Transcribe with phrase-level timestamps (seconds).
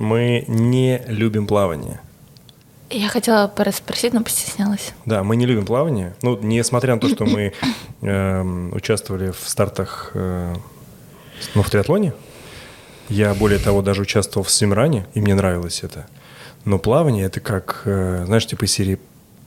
[0.00, 2.00] мы не любим плавание.
[2.90, 4.92] Я хотела спросить, но постеснялась.
[5.06, 6.14] Да, мы не любим плавание.
[6.22, 7.52] Ну, несмотря на то, что мы
[8.00, 8.42] э,
[8.72, 10.56] участвовали в стартах э,
[11.54, 12.14] ну, в триатлоне,
[13.08, 16.06] я, более того, даже участвовал в свимране, и мне нравилось это.
[16.64, 18.98] Но плавание— это как, э, знаешь, типа из серии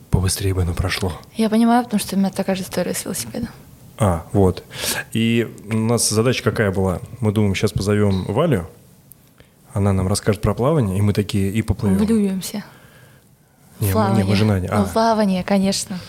[0.09, 1.13] «побыстрее бы оно прошло».
[1.35, 3.49] Я понимаю, потому что у меня такая же история с велосипедом.
[3.97, 4.63] А, вот.
[5.11, 6.99] И у нас задача какая была?
[7.19, 8.67] Мы думаем, сейчас позовем Валю,
[9.73, 11.97] она нам расскажет про плавание, и мы такие и поплывем.
[11.97, 12.63] Влюбимся.
[13.79, 14.23] Не, плавание.
[14.23, 14.67] Мы, не, мы жена.
[14.69, 14.83] А.
[14.85, 15.99] Плавание, конечно.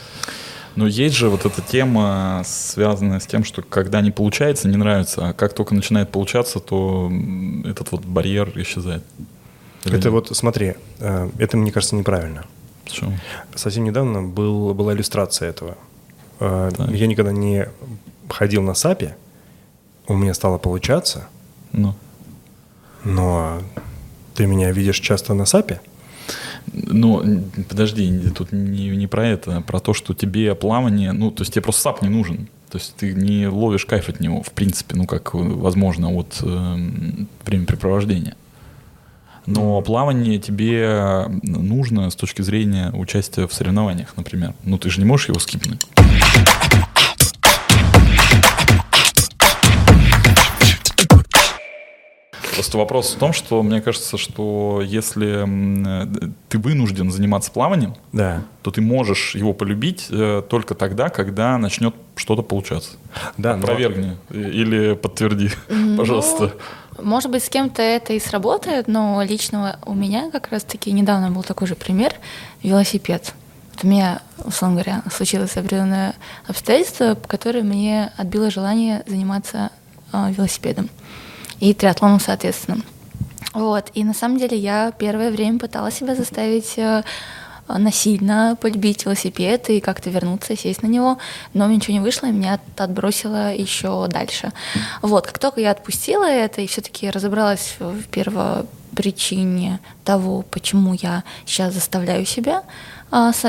[0.77, 5.29] Но есть же вот эта тема, связанная с тем, что когда не получается, не нравится,
[5.29, 7.11] а как только начинает получаться, то
[7.65, 9.05] этот вот барьер исчезает.
[9.85, 10.13] Или это нет?
[10.13, 12.45] вот, смотри, э, это, мне кажется, неправильно.
[12.85, 13.13] Почему?
[13.55, 15.77] Совсем недавно был, была иллюстрация этого.
[16.41, 16.91] Э, так.
[16.91, 17.69] Я никогда не
[18.29, 19.17] ходил на САПе,
[20.07, 21.29] у меня стало получаться.
[21.73, 21.95] Ну.
[23.05, 23.63] Но
[24.35, 25.81] ты меня видишь часто на САПе?
[26.73, 31.43] Ну, подожди, тут не, не про это, а про то, что тебе плавание, ну, то
[31.43, 32.49] есть тебе просто САП не нужен.
[32.71, 36.77] То есть ты не ловишь кайф от него, в принципе, ну, как возможно, от э,
[37.45, 38.35] времяпрепровождения.
[39.47, 44.55] Но плавание тебе нужно с точки зрения участия в соревнованиях, например.
[44.65, 45.87] Ну, ты же не можешь его скипнуть.
[52.55, 55.45] Просто вопрос в том, что мне кажется, что если
[56.49, 58.43] ты вынужден заниматься плаванием, да.
[58.63, 62.93] то ты можешь его полюбить э, только тогда, когда начнет что-то получаться.
[63.37, 64.41] Да, Опровергни но...
[64.41, 66.53] или подтверди, ну, пожалуйста.
[67.03, 71.43] Может быть, с кем-то это и сработает, но лично у меня как раз-таки недавно был
[71.43, 72.15] такой же пример–
[72.63, 73.35] велосипед.
[73.75, 76.15] Вот у меня, условно говоря, случилось определенное
[76.47, 79.71] обстоятельство, которое мне отбило желание заниматься
[80.13, 80.89] э, велосипедом
[81.61, 82.83] и триатлоном, соответственно.
[83.53, 83.91] Вот.
[83.95, 87.05] И на самом деле я первое время пыталась себя заставить э,
[87.69, 91.19] насильно полюбить велосипед и как-то вернуться, сесть на него,
[91.55, 94.53] но ничего не вышло, и меня отбросило еще дальше.
[95.03, 101.75] Вот, как только я отпустила это и все-таки разобралась в первопричине того, почему я сейчас
[101.75, 102.63] заставляю себя,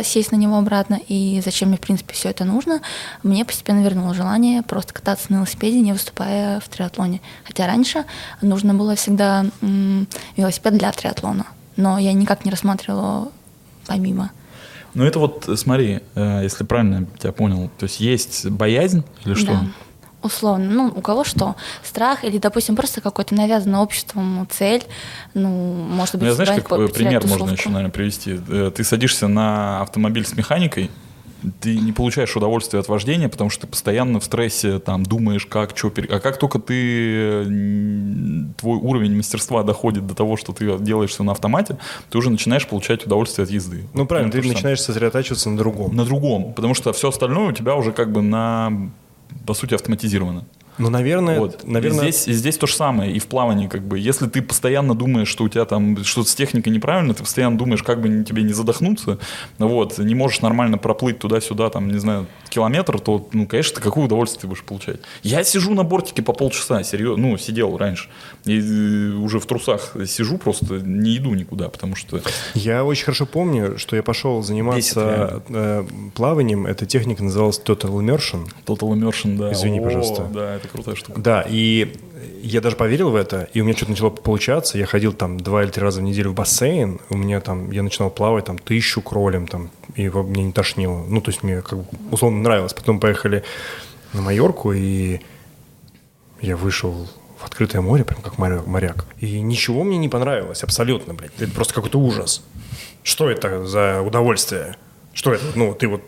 [0.03, 2.81] сесть на него обратно и зачем мне, в принципе, все это нужно,
[3.24, 7.22] мне постепенно вернуло желание просто кататься на велосипеде, не выступая в триатлоне.
[7.46, 8.06] Хотя раньше
[8.42, 9.46] нужно было всегда
[10.38, 13.31] велосипед для триатлона, но я никак не рассматривала
[13.88, 14.31] помимо.
[14.94, 19.34] Ну это вот, смотри, э, если правильно я тебя понял, то есть есть боязнь или
[19.34, 19.52] что?
[19.52, 19.66] Да
[20.25, 24.84] условно, ну, у кого что, страх или, допустим, просто какой-то навязанный обществом цель,
[25.34, 27.44] ну, может быть, ну, я знаешь, как пример тусовку.
[27.44, 28.40] можно еще, наверное, привести.
[28.50, 30.90] Э, ты садишься на автомобиль с механикой,
[31.59, 35.78] ты не получаешь удовольствия от вождения, потому что ты постоянно в стрессе, там, думаешь, как,
[35.78, 37.46] что, а как только ты,
[38.58, 41.78] твой уровень мастерства доходит до того, что ты делаешь все на автомате,
[42.09, 43.84] ты уже начинаешь получать удовольствие от езды.
[43.94, 45.96] Ну, вот правильно, ты начинаешь сосредотачиваться на другом.
[45.96, 48.90] На другом, потому что все остальное у тебя уже как бы на
[49.45, 50.45] по сути, автоматизировано.
[50.78, 51.66] Ну, наверное, вот.
[51.66, 52.07] наверное...
[52.07, 54.94] И здесь, и здесь то же самое, и в плавании, как бы, если ты постоянно
[54.94, 58.44] думаешь, что у тебя там что-то с техникой неправильно, ты постоянно думаешь, как бы тебе
[58.44, 59.19] не задохнуться,
[59.57, 64.05] вот, не можешь нормально проплыть туда-сюда, там, не знаю, километр, то, ну, конечно, ты какое
[64.05, 64.97] удовольствие ты будешь получать.
[65.23, 68.09] Я сижу на бортике по полчаса, серьезно, ну, сидел раньше,
[68.45, 72.21] и э, уже в трусах сижу, просто не иду никуда, потому что...
[72.53, 75.85] Я очень хорошо помню, что я пошел заниматься э,
[76.16, 78.47] плаванием, эта техника называлась Total Immersion.
[78.66, 79.51] Total Immersion, да.
[79.51, 80.29] Извини, О, пожалуйста.
[80.33, 81.19] Да, это крутая штука.
[81.19, 81.93] Да, и
[82.42, 84.78] я даже поверил в это, и у меня что-то начало получаться.
[84.78, 87.84] Я ходил там два или три раза в неделю в бассейн, у меня там, я
[87.84, 91.03] начинал плавать там тысячу кролем, там, и мне не тошнило.
[91.08, 92.74] Ну, то есть мне как бы условно нравилось.
[92.74, 93.44] Потом поехали
[94.14, 95.20] на Майорку, и
[96.42, 99.06] я вышел в открытое море, прям как моряк.
[99.20, 101.32] И ничего мне не понравилось, абсолютно, блядь.
[101.40, 102.44] Это просто какой-то ужас.
[103.03, 104.76] Что это за удовольствие?
[105.16, 105.44] Что это?
[105.56, 106.02] Ну, ты вот...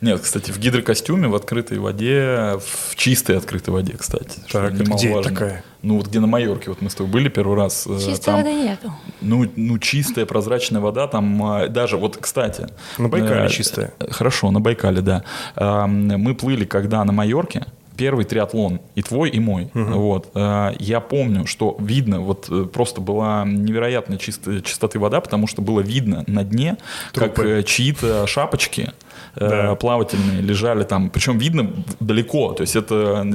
[0.00, 4.40] Нет, кстати, в гидрокостюме, в открытой воде, в чистой открытой воде, кстати.
[4.50, 5.30] Так, где важно.
[5.30, 5.64] такая?
[5.82, 7.86] Ну, вот где на Майорке, вот мы с тобой были первый раз.
[7.86, 8.92] Э, Чистой там, воды нету.
[9.20, 12.66] Ну, ну, чистая прозрачная вода, там э, даже, вот, кстати...
[12.98, 13.94] На Байкале э, чистая.
[14.10, 15.22] Хорошо, на Байкале, да.
[15.54, 17.64] Э, мы плыли, когда на Майорке,
[17.98, 19.70] первый триатлон, и твой, и мой.
[19.74, 19.82] Угу.
[19.82, 20.30] Вот.
[20.34, 25.60] Э, я помню, что видно, вот э, просто была невероятная чистая, чистоты вода, потому что
[25.60, 26.78] было видно на дне,
[27.12, 27.28] Трупы.
[27.28, 28.92] как э, чьи-то шапочки
[29.34, 29.74] да.
[29.74, 33.26] плавательные лежали там, причем видно далеко, то есть это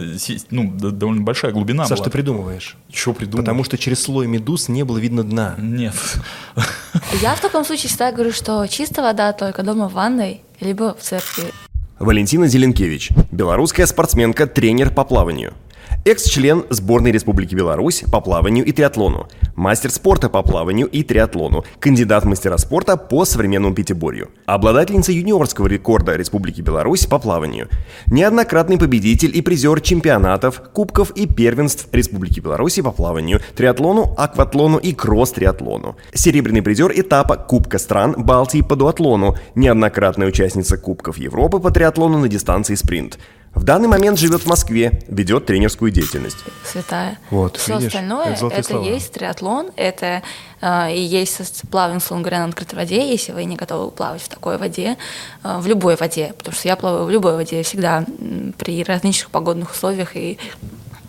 [0.50, 2.06] ну, довольно большая глубина Саш, была.
[2.06, 2.78] ты придумываешь.
[2.92, 3.46] Что придумываешь?
[3.46, 5.56] Потому что через слой медуз не было видно дна.
[5.58, 5.96] Нет.
[7.22, 11.02] Я в таком случае всегда говорю, что чистая вода только дома в ванной, либо в
[11.02, 11.52] церкви.
[12.00, 15.54] Валентина Зеленкевич, белорусская спортсменка, тренер по плаванию.
[16.06, 22.26] Экс-член сборной Республики Беларусь по плаванию и триатлону, мастер спорта по плаванию и триатлону, кандидат
[22.26, 27.70] мастера спорта по современному пятиборью, обладательница юниорского рекорда Республики Беларусь по плаванию,
[28.08, 34.94] неоднократный победитель и призер чемпионатов, кубков и первенств Республики Беларусь по плаванию, триатлону, акватлону и
[34.94, 42.18] кросс-триатлону, серебряный призер этапа Кубка стран Балтии по дуатлону, неоднократная участница Кубков Европы по триатлону
[42.18, 43.20] на дистанции спринт.
[43.54, 46.38] В данный момент живет в Москве, ведет тренерскую деятельность.
[46.66, 47.20] святая.
[47.30, 48.84] Вот, Все видишь, остальное это это, слова.
[48.84, 50.24] есть триатлон, это
[50.62, 51.40] э, и есть
[51.98, 54.98] условно говоря, на открытой воде, если вы не готовы плавать в такой воде,
[55.44, 58.06] э, в любой воде, потому что я плаваю в любой воде всегда
[58.58, 60.40] при различных погодных условиях и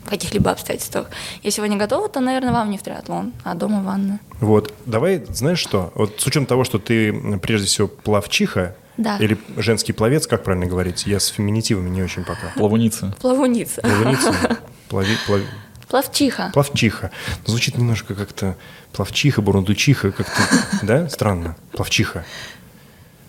[0.06, 1.08] каких-либо обстоятельствах.
[1.42, 4.18] Если вы не готовы, то, наверное, вам не в триатлон, а дома в ванну.
[4.40, 5.92] Вот, давай, знаешь что?
[5.94, 9.16] Вот с учетом того, что ты прежде всего плавчиха, Да.
[9.18, 11.06] или женский пловец, как правильно говорить?
[11.06, 12.52] Я с феминитивами не очень пока.
[12.56, 13.14] Плавуница.
[13.20, 13.80] Плавуница.
[13.80, 14.32] Плаваница?
[14.88, 15.46] Плави, плави-
[15.88, 16.50] Плавчиха.
[16.52, 17.10] Плавчиха.
[17.44, 18.56] Звучит немножко как-то
[18.92, 20.42] плавчиха, бурундучиха, как-то,
[20.82, 21.56] да, странно.
[21.72, 22.24] Плавчиха.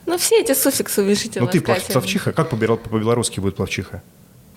[0.05, 4.03] Ну, все эти суффиксы увяжите Ну ты плав- плавчиха, как по-бел- по-белорусски будет плавчиха?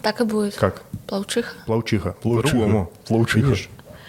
[0.03, 0.55] Так и будет.
[0.57, 0.83] Как?
[1.07, 1.55] Плавчиха.
[1.67, 2.13] Плавчиха.
[2.23, 2.85] Плавчиха.
[3.35, 3.69] Видишь?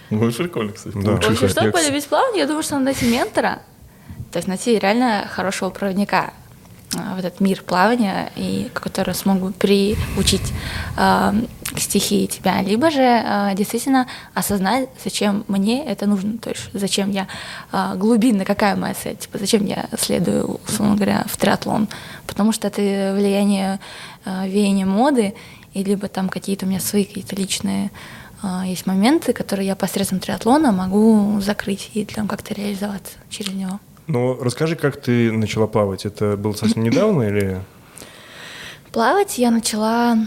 [0.10, 0.96] Ну, прикольно, кстати.
[0.98, 1.12] Да.
[1.16, 3.62] В общем, чтобы полюбить плавание, я думаю, что надо найти ментора,
[4.32, 6.34] то есть найти реально хорошего проводника
[6.92, 10.54] в этот мир плавания, и который смог бы приучить
[10.98, 16.70] а, к стихии тебя, либо же а, действительно осознать, зачем мне это нужно, то есть
[16.74, 17.28] зачем я
[17.72, 21.88] а, глубинно, какая моя цель, типа зачем я следую, условно говоря, в триатлон,
[22.26, 22.82] потому что это
[23.16, 23.80] влияние
[24.26, 25.36] а, веяния моды,
[25.74, 27.92] и либо там какие-то у меня свои какие-то личные
[28.42, 33.80] а, есть моменты, которые я посредством триатлона могу закрыть и там как-то реализоваться через него.
[34.10, 36.04] Ну, расскажи, как ты начала плавать.
[36.04, 37.62] Это было совсем недавно или...
[38.92, 40.18] Плавать я начала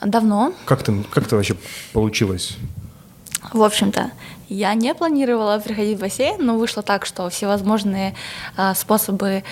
[0.00, 0.52] давно.
[0.64, 1.56] Как ты, как это вообще
[1.92, 2.56] получилось?
[3.52, 4.10] В общем-то,
[4.48, 8.14] я не планировала приходить в бассейн, но вышло так, что всевозможные
[8.56, 9.42] а, способы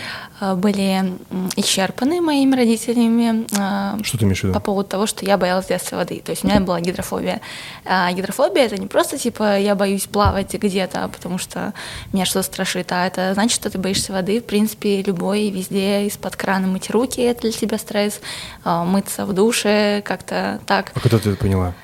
[0.41, 1.14] а, были
[1.56, 4.55] исчерпаны моими родителями а, Что ты имеешь в виду?
[4.55, 6.23] по поводу того, что я боялась в детстве воды.
[6.25, 7.41] То есть у меня была гидрофобия.
[7.85, 11.75] А гидрофобия это не просто типа я боюсь плавать где-то, потому что
[12.12, 14.41] меня что-то страшит, а это значит, что ты боишься воды.
[14.41, 18.20] В принципе, любой, везде, из-под крана мыть руки, это для тебя стресс,
[18.64, 20.93] мыться в душе, как-то так.
[20.94, 21.75] А когда ты это поняла?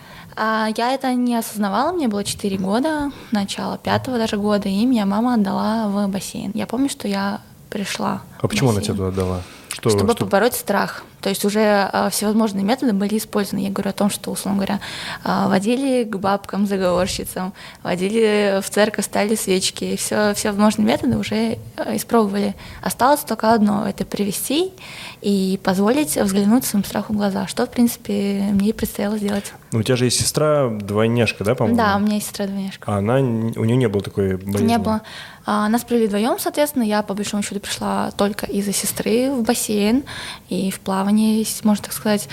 [0.42, 5.04] А я это не осознавала, мне было 4 года, начало пятого даже года, и меня
[5.04, 6.50] мама отдала в бассейн.
[6.54, 8.22] Я помню, что я пришла.
[8.40, 8.96] А почему она бассейн.
[8.96, 9.42] тебя туда отдала?
[9.68, 11.04] Что, чтобы что- побороть страх.
[11.20, 13.64] То есть уже а, всевозможные методы были использованы.
[13.64, 14.80] Я говорю о том, что, условно говоря,
[15.22, 17.52] а, водили к бабкам, заговорщицам,
[17.82, 19.96] водили в церковь, ставили свечки.
[19.96, 22.54] Все, все возможные методы уже а, испробовали.
[22.82, 24.72] Осталось только одно— это привести
[25.20, 29.52] и позволить взглянуть своим страху в глаза, что, в принципе, мне и предстояло сделать.
[29.72, 31.76] Ну, у тебя же есть сестра двойняшка, да, по-моему?
[31.76, 32.90] Да, у меня есть сестра-двойняшка.
[32.90, 34.66] А она, у нее не было такой болезни?
[34.66, 35.02] Не было.
[35.46, 40.04] А, Нас привели вдвоем, соответственно, я по большому счету пришла только из-за сестры в бассейн
[40.48, 42.28] и в плавание, если можно так сказать.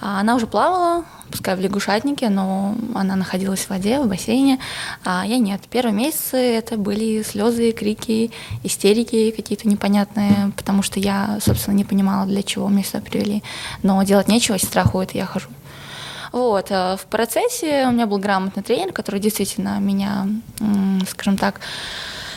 [0.00, 4.58] А Она уже плавала, пускай в лягушатнике, но она находилась в воде, в бассейне,
[5.04, 5.62] а я нет.
[5.70, 8.30] Первые месяцы это были слезы, крики,
[8.62, 13.42] истерики какие-то непонятные, потому что я, собственно, не понимала, для чего меня сюда привели.
[13.82, 15.48] Но делать нечего, сестра ходит, я хожу.
[16.32, 20.26] Вот, э, в процессе у меня был грамотный тренер, который действительно меня,
[21.06, 21.60] скажем так,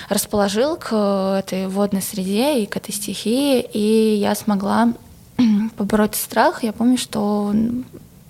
[0.10, 4.94] расположил к э, этой водной среде и к этой стихии, и я смогла
[5.78, 6.64] побороть страх.
[6.64, 7.52] Я помню, что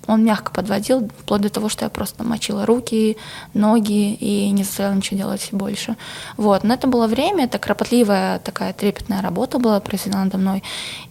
[0.08, 3.18] он- мягко подводил, вплоть до того, что я просто мочила руки,
[3.54, 5.96] ноги и не заставляла ничего делать больше.
[6.38, 6.64] Вот.
[6.64, 10.64] Но это было время, это кропотливая такая трепетная работа была произведена надо мной.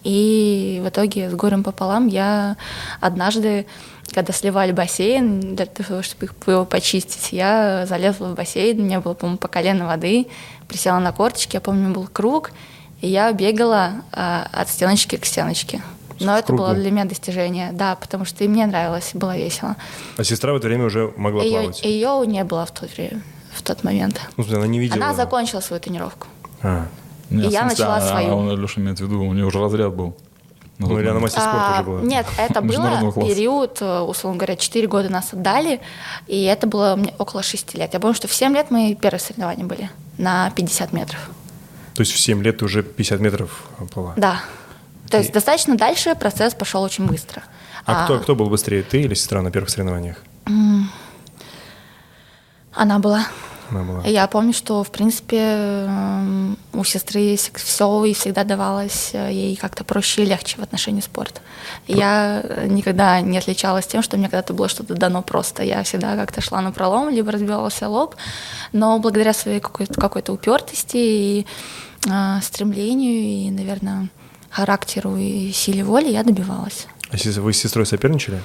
[0.03, 2.57] И в итоге с горем пополам я
[3.01, 3.65] однажды
[4.13, 9.13] когда сливали бассейн для того, чтобы его почистить, я залезла в бассейн, у меня было,
[9.13, 10.27] по-моему, по колено воды,
[10.69, 12.51] присела на корточки, я помню, был круг,
[13.01, 15.81] и я бегала а, от стеночки к стеночке.
[16.19, 16.81] Но это было кругу?
[16.81, 19.75] для меня достижение, да, потому что и мне нравилось, было весело.
[20.17, 21.83] А сестра в это время уже могла Ее, плавать?
[21.83, 23.21] ее не было в тот время,
[23.53, 24.21] в тот момент.
[24.37, 25.03] Ну, она не видела?
[25.05, 26.27] Она закончила свою тренировку.
[26.61, 26.85] А.
[27.29, 28.31] Не, И в я смысле, начала а- свою.
[28.31, 30.15] А он, Алеша, имеет в виду, у нее уже разряд был.
[30.77, 32.01] Ну, тот или она мастер спорта А, уже была?
[32.01, 33.21] Нет, это было класса.
[33.21, 35.81] период, э, условно говоря, 4 года нас отдали,
[36.27, 37.93] и это было мне около 6 лет.
[37.93, 41.29] Я помню, что в 7 лет мои первые соревнования были на 50 метров.
[41.95, 44.13] То есть в 7 лет ты уже 50 метров плыла?
[44.17, 44.41] Да.
[45.09, 47.43] То есть И- достаточно дальше процесс пошел очень быстро.
[47.85, 50.17] А, кто, кто был быстрее, ты или сестра на первых соревнованиях?
[52.73, 53.25] Она была.
[53.71, 54.03] Была?
[54.05, 59.83] Я помню, что, в принципе, эм, у сестры все и всегда давалось э, ей как-то
[59.83, 61.41] проще и легче в отношении спорта.
[61.87, 65.63] Я никогда не отличалась тем, что мне когда-то было что-то дано просто.
[65.63, 68.15] Я всегда как-то шла на пролом, либо разбивался лоб,
[68.71, 71.45] но благодаря своей какой-то какой упертости и
[72.07, 74.09] э, стремлению, и, наверное,
[74.49, 76.87] характеру и силе воли я добивалась.
[77.11, 78.41] А вы с сестрой соперничали?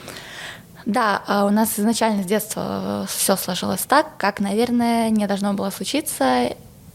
[0.90, 5.70] Да, а у нас изначально с детства все сложилось так, как, наверное, не должно было
[5.70, 6.50] случиться,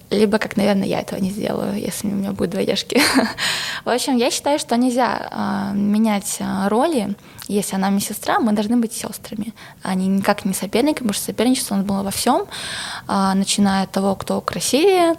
[0.09, 3.01] либо как, наверное, я этого не сделаю, если у меня будут двоежки.
[3.85, 7.15] В общем, я считаю, что нельзя э, менять роли.
[7.47, 11.75] Если она мне сестра, мы должны быть сестрами, Они никак не соперники, потому что соперничество
[11.75, 12.45] у нас было во всем,
[13.07, 15.15] э, начиная от того, кто красивее,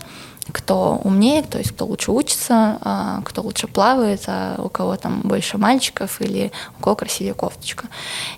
[0.53, 5.21] кто умнее, то есть кто лучше учится, а, кто лучше плавает, а у кого там
[5.23, 7.88] больше мальчиков или у кого красивее кофточка.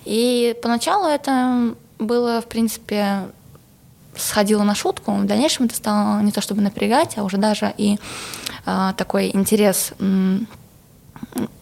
[0.05, 3.27] И поначалу это было, в принципе,
[4.15, 7.99] сходило на шутку, в дальнейшем это стало не то чтобы напрягать, а уже даже и
[8.65, 9.93] а, такой интерес,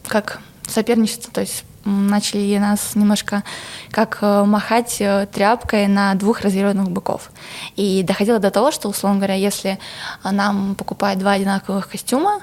[0.06, 3.42] как соперничество, то есть начали нас немножко
[3.90, 7.30] как э, махать э, тряпкой на двух разъяренных быков.
[7.76, 9.78] И доходило до того, что, условно говоря, если
[10.24, 12.40] нам покупают два одинаковых костюма,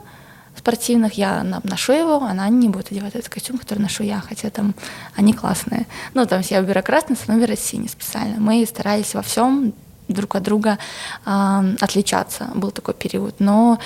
[0.58, 4.74] спортивных, я ношу его, она не будет одевать этот костюм, который ношу я, хотя там
[5.16, 5.86] они классные.
[6.14, 8.40] Ну, там я выбираю красный, она выбирает синий специально.
[8.40, 9.74] Мы старались во всем
[10.08, 10.78] друг от друга
[11.26, 12.50] э, отличаться.
[12.56, 13.36] Был такой период.
[13.40, 13.80] Но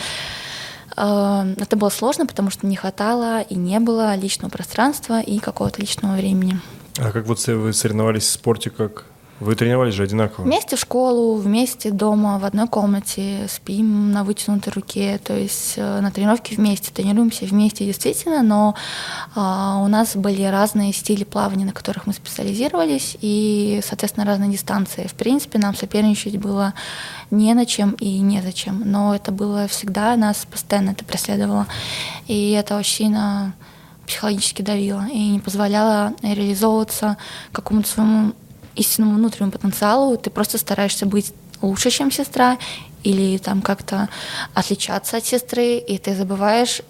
[1.00, 6.16] это было сложно, потому что не хватало и не было личного пространства и какого-то личного
[6.16, 6.60] времени.
[6.98, 9.06] А как вот вы соревновались в спорте, как
[9.40, 10.44] вы тренировались же одинаково?
[10.44, 16.02] Вместе в школу, вместе дома, в одной комнате, спим на вытянутой руке, то есть э,
[16.02, 18.76] на тренировке вместе, тренируемся вместе действительно, но
[19.36, 25.08] а, у нас были разные стили плавания, на которых мы специализировались, и, соответственно, разные дистанции.
[25.08, 26.74] В принципе, нам соперничать было
[27.32, 31.66] не на чем и незачем, но это было всегда, нас постоянно это преследовало,
[32.28, 33.54] и это очень сильно
[34.06, 37.18] психологически давило и не позволяло реализовываться
[37.52, 38.34] какому-то своему
[38.80, 42.58] истинному внутреннему потенциалу, ты просто стараешься быть лучше, чем сестра,
[43.04, 44.10] или там как-то
[44.54, 46.82] отличаться от сестры, и ты забываешь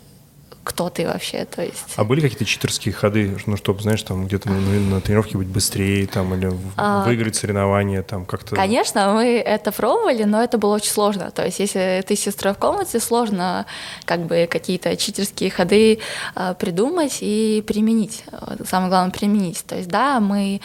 [0.69, 1.95] кто ты вообще, то есть.
[1.95, 6.05] А были какие-то читерские ходы, ну, чтобы, знаешь, там где-то ну, на тренировке быть быстрее,
[6.05, 8.55] там, или а, выиграть соревнования, там, как-то...
[8.55, 12.59] Конечно, мы это пробовали, но это было очень сложно, то есть если ты сестра в
[12.59, 13.65] комнате, сложно
[14.05, 15.99] как бы какие-то читерские ходы
[16.35, 18.23] а, придумать и применить,
[18.69, 20.61] самое главное, применить, то есть, да, мы,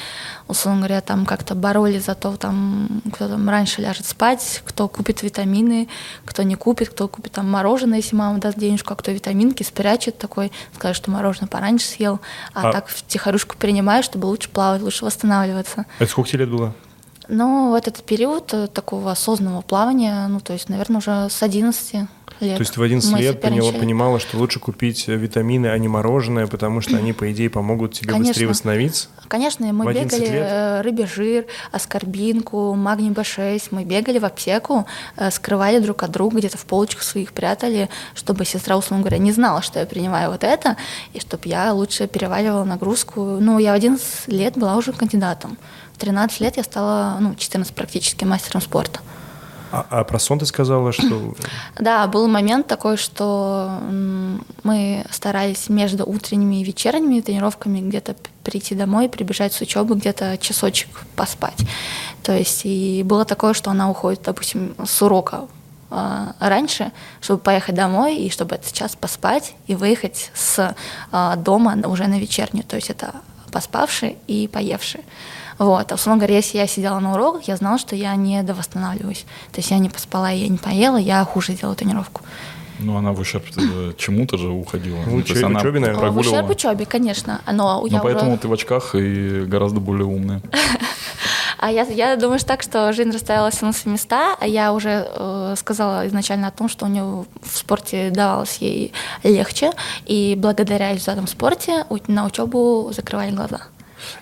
[0.49, 5.23] условно говоря, там как-то боролись за то, там, кто там раньше ляжет спать, кто купит
[5.23, 5.89] витамины,
[6.27, 9.94] кто не купит, кто купит там мороженое, если мама даст денежку, а кто витаминки, спрячет
[9.95, 12.21] прячет такой, скажет, что мороженое пораньше съел,
[12.53, 12.73] а, а...
[12.73, 15.87] так в тихорушку принимаю, чтобы лучше плавать, лучше восстанавливаться.
[15.99, 16.75] Это сколько тебе лет было?
[17.29, 22.07] Ну, в этот период э, такого осознанного плавания, ну, то есть, наверное, уже с 11
[22.45, 22.57] лет.
[22.57, 26.81] То есть в 11 лет поняла, понимала, что лучше купить витамины, а не мороженое, потому
[26.81, 28.31] что они, по идее, помогут тебе Конечно.
[28.31, 29.09] быстрее восстановиться?
[29.29, 30.47] Конечно, мы бегали лет?
[30.49, 33.69] Э, рыбий жир, аскорбинку, магний B6.
[33.71, 34.87] Мы бегали в аптеку,
[35.17, 39.33] э, скрывали друг от друга, где-то в полочках своих прятали, чтобы сестра, условно говоря, не
[39.33, 40.77] знала, что я принимаю вот это,
[41.13, 43.39] и чтобы я лучше переваливала нагрузку.
[43.41, 45.59] Ну, я в 11 лет была уже кандидатом.
[45.95, 49.01] В 13 лет я стала, ну, 14 практически мастером спорта.
[49.73, 51.35] А, а про сон ты сказала, что...
[51.79, 53.79] Да, был момент такой, что
[54.63, 60.89] мы старались между утренними и вечерними тренировками где-то прийти домой, прибежать с учебы, где-то часочек
[61.17, 61.59] поспать.
[62.23, 65.47] То есть и было такое, что она уходит, допустим, с урока
[65.91, 70.75] а, раньше, чтобы поехать домой и чтобы этот час поспать и выехать с
[71.13, 72.65] а, дома уже на вечернюю.
[72.65, 73.15] То есть это
[73.53, 75.03] поспавший и поевший.
[75.59, 75.93] Вот.
[75.93, 79.25] А, условно говоря, если я сидела на уроках, я знала, что я не довосстанавливаюсь.
[79.53, 82.23] То есть я не поспала, я не поела, я хуже сделала тренировку.
[82.81, 84.97] Ну, она в ущерб э, чему-то же уходила.
[85.07, 86.11] В учебе, она учебе, наверное.
[86.11, 87.41] В ущерб учебе, конечно.
[87.51, 88.41] Но, Но поэтому уже...
[88.41, 90.43] ты в очках и гораздо более умная.
[91.57, 94.75] А я, я думаю что так, что жизнь расставила все на свои места, а я
[94.75, 98.93] уже э, сказала изначально о том, что у нее в спорте давалось ей
[99.23, 99.71] легче,
[100.05, 103.63] и благодаря результатам в спорте на учебу закрывали глаза.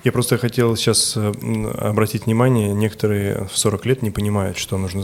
[0.05, 1.33] Я просто хотел сейчас э,
[1.79, 5.03] обратить внимание, некоторые в 40 лет не понимают, что нужно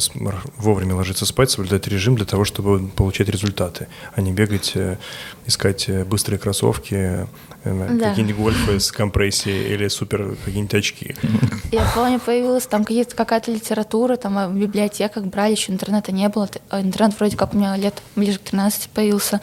[0.56, 4.96] вовремя ложиться спать, соблюдать режим для того, чтобы получать результаты, а не бегать, э,
[5.46, 7.26] искать э, быстрые кроссовки,
[7.74, 8.10] да.
[8.10, 11.14] какие-нибудь гольфы с компрессией или супер какие-нибудь очки.
[11.72, 16.48] Я помню, появилась там какая-то литература, там в библиотеках брали, еще интернета не было.
[16.72, 19.40] Интернет вроде как у меня лет ближе к 13 появился.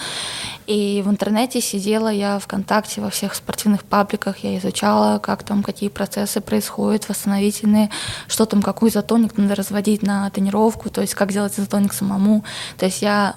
[0.67, 5.89] И в интернете сидела я ВКонтакте, во всех спортивных пабликах, я изучала как там, какие
[5.89, 7.91] процессы происходят, восстановительные,
[8.27, 12.44] что там, какой изотоник надо разводить на тренировку, то есть как делать изотоник самому.
[12.77, 13.36] То есть я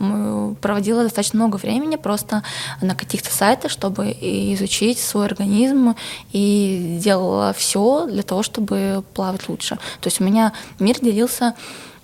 [0.63, 2.43] проводила достаточно много времени просто
[2.81, 5.95] на каких-то сайтах, чтобы изучить свой организм
[6.33, 9.77] и делала все для того, чтобы плавать лучше.
[10.01, 11.55] То есть у меня мир делился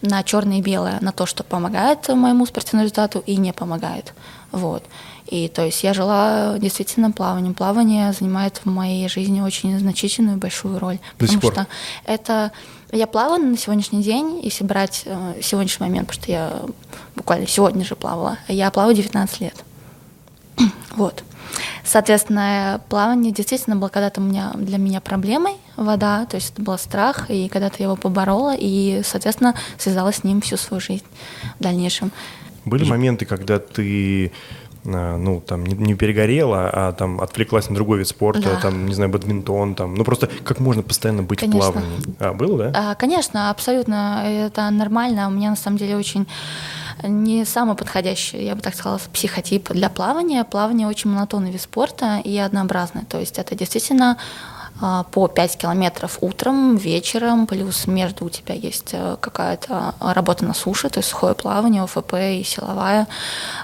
[0.03, 4.13] на черное и белое, на то, что помогает моему спортивному результату и не помогает.
[4.53, 4.85] Вот.
[5.27, 7.55] И то есть я жила действительно плаванием.
[7.55, 10.99] Плавание занимает в моей жизни очень значительную большую роль.
[11.19, 11.67] До потому что
[12.05, 12.53] это
[12.93, 16.63] я плаваю на сегодняшний день, если брать э, сегодняшний момент, потому что я
[17.17, 19.65] буквально сегодня же плавала, я плаваю 19 лет.
[20.95, 21.25] вот.
[21.85, 26.79] Соответственно, плавание действительно было когда-то у меня, для меня проблемой, вода, то есть это был
[26.79, 31.05] страх, и когда-то я его поборола, и, соответственно, связала с ним всю свою жизнь
[31.59, 32.11] в дальнейшем.
[32.65, 34.33] Были моменты, когда ты
[34.87, 38.61] а, ну, там, не, не перегорела, а там отвлеклась на другой вид спорта, да.
[38.61, 41.71] там, не знаю, бадминтон, там, ну, просто как можно постоянно быть конечно.
[41.71, 41.99] в плавании?
[42.19, 42.73] А, было, да?
[42.75, 46.27] А, конечно, абсолютно, это нормально, у меня, на самом деле, очень
[47.03, 50.45] не самый подходящий, я бы так сказала, психотип для плавания.
[50.45, 53.05] Плавание очень монотонный вид спорта и однообразный.
[53.05, 54.17] То есть это действительно
[55.13, 60.89] по 5 километров утром, вечером, плюс между у тебя есть э, какая-то работа на суше,
[60.91, 63.07] то есть сухое плавание, ОФП и силовая.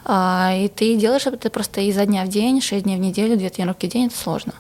[0.05, 3.49] А, и ты делаешь это просто изо дня в день, 6 дней в неделю, 2
[3.51, 4.55] тренировки в день, это сложно.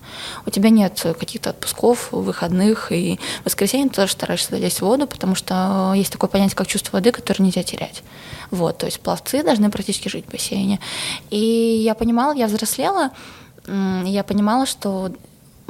[0.45, 5.07] У тебя нет каких-то отпусков, выходных, и в воскресенье ты тоже стараешься залезть в воду,
[5.07, 8.03] потому что есть такое понятие, как чувство воды, которое нельзя терять.
[8.51, 10.81] Вот, то есть пловцы должны практически жить в бассейне.
[11.31, 13.11] И я понимала, я взрослела,
[13.67, 15.13] я понимала, что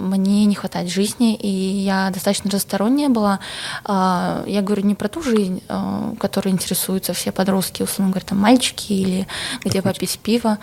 [0.00, 3.40] мне не хватает жизни, и я достаточно разносторонняя была.
[3.84, 8.38] А, я говорю не про ту жизнь, а, которой интересуются все подростки, условно говоря, там
[8.38, 9.26] мальчики или
[9.64, 10.58] где попить пиво,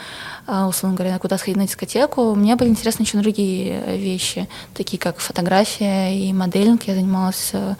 [0.47, 2.35] а, условно говоря, куда сходить на дискотеку.
[2.35, 6.83] Мне были интересны еще другие вещи, такие как фотография и моделинг.
[6.83, 7.75] Я занималась э,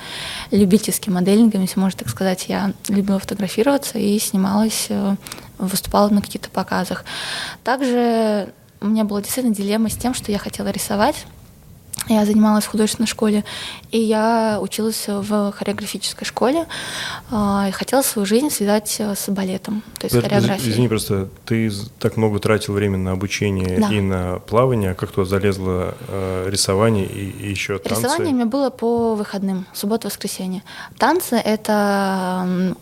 [0.52, 2.46] любительским моделингом, если можно так сказать.
[2.48, 5.16] Я любила фотографироваться и снималась, э,
[5.58, 7.04] выступала на каких-то показах.
[7.64, 11.26] Также у меня была действительно дилемма с тем, что я хотела рисовать,
[12.08, 13.44] я занималась в художественной школе,
[13.92, 16.66] и я училась в хореографической школе,
[17.32, 20.72] а, и хотела свою жизнь связать э, с балетом, то есть Подожди, хореографией.
[20.72, 23.90] Извини, просто ты так много тратил времени на обучение да.
[23.94, 28.04] и на плавание, как то залезла э, рисование и, и еще танцы?
[28.04, 30.64] Рисование у меня было по выходным, суббота-воскресенье.
[30.98, 32.76] Танцы— это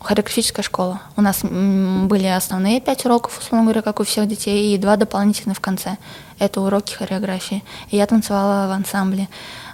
[0.00, 1.00] хореографическая школа.
[1.16, 5.58] У нас были основные пять уроков, условно говоря, как у всех детей, и два дополнительных
[5.58, 5.96] в конце.
[6.38, 7.64] Это уроки хореографии.
[7.90, 9.28] И я танцевала в ансамбле.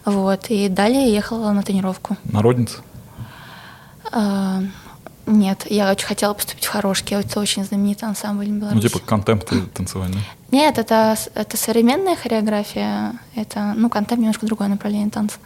[0.05, 0.47] Вот.
[0.49, 2.17] И далее ехала на тренировку.
[2.25, 2.79] Народница?
[4.13, 4.63] А,
[5.27, 7.15] нет, я очень хотела поступить в Хорошки.
[7.15, 8.83] Это очень знаменитый ансамбль в Беларуси.
[8.83, 10.21] Ну, типа контемп танцевальный?
[10.51, 13.15] Нет, это, это современная хореография.
[13.35, 15.39] Это, ну, контемп немножко другое направление танца.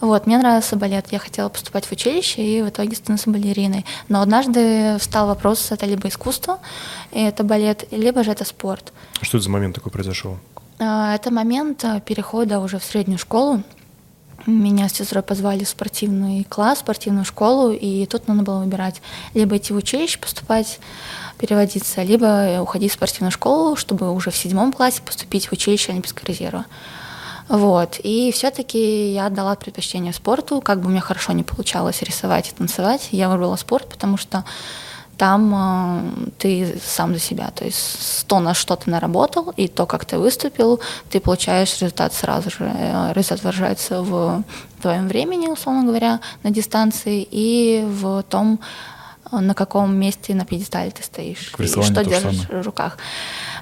[0.00, 3.84] Вот, мне нравился балет, я хотела поступать в училище и в итоге становиться балериной.
[4.08, 6.60] Но однажды встал вопрос, это либо искусство,
[7.10, 8.92] и это балет, либо же это спорт.
[9.20, 10.38] Что это за момент такой произошел?
[10.78, 13.62] А, это момент а, перехода уже в среднюю школу.
[14.46, 19.02] Меня с сестрой позвали в спортивный класс, спортивную школу, и тут надо было выбирать
[19.34, 20.78] либо идти в училище поступать,
[21.38, 26.26] переводиться, либо уходить в спортивную школу, чтобы уже в седьмом классе поступить в училище Олимпийского
[26.26, 26.66] резерва.
[27.48, 27.98] Вот.
[28.02, 30.60] И все-таки я отдала предпочтение спорту.
[30.60, 34.44] Как бы меня хорошо не получалось рисовать и танцевать, я выбрала спорт, потому что
[35.16, 37.50] там э, ты сам за себя.
[37.50, 40.80] То есть то, на что ты наработал, и то, как ты выступил,
[41.10, 42.70] ты получаешь результат сразу же.
[42.72, 44.44] Э, результат выражается в
[44.80, 48.60] твоем времени, условно говоря, на дистанции, и в том,
[49.32, 52.98] на каком месте на пьедестале ты стоишь, и что держишь в руках.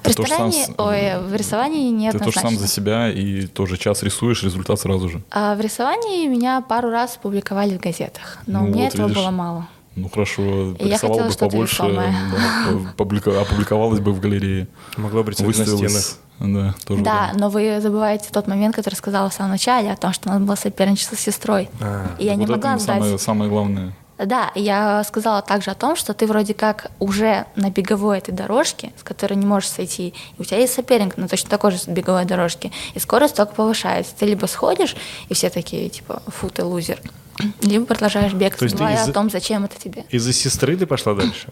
[0.03, 2.13] В ресторане, сам, ой, в рисовании нет.
[2.13, 5.21] Ты тоже сам за себя и тоже час рисуешь, результат сразу же.
[5.31, 9.21] А в рисовании меня пару раз публиковали в газетах, но ну, мне вот этого видишь.
[9.21, 9.67] было мало.
[9.95, 14.67] Ну хорошо, рисовала бы побольше, да, опубликовалась бы в галерее.
[14.95, 16.17] Могла бы рисовать на стенах.
[16.39, 20.13] Да, тоже да, но вы забываете тот момент, который сказала в самом начале, о том,
[20.13, 21.67] что надо было соперничество с сестрой.
[21.81, 22.99] А, и я вот не могла сдать.
[22.99, 23.93] Самое, самое главное.
[24.17, 28.91] Да, я сказала также о том, что ты вроде как уже на беговой этой дорожке,
[28.99, 32.25] с которой не можешь сойти, и у тебя есть соперник на точно такой же беговой
[32.25, 34.13] дорожке, и скорость только повышается.
[34.17, 34.95] Ты либо сходишь,
[35.29, 36.99] и все такие, типа, фу, ты лузер,
[37.61, 40.03] либо продолжаешь бег, забывая о том, зачем это тебе.
[40.09, 41.49] Из-за сестры ты пошла дальше?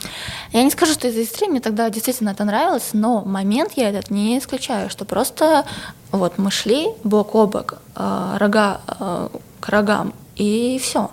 [0.52, 4.10] Я не скажу, что из-за сестры, мне тогда действительно это нравилось, но момент я этот
[4.10, 5.66] не исключаю, что просто
[6.10, 9.28] вот мы шли бок о бок, э, рога э,
[9.60, 11.10] к рогам, и все.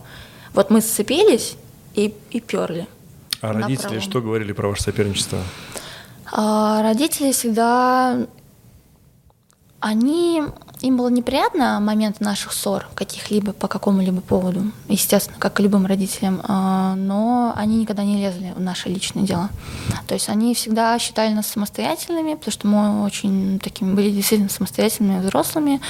[0.56, 1.58] Вот мы сцепились
[1.94, 2.88] и, и перли.
[3.42, 5.40] А родители что говорили про ваше соперничество?
[6.32, 8.26] А, родители всегда
[9.82, 10.44] Они,
[10.82, 16.42] им было неприятно момент наших ссор каких-либо по какому-либо поводу, естественно, как и любым родителям,
[16.44, 19.50] а, но они никогда не лезли в наши личные дела.
[20.08, 25.20] То есть они всегда считали нас самостоятельными, потому что мы очень такими были действительно самостоятельными
[25.20, 25.82] взрослыми,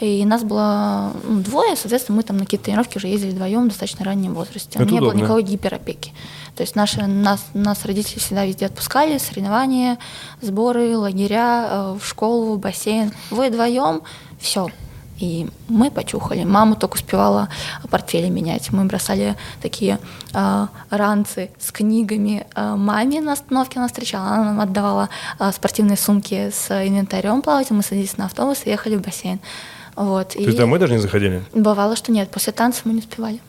[0.00, 3.68] и нас было ну, двое, соответственно, мы там на какие-то тренировки уже ездили вдвоем в
[3.68, 4.78] достаточно раннем возрасте.
[4.78, 5.18] Это не было удобно.
[5.18, 6.12] никакой гиперопеки.
[6.56, 9.98] То есть наши, нас, нас родители всегда везде отпускали, соревнования,
[10.40, 13.12] сборы, лагеря, э, в школу, в бассейн.
[13.30, 14.02] Вы вдвоем,
[14.38, 14.68] все.
[15.20, 16.44] И мы почухали.
[16.44, 17.50] Мама только успевала
[17.90, 18.72] портфели менять.
[18.72, 19.98] Мы бросали такие
[20.32, 24.28] э, ранцы с книгами э, маме на остановке она встречала.
[24.28, 27.70] Она нам отдавала э, спортивные сумки с инвентарем плавать.
[27.70, 29.40] Мы садились на автобус и ехали в бассейн.
[29.94, 30.30] Вот.
[30.30, 31.44] То есть домой даже не заходили?
[31.52, 32.30] Бывало, что нет.
[32.30, 33.40] После танцев мы не успевали.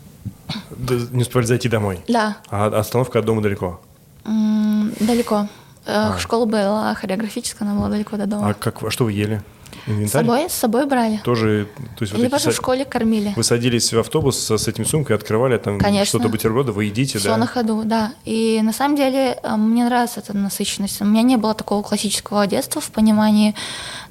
[1.11, 2.01] Не успевали зайти домой?
[2.07, 3.79] Да, А остановка от дома далеко?
[4.25, 5.47] М, далеко.
[5.85, 8.49] Э, Школа была хореографическая, она была далеко до дома.
[8.49, 9.41] А как, а что вы ели?
[9.85, 10.25] С Инвентарь?
[10.25, 11.19] собой, с собой брали.
[11.23, 11.67] Тоже,
[11.97, 13.33] то есть вот Либо эти же в школе кормили.
[13.35, 17.29] Вы садились в автобус со- с этими сумкой, открывали там что-то бутерброды, вы едите, Все
[17.29, 17.37] да?
[17.37, 18.13] на ходу, да.
[18.25, 21.01] И на самом деле э, мне нравится эта насыщенность.
[21.01, 23.55] У меня не было такого классического детства в понимании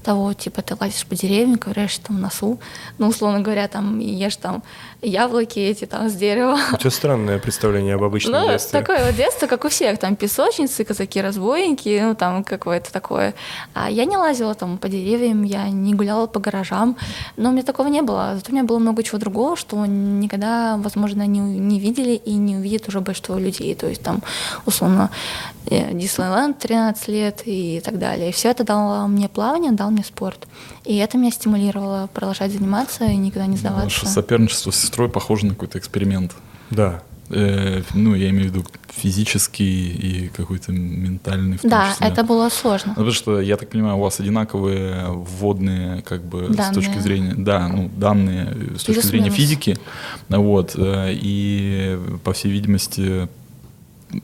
[0.03, 2.59] того, типа, ты лазишь по деревьям, ковыряешься там носу,
[2.97, 4.63] ну, условно говоря, там, ешь там
[5.03, 6.57] яблоки эти там с дерева.
[6.73, 8.81] У тебя странное представление об обычном Ну, детстве.
[8.81, 13.35] такое вот детство, как у всех, там песочницы, казаки-разбойники, ну, там какое-то такое.
[13.75, 16.97] А я не лазила там по деревьям, я не гуляла по гаражам,
[17.37, 18.33] но у меня такого не было.
[18.35, 22.57] Зато у меня было много чего другого, что никогда, возможно, не, не видели и не
[22.57, 23.75] увидят уже большинство людей.
[23.75, 24.23] То есть там,
[24.67, 25.11] условно,
[25.67, 28.31] э, Диснейленд 13 лет и так далее.
[28.31, 30.47] И все это дало мне плавание, дал мне спорт.
[30.85, 34.07] И это меня стимулировало продолжать заниматься и никогда не Ваше сдаваться.
[34.07, 36.33] соперничество с сестрой похоже на какой-то эксперимент.
[36.71, 37.03] Да.
[37.31, 42.09] Э, ну, я имею в виду физический и какой-то ментальный в том Да, числе.
[42.09, 42.89] это было сложно.
[42.89, 46.75] Ну, потому что, я так понимаю, у вас одинаковые вводные, как бы, с Данные.
[46.75, 49.79] точки зрения, да, ну, данные с точки зрения физики,
[50.29, 53.29] вот, э, и, по всей видимости,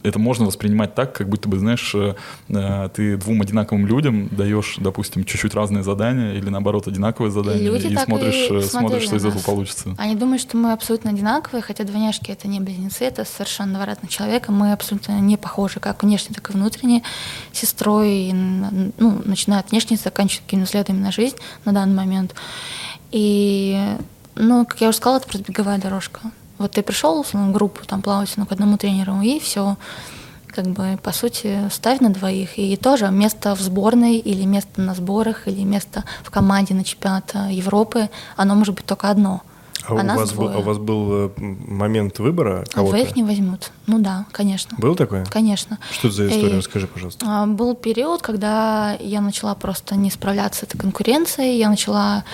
[0.02, 2.14] это можно воспринимать так, как будто бы, знаешь, э,
[2.48, 7.86] э, ты двум одинаковым людям даешь, допустим, чуть-чуть разные задания или, наоборот, одинаковые задания, люди
[7.86, 9.94] и смотришь, и э, смотришь, что на из этого получится.
[9.98, 14.10] Они думают, что мы абсолютно одинаковые, хотя двойняшки это не близнецы, это совершенно два разных
[14.10, 14.52] человека.
[14.52, 17.02] Мы абсолютно не похожи, как внешне, так и внутренне,
[17.52, 22.34] сестрой, и, ну, начиная от внешней, заканчивая какими взглядами на жизнь на данный момент.
[23.12, 23.78] И,
[24.34, 26.20] ну, как я уже сказала, это просто беговая дорожка.
[26.58, 29.76] Вот ты пришел в группу там плавать ну, к одному тренеру, и все
[30.46, 32.58] как бы, по сути, ставь на двоих.
[32.58, 37.34] И тоже место в сборной, или место на сборах, или место в команде на чемпионат
[37.50, 39.42] Европы, оно может быть только одно.
[39.88, 42.96] А у, нас вас был, а у вас был момент выбора А кого-то?
[42.96, 43.70] вы их не возьмут.
[43.86, 44.76] Ну да, конечно.
[44.80, 45.24] Был такое?
[45.26, 45.78] Конечно.
[45.92, 46.54] Что это за история?
[46.54, 47.24] И, Расскажи, пожалуйста.
[47.28, 52.24] а, Был период, когда я начала просто не справляться с этой конкуренцией, я начала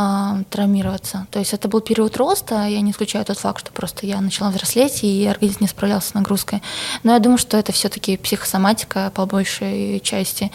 [0.00, 1.26] а, травмироваться.
[1.32, 4.50] То есть это был период роста, я не исключаю тот факт, что просто я начала
[4.50, 6.62] взрослеть, и организм не справлялся с нагрузкой.
[7.02, 10.52] Но я думаю, что это все-таки психосоматика по большей части.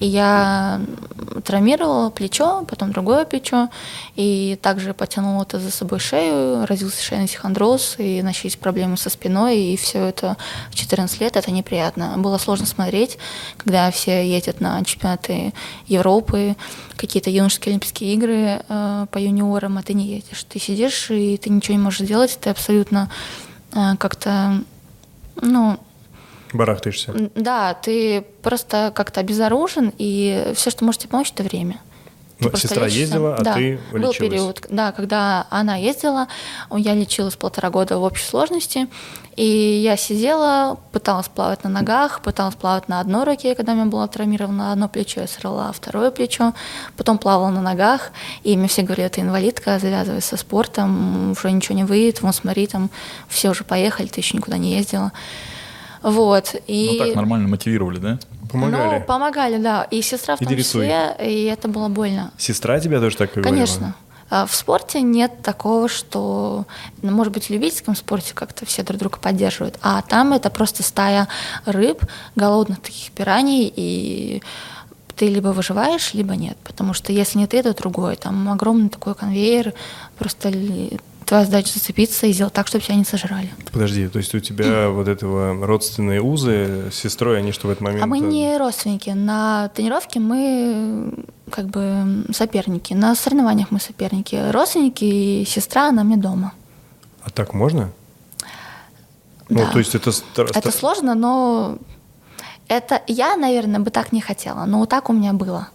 [0.00, 0.80] И я
[1.44, 3.68] травмировала плечо, потом другое плечо,
[4.14, 9.58] и также потянула это за собой шею, родился шейный сихондроз, и начались проблемы со спиной,
[9.58, 10.38] и все это
[10.70, 12.14] в 14 лет, это неприятно.
[12.16, 13.18] Было сложно смотреть,
[13.58, 15.52] когда все едят на чемпионаты
[15.86, 16.56] Европы,
[16.96, 20.44] какие-то юношеские Олимпийские игры э, по юниорам, а ты не едешь.
[20.44, 23.10] Ты сидишь, и ты ничего не можешь сделать, ты абсолютно
[23.72, 24.62] э, как-то,
[25.40, 25.78] ну,
[26.52, 27.30] Барахтаешься.
[27.34, 31.80] Да, ты просто как-то обезоружен, и все, что может тебе помочь, это время.
[32.38, 33.00] Ты Ну, просто сестра лечишься.
[33.00, 34.16] ездила, а да, ты Был лечилась.
[34.18, 36.28] период, да, когда она ездила,
[36.70, 38.88] я лечилась полтора года в общей сложности,
[39.36, 43.86] и я сидела, пыталась плавать на ногах, пыталась плавать на одной руке, когда у меня
[43.86, 46.52] было травмировано одно плечо, я сорвала второе плечо,
[46.98, 48.10] потом плавала на ногах,
[48.44, 52.66] и мне все говорили, ты инвалидка, завязывай со спортом, уже ничего не выйдет, вон смотри,
[52.66, 52.90] там
[53.28, 55.10] все уже поехали, ты еще никуда не ездила.
[56.02, 56.98] Вот, и...
[57.00, 58.18] Ну так нормально мотивировали, да?
[58.60, 58.98] Помогали.
[58.98, 59.84] Ну, помогали, да.
[59.84, 62.32] И сестра в Иди том числе, и это было больно.
[62.38, 63.54] Сестра тебя тоже так говорила?
[63.54, 63.94] Конечно.
[64.28, 66.64] А В спорте нет такого, что,
[67.02, 70.82] ну, может быть, в любительском спорте как-то все друг друга поддерживают, а там это просто
[70.82, 71.28] стая
[71.64, 72.02] рыб,
[72.34, 74.42] голодных таких пираний, и
[75.14, 78.16] ты либо выживаешь, либо нет, потому что если не ты, то другой.
[78.16, 79.74] Там огромный такой конвейер,
[80.18, 80.50] просто
[81.26, 83.52] твоя задача зацепиться и сделать так, чтобы тебя не сожрали.
[83.72, 87.82] Подожди, то есть у тебя вот этого родственные узы с сестрой, они что в этот
[87.82, 88.04] момент...
[88.04, 89.10] А мы э, не родственники.
[89.10, 91.12] На тренировке мы
[91.50, 92.94] как бы соперники.
[92.94, 94.50] На соревнованиях мы соперники.
[94.50, 96.52] Родственники и сестра, она мне дома.
[97.22, 97.90] А так можно?
[99.48, 99.70] Ну, Да.
[99.72, 100.12] то есть это...
[100.36, 101.78] Это сложно, но
[102.68, 105.68] это я, наверное, бы так не хотела, но вот так у меня было.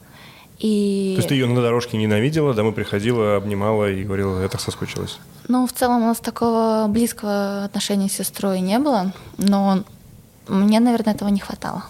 [0.62, 1.14] И...
[1.16, 5.18] То есть ты ее на дорожке ненавидела, домой приходила, обнимала и говорила, я так соскучилась.
[5.48, 9.84] Ну, в целом у нас такого близкого отношения с сестрой не было, но
[10.48, 11.86] мне, наверное, этого не хватало.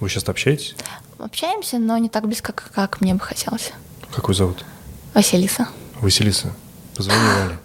[0.00, 0.74] Вы сейчас общаетесь?
[1.18, 3.72] Общаемся, но не так близко, как, как мне бы хотелось.
[4.14, 4.64] Какой зовут?
[5.12, 5.68] Василиса.
[6.00, 6.54] Василиса.
[6.94, 7.58] Позвони Вале.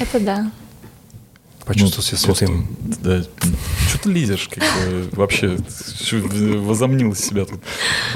[0.00, 0.50] Это да.
[1.64, 2.66] Почувствовал себя святым.
[3.96, 5.56] Да, что ты лезешь, как бы, вообще,
[6.30, 7.60] возомнил себя тут.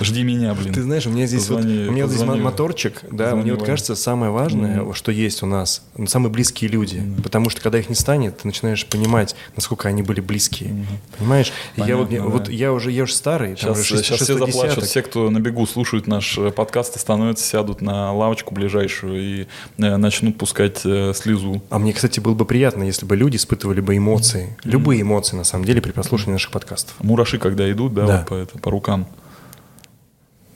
[0.00, 0.72] Жди меня, блин.
[0.72, 3.64] Ты знаешь, у меня здесь, вот, Позвони- у меня здесь позвони- моторчик, да, мне вот
[3.64, 7.02] кажется, самое важное, что есть у нас, самые близкие люди.
[7.22, 10.86] Потому что когда их не станет, ты начинаешь понимать, насколько они были близкие.
[11.18, 11.52] Понимаешь?
[11.76, 12.52] И я вот, Понятно, вот да.
[12.52, 14.84] я уже, я уже старый, там Сейчас, уже шест- сейчас все шестой заплачут, десяток.
[14.90, 19.46] все, кто на бегу слушают наш э, подкаст, остановятся, сядут на лавочку ближайшую и
[19.78, 21.62] э, начнут пускать э, слезу.
[21.70, 25.44] А мне, кстати, было бы приятно, если бы люди испытывали бы эмоции, любые эмоции, на
[25.44, 26.94] самом деле, при прослушивании наших подкастов.
[26.98, 28.16] Мураши, когда идут, да, Да.
[28.18, 29.06] вот по, это, по рукам.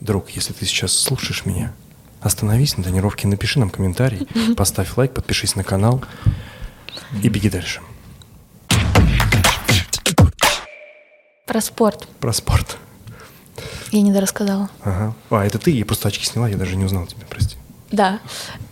[0.01, 1.73] Друг, если ты сейчас слушаешь меня,
[2.19, 6.03] остановись на тренировке, напиши нам комментарий, поставь лайк, подпишись на канал
[7.23, 7.79] и беги дальше.
[11.45, 12.07] Про спорт.
[12.19, 12.77] Про спорт.
[13.91, 14.69] Я не дорассказала.
[14.83, 15.13] Ага.
[15.29, 15.71] А, это ты?
[15.71, 17.55] Я просто очки сняла, я даже не узнал тебя, прости.
[17.91, 18.19] Да,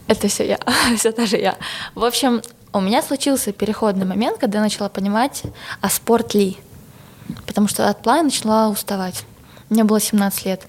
[0.08, 0.60] это все я,
[0.98, 1.56] все даже я.
[1.96, 2.42] В общем,
[2.74, 5.44] у меня случился переходный момент, когда я начала понимать,
[5.82, 6.58] а спорт ли.
[7.46, 9.24] Потому что от плана начала уставать.
[9.70, 10.68] Мне было 17 лет.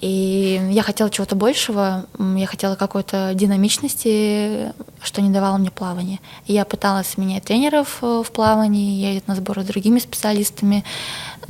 [0.00, 6.18] И я хотела чего-то большего, я хотела какой-то динамичности, что не давало мне плавание.
[6.46, 10.84] И я пыталась менять тренеров э, в плавании, ездить на сборы с другими специалистами.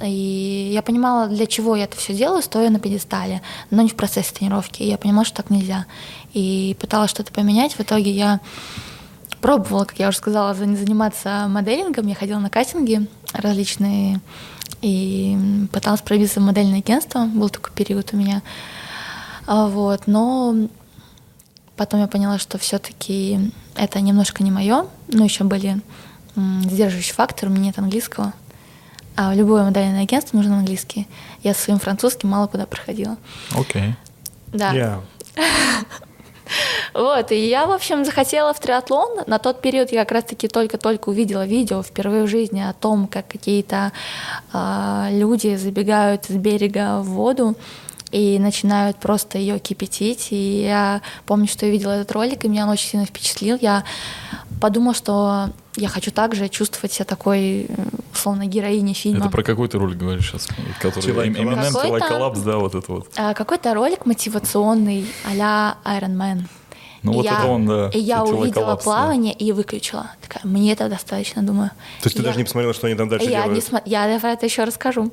[0.05, 3.97] И я понимала, для чего я это все делаю, стоя на пьедестале, но не в
[3.97, 4.83] процессе тренировки.
[4.83, 5.87] И я понимала, что так нельзя.
[6.35, 7.73] И пыталась что-то поменять.
[7.73, 8.41] В итоге я
[9.43, 12.07] пробовала, как я уже сказала, за- заниматься моделингом.
[12.07, 14.21] Я ходила на кастинги различные
[14.81, 15.37] и
[15.73, 17.27] пыталась пробиться в модельное агентство.
[17.27, 18.41] Был такой период у меня.
[19.47, 20.55] А, Вот, но
[21.77, 24.87] потом я поняла, что все-таки это немножко не мое.
[25.09, 25.81] Но еще были
[26.37, 28.33] м, сдерживающие факторы, у меня нет английского.
[29.17, 31.07] А в любое модельное агентство нужен английский.
[31.43, 33.17] Я со своим французским мало куда проходила.
[33.55, 33.95] Окей.
[34.53, 34.73] Да.
[34.73, 35.01] Я.
[36.95, 39.21] Вот, и я, в общем, захотела в триатлон.
[39.27, 43.29] На тот период я как раз-таки только-только увидела видео впервые в жизни о том, как
[43.29, 43.93] какие-то
[44.53, 47.57] а, люди забегают с берега в воду
[48.13, 50.29] и начинают просто ее кипятить.
[50.31, 53.59] И я помню, что я видела этот ролик, и меня он очень сильно впечатлил.
[53.61, 53.85] Я
[54.63, 59.19] подумала, что я хочу также чувствовать себя такой, э, условно, героиней фильма.
[59.19, 60.49] Это про какой ты ролик говоришь сейчас?
[60.81, 63.09] Который Eminem Какой-то- Collapse, да, вот это вот.
[63.17, 66.45] А, Какой-то ролик мотивационный а-ля Iron Man.
[67.03, 67.91] Ну И вот я, это он, да.
[67.93, 68.77] И я увидела да.
[68.77, 70.13] плавание и выключила.
[70.21, 71.71] Такая, мне этого достаточно, думаю.
[72.01, 73.65] То есть ты Я- даже не посмотрела, что они там дальше я, не делают?
[73.69, 75.11] смо- я про это еще расскажу.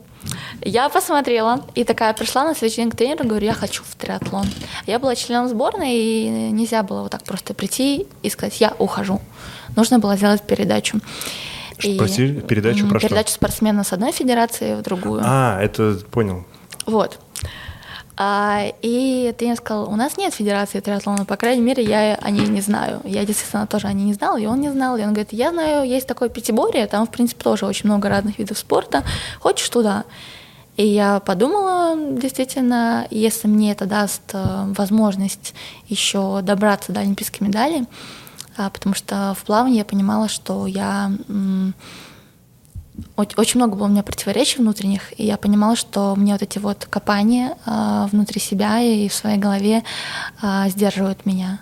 [0.62, 4.45] Я посмотрела и такая пришла на следующий день к тренеру, говорю, я хочу в триатлон.
[4.86, 9.19] Я была членом сборной, и нельзя было вот так просто прийти и сказать, я ухожу.
[9.75, 10.99] Нужно было сделать передачу.
[11.80, 13.08] Что, прости, передачу про что?
[13.08, 15.21] Передачу спортсмена с одной федерации в другую.
[15.25, 16.45] А, это понял.
[16.86, 17.19] Вот.
[18.21, 22.47] А, и тренер сказал, у нас нет федерации триатлона, по крайней мере, я о ней
[22.47, 22.99] не знаю.
[23.05, 24.97] Я, естественно, тоже о ней не знала, и он не знал.
[24.97, 28.38] И он говорит, я знаю, есть такое Пятиборье, там, в принципе, тоже очень много разных
[28.38, 29.05] видов спорта.
[29.39, 30.03] Хочешь туда?
[30.75, 35.53] И я подумала, действительно, если мне это даст э, возможность
[35.88, 37.86] еще добраться до олимпийской медали,
[38.58, 41.10] а, потому что в плавании я понимала, что я
[43.15, 46.85] очень много было у меня противоречий внутренних, и я понимала, что мне вот эти вот
[46.89, 49.83] копания а, внутри себя и в своей голове
[50.41, 51.59] а, сдерживают меня.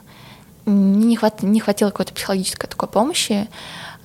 [0.66, 3.48] Мне не, хват- не хватило какой-то психологической такой помощи.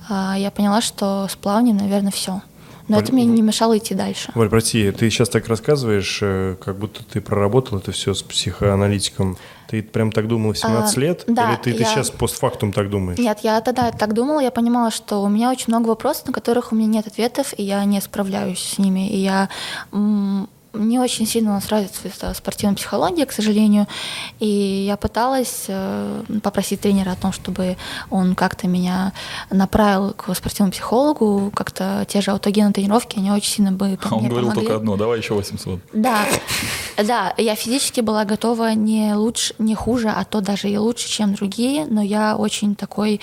[0.09, 2.41] А, я поняла, что с плаванием, наверное, все.
[2.87, 4.31] Но Валь- это мне не мешало идти дальше.
[4.35, 9.37] Валь, прости, ты сейчас так рассказываешь, э, как будто ты проработал это все с психоаналитиком.
[9.73, 11.23] Ты прям так думала в 17 А, лет?
[11.25, 13.17] да, Или ты, ты я- сейчас постфактум так думаешь?
[13.17, 16.71] Нет, я тогда так думала, я понимала, что у меня очень много вопросов, на которых
[16.71, 19.09] у меня нет ответов, и я не справляюсь с ними.
[19.09, 19.49] И я
[20.73, 23.87] м, не очень сильно у нас развита спортивная психология, к сожалению.
[24.39, 24.47] И
[24.87, 27.77] я пыталась э, попросить тренера о том, чтобы
[28.09, 29.13] он как-то меня
[29.49, 34.19] направил к спортивному психологу, как-то те же аутогенные тренировки, они очень сильно бы А он
[34.21, 34.67] мне говорил помогли.
[34.67, 35.79] только одно, давай еще 800.
[35.93, 36.25] Да,
[36.97, 41.33] да, я физически была готова не лучше, не хуже, а то даже и лучше, чем
[41.35, 43.21] другие, но я очень такой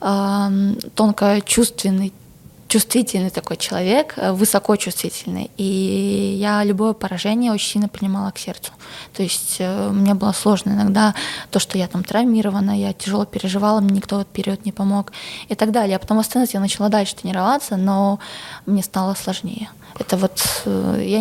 [0.00, 2.12] эм, тонко чувственный
[2.72, 5.50] чувствительный такой человек, э, высоко чувствительный.
[5.58, 8.72] И я любое поражение очень сильно принимала к сердцу.
[9.12, 11.14] То есть э, мне было сложно иногда
[11.50, 15.12] то, что я там травмирована, я тяжело переживала, мне никто в период не помог
[15.50, 15.96] и так далее.
[15.96, 18.18] А потом восстановилась, я начала дальше тренироваться, но
[18.64, 19.68] мне стало сложнее.
[19.98, 21.20] Это вот э, я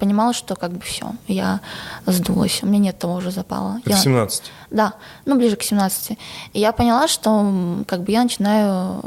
[0.00, 1.60] понимала, что как бы все, я
[2.06, 3.78] сдулась, у меня нет того уже запала.
[3.84, 4.42] Это я, 17?
[4.70, 4.94] Да,
[5.26, 6.18] ну ближе к 17.
[6.54, 9.00] И я поняла, что как бы я начинаю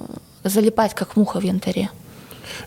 [0.49, 1.89] залипать, как муха в янтаре.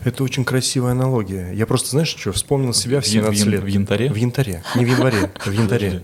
[0.03, 1.51] Это очень красивая аналогия.
[1.53, 3.63] Я просто, знаешь, что, вспомнил себя в 17 в, лет.
[3.63, 4.11] В янтаре?
[4.11, 4.63] В янтаре.
[4.75, 6.03] Не в январе, в янтаре.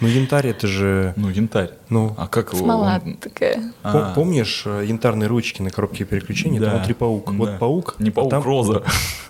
[0.00, 1.12] Ну, янтарь это же...
[1.16, 1.70] Ну, янтарь.
[1.88, 2.62] Ну, а как его?
[2.62, 3.72] Смола он- такая.
[3.82, 4.14] А.
[4.14, 6.60] Помнишь э, янтарные ручки на коробке переключения?
[6.60, 6.66] Да.
[6.66, 7.32] Там внутри паук.
[7.32, 7.36] Да.
[7.36, 7.96] Вот паук.
[7.98, 8.84] Не а паук, там- роза.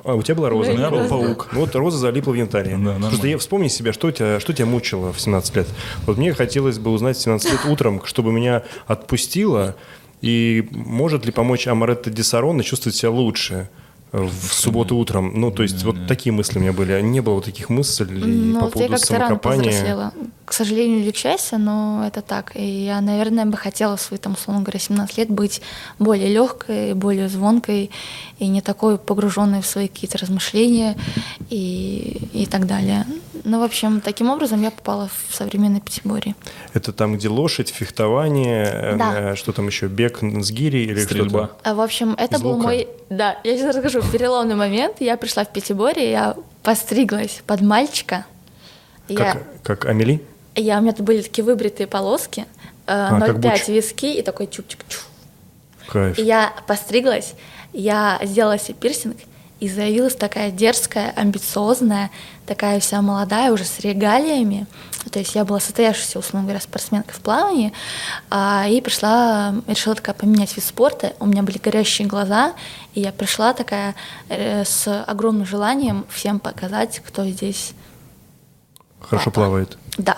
[0.05, 0.73] А, у тебя была роза?
[0.73, 1.49] У меня был паук.
[1.53, 2.73] Ну, вот роза залипла в янтаре.
[2.73, 3.09] Да, нормально.
[3.09, 5.69] Просто я вспомни себя, что тебя, что тебя мучило в 17 лет.
[6.05, 9.75] Вот мне хотелось бы узнать в 17 лет утром, чтобы меня отпустило,
[10.21, 13.69] и может ли помочь Амаретто Диссарон и чувствовать себя лучше
[14.13, 15.33] в субботу утром.
[15.35, 16.93] Ну, то есть вот такие мысли у меня были.
[16.93, 20.13] А Не было вот таких мыслей Ну, по поводу самокопания.
[20.49, 22.53] К сожалению или к счастью, но это так.
[22.55, 25.61] И я, наверное, бы хотела в свои, там, условно говоря, 17 лет быть
[25.99, 27.91] более легкой, более звонкой
[28.39, 30.97] и не такой погруженной в свои какие-то размышления
[31.51, 33.05] и, и так далее.
[33.45, 36.35] Ну, в общем, таким образом я попала в современный Пятиборье.
[36.73, 39.33] Это там, где лошадь, фехтование, э, Да.
[39.33, 41.29] э, что там еще, бег с гири или Стрельба.
[41.47, 41.57] что-то?
[41.71, 42.63] А, В общем, это Из был лука?
[42.69, 42.89] мой...
[43.11, 44.01] Да, я сейчас расскажу.
[44.11, 44.97] Переломный момент.
[45.01, 48.25] Я пришла в Пятиборье, я постриглась под мальчика.
[49.09, 49.33] Я...
[49.33, 50.23] Как, как Амели?
[50.59, 52.45] Я, у меня тут были такие выбритые полоски, э,
[52.87, 53.69] А, как 0,5 Буч.
[53.69, 54.85] виски и такой чупчик.
[54.89, 55.01] чу.
[55.89, 56.19] Кайф.
[56.19, 57.35] И я постриглась,
[57.73, 59.17] я сделала себе пирсинг,
[59.61, 62.11] и заявилась такая дерзкая, амбициозная,
[62.47, 64.67] такая вся молодая, уже с регалиями.
[65.11, 67.73] То есть я была состоявшейся, условно говоря, спортсменкой в плавании,
[68.31, 71.15] а, и пришла, решила такая поменять вид спорта.
[71.19, 72.53] У меня были горящие глаза,
[72.95, 73.95] и я пришла такая
[74.29, 77.73] э, с огромным желанием всем показать, кто здесь
[79.01, 79.79] Хорошо плавает.
[79.99, 80.17] да,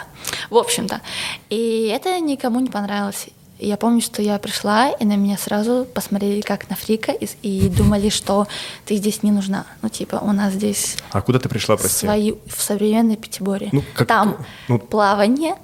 [0.50, 1.00] в общем-то.
[1.48, 3.28] И это никому не понравилось.
[3.62, 7.68] Я помню, что я пришла, и на меня сразу посмотрели как на фрика и, и
[7.76, 8.46] думали, что
[8.86, 9.66] ты здесь не нужна.
[9.82, 12.06] Ну, типа, у нас здесь А куда ты пришла, прости?
[12.06, 13.68] свои в современной Пятиборе.
[13.72, 14.36] Ну, как- Там
[14.68, 15.56] ну- плавание,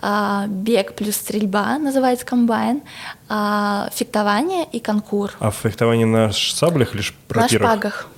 [0.00, 2.82] а, бег плюс стрельба, называется комбайн,
[3.30, 5.32] а, фехтование и конкур.
[5.40, 8.08] А фехтование на саблях или ш- На шпагах.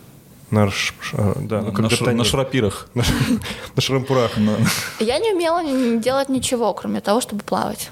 [0.50, 2.88] На, ш- ш- да, ну, на, как ш- на шрапирах.
[2.94, 3.04] На
[3.76, 4.32] на шрампурах.
[4.98, 5.62] Я не умела
[6.00, 7.90] делать ничего, кроме того, чтобы плавать.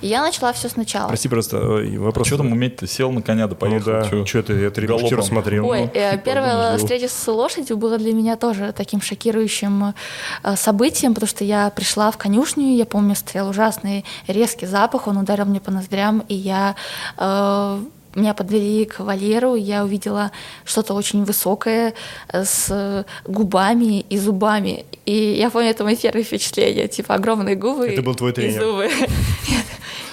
[0.00, 1.08] И я начала все сначала.
[1.08, 2.26] Прости, просто э, вопрос.
[2.26, 2.86] Что там уметь-то?
[2.86, 3.92] Сел на коня, да Ну поехал.
[3.92, 4.26] да, чё?
[4.26, 5.66] что ты, я три вчера смотрел.
[5.66, 9.94] Ой, э, типа, первая ну, встреча с лошадью была для меня тоже таким шокирующим
[10.42, 15.16] э, событием, потому что я пришла в конюшню, я помню, стоял ужасный резкий запах, он
[15.16, 16.74] ударил мне по ноздрям, и я
[17.16, 17.78] э,
[18.14, 20.30] меня подвели к вольеру, я увидела
[20.64, 21.94] что-то очень высокое
[22.32, 24.86] э, с губами и зубами.
[25.04, 28.62] И я помню, это мои первые впечатления, типа огромные губы Это был твой и тренер?
[28.62, 28.88] зубы.
[29.48, 29.64] Нет,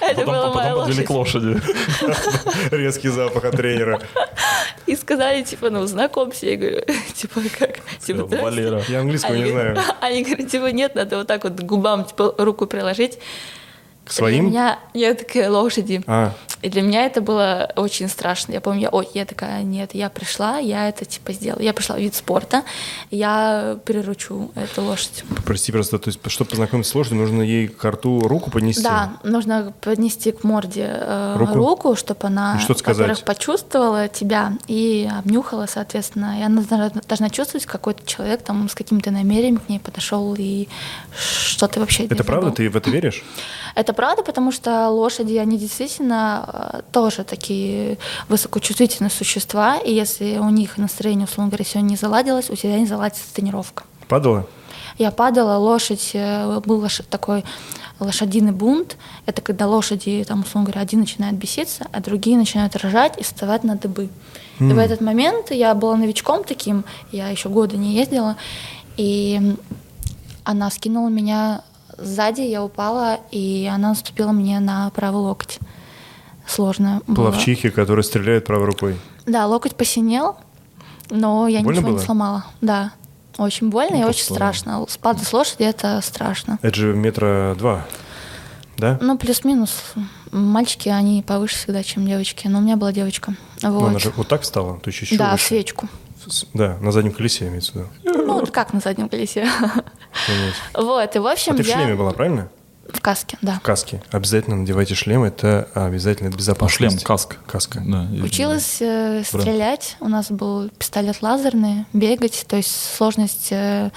[0.02, 1.62] Это Потом, была потом моя подвели к лошади.
[2.72, 4.02] Резкий запах от тренера.
[4.88, 6.48] И сказали, типа, ну, знакомься.
[6.48, 6.82] Я говорю,
[7.14, 7.80] типа, как?
[8.04, 8.26] Типа.
[8.26, 8.84] Валера.
[8.88, 9.78] Я английского не знаю.
[10.02, 13.20] Они говорят, типа, нет, надо вот так вот губам, типа, руку приложить.
[14.04, 14.46] К Для своим?
[14.48, 16.04] меня, я такая, лошади.
[16.08, 16.34] А,
[16.64, 18.54] И для меня это было очень страшно.
[18.54, 21.62] Я помню, я, ой, я такая, нет, я пришла, я это, типа, сделала.
[21.62, 22.64] Я пришла в вид спорта,
[23.10, 25.24] я приручу эту лошадь.
[25.46, 28.84] прости, просто, то есть, чтобы познакомиться с лошадью, нужно ей к рту руку поднести?
[28.84, 31.54] Да, нужно поднести к морде э, Руку?
[31.54, 36.40] руку, чтобы она, что во-первых, почувствовала тебя и обнюхала, соответственно.
[36.40, 40.68] И она должна, должна чувствовать, какой-то человек там с какими-то намерениями к ней подошел и
[41.16, 42.52] что ты вообще Это правда?
[42.52, 43.24] Ты в это веришь?
[43.74, 47.98] Это правда, потому что лошади, они действительно э, тоже такие
[48.30, 52.86] высокочувствительные существа, и если у них настроение, условно говоря, сегодня не заладилось, у тебя не
[52.86, 53.84] заладится тренировка.
[54.08, 54.46] Падала?
[54.98, 57.44] Я падала, лошадь, э, был такой
[58.00, 58.98] лошадиный бунт.
[59.26, 63.64] Это когда лошади, там, условно говоря, один начинает беситься, а другие начинают рожать и вставать
[63.64, 64.10] на дыбы.
[64.60, 68.36] И в этот момент я была новичком таким, я еще года не ездила,
[68.96, 69.56] и
[70.44, 71.64] она скинула меня
[72.04, 75.60] сзади, я упала, и она наступила мне на правый локоть.
[76.48, 77.32] Сложно было.
[77.32, 79.00] Пловчихи, которые стреляют правой рукой.
[79.26, 80.38] Да, локоть посинел,
[81.10, 82.00] но я Больно ничего было?
[82.00, 82.46] не сломала.
[82.62, 82.92] Да,
[83.38, 84.86] очень больно и Ну, очень просто- страшно.
[84.90, 86.60] Спадать с лошади это страшно.
[86.62, 87.86] Это же метра два,
[88.78, 88.98] да?
[89.02, 89.94] Ну, плюс-минус.
[90.32, 92.48] Мальчики, они повыше всегда, чем девочки.
[92.48, 93.36] Но у меня была девочка.
[93.62, 93.90] Ну, Вот.
[93.90, 95.46] она же вот так встала, то есть еще да, выше.
[95.46, 95.88] свечку.
[96.54, 97.88] Да, на заднем колесе имеется в виду.
[98.04, 99.48] Ну, вот как на заднем колесе.
[100.74, 101.76] Вот, и в общем А ты в я...
[101.76, 102.50] шлеме была, правильно?
[102.92, 103.54] В каске, да.
[103.54, 104.04] В каске.
[104.12, 106.78] Обязательно надевайте шлем, это обязательно А безопасность.
[106.92, 107.38] шлем, каска.
[107.48, 107.82] Каска.
[107.86, 109.96] Да, Училась э, стрелять.
[110.02, 112.46] У нас был пистолет лазерный, бегать.
[112.50, 113.92] То есть сложность э,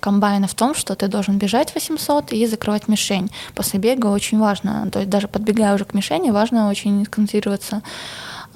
[0.00, 3.30] комбайна в том, что ты должен бежать 800 и закрывать мишень.
[3.54, 7.82] После бега очень важно, то есть даже подбегая уже к мишени, важно очень сконцентрироваться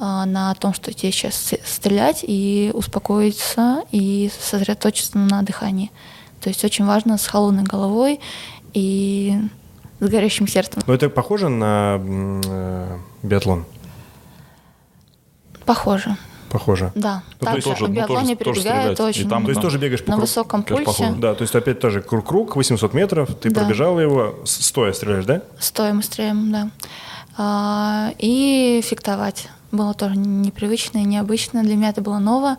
[0.01, 5.93] э, на том, что тебе сейчас стрелять, и успокоиться, и сосредоточиться на дыхании.
[6.45, 8.21] То есть очень важно с холодной головой
[8.75, 9.35] и
[9.99, 10.83] с горящим сердцем.
[10.87, 13.65] Но это похоже на э, биатлон?
[15.65, 16.19] Похоже.
[16.51, 16.93] Похоже.
[16.95, 19.01] Да, Ну, то также есть тоже- в ну, биатлоне тоже- тоже перебегают стрелять.
[19.17, 19.63] И очень там, То есть да.
[19.63, 20.27] тоже бегаешь по на кругу?
[20.27, 20.85] высоком пульсе.
[20.85, 21.13] похоже.
[21.17, 23.63] Да, то есть опять тоже круг, круг 800 метров, ты Да.
[23.63, 25.41] пробежал его, стоя стреляешь, да?
[25.59, 26.71] Стоим стреем, да.
[27.39, 31.63] А, и фехтовать было тоже непривычно и необычно.
[31.63, 32.59] Для меня это было ново.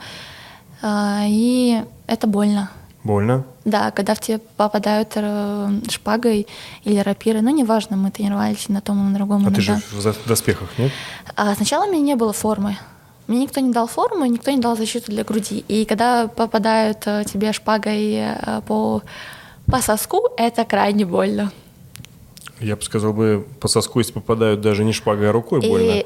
[0.81, 2.71] А, и это больно.
[3.06, 3.45] Больно.
[3.66, 6.47] Да, когда в тебя попадают э, шпагой
[6.84, 9.45] или рапирой, ну, неважно, мы тренировались на том, и на другом.
[9.45, 9.78] А ты иногда.
[10.01, 10.91] же в доспехах, нет?
[11.36, 12.78] А сначала у меня не было формы.
[13.28, 15.64] Мне никто не дал форму, никто не дал защиту для груди.
[15.68, 19.03] И когда попадают э, тебе шпагой э, по,
[19.68, 21.51] по соску, это крайне больно.
[22.60, 26.03] Я бы сказал бы, по соску, если попадают даже не шпагой, а рукой, И- больно.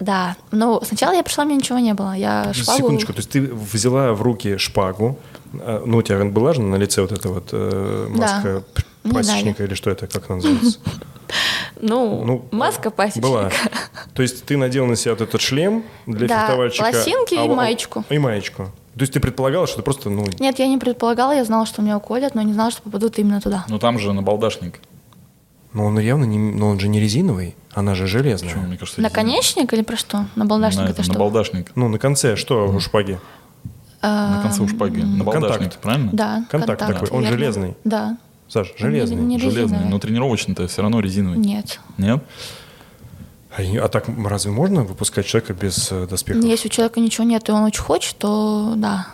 [0.00, 2.12] Да, ну сначала я пришла, мне ничего не было.
[2.14, 2.76] Я шпагу...
[2.76, 5.18] Секундочку, то есть ты взяла в руки шпагу,
[5.86, 8.64] ну у тебя была же на лице вот эта вот э, маска
[9.04, 10.78] Мне пасечника или что это, как она называется?
[11.80, 13.26] Ну, Ну, маска пасечника.
[13.28, 13.50] Была.
[14.14, 16.84] То есть ты надел на себя вот этот шлем для Да, фехтовальщика.
[16.84, 18.04] лосинки и во- маечку.
[18.08, 18.70] И маечку.
[18.94, 21.82] То есть ты предполагала, что ты просто, ну, Нет, я не предполагала, я знала, что
[21.82, 23.64] меня уколят, но не знала, что попадут именно туда.
[23.68, 24.80] Ну там же набалдашник.
[25.72, 28.50] ну он явно не, ну он же не резиновый, она же железная.
[28.50, 30.26] Почему, мне кажется, Наконечник или про что?
[30.36, 31.12] На балдашник На это это, что?
[31.14, 31.72] Набалдашник.
[31.74, 33.18] Ну на конце что у шпаги?
[34.08, 35.00] На конце у шпаги.
[35.00, 35.78] Набалдашник, Контакт.
[35.80, 36.10] правильно?
[36.12, 37.36] Да, Контакт такой, он верно.
[37.38, 37.74] железный.
[37.84, 38.16] Да.
[38.48, 39.16] Саш, железный.
[39.16, 39.84] Не- не Железный.
[39.86, 41.38] Но тренировочный-то все равно резиновый.
[41.38, 41.80] Нет.
[41.98, 42.22] Нет?
[43.56, 46.44] А, а так разве можно выпускать человека без э, доспехов?
[46.44, 49.06] Если у человека ничего нет, и он очень хочет, то да.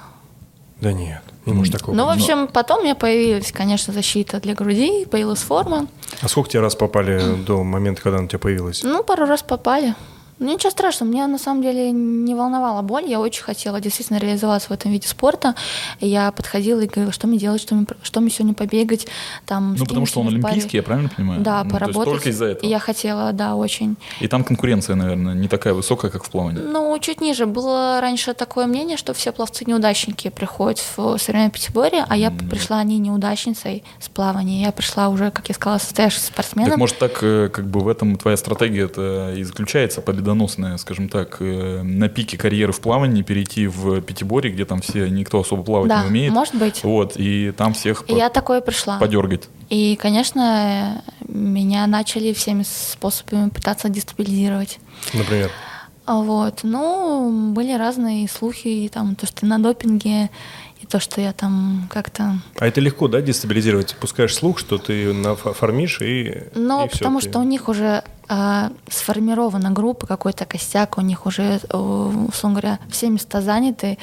[0.80, 4.54] Да нет, не может такого Ну, в общем, потом у меня появилась, конечно, защита для
[4.54, 5.86] груди, появилась форма.
[6.22, 8.82] А сколько тебе раз попали до момента, когда она у тебя появилась?
[8.82, 9.94] Ну, пару раз попали.
[10.40, 14.68] Ну, Ничего страшного, меня на самом деле не волновала боль, я очень хотела действительно реализоваться
[14.70, 15.54] в этом виде спорта.
[16.00, 19.06] Я подходила и говорила, что мне делать, что мне, что мне сегодня побегать.
[19.44, 21.42] Там, Ну, потому что он олимпийский, я правильно понимаю?
[21.42, 22.12] Да, Ну, то есть поработать.
[22.12, 22.68] только из-за этого.
[22.68, 23.96] Я хотела, да, очень.
[24.20, 26.60] И там конкуренция, наверное, не такая высокая, как в плавании.
[26.62, 27.44] Ну, чуть ниже.
[27.44, 32.98] Было раньше такое мнение, что все пловцы-неудачники приходят в современное пятиборье, а я пришла не
[32.98, 34.62] неудачницей с плавания.
[34.62, 36.70] Я пришла уже, как я сказала, состоявшимся спортсменом.
[36.70, 40.00] Так может так, э, как бы в этом твоя стратегия это и заключается,
[40.34, 45.08] победоносная, скажем так, э, на пике карьеры в плавании перейти в пятиборье, где там все,
[45.08, 46.32] никто особо плавать Да, не умеет.
[46.32, 46.82] может быть.
[46.84, 48.98] Вот, и там всех И по- я такое пришла.
[48.98, 49.48] подергать.
[49.68, 54.78] И, конечно, меня начали всеми способами пытаться дестабилизировать.
[55.14, 55.50] Например.
[56.06, 56.60] А Вот.
[56.64, 60.30] Ну, были разные слухи, и там то, что ты на допинге,
[60.82, 62.34] и то, что я там как-то...
[62.58, 63.94] А это легко, да, дестабилизировать?
[64.00, 68.02] Пускаешь слух, что ты нафармишь и Ну, и потому ты- что у них уже
[68.32, 73.98] а, сформирована группа, какой-то костяк, у них уже, э, условно говоря, все места заняты.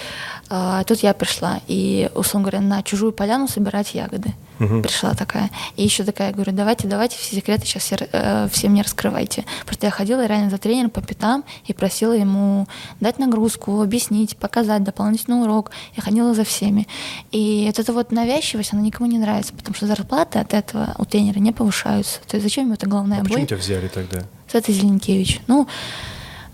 [0.49, 4.33] А, тут я пришла, и, условно говоря, на чужую поляну собирать ягоды.
[4.57, 5.51] Пришла такая.
[5.75, 9.45] И еще такая, говорю, давайте, давайте все секреты сейчас все, э, все мне раскрывайте.
[9.65, 12.67] Просто я ходила реально за тренером по пятам и просила ему
[12.99, 15.71] дать нагрузку, объяснить, показать дополнительный урок.
[15.95, 16.87] Я ходила за всеми.
[17.31, 21.05] И вот эта вот навязчивость, она никому не нравится, потому что зарплаты от этого у
[21.05, 22.19] тренера не повышаются.
[22.27, 24.16] То есть зачем ему это головная А почему тебя взяли тогда?
[24.51, 25.41] Это Зеленкевич.
[25.47, 25.67] Ну,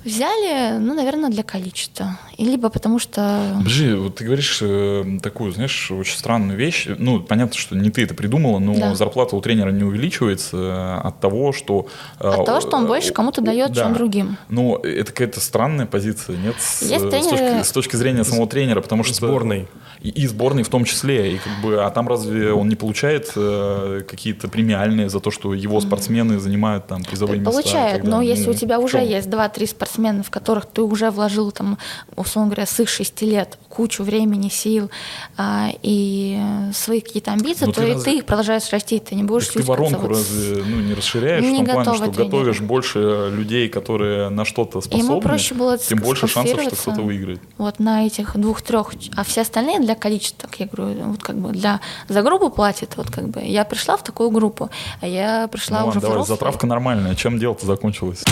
[0.03, 2.18] взяли, ну, наверное, для количества.
[2.38, 3.53] И либо потому что...
[3.59, 6.88] Подожди, вот ты говоришь э, такую, знаешь, очень странную вещь.
[6.97, 8.95] Ну, понятно, что не ты это придумала, но Да.
[8.95, 11.88] зарплата у тренера не увеличивается э, от того, что...
[12.20, 13.84] э, От того, что он больше кому-то дает, да.
[13.84, 14.38] чем другим.
[14.49, 16.55] Ну, это какая-то странная позиция, нет?
[16.59, 19.14] С, Есть с тренеры- точки, с точки зрения самого тренера, потому что...
[19.16, 19.68] Сборной.
[20.03, 21.35] И, и сборной в том числе.
[21.35, 25.53] И как бы, а там разве он не получает э, какие-то премиальные за то, что
[25.53, 27.61] его спортсмены занимают там призовые места?
[27.63, 29.07] так но если Ну, у тебя уже чем?
[29.09, 31.77] есть 2-3 спортсмена, в которых ты уже вложил, там,
[32.15, 34.91] условно говоря, с их 6 лет кучу времени, сил
[35.37, 38.99] а, и э, свои какие-то амбиции, Ну, то ты и разве- ты их продолжаешь расти,
[38.99, 42.23] ты не будешь ты воронку разве ну, не расширяешь Не в том плане, что тренеры.
[42.25, 47.41] готовишь больше людей, которые на что-то способны, проще было тем больше шансов, что кто-то выиграет.
[47.57, 51.51] вот на этих двух-трех, а все остальные для количества, как я говорю, вот как бы
[51.51, 54.69] для за группу платят, вот как бы я пришла в такую группу,
[55.01, 57.15] а я пришла Ну уже ладно, давай, затравка нормальная.
[57.15, 58.23] Чем дело-то закончилось?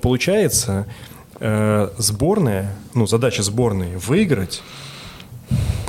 [0.00, 0.86] Получается,
[1.40, 4.62] э, сборная, ну, задача сборной выиграть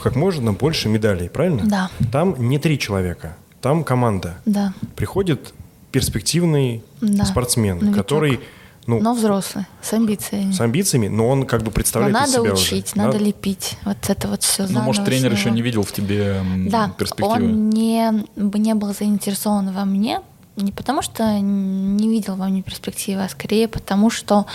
[0.02, 1.64] как можно больше медалей, правильно?
[1.66, 1.90] Да.
[2.12, 3.38] Там не три человека.
[3.62, 4.36] там команда.
[4.46, 4.74] Да.
[4.98, 5.54] Приходит
[5.94, 7.24] перспективный Да.
[7.24, 7.96] спортсмен, Новичок.
[7.96, 8.42] который,
[8.88, 10.52] ну, Но взрослый, с амбициями.
[10.52, 12.98] с амбициями, но он как бы Но представляет из надо себя учить, уже.
[13.06, 13.24] надо Да?
[13.26, 13.78] лепить.
[13.86, 17.32] Вот это вот все Ну, может, тренер еще не видел в тебе Да, перспективы?
[17.32, 20.22] он не, бы не был заинтересован во мне,
[20.56, 24.46] не потому что не видел во мне перспективы, а скорее потому что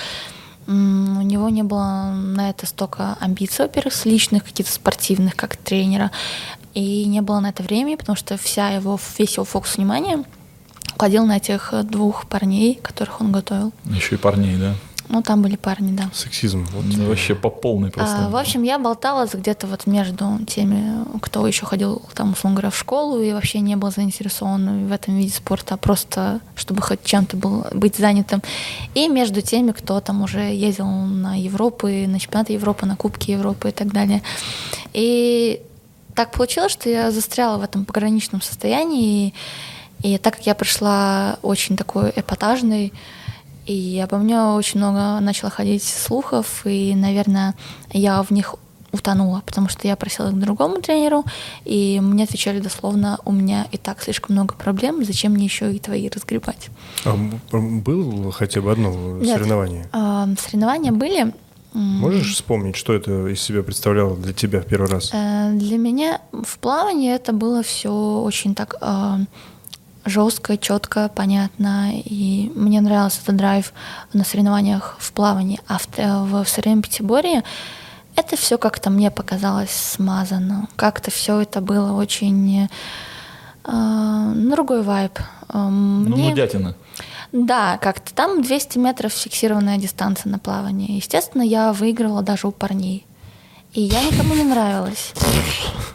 [0.67, 6.11] у него не было на это столько амбиций, во-первых, с личных, каких-то спортивных, как тренера,
[6.75, 10.25] и не было на это времени, потому что вся его, весь его фокус внимания
[10.99, 13.73] уходил на этих э, двух парней, которых он готовил.
[13.85, 14.75] Еще и парней, да?
[15.09, 16.11] Ну, там были парни, да.
[16.13, 16.67] Сексизм.
[16.73, 16.85] Вот.
[16.85, 18.27] Вот вообще по полной просто.
[18.27, 22.71] А, в общем, я болталась где-то вот между теми, кто еще ходил там, условно говоря,
[22.71, 27.05] в школу и вообще не был заинтересован в этом виде спорта, а просто чтобы хоть
[27.05, 28.43] чем-то был, быть занятым.
[28.95, 33.69] И между теми, кто там уже ездил на Европы, на чемпионаты Европы, на Кубки Европы
[33.69, 34.21] и так далее.
[34.93, 35.63] И
[36.15, 39.29] так получилось, что я застряла в этом пограничном состоянии.
[39.29, 39.35] И,
[40.03, 42.93] и так как я пришла очень такой эпатажной,
[43.67, 47.55] и обо мне очень много начало ходить слухов, и, наверное,
[47.93, 48.55] я в них
[48.93, 51.25] утонула, потому что я просила к другому тренеру,
[51.65, 55.79] и мне отвечали дословно, у меня и так слишком много проблем, зачем мне еще и
[55.79, 56.71] твои разгребать.
[57.05, 59.37] А было хотя бы одно Нет.
[59.37, 59.89] соревнование?
[59.93, 61.33] А, соревнования были.
[61.75, 65.11] Можешь вспомнить, что это из себя представляло для тебя в первый раз?
[65.13, 68.77] Э, Для меня в плавании это было все очень так
[70.09, 71.91] жестко, четко, понятно.
[71.95, 73.73] И мне нравился этот драйв
[74.13, 75.61] на соревнованиях в плавании.
[75.69, 75.85] А в,
[76.45, 77.45] в, соревновании пятиборье
[78.17, 80.69] это все как-то мне показалось смазано.
[80.77, 82.69] Как-то все это было очень
[83.65, 85.19] э, другой вайб.
[85.49, 86.75] Э, Ну, мне- нудятина.
[87.33, 90.97] да, как-то там 200 метров фиксированная дистанция на плавание.
[90.97, 93.05] Естественно, я выигрывала даже у парней.
[93.75, 95.13] И я никому не нравилась.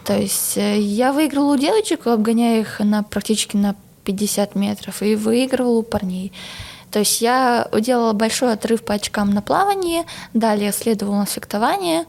[0.06, 3.74] То есть э, я выигрывала у девочек, обгоняя их на практически на
[4.04, 6.32] 50 метров, и выигрывала у парней.
[6.90, 12.04] То есть я делала большой отрыв по очкам на плавании, далее следовало на фехтование.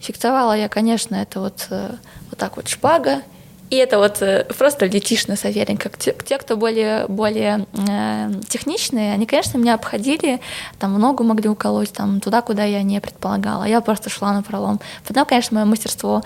[0.00, 1.92] Фехтовала я, конечно, это вот, э,
[2.30, 3.22] вот так вот шпага,
[3.72, 5.36] и это вот э, просто летишь на.
[5.36, 10.42] Те, те, кто более, более э, техничные, они, конечно, меня обходили,
[10.78, 13.64] там ногу могли уколоть, там туда, куда я не предполагала.
[13.64, 14.78] Я просто шла на пролом.
[15.08, 16.22] Потом, конечно, мое мастерство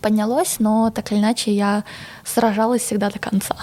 [0.00, 1.84] поднялось, но так или иначе я
[2.24, 3.56] сражалась всегда до конца.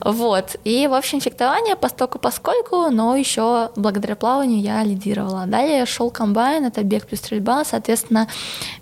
[0.00, 0.56] Вот.
[0.64, 5.46] И, в общем, фехтование постольку поскольку, но еще благодаря плаванию я лидировала.
[5.46, 8.28] Далее шел комбайн, это бег плюс стрельба, соответственно,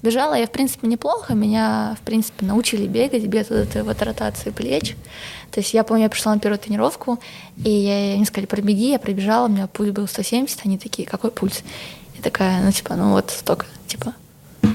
[0.02, 4.50] бежала я, в принципе, неплохо, меня, в принципе, научили бегать без вот этой вот ротации
[4.50, 4.96] плеч.
[5.50, 7.18] То есть я помню, я пришла на первую тренировку,
[7.64, 11.30] и я, они сказали, пробеги, я пробежала, у меня пульс был 170, они такие, какой
[11.30, 11.62] пульс?
[12.16, 14.14] Я такая, ну, типа, ну вот столько, типа,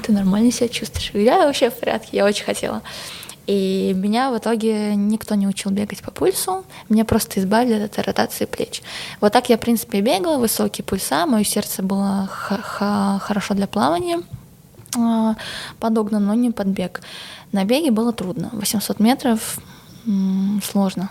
[0.04, 1.12] ты нормально себя чувствуешь?
[1.14, 2.82] Я вообще в порядке, я очень хотела.
[3.48, 8.46] И меня в итоге никто не учил бегать по пульсу, меня просто избавили от ротации
[8.46, 8.82] плеч.
[9.22, 14.22] Вот так я, в принципе, бегала, высокие пульса, мое сердце было хорошо для плавания,
[14.98, 15.36] а,
[15.80, 17.02] подогнан, но не под бег.
[17.52, 19.60] На беге было трудно, 800 метров
[20.64, 21.10] сложно.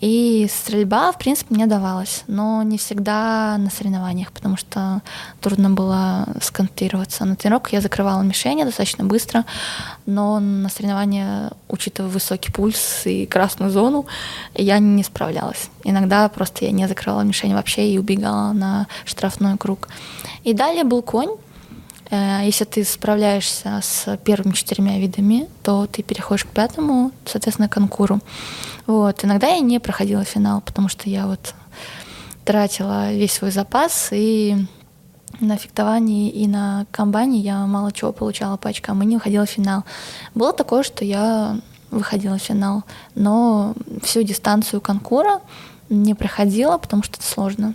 [0.00, 5.02] И стрельба, в принципе, мне давалась, но не всегда на соревнованиях, потому что
[5.40, 7.24] трудно было сконцентрироваться.
[7.24, 9.44] На тренировках я закрывала мишени достаточно быстро,
[10.06, 14.06] но на соревнования, учитывая высокий пульс и красную зону,
[14.54, 15.68] я не справлялась.
[15.82, 19.88] Иногда просто я не закрывала мишень вообще и убегала на штрафной круг.
[20.44, 21.30] И далее был конь,
[22.10, 28.20] Если ты справляешься с первыми четырьмя видами, то ты переходишь к пятому, соответственно, конкуру.
[28.86, 29.24] Вот.
[29.24, 31.54] Иногда я не проходила финал, потому что я вот
[32.46, 34.56] тратила весь свой запас, и
[35.40, 39.50] на фехтовании и на комбайне я мало чего получала по очкам и не выходила в
[39.50, 39.84] финал.
[40.34, 41.58] Было такое, что я
[41.90, 42.84] выходила в финал,
[43.14, 45.42] но всю дистанцию конкура
[45.90, 47.74] не проходила, потому что это сложно.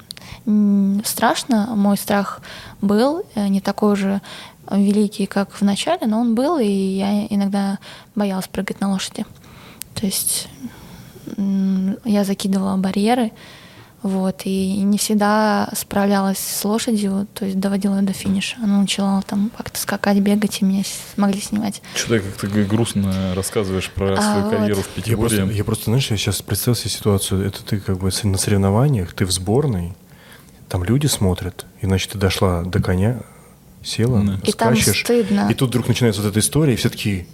[1.05, 2.41] Страшно, мой страх
[2.82, 4.21] был, э, не такой же
[4.71, 7.80] великий, как в начале, но он был, и я иногда
[8.15, 9.26] боялась прыгать на лошади.
[9.93, 10.47] То есть
[11.38, 13.32] я закидывала барьеры,
[14.03, 18.57] вот, и не всегда справлялась с лошадью, то есть доводила ее до финиша.
[18.61, 20.84] Она начала там как-то скакать, бегать, и меня
[21.15, 21.82] могли снимать.
[21.95, 24.57] Что ты как-то грустно рассказываешь про А, свою вот.
[24.57, 27.47] карьеру в Я просто, я просто, знаешь, я сейчас представил себе ситуацию.
[27.47, 29.95] Это ты как бы на соревнованиях, ты в сборной,
[30.74, 33.19] там люди смотрят, и значит ты дошла до коня,
[33.84, 34.39] села, Да.
[34.43, 35.47] И там стыдно.
[35.51, 37.28] и тут вдруг начинается вот эта история, и все такие, И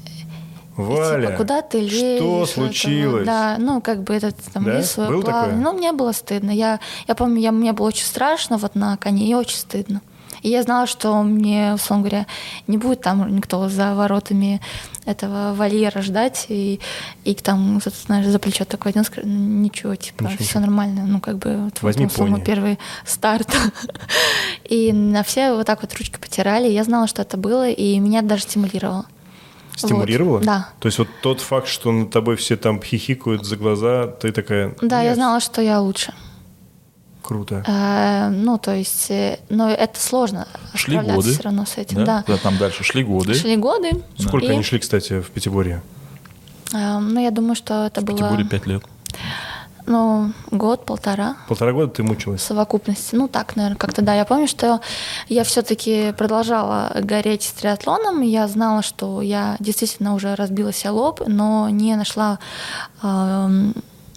[0.76, 2.18] Валя, типа, куда ты лезешь?
[2.18, 3.26] что случилось?
[3.26, 4.82] да, ну, как бы этот там Да?
[4.98, 5.24] Было плавание.
[5.24, 5.56] такое?
[5.56, 6.52] Ну, мне было стыдно.
[6.52, 10.02] Я, я помню, я, мне было очень страшно вот на коне, и очень стыдно.
[10.42, 12.28] И я знала, что мне, условно говоря,
[12.68, 14.62] не будет там никто за воротами
[15.06, 16.80] этого вольера ждать, и,
[17.24, 21.20] и там, знаешь, за плечо такой один скажет, «Ну, ничего, типа, Ничего, все нормально, ну,
[21.20, 22.46] как бы, вот Возьми вот, условно, пони.
[22.46, 23.50] первый старт.
[24.66, 28.22] И на все вот так вот ручки потирали, я знала, что это было, и меня
[28.22, 29.06] даже стимулировало.
[29.76, 30.38] Стимулировала?
[30.38, 30.70] Вот, Да.
[30.80, 34.76] То есть вот тот факт, что над тобой все там хихикают за глаза, ты такая...
[34.82, 36.14] Да, я знала, что я лучше.
[37.30, 37.64] Круто.
[37.68, 41.32] Э, Ну, то есть, э, но это сложно Шли годы.
[41.34, 42.24] все равно с этим, Да?
[42.28, 42.38] да.
[42.38, 43.36] Там дальше шли годы.
[43.36, 43.92] Шли годы.
[44.18, 45.84] Сколько и, они шли, кстати, в Пятиборье?
[46.74, 48.84] э, Ну, я думаю, что это В было, Пятиборе пять лет.
[49.86, 52.42] ну, год-полтора Полтора года ты в мучилась?
[52.42, 53.14] совокупности.
[53.16, 54.16] Ну, так, наверное, как-то, да.
[54.16, 54.82] Я помню, что
[55.28, 58.22] я все-таки продолжала гореть с триатлоном.
[58.22, 62.40] Я знала, что я действительно уже разбила себе лоб, но не нашла
[63.04, 63.74] эм,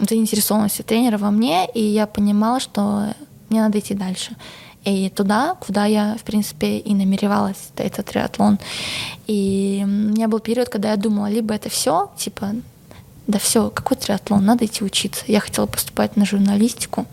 [0.08, 3.14] заинтересованности тренера во мне, и я понимала, что
[3.48, 4.36] мне надо идти дальше.
[4.84, 8.58] И туда, куда я, в принципе, и намеревалась, это, триатлон.
[9.28, 12.54] И у меня был период, когда я думала, либо это все, типа,
[13.28, 15.24] да все, какой триатлон, надо идти учиться.
[15.28, 17.06] Я хотела поступать на журналистику.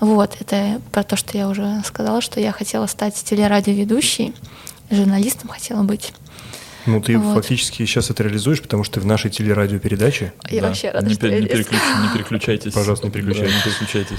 [0.00, 4.34] Вот, это про то, что я уже сказала, что я хотела стать телерадиоведущей,
[4.90, 6.12] журналистом хотела быть.
[6.86, 7.34] Ну, ты Вот.
[7.34, 10.68] фактически сейчас это реализуешь, потому что ты в нашей телерадиопередаче, Я Да.
[10.68, 12.72] вообще рада, не, что я не переключ- не переключайтесь.
[12.72, 13.52] Пожалуйста, не переключайтесь.
[13.52, 14.18] Да, не переключайтесь.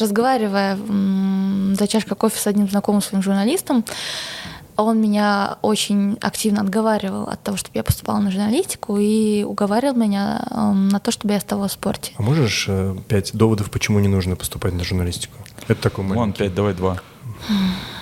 [0.00, 3.84] разговаривая м, за чашкой кофе с одним знакомым своим журналистом,
[4.76, 10.42] он меня очень активно отговаривал от того, чтобы я поступала на журналистику и уговаривал меня
[10.50, 12.12] на то, чтобы я оставалась в спорте.
[12.16, 15.34] а можешь э, пять доводов, почему не нужно поступать на журналистику?
[15.68, 16.38] Это такой Ладно, маленький.
[16.38, 16.98] пять, давай два.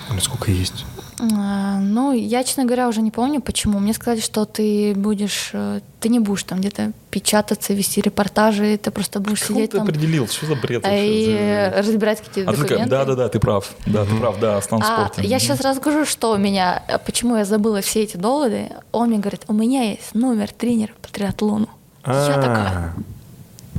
[0.09, 0.85] Ну, сколько есть?
[1.19, 3.79] А, Ну, я, честно говоря, уже не помню, почему.
[3.79, 8.89] Мне сказали, что ты будешь, э, ты не будешь там где-то печататься, вести репортажи, ты
[8.91, 10.27] просто будешь Кого сидеть ты там определил?
[10.27, 10.85] Что за бред?
[10.85, 11.81] э, и вообще?
[11.81, 12.89] разбирать какие-то А ты такая, документы.
[12.91, 13.69] да-да-да, ты прав.
[13.85, 15.27] Да, ты прав, да, в А, спорте.
[15.27, 18.69] я сейчас расскажу, что у меня, э, почему я забыла все эти доводы.
[18.91, 21.67] Он мне говорит, у меня есть номер тренера по триатлону.
[22.05, 22.93] Я такая, А,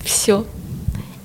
[0.05, 0.45] все.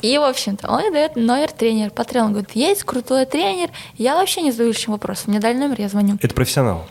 [0.05, 2.33] И, в общем-то, он мне дает номер тренера по триатлону.
[2.33, 5.31] Говорит, есть крутой тренер, я вообще не задаю лишним вопросом.
[5.31, 6.19] Мне дали номер, я звоню.
[6.21, 6.85] Это профессионал.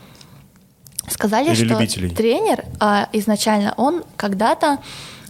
[1.06, 2.10] Сказали, Или что любителей?
[2.10, 4.78] тренер а, изначально, он когда-то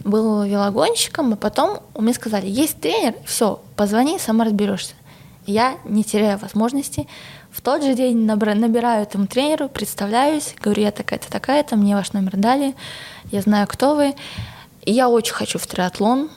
[0.03, 4.95] был велогонщиком, а потом мне сказали, есть тренер, все, позвони, сама разберешься.
[5.45, 7.07] Я, не теряя возможности,
[7.51, 12.31] в тот же день набираю этому тренеру, представляюсь, говорю, я такая-то, такая-то, мне ваш номер
[12.35, 12.73] дали,
[13.31, 14.15] я знаю, кто вы.
[14.85, 16.29] И я очень хочу в триатлон,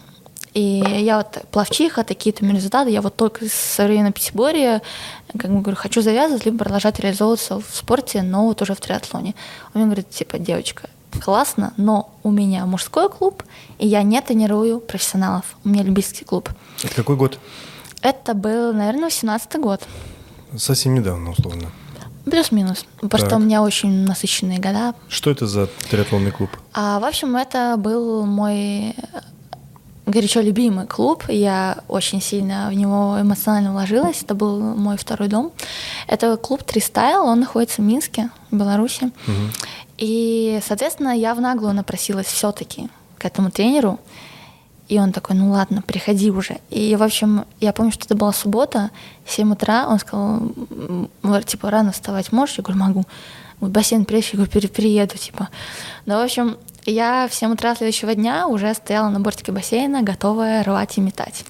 [0.55, 4.82] и я вот плавчиха, такие-то у меня результаты, я вот только со времени Пятиборья,
[5.38, 9.34] как бы говорю, хочу завязывать, либо продолжать реализовываться в спорте, но вот уже в триатлоне.
[9.74, 10.88] Он мне говорит, типа, девочка,
[11.22, 13.42] классно, но у меня мужской клуб,
[13.78, 16.51] и я не тренирую профессионалов, у меня любительский клуб.
[16.82, 17.38] Это какой год?
[18.03, 19.82] Это был, наверное, 18 год,
[20.57, 21.70] Совсем недавно, условно.
[22.24, 23.38] плюс-минус, потому Так.
[23.38, 26.51] у меня очень насыщенные года, Что это за триатлонный клуб?
[26.72, 28.94] А, в общем, это был мой
[30.09, 31.24] горячо любимый клуб.
[31.28, 34.22] Я очень сильно в него эмоционально вложилась.
[34.22, 35.52] Это был мой второй дом.
[36.06, 39.11] Это клуб Тристайл, он находится в Минске, в Беларуси.
[39.98, 42.88] И, соответственно, я в наглую напросилась все-таки
[43.18, 43.98] к этому тренеру.
[44.88, 46.59] И он такой, ну ладно, приходи уже.
[46.70, 48.90] И, в общем, я помню, что это была суббота,
[49.26, 49.86] 7 утра.
[49.86, 50.36] Он сказал,
[50.70, 52.56] «М, м, типа, рано вставать можешь?
[52.59, 53.04] Я говорю, могу.
[53.61, 54.30] Бассейн приедешь?
[54.32, 55.48] Я говорю, «Пере- приеду, типа.
[56.06, 56.56] Ну, в общем,
[56.91, 61.45] я в 7 утра следующего дня уже стояла на бортике бассейна, готовая рвать и метать.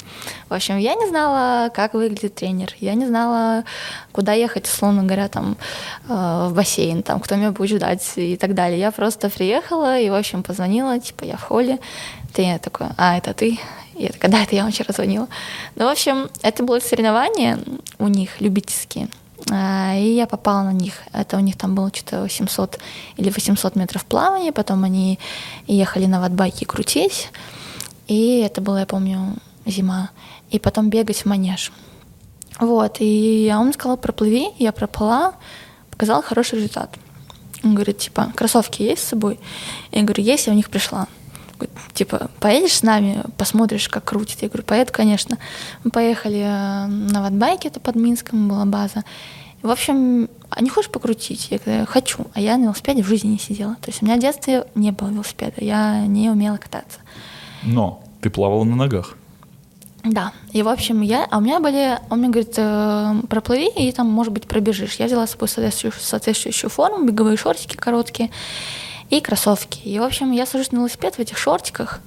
[0.49, 2.75] В общем, я не знала, как выглядит тренер.
[2.81, 3.65] Я не знала,
[4.13, 5.57] куда ехать, условно говоря, там,
[6.09, 8.79] э, в бассейн, там, кто меня будет ждать и так далее.
[8.79, 11.79] Я просто приехала и, в общем, позвонила, типа, я в холле.
[12.35, 13.59] Тренер такой, а, это ты?
[13.95, 15.29] Я такая, да, это я вам вчера звонила.
[15.75, 17.59] Ну, в общем, это было соревнование
[17.99, 19.09] у них любительские.
[19.51, 20.95] А, И я попала на них.
[21.13, 22.79] Это у них там было что-то 800
[23.17, 24.53] или 800 метров плавания.
[24.53, 25.19] Потом они
[25.67, 27.31] ехали на ватбайке крутить.
[28.07, 29.37] И это было, я помню,
[29.67, 30.11] зима.
[30.51, 31.73] И потом бегать в манеж.
[32.59, 32.97] Вот.
[33.01, 34.49] И он сказал, проплыви.
[34.59, 35.35] Я проплыла,
[35.91, 36.95] показала хороший результат.
[37.65, 39.39] Он говорит, типа, кроссовки есть с собой?
[39.93, 41.07] Я говорю, есть, я в них пришла.
[41.93, 44.43] Типа, поедешь с нами, посмотришь, как крутит?
[44.43, 45.39] Я говорю, поеду, конечно.
[45.85, 49.05] Мы поехали э, на ватбайке, это под Минском была база.
[49.63, 51.49] В общем, а не хочешь покрутить?
[51.51, 52.27] Я говорю, хочу.
[52.35, 53.75] А я на велосипеде в жизни не сидела.
[53.77, 57.01] То есть у меня в детстве не было велосипеда, я не умела кататься.
[57.65, 59.17] Но ты плавала на ногах.
[60.05, 63.93] Да, и в общем я, а у меня были, он мне говорит, э, проплыви и
[63.93, 64.95] там, может быть, пробежишь.
[64.95, 68.31] Я взяла с собой соответствующую, соответствующую форму, беговые шортики короткие
[69.11, 69.81] и кроссовки.
[69.87, 72.01] И, в общем, я сажусь на велосипед в этих шортиках,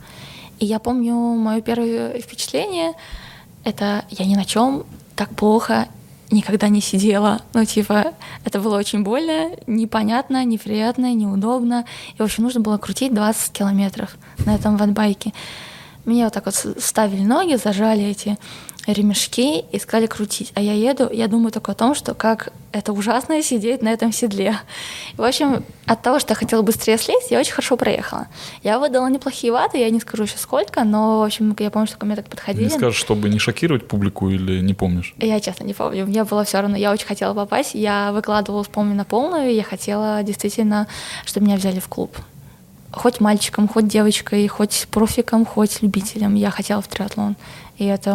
[0.60, 2.94] и я помню мое первое впечатление,
[3.64, 4.86] это я ни на чем
[5.16, 5.88] так плохо
[6.32, 7.42] никогда не сидела.
[7.54, 8.14] Ну, типа,
[8.46, 11.86] это было очень больно, непонятно, неприятно, неудобно.
[12.16, 15.34] И, в общем, нужно было крутить 20 километров на этом ватбайке.
[16.06, 18.38] Мне вот так вот ставили ноги, зажали эти
[18.88, 20.52] ремешки и сказали крутить.
[20.56, 24.12] А я еду, я думаю только о том, что как это ужасно сидеть на этом
[24.12, 24.58] седле.
[25.18, 28.28] В общем, от того, что я хотела быстрее слезть, я очень хорошо проехала.
[28.64, 31.98] Я выдала неплохие ваты, я не скажу еще сколько, но, в общем, я помню, что
[31.98, 32.66] ко мне так подходили.
[32.66, 35.14] Не скажешь, чтобы не шокировать публику или не помнишь?
[35.18, 36.06] Я честно не помню.
[36.06, 37.76] Мне было все равно, я очень хотела попасть.
[37.76, 40.88] Я выкладывала, помню, на полную, и я хотела действительно,
[41.26, 42.18] чтобы меня взяли в клуб
[42.92, 46.36] хоть мальчиком, хоть девочкой, хоть профиком, хоть любителем.
[46.36, 47.36] Я хотела в триатлон.
[47.78, 48.14] И это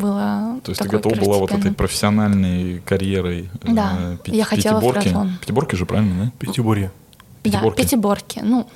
[0.00, 4.78] было То есть ты готова была вот этой профессиональной карьерой Да, э, пяти, я хотела
[4.80, 4.98] пятиборки.
[4.98, 5.38] в триатлон.
[5.40, 6.32] Пятиборки же, правильно, да?
[6.38, 6.92] Пятиборье.
[7.42, 7.76] Пятиборки.
[7.76, 8.40] Да, пятиборки.
[8.44, 8.68] Ну,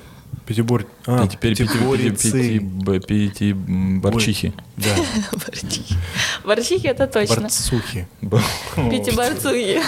[0.47, 0.85] Пятибор...
[1.05, 2.59] А, и теперь пятиборьцы.
[3.05, 4.53] Пятиборчихи.
[4.77, 4.95] Да.
[5.33, 5.95] Борчихи.
[6.45, 7.41] Борчихи это точно.
[7.41, 8.07] Борцухи.
[8.21, 9.81] Пятиборцухи.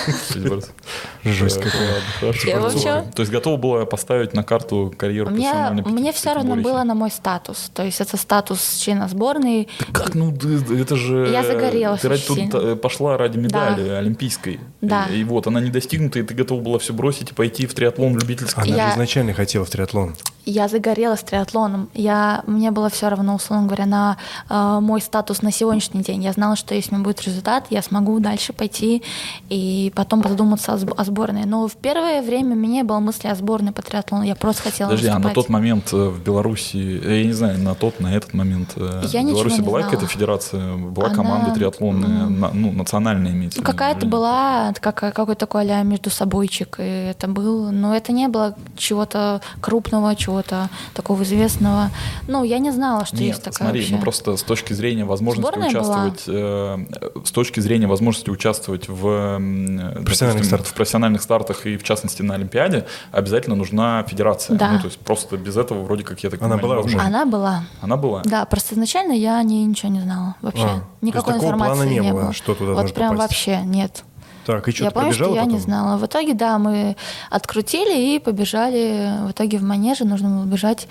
[1.24, 2.01] Жесть какая.
[2.20, 3.05] Хорошо.
[3.16, 7.10] То есть готова была поставить на карту карьеру профессиональной Мне все равно было на мой
[7.10, 7.72] статус.
[7.74, 9.70] То есть это статус члена сборной.
[9.93, 10.14] Как?
[10.14, 11.30] Ну, это же...
[11.32, 14.60] Я загорелась Ты тут пошла ради медали олимпийской.
[14.82, 15.05] Да.
[15.05, 18.18] И вот она не достигнута, и ты готова была все бросить и пойти в триатлон
[18.18, 18.74] любительский.
[18.74, 20.16] Она же изначально хотела в триатлон
[20.50, 21.89] я загорелась триатлоном.
[21.93, 24.18] Я, мне было все равно, условно говоря, на
[24.50, 26.24] э, мой статус на сегодняшний день.
[26.24, 29.04] Я знала, что если у меня будет результат, я смогу дальше пойти
[29.50, 31.45] и потом задуматься о, о сборной.
[31.45, 34.24] Но в первое время у меня не было мысли о сборной по триатлону.
[34.24, 35.26] Я просто хотела Подожди, выступать.
[35.26, 38.74] а на тот момент э, в Беларуси, я не знаю, на тот, на этот момент
[38.76, 41.16] э, я в Беларуси была какая-то федерация, была Она...
[41.16, 42.52] команда триатлонная, mm.
[42.54, 46.80] ну, национальная имеется Какая-то была, как, какой-то такой а между собойчик.
[46.80, 51.92] И это был, но это не было чего-то крупного, чего-то такого известного.
[52.28, 53.96] Ну, я не знала, что Нет, есть такая смотри, вообще.
[53.96, 56.86] ну просто с точки зрения возможности Сборная участвовать, э,
[57.26, 59.40] с точки зрения возможности участвовать в
[60.06, 64.58] профессиональных, допустим, в профессиональных стартах и в частности на Олимпиаде, обязательно нужна федерация.
[64.58, 64.72] Да.
[64.72, 67.00] Ну, то есть просто без этого вроде как я так Она понимаю, была уже?
[67.00, 67.64] Она была.
[67.82, 68.22] Она была?
[68.26, 70.64] Да, просто изначально я не, ничего не знала вообще.
[70.66, 72.34] А, Никакой информации плана не, не было, было.
[72.34, 73.32] Что туда вот прям попасть.
[73.32, 74.04] вообще нет.
[74.50, 75.54] Так, и что, я помню, что я потом?
[75.54, 75.97] не знала.
[75.97, 76.95] В итоге, да, мы
[77.30, 79.28] открутили и побежали.
[79.28, 80.88] В итоге в манеже нужно было бежать,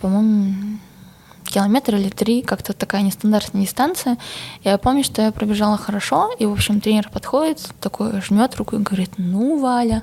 [0.00, 0.78] по-моему,
[1.44, 4.16] километр или три, как-то такая нестандартная дистанция.
[4.62, 8.78] Я помню, что я пробежала хорошо, и, в общем, тренер подходит, такой жмет руку и
[8.78, 10.02] говорит, ну, Валя,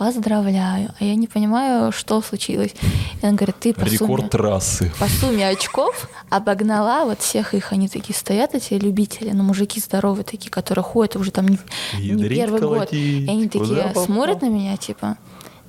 [0.00, 0.94] поздравляю.
[0.98, 2.74] А я не понимаю, что случилось.
[3.20, 4.90] И он говорит, ты по Рекорд сумме, трассы.
[4.98, 7.70] по сумме очков обогнала вот всех их.
[7.72, 11.58] Они такие стоят, эти любители, ну, мужики здоровые такие, которые ходят уже там не,
[11.98, 12.88] не первый год.
[12.92, 15.18] И они такие смотрят на меня, типа,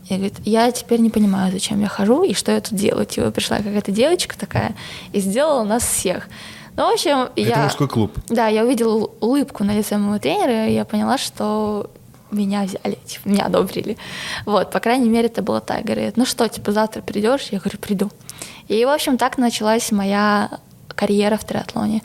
[0.07, 3.05] и говорит, я теперь не понимаю, зачем я хожу и что я тут делаю.
[3.05, 4.75] Типа пришла какая-то девочка такая
[5.11, 6.29] и сделала нас всех.
[6.77, 7.63] Ну, в общем, Это я...
[7.65, 8.13] мужской клуб.
[8.29, 11.91] Да, я увидела улыбку на лице моего тренера, и я поняла, что
[12.31, 13.97] меня взяли, типа, меня одобрили.
[14.45, 15.83] Вот, по крайней мере, это было так.
[15.83, 17.49] Говорит, ну что, типа, завтра придешь?
[17.51, 18.11] Я говорю, приду.
[18.67, 20.59] И, в общем, так началась моя
[20.95, 22.01] карьера в триатлоне.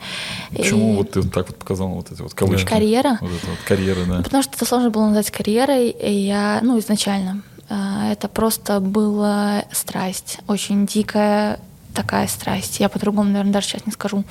[0.55, 0.97] Почему и...
[0.97, 2.67] вот ты так вот показала вот эти вот кавычки?
[2.67, 3.17] Карьера?
[3.21, 4.23] Вот это вот карьера, да.
[4.23, 7.43] Потому что это сложно было назвать карьерой, и я, ну, изначально.
[7.69, 11.59] А, это просто была страсть, очень дикая
[11.93, 12.79] такая страсть.
[12.79, 14.23] Я по-другому, наверное, даже сейчас не скажу.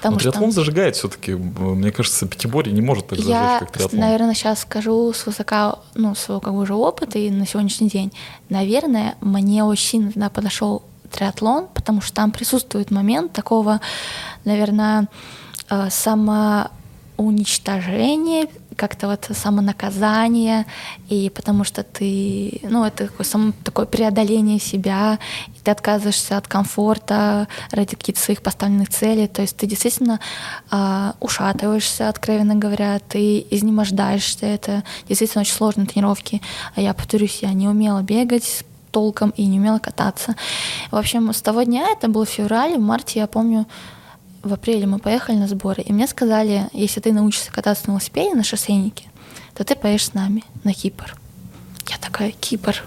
[0.00, 0.60] Потому Но триатлон что...
[0.60, 1.34] зажигает все-таки.
[1.34, 4.00] Мне кажется, пятиборье не может так зажечь, я, как триатлон.
[4.00, 8.10] наверное, сейчас скажу с высока, ну, своего как бы уже опыта и на сегодняшний день.
[8.48, 13.82] Наверное, мне очень сильно подошел триатлон, потому что там присутствует момент такого,
[14.46, 15.06] наверное,
[15.68, 18.48] э, самоуничтожения
[18.80, 20.64] как-то вот самонаказание,
[21.10, 25.18] и потому что ты, ну, это такое, само, такое преодоление себя,
[25.70, 30.20] отказываешься от комфорта ради каких-то своих поставленных целей, то есть ты действительно
[30.70, 36.40] э, ушатываешься, откровенно говоря, ты изнемождаешься, это действительно очень сложные тренировки,
[36.74, 40.34] а я, повторюсь, я не умела бегать, толком и не умела кататься.
[40.90, 43.66] В общем, с того дня, это был февраль, в марте, я помню,
[44.42, 48.34] в апреле мы поехали на сборы, и мне сказали, если ты научишься кататься на велосипеде,
[48.34, 49.08] на шоссейнике,
[49.54, 51.16] то ты поедешь с нами на Кипр.
[51.88, 52.82] Я такая, Кипр,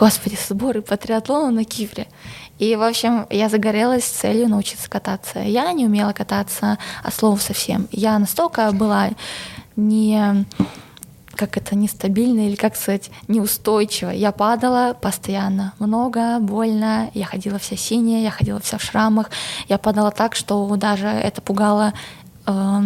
[0.00, 2.08] господи, сборы по триатлону на Кипре.
[2.58, 5.40] И, в общем, я загорелась с целью научиться кататься.
[5.40, 7.86] Я не умела кататься, а слово совсем.
[7.92, 9.10] Я настолько была
[9.76, 10.46] не
[11.36, 14.10] как это нестабильно или как сказать неустойчиво.
[14.10, 17.10] Я падала постоянно, много, больно.
[17.14, 19.30] Я ходила вся синяя, я ходила вся в шрамах.
[19.68, 21.94] Я падала так, что даже это пугало
[22.46, 22.80] э,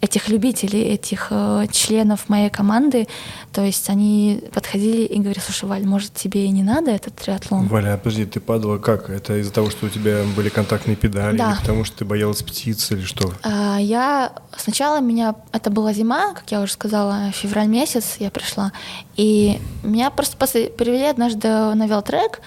[0.00, 3.08] этих любителей, этих э, членов моей команды,
[3.52, 7.66] то есть они подходили и говорили, слушай, Валь, может, тебе и не надо этот триатлон?
[7.66, 9.10] Валя, а подожди, ты падала как?
[9.10, 11.50] Это из-за того, что у тебя были контактные педали, Да.
[11.52, 13.32] или потому что ты боялась птиц, или что?
[13.42, 18.72] А, Я сначала меня это была зима, как я уже сказала, февраль месяц я пришла,
[19.16, 22.40] и меня просто после- привели однажды на велотрек,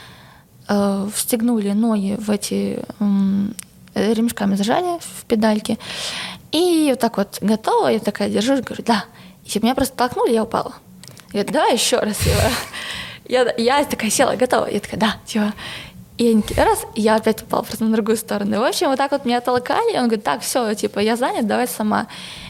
[0.69, 2.79] э, встегнули ноги в эти
[3.93, 5.77] э, ремешками зажали в педальки,
[6.51, 9.05] и вот так вот готова, я такая держу, и говорю, да,
[9.45, 10.73] и меня просто толкнули, я упала.
[11.31, 12.17] Говорит, давай еще раз.
[12.17, 12.41] типа.
[13.25, 14.67] Я, я такая села, готова.
[14.69, 15.53] Я такая, да, типа.
[16.17, 18.55] И они такие, раз, и я опять упала просто на другую сторону.
[18.55, 21.15] И, в общем, вот так вот меня толкали, и он говорит, так, все, типа, я
[21.15, 22.07] занят, давай сама.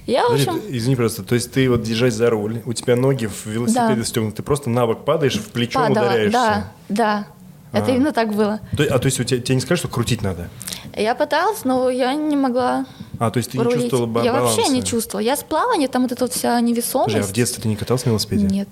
[0.07, 2.61] И Я, в Подожди, общем, ты- извини, просто, то есть ты вот держась за руль,
[2.65, 4.03] у тебя ноги в велосипеде Да.
[4.03, 6.05] стегнуты, ты просто на бок падаешь, в плечо падала.
[6.07, 6.31] ударяешься.
[6.31, 7.27] Да, да.
[7.71, 7.95] Это А.
[7.95, 8.59] именно так было.
[8.75, 10.49] То- а то есть у тебя, тебе не скажут, что крутить надо?
[10.95, 12.85] Я пыталась, но я не могла
[13.19, 13.81] А, то есть ты не рулить.
[13.81, 14.87] чувствовала ба- Я вообще не баланса?
[14.87, 15.23] чувствовала.
[15.25, 17.13] Я с плавания, там вот эта вот вся невесомость.
[17.13, 18.45] Подожди, а в детстве ты не катался на велосипеде?
[18.45, 18.67] Нет.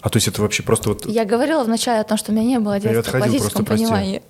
[0.00, 1.06] А то есть это вообще просто вот...
[1.06, 3.64] Я говорила вначале о том, что у меня не было детства в отходил, классическом просто
[3.64, 3.84] прости.
[3.86, 4.22] понимании.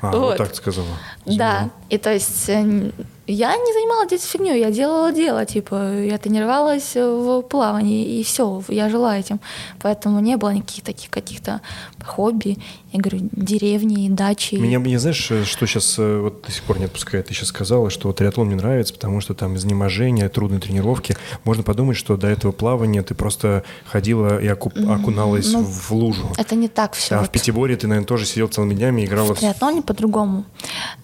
[0.00, 0.36] А, вот, вот.
[0.38, 0.86] так ты сказала.
[1.26, 2.90] Да, и то есть э,
[3.26, 8.62] я не занималась здесь фигней, я делала дело, типа, я тренировалась в плавании, и все,
[8.68, 9.40] я жила этим.
[9.80, 11.60] Поэтому не было никаких таких каких-то
[12.04, 12.56] хобби,
[12.92, 14.54] я говорю, деревни, дачи.
[14.54, 17.26] Меня, мне знаешь, э, что сейчас вот до сих пор не отпускает?
[17.26, 21.16] Ты сейчас сказала, что триатлон мне нравится, потому что там изнеможение, трудные тренировки.
[21.44, 26.32] Можно подумать, что до этого плавания ты просто ходила и окуп- окуналась ну, в лужу.
[26.38, 27.16] Это не так все.
[27.16, 29.38] А в Пятиборе ты, наверное, тоже сидел целыми днями и играла в...
[29.38, 30.44] триатлоне по-другому.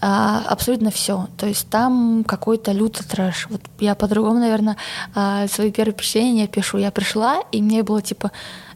[0.00, 1.28] А, абсолютно все.
[1.36, 3.46] То есть там какой-то лютый трэш.
[3.50, 4.76] Вот я по-другому, наверное,
[5.14, 6.78] а, свои первые впечатления пишу.
[6.78, 8.30] Я пришла, и мне было типа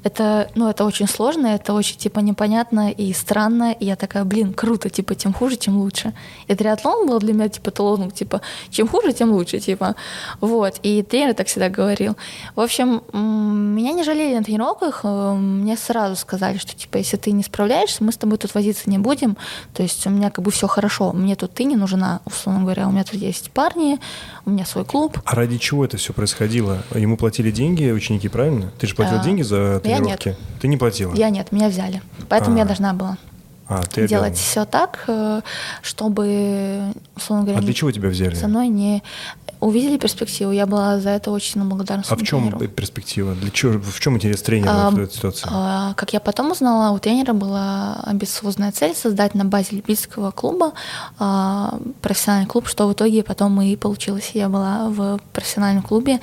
[0.06, 3.72] это, ну, это очень сложно, это очень, типа, непонятно и странно.
[3.72, 6.12] И я такая, блин, круто, типа, тем хуже, тем лучше.
[6.46, 8.40] И триатлон был для меня, типа, талоном, типа,
[8.70, 9.96] чем хуже, тем лучше, типа.
[10.40, 10.74] Вот.
[10.84, 12.16] И тренер так всегда говорил.
[12.54, 15.00] В общем, меня не жалели на тренировках.
[15.02, 18.88] э, Мне сразу сказали, что, типа, если ты не справляешься, мы с тобой тут возиться
[18.88, 19.36] не будем.
[19.74, 21.12] То есть у меня как бы все хорошо.
[21.12, 22.86] Мне тут ты не нужна, условно говоря.
[22.88, 23.98] У меня тут есть парни,
[24.44, 25.18] у меня свой клуб.
[25.24, 26.82] А ради чего это все происходило?
[26.94, 28.70] Ему платили деньги ученики, правильно?
[28.78, 30.38] Ты же платила А, деньги за я нет.
[30.60, 31.14] Ты не платила?
[31.14, 32.02] Я нет, меня взяли.
[32.28, 32.58] Поэтому А.
[32.60, 33.16] я должна была
[33.68, 34.34] А, ты делать обязана.
[34.48, 35.40] все так, э,
[35.82, 38.34] чтобы, условно говоря, А для чего тебя взяли?
[38.34, 39.02] со мной не
[39.58, 40.52] увидели перспективу.
[40.52, 42.68] Я была за это очень благодарна А в чем тренеру.
[42.68, 43.34] перспектива?
[43.34, 45.48] Для чего, в чем интерес тренера А, в этой ситуации?
[45.50, 50.72] а, Как я потом узнала, у тренера была амбициозная цель создать на базе любительского клуба
[51.18, 54.32] а, профессиональный клуб, что в итоге потом и получилось.
[54.34, 56.20] Я была в профессиональном клубе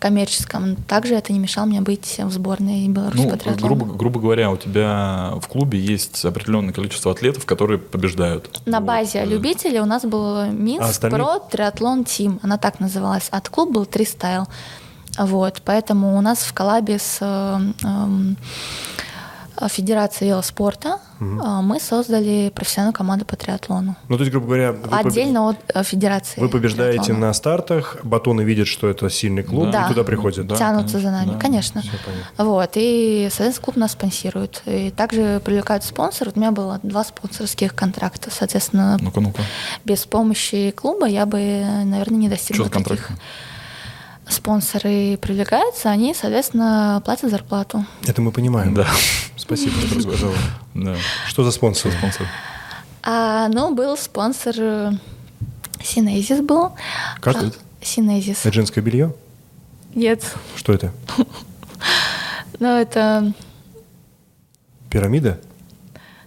[0.00, 0.74] коммерческом.
[0.88, 3.74] Также это не мешало мне быть в сборной Беларуси Ну, по триатлону.
[3.76, 8.60] грубо, грубо говоря, у тебя в клубе есть определенное количество атлетов, которые побеждают.
[8.66, 11.20] На базе Э, любителей у нас был Минск А остальные?
[11.20, 13.28] Про Триатлон Тим, она так называлась.
[13.30, 14.48] От клуб был Тристайл.
[15.18, 18.36] Вот, поэтому у нас в коллабе с э, эм,
[19.68, 23.96] Федерацией велоспорта э, мы создали профессиональную команду по триатлону.
[24.08, 26.40] Ну, то есть, грубо говоря, вы, побе- Отдельно от э, Федерации.
[26.40, 27.26] вы побеждаете триатлона.
[27.28, 29.84] на стартах, батоны видят, что это сильный клуб, Да.
[29.84, 30.46] и туда приходят.
[30.46, 31.82] Да, тянутся конечно, за нами, да, конечно.
[32.38, 34.62] Вот, и, соответственно, клуб нас спонсирует.
[34.66, 36.32] И также привлекают спонсоры.
[36.34, 38.30] У меня было два спонсорских контракта.
[38.30, 39.42] Соответственно, Ну-ка, ну-ка.
[39.84, 41.38] без помощи клуба я бы,
[41.84, 42.86] наверное, не достигла Что таких.
[43.06, 43.20] контракт?
[44.28, 47.84] Спонсоры привлекаются, они, соответственно, платят зарплату.
[48.06, 48.74] Это мы понимаем.
[48.74, 48.86] Да.
[49.50, 50.34] Спасибо, что рассказала.
[50.74, 50.96] Да.
[51.26, 51.90] Что за спонсор?
[51.90, 52.26] Спонсор.
[53.02, 54.92] А, ну, был спонсор э,
[55.82, 56.70] Синезис был.
[57.20, 57.58] Как А, это?
[57.82, 58.46] Синезис.
[58.46, 59.12] Это женское белье?
[59.94, 60.22] Нет.
[60.54, 60.92] Что это?
[62.60, 63.32] Ну, это,
[64.90, 65.40] Пирамида?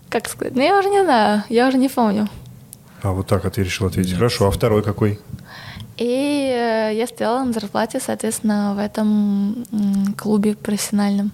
[0.10, 2.28] как сказать, ну, я уже не знаю, я уже не помню.
[3.04, 4.16] А вот так а ты решил ответить.
[4.16, 5.20] Хорошо, а второй какой?
[5.98, 9.64] И э, я стояла на зарплате, соответственно, в этом
[10.18, 11.32] клубе профессиональном.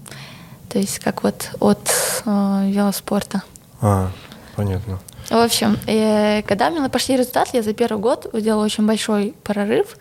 [0.69, 1.89] То есть как вот от
[2.25, 3.43] э, велоспорта.
[3.81, 4.11] А,
[4.55, 4.99] понятно.
[5.29, 9.35] В общем, э, когда у меня пошли результаты, я за первый год сделала очень большой
[9.43, 9.97] прорыв.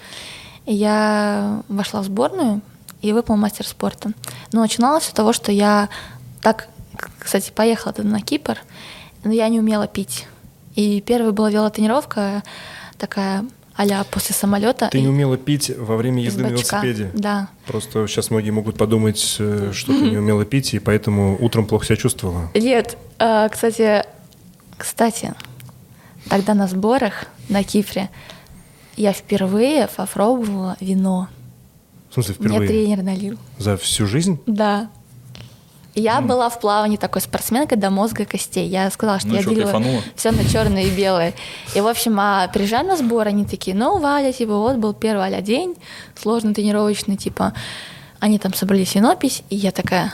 [0.67, 2.61] Я вошла в сборную
[3.01, 4.11] и выпал мастер спорта.
[4.53, 5.89] Но начиналось с того, что я
[6.43, 6.69] так,
[7.19, 8.59] кстати, поехала на Кипр,
[9.25, 10.27] но я не умела пить.
[10.75, 12.43] И первая была велотренировка
[12.99, 13.45] такая
[13.79, 14.89] а после самолета.
[14.91, 17.11] Ты не умела пить во время езды на велосипеде?
[17.15, 17.49] Да.
[17.67, 21.87] Просто сейчас многие могут подумать, э, что ты не умела пить, и поэтому утром плохо
[21.87, 22.51] себя чувствовала.
[22.55, 24.05] Нет, э, кстати,
[24.77, 25.33] кстати,
[26.29, 28.11] тогда на сборах на Кипре
[28.97, 31.29] я впервые попробовала вино.
[32.11, 32.69] В смысле, Мне впервые?
[32.69, 33.39] тренер налил.
[33.59, 34.41] За всю жизнь?
[34.47, 34.91] Да.
[35.95, 38.69] Я была в плавании такой спортсменкой до мозга костей.
[38.69, 40.03] Я сказала, что Ну я чё, делила кайфанула?
[40.15, 41.35] все на черное и белое.
[41.75, 45.21] И, в общем, а приезжаем на сбор, они такие, ну, Валя, типа, вот был первый
[45.21, 45.75] Валя день,
[46.15, 47.53] сложный тренировочный, типа,
[48.21, 50.13] они там собрали синопись, и я такая,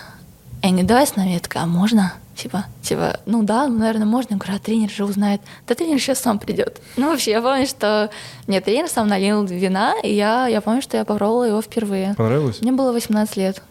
[0.63, 2.15] эй, не давай с нами, я такая, а можно?
[2.35, 4.35] Типа, типа, ну да, ну, наверное, можно.
[4.35, 5.41] Я говорю, а тренер же узнает.
[5.69, 6.81] Да тренер сейчас сам придет.
[6.97, 8.11] Ну, вообще, я помню, что
[8.49, 12.15] мне тренер сам налил вина, и я, я помню, что я попробовала его впервые.
[12.17, 12.61] Понравилось?
[12.61, 13.63] Мне было 18 лет.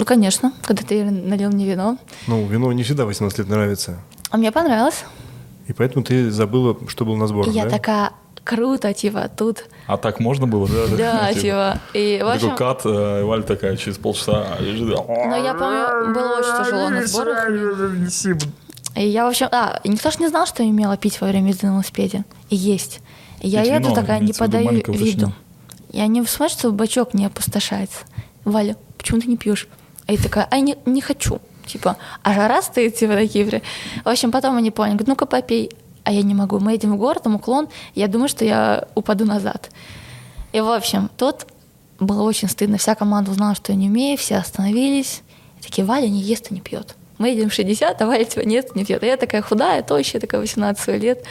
[0.00, 1.98] Ну, конечно, когда ты налил мне вино.
[2.26, 4.00] Ну, вино не всегда 18 лет нравится.
[4.30, 5.04] А мне понравилось.
[5.66, 7.70] И поэтому ты забыла, что был на сборах, я да?
[7.70, 9.66] такая, круто, типа, тут.
[9.86, 10.66] А так можно было?
[10.66, 11.80] Да, Да, типа.
[11.92, 14.88] И, в Такой общем, кат, э, Валя такая через полчаса лежит.
[14.88, 17.48] но я помню, было очень тяжело на сборах.
[18.96, 21.48] И я, в общем, а, никто же не знал, что я умела пить во время
[21.48, 22.24] езды на велосипеде.
[22.48, 23.00] И есть.
[23.40, 25.34] И я еду вино, такая, не подаю виду.
[25.92, 27.98] Я не смотрю, что бачок не опустошается.
[28.46, 29.68] Валя, почему ты не пьешь?
[30.10, 31.40] Я такая, а я не, не хочу.
[31.66, 33.62] Типа, а жара стоит, типа, на Кипре.
[34.04, 35.70] В общем, потом они поняли, говорят, ну-ка попей.
[36.02, 36.58] А я не могу.
[36.58, 39.70] Мы едем в город, там уклон, я думаю, что я упаду назад.
[40.52, 41.46] И, в общем, тут
[42.00, 42.78] было очень стыдно.
[42.78, 45.22] Вся команда узнала, что я не умею, все остановились.
[45.60, 46.96] И такие, Валя не ест и не пьет.
[47.20, 49.02] Мы едем в 60, а Валя типа нет, не пьет.
[49.02, 51.22] А я такая худая, тощая, такая 18 лет.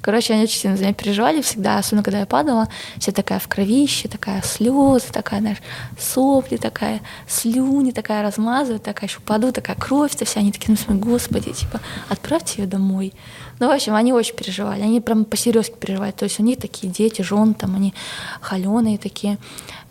[0.00, 2.68] Короче, они очень сильно за меня переживали всегда, особенно когда я падала.
[2.98, 5.58] Вся такая в кровище, такая слезы, такая, знаешь,
[5.98, 10.38] сопли такая, слюни такая размазывает, такая еще упаду, такая кровь-то вся.
[10.38, 13.12] Они такие, ну, смотри, господи, типа, отправьте ее домой.
[13.58, 16.12] Ну, в общем, они очень переживали, они прям посерьезки переживали.
[16.12, 17.94] То есть у них такие дети, жены, там, они
[18.40, 19.38] холеные такие,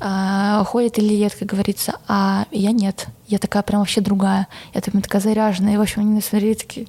[0.04, 3.06] а, ходят или лет, как говорится, а я нет.
[3.28, 4.48] Я такая прям вообще другая.
[4.74, 5.76] Я там такая заряженная.
[5.76, 6.88] И, в общем, они на смотрели такие,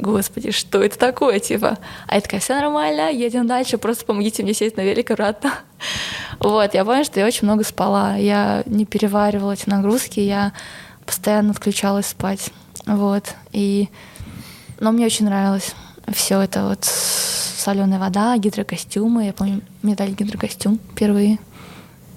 [0.00, 1.78] господи, что это такое, типа?
[2.08, 5.52] А я такая, все нормально, едем дальше, просто помогите мне сесть на велик обратно.
[6.40, 8.14] Вот, я помню, что я очень много спала.
[8.14, 10.52] Я не переваривала эти нагрузки, я
[11.04, 12.50] постоянно отключалась спать.
[12.86, 13.88] Вот, и...
[14.78, 15.74] Но мне очень нравилось
[16.12, 19.26] все это вот соленая вода, гидрокостюмы.
[19.26, 21.38] Я помню, мне дали гидрокостюм впервые.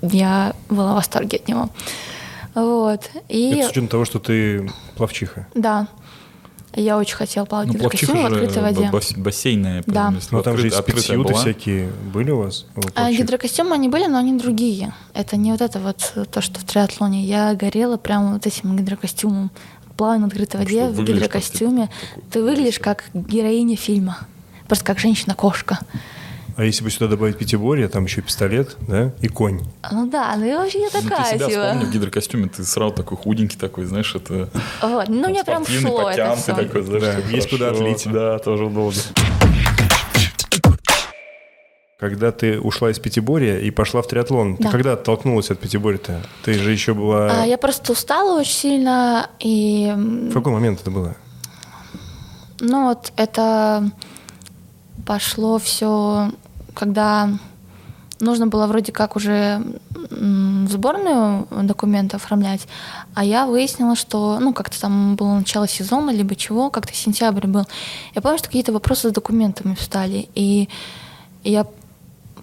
[0.02, 1.70] Я была в восторге от него.
[2.56, 3.10] Вот.
[3.30, 5.48] И Это с учетом того, что ты плавчиха.
[5.56, 5.88] да,
[6.74, 8.90] я очень хотела плавать в Ну, плавчиха гидрокостюме в же открытой воде.
[8.92, 9.84] бас- бассейная.
[9.86, 10.08] Да.
[10.08, 11.34] прям, Ну, там же спецюты была.
[11.40, 12.66] всякие были у вас?
[12.76, 14.94] у А, гидрокостюмы они были, но они другие.
[15.14, 17.24] Это не вот это вот то, что в триатлоне.
[17.26, 19.52] Я горела прямо вот этим гидрокостюмом.
[19.98, 21.90] Плаваю на открытой воде что, в выглядишь как гидрокостюме.
[22.32, 24.20] Ты выглядишь как героиня фильма.
[24.68, 25.80] Просто как женщина-кошка.
[26.62, 29.62] А если бы сюда добавить пятиборье, там еще пистолет, да, и конь.
[29.92, 32.94] Ну да, ну и вообще я Ну, ты такая, себя вспомни в гидрокостюме, ты сразу
[32.94, 34.48] такой худенький такой, знаешь, это...
[34.80, 35.08] Вот.
[35.08, 36.54] Ну, мне прям шло это все.
[36.54, 38.04] такой, знаешь, Да, есть куда отлить.
[38.06, 39.02] Да, тоже удобно.
[42.00, 44.70] Когда ты ушла из пятиборья и пошла в триатлон, ты Да.
[44.70, 46.22] когда оттолкнулась от пятиборья-то?
[46.44, 47.42] Ты же еще была...
[47.42, 51.16] А, я просто устала очень сильно, и В какой момент это было?
[52.60, 53.90] Ну вот это
[55.08, 56.32] пошло все,
[56.74, 57.30] когда
[58.20, 59.62] нужно было вроде как уже
[60.10, 62.68] в сборную документы оформлять,
[63.14, 67.66] а я выяснила, что, ну, как-то там было начало сезона, либо чего, как-то сентябрь был.
[68.14, 70.70] Я помню, что какие-то вопросы с документами встали, и
[71.44, 71.66] я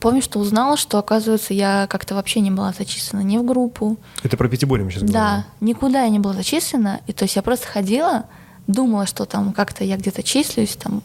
[0.00, 4.36] помню, что узнала, что, оказывается, я как-то вообще не была зачислена ни в группу, Это
[4.36, 5.44] про пятиборье мы сейчас да, говорим.
[5.60, 7.00] никуда я не была зачислена.
[7.06, 8.24] И то есть я просто ходила,
[8.66, 11.02] думала, что там как-то я где-то числюсь, там.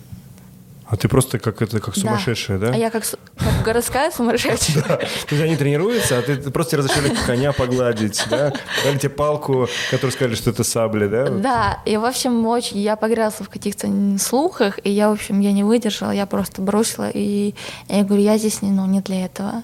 [0.87, 2.71] А ты просто как это как сумасшедшая, да?
[2.73, 3.03] А я как,
[3.37, 4.83] как городская сумасшедшая.
[4.83, 8.53] То есть они тренируются, а ты просто разрешили коня погладить, да?
[8.83, 11.29] Дали тебе палку, которую сказали, что это сабли, да?
[11.29, 13.87] Да, и в общем, очень я погрязла в каких-то
[14.19, 17.55] слухах, и я, в общем, я не выдержала, я просто бросила, и
[17.87, 19.63] я говорю, я здесь не, ну, не для этого.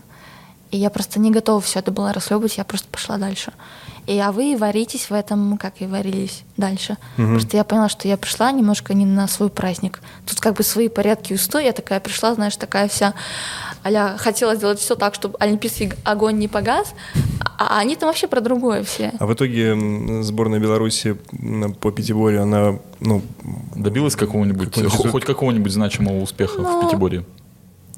[0.71, 3.51] И я просто не готова все это было расхлебывать, я просто пошла дальше.
[4.09, 6.97] И а вы варитесь в этом, как и варились дальше.
[7.15, 10.01] Просто я поняла, что я пришла немножко не на свой праздник.
[10.25, 11.65] Тут как бы свои порядки и устои.
[11.65, 13.13] Я такая пришла, знаешь, такая вся,
[13.83, 16.95] а хотела сделать все так, чтобы олимпийский огонь не погас,
[17.59, 19.11] а а они там вообще про другое все.
[19.19, 21.15] А в итоге сборная Беларуси
[21.79, 23.21] по пятиборью, она, ну,
[23.75, 25.11] Добилась какого-нибудь, результат?
[25.11, 26.81] хоть какого-нибудь значимого успеха Ну.
[26.81, 27.25] в пятиборье?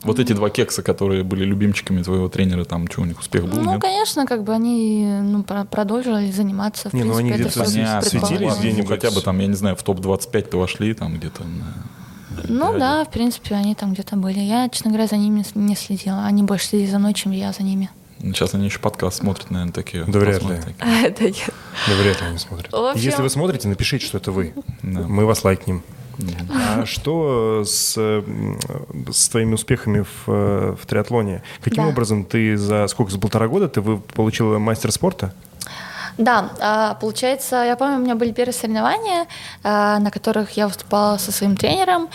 [0.03, 3.61] Вот эти два кекса, которые были любимчиками твоего тренера, там что у них успех был?
[3.61, 3.81] Ну, нет?
[3.81, 6.89] конечно, как бы они ну, про- продолжили заниматься.
[6.89, 8.09] В Не, ну, они принципе, это где-то всё Понятно.
[8.09, 8.89] светились где-нибудь?
[8.89, 11.75] Ну, хотя бы там, я не знаю, в топ-25-то вошли, там где-то на
[12.47, 14.39] Ну да, в принципе, они там где-то были.
[14.39, 16.25] Я, честно говоря, за ними не следила.
[16.25, 17.89] Они больше следили за мной, чем я за ними.
[18.19, 20.05] Ну, Сейчас они еще подкаст смотрят, наверное, такие.
[20.05, 20.49] Да вряд ли.
[20.79, 22.73] да вряд ли они смотрят.
[22.95, 24.53] Если вы смотрите, напишите, что это вы.
[24.81, 25.01] Да.
[25.01, 25.83] Мы вас лайкнем.
[26.49, 27.93] А что с,
[29.11, 31.43] с твоими успехами в, э, в триатлоне?
[31.63, 31.89] Каким Да.
[31.89, 35.33] образом ты за сколько, за полтора года ты получила мастер спорта?
[36.17, 39.27] Да, а, получается, я помню, у меня были первые соревнования,
[39.63, 42.09] а, на которых я выступала со своим тренером,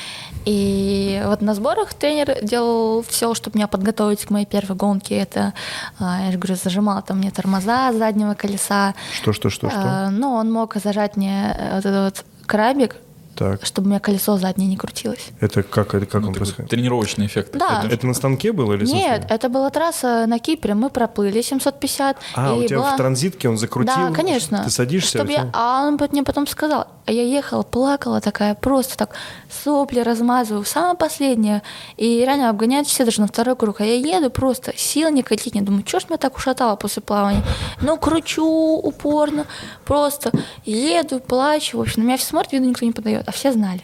[0.45, 5.17] и вот на сборах тренер делал все, чтобы меня подготовить к моей первой гонке.
[5.17, 5.55] Это,
[5.99, 8.95] а, я же говорю, зажимал там мне тормоза заднего колеса.
[9.15, 10.09] Что, что, что, что?
[10.11, 12.97] Ну, он мог зажать мне э, вот этот вот крабик,
[13.37, 15.29] Так, чтобы у меня колесо заднее не крутилось.
[15.41, 16.71] это как, это как Ну, он происходит?
[16.71, 17.51] тренировочный эффект.
[17.57, 17.83] Да.
[17.85, 19.27] Это- Это на станке было или Нет, смысле?
[19.29, 22.17] это была трасса на Кипре, мы проплыли 750.
[22.35, 23.95] А, у тебя была- в транзитке он закрутил?
[23.95, 24.65] Да, конечно.
[24.65, 25.19] Ты садишься?
[25.19, 25.51] Чтоб и я...
[25.53, 29.11] А он мне потом сказал, а я ехала, плакала такая, просто так
[29.51, 31.63] сопли размазываю, самое последнее.
[31.97, 33.81] И реально обгоняют все даже на второй круг.
[33.81, 37.43] А я еду просто, сил никаких не думаю, что ж меня так ушатало после плавания?
[37.81, 39.47] Ну, кручу упорно,
[39.85, 40.33] просто
[40.65, 41.79] еду, плачу.
[41.79, 43.29] В общем, на меня все смотрят, видно, никто не подает.
[43.29, 43.83] А все знали.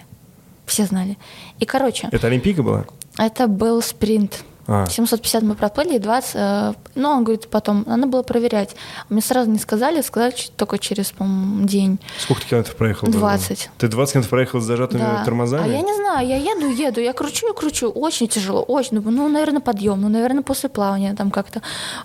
[0.66, 1.18] Все знали.
[1.58, 2.84] И, короче, Это Олимпийка была?
[3.18, 4.44] это был спринт.
[4.66, 4.86] А.
[4.86, 8.76] 750 мы проплыли, и 20, э, ну, он говорит потом, надо было проверять.
[9.08, 11.98] Мне сразу не сказали, сказали только через, по-моему, день.
[12.18, 13.08] Сколько ты километров проехал?
[13.08, 13.70] 20.
[13.78, 15.24] Ты 20 километров проехал с зажатыми Да.
[15.24, 15.64] тормозами?
[15.64, 18.98] А я не знаю, я еду, еду, я кручу и кручу, очень тяжело, очень.
[18.98, 21.60] Думаю, ну, наверное, подъем, ну, наверное, после плавания там как-то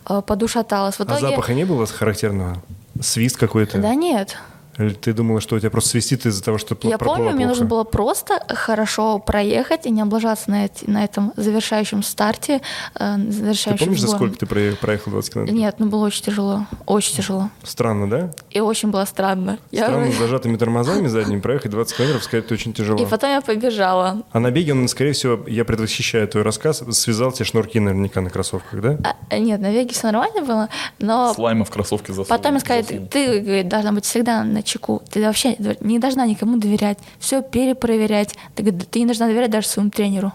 [0.10, 0.96] э, подушаталась.
[0.96, 1.20] В А итоге...
[1.22, 2.58] запаха не было характерного?
[3.00, 3.78] Свист какой-то?
[3.78, 4.36] Да нет.
[4.78, 7.32] Или ты думала, что у тебя просто свистит из-за того, что ты Я помню, мне
[7.34, 7.48] плохо?
[7.48, 12.62] нужно было просто хорошо проехать и не облажаться на, эти- на этом завершающем старте,
[13.00, 14.34] э, Ты завершающем помнишь, за сбором.
[14.34, 15.58] сколько ты проe- проехал 20 километров?
[15.60, 17.50] Нет, ну было очень тяжело, очень тяжело.
[17.64, 18.32] Странно, да?
[18.52, 19.58] И очень было странно.
[19.72, 23.02] Я- Странно, с зажатыми тормозами задними проехать 20 километров, сказать, это очень тяжело.
[23.02, 24.22] И потом я побежала.
[24.32, 28.30] А на беге он, скорее всего, я предвосхищаю твой рассказ, связал тебе шнурки наверняка на
[28.30, 29.16] кроссовках, да?
[29.32, 30.70] А, нет, на веге все нормально было,
[31.00, 32.28] но Слайма в кроссовке засунул.
[32.28, 33.08] потом мне сказали, засунул.
[33.08, 35.02] ты говорит, должна быть всегда на чеку.
[35.10, 38.36] Ты вообще не должна никому доверять, все перепроверять.
[38.56, 40.32] Ты, ты не должна доверять даже своему тренеру.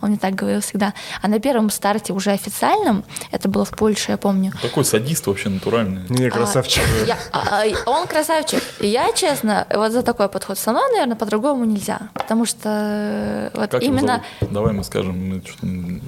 [0.00, 0.94] Он мне так говорил всегда.
[1.22, 5.48] А на первом старте уже официальном, это было в Польше, я помню, Такой садист вообще
[5.48, 6.02] натуральный.
[6.08, 6.82] Не, красавчик.
[6.82, 8.60] А, я- а, а, он красавчик.
[8.80, 12.00] И я, честно, вот за такой подход со мной, наверное, по-другому нельзя.
[12.14, 14.52] Потому что э, вот Как его именно зовут?
[14.52, 15.14] Давай мы скажем.
[15.28, 16.00] мы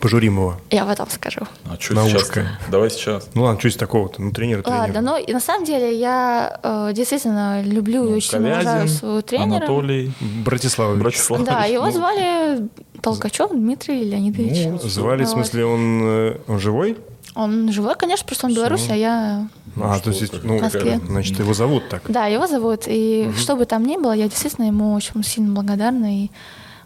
[0.00, 0.56] Пожурим его.
[0.70, 1.40] я потом скажу.
[1.64, 2.22] А что На сейчас?
[2.22, 2.46] ушко.
[2.70, 3.28] Давай сейчас.
[3.34, 4.20] Ну ладно, что из такого-то?
[4.22, 4.78] Ну, тренер тренер.
[4.80, 8.98] Ладно, но и на самом деле я э, действительно люблю и очень сильно уважаю Ковязин,
[8.98, 9.56] своего тренера.
[9.56, 10.12] Анатолий,
[10.44, 11.02] Братиславович.
[11.02, 11.44] Братислав.
[11.44, 12.68] Да, его Ну, звали
[13.00, 14.66] Толкачев Дмитрий Леонидович.
[14.66, 15.32] Ну, Звали, в Вот.
[15.34, 16.96] смысле, он, э, он живой?
[17.34, 19.48] Он живой, конечно, просто он Беларусь, а я...
[19.78, 20.98] а, что то есть, ну, в Москве.
[21.06, 22.02] значит, его зовут так.
[22.08, 22.84] Да, его зовут.
[22.86, 26.24] И что бы там ни было, я действительно ему очень сильно благодарна.
[26.24, 26.30] И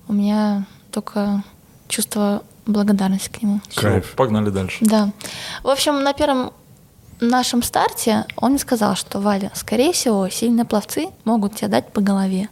[0.08, 1.44] у меня только
[1.86, 3.61] чувство благодарности к нему.
[3.74, 4.12] Кайф.
[4.14, 4.78] Погнали дальше.
[4.80, 5.11] Да.
[5.62, 6.52] В общем, на первом
[7.20, 12.00] нашем старте он мне сказал, что Валя, скорее всего, сильные пловцы могут тебе дать по
[12.00, 12.48] голове.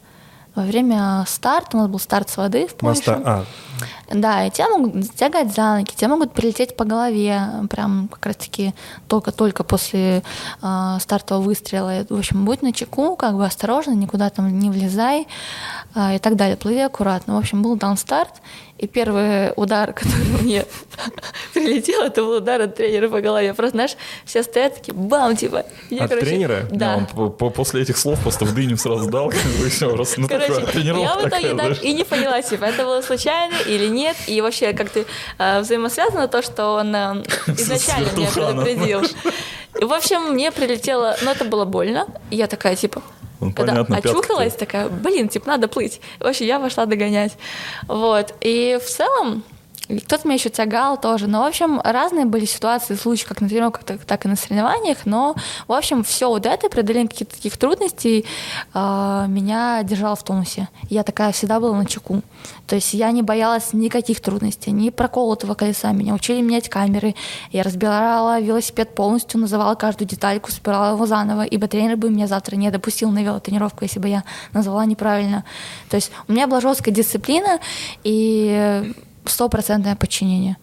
[0.59, 3.13] Во время старта, у нас был старт с воды в Польше.
[3.13, 3.23] Моста.
[3.25, 3.45] А,
[4.13, 7.41] Да, и тебя могут затягать за ноги, тебя могут прилететь по голове,
[7.71, 8.75] прям как раз-таки
[9.07, 10.25] только-только после
[10.61, 12.05] э, стартового выстрела.
[12.09, 15.29] В общем, будь на чеку, как бы осторожно, никуда там не влезай
[15.95, 16.57] э, и так далее.
[16.57, 17.37] Плыви аккуратно.
[17.37, 18.43] В общем, был дан старт,
[18.79, 20.65] и первый удар, который мне
[21.55, 23.53] прилетел, это был удар от тренера по голове.
[23.55, 25.65] Просто, знаешь, все стоят такие, бам, типа.
[25.91, 26.67] Я, От тренера?
[26.71, 26.97] Да.
[26.97, 29.91] он по- по- после этих слов просто в дыню сразу дал, как бы, и все,
[29.91, 33.55] просто, ну, Короче, я в итоге такая, так и не поняла, типа, это было случайно
[33.67, 35.05] или нет, и вообще как-то
[35.39, 39.03] э, взаимосвязано то, что он э, изначально меня предупредил.
[39.81, 42.07] И, в общем, мне прилетело, но это было больно.
[42.31, 43.03] Я такая, типа,
[43.41, 46.01] Ну, когда понятно, очухалась, такая, блин, типа, надо плыть.
[46.19, 47.37] В общем, я пошла догонять.
[47.87, 48.35] Вот.
[48.41, 49.45] И в целом,
[49.89, 51.27] кто-то меня еще тягал тоже.
[51.27, 55.07] Но, в общем, разные были ситуации, случаи, как на тренировках, так, так и на соревнованиях.
[55.07, 55.35] Но,
[55.67, 58.27] в общем, все вот это, преодоление каких-то таких трудностей,
[58.75, 60.69] а, меня держало в тонусе.
[60.91, 62.23] Я такая всегда была на чеку.
[62.67, 65.91] То есть я не боялась никаких трудностей, ни проколотого колеса.
[65.93, 67.15] Меня учили менять камеры.
[67.51, 72.57] Я разбирала велосипед полностью, называла каждую детальку, собирала его заново, ибо тренер бы меня завтра
[72.57, 75.45] не допустил на велотренировку, если бы я назвала неправильно.
[75.89, 77.59] То есть у меня была жесткая дисциплина
[78.05, 78.93] и
[79.31, 80.57] стопроцентное подчинение.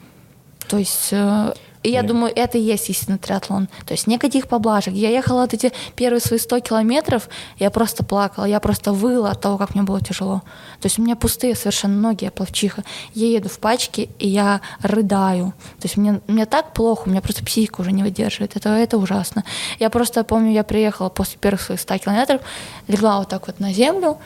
[0.68, 1.53] То есть э,
[1.86, 2.07] и я Не.
[2.07, 3.68] думаю, это и есть истинный триатлон.
[3.86, 4.95] То есть никаких поблажек.
[4.95, 9.41] Я ехала вот эти первые свои 100 километров, я просто плакала, я просто выла от
[9.41, 10.41] того, как мне было тяжело.
[10.82, 12.84] То есть у меня пустые совершенно ноги, я плавчиха.
[13.13, 15.53] Я еду в пачке, и я рыдаю.
[15.80, 18.55] То есть мне, мне так плохо, у меня просто психика уже не выдерживает.
[18.55, 19.43] Это, это ужасно.
[19.78, 22.41] Я просто помню, я приехала после первых своих 100 километров,
[22.88, 24.18] легла вот так вот на землю,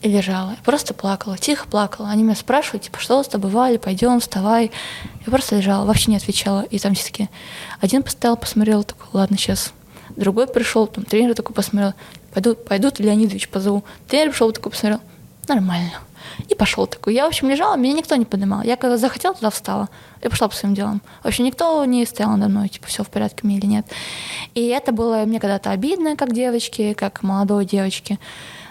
[0.00, 0.50] и лежала.
[0.50, 2.08] Я просто плакала, тихо плакала.
[2.08, 4.70] Они меня спрашивают, типа, что с тобой, Валя, пойдем, вставай.
[5.26, 6.62] Я просто лежала, вообще не отвечала.
[6.62, 7.28] И там все такие,
[7.80, 9.72] один постоял, посмотрел, такой, ладно, сейчас.
[10.10, 11.94] Другой пришел, там тренер такой посмотрел,
[12.32, 13.84] пойду, пойду Леонидович позову.
[14.08, 15.00] Тренер пришел, такой посмотрел,
[15.48, 15.92] нормально.
[16.48, 17.14] И пошел такой.
[17.14, 18.62] Я, в общем, лежала, меня никто не поднимал.
[18.62, 19.88] Я когда захотела, туда встала.
[20.22, 21.02] И пошла по своим делам.
[21.22, 23.86] В общем, никто не стоял надо мной, типа, все в порядке мне или нет.
[24.54, 28.18] И это было мне когда-то обидно, как девочки, как молодой девочки.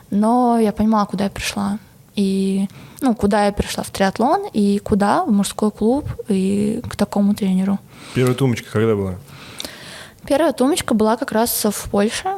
[0.10, 1.80] Но я понимала, куда я пришла.
[2.16, 2.68] И
[3.02, 7.80] ну, куда я пришла в триатлон и куда в мужской клуб и к такому тренеру.
[8.16, 9.16] Первая тумочка когда была?
[10.26, 12.30] Первая тумочка была как раз в Польше,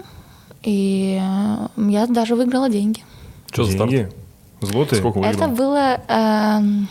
[0.63, 1.21] и
[1.77, 3.03] я даже выиграла деньги.
[3.51, 3.89] Что за старт?
[3.89, 4.11] Деньги?
[4.61, 4.99] Злотые?
[4.99, 5.55] Сколько Это выиграл?
[5.55, 6.87] было эм,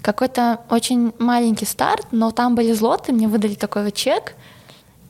[0.00, 4.34] какой-то очень маленький старт, но там были злоты, мне выдали такой вот чек,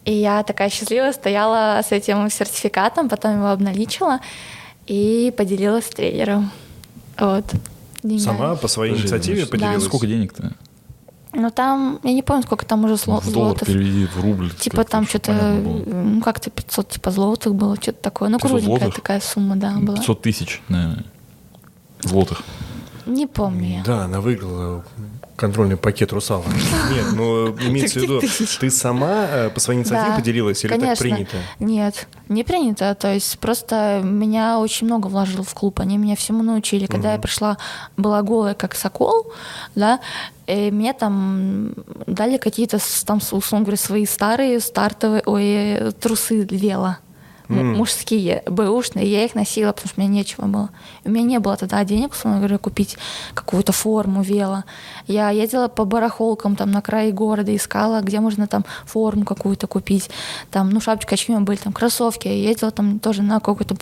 [0.05, 4.21] и я такая счастливая стояла с этим сертификатом, потом его обналичила
[4.87, 6.51] и поделилась с тренером.
[7.19, 7.45] Вот.
[8.03, 8.19] деньгами.
[8.25, 9.85] Сама по своей Подожди, инициативе значит, поделилась?
[9.85, 10.53] Сколько денег-то?
[11.37, 13.67] Ну там, я не помню, сколько там уже зло- В доллар злотов.
[13.69, 14.51] переведи в рубль.
[14.55, 18.29] Типа там что-то, ну как-то 500 типа злотых было, что-то такое.
[18.29, 18.95] Ну 500 кругленькая злотых?
[18.95, 19.97] такая сумма, да, была.
[19.97, 21.05] 500 тысяч, наверное,
[22.03, 22.43] злотых.
[23.07, 23.83] Не помню я.
[23.85, 24.85] Да, она выиграла
[25.37, 26.45] контрольный пакет русала.
[26.91, 28.21] Нет, ну имеется в виду,
[28.61, 31.37] ты сама э, по своей инициативе Да, поделилась или так принято?
[31.59, 32.95] Нет, не принято.
[32.95, 35.81] То есть просто меня очень много вложил в клуб.
[35.81, 36.87] Они меня всему научили.
[36.87, 37.59] Когда я пришла,
[37.97, 39.33] была голая, как сокол,
[39.75, 40.01] да,
[40.47, 41.75] и мне там
[42.07, 46.97] дали какие-то, там, условно говоря, свои старые стартовые, ой, трусы вело.
[47.49, 50.71] М- мужские, бэушные, я их носила, потому что мне нечего было.
[51.05, 52.97] У меня не было тогда денег, условно говоря, купить
[53.35, 54.65] какую-то форму вело.
[55.07, 60.11] Я ездила по барахолкам там на крае города, искала, где можно там форму какую-то купить.
[60.51, 62.29] Там, ну, шапочка, очки у меня были, там, кроссовки.
[62.29, 63.75] Я ездила там тоже на какой-то,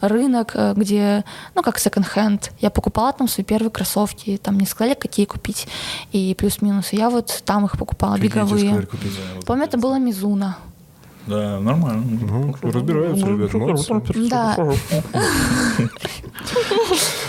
[0.00, 2.52] рынок, э, где, ну, как секонд-хенд.
[2.60, 5.66] Я покупала там свои первые кроссовки, там не сказали, какие купить,
[6.12, 6.92] и плюс-минус.
[6.92, 8.86] Я вот там их покупала, Какие беговые.
[9.46, 10.56] Помню, это была Мизуна.
[11.26, 12.04] Да, нормально.
[12.20, 14.28] Ну, разбираются, ребят, молодцы.
[14.28, 14.56] Да.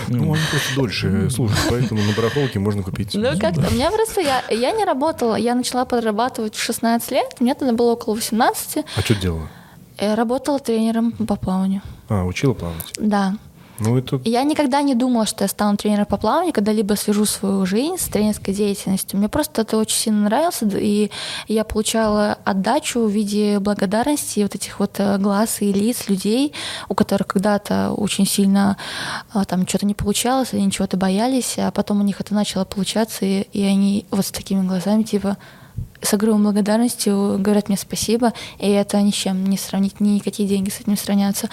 [0.07, 3.15] Ну, они просто дольше служат, поэтому на барахолке можно купить.
[3.15, 3.67] Ну, как-то.
[3.69, 7.73] У меня просто, я, я не работала, я начала подрабатывать в 16 лет, мне тогда
[7.73, 8.85] было около 18.
[8.95, 9.47] А что ты делала?
[9.99, 11.81] Я работала тренером по плаванию.
[12.09, 12.93] А, учила плавать?
[12.99, 13.35] Да.
[13.79, 14.21] Ну, это...
[14.23, 18.05] Я никогда не думала, что я стану тренером по плаванию, когда-либо свяжу свою жизнь с
[18.05, 19.19] тренерской деятельностью.
[19.19, 21.11] Мне просто это очень сильно нравилось, и
[21.47, 26.53] я получала отдачу в виде благодарности вот этих вот э, глаз и лиц людей,
[26.87, 28.77] у которых когда-то очень сильно
[29.33, 33.25] а, там что-то не получалось, они чего-то боялись, а потом у них это начало получаться,
[33.25, 35.37] и, и они вот с такими глазами типа
[36.05, 40.69] с огромной благодарностью говорят мне спасибо, и это ни с чем не сравнить, никакие деньги
[40.69, 41.49] с этим не сравнятся.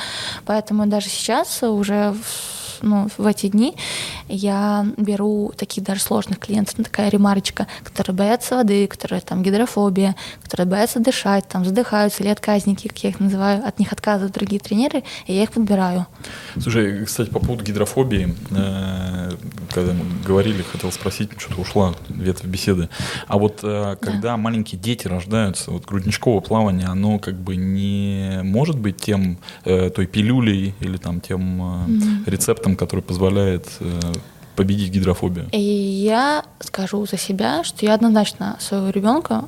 [0.47, 3.75] Поэтому даже сейчас уже в- ну, в эти дни
[4.29, 10.17] я беру таких даже сложных клиентов, ну, такая ремарочка, которые боятся воды, которые там гидрофобия,
[10.43, 14.61] которые боятся дышать, там задыхаются или отказники, как я их называю, от них отказывают другие
[14.61, 16.07] тренеры, и я их подбираю.
[16.59, 19.31] Слушай, кстати, по поводу гидрофобии, э,
[19.73, 22.89] когда мы говорили, хотел спросить, что-то ушла ветвь беседы.
[23.27, 28.79] А вот э, когда маленькие дети рождаются, вот грудничковое плавание, оно как бы не может
[28.79, 34.01] быть тем, э, той пилюлей или там тем э, рецептом, который позволяет э,
[34.57, 35.49] победить гидрофобию?
[35.53, 39.45] И я скажу за себя, что я однозначно своего ребенка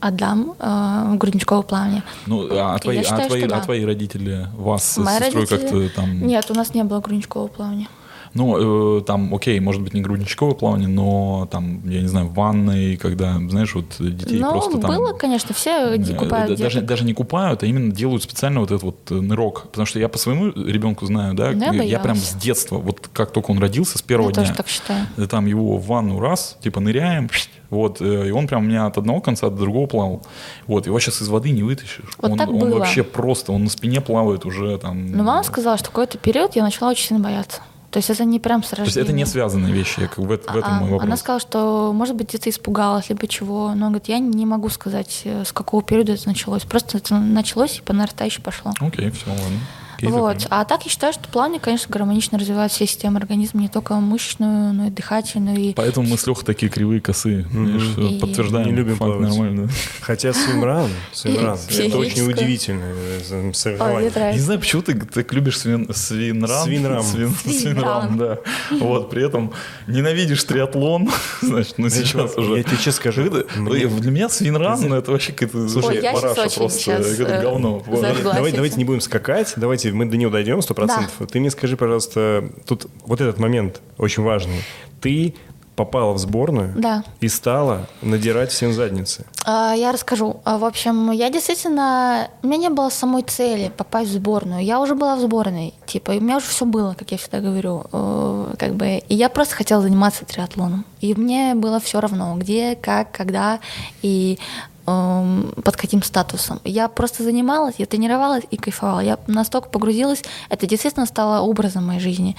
[0.00, 2.02] отдам э, в грудничковое плавание.
[2.26, 3.64] Ну, а твои, я а считаю, твои, что а да.
[3.64, 6.26] твои родители вас с Мои сестрой родители- как-то там...
[6.26, 7.88] Нет, у нас не было грудничкового плавания.
[8.34, 12.34] Ну, э, там, окей, может быть, не грудничковое плавание, но там, я не знаю, в
[12.34, 14.90] ванной, когда, знаешь, вот детей Ну, просто там...
[14.94, 18.70] было, конечно, все э, купают да- даже, даже не купают, а именно делают специально вот
[18.70, 19.68] этот вот э, нырок.
[19.70, 23.08] Потому что я по своему ребенку знаю, да, Ну, я я, прям с детства, вот
[23.12, 25.06] как только он родился, с первого Я дня, тоже так считаю.
[25.16, 27.28] э, там его в ванну раз, типа ныряем,
[27.70, 30.22] вот, э, и он прям у меня от одного конца до другого плавал.
[30.66, 32.10] Вот, его сейчас из воды не вытащишь.
[32.18, 32.78] Вот он, так он было.
[32.78, 35.06] вообще просто, он на спине плавает уже там.
[35.12, 37.60] Но мама сказала, что в какой-то период я начала очень сильно бояться.
[37.90, 40.30] То есть это не прям с То есть это не связанные вещи, как в, в
[40.30, 41.06] этом А, мой вопрос.
[41.06, 43.72] Она сказала, что, может быть, где-то испугалась, либо чего.
[43.74, 46.64] Но, говорит, я не могу сказать, э, с какого периода это началось.
[46.64, 48.72] Просто это началось и по нарастающей пошло.
[48.80, 49.58] Окей, все, ладно.
[50.02, 50.46] Вот.
[50.50, 54.72] А так я считаю, что плавание, конечно, гармонично развивает все системы организма, не только мышечную,
[54.72, 55.56] но и дыхательную.
[55.58, 55.74] И...
[55.74, 57.46] Поэтому мы с Лехой такие кривые косы.
[57.50, 58.68] знаешь, И- Подтверждаем.
[58.68, 59.28] Не любим факт плавать.
[59.28, 59.68] нормально.
[60.00, 62.94] Хотя свимран, свимран, это очень удивительное
[63.30, 64.10] э, соревнование.
[64.34, 66.64] Не знаю, почему ты так любишь swim, swimrun.
[66.64, 67.02] Swimrun.
[67.04, 68.16] Свин- Swimrun.
[68.18, 68.38] да.
[68.80, 69.52] Вот, при этом
[69.86, 71.08] ненавидишь триатлон,
[71.42, 72.62] значит, ну сейчас Я уже.
[72.64, 76.92] тебе честно скажу, Это- мне- Для меня swimrun, ну, это вообще какая-то я параша просто,
[76.92, 77.82] э, говно.
[77.84, 78.22] Согласен.
[78.22, 81.12] Давай, давайте не будем скакать, давайте мы до него дойдем, сто процентов.
[81.30, 84.62] Ты мне скажи, пожалуйста, тут вот этот момент очень важный.
[85.00, 85.34] Ты
[85.76, 87.04] попала в сборную Да.
[87.20, 89.24] и стала надирать всем задницы.
[89.44, 90.40] А, Я расскажу.
[90.44, 92.28] А, В общем, я действительно...
[92.42, 94.64] У меня не было самой цели попасть в сборную.
[94.64, 95.74] Я уже была в сборной.
[95.86, 97.84] Типа, и у меня уже все было, как я всегда говорю.
[97.92, 98.98] Э, Как бы...
[99.08, 100.84] И я просто хотела заниматься триатлоном.
[101.00, 103.60] И мне было все равно, где, как, когда
[104.02, 104.40] и
[104.88, 106.60] под каким статусом.
[106.64, 109.00] Я просто занималась, я тренировалась и кайфовала.
[109.00, 112.36] Я настолько погрузилась, это действительно стало образом моей жизни.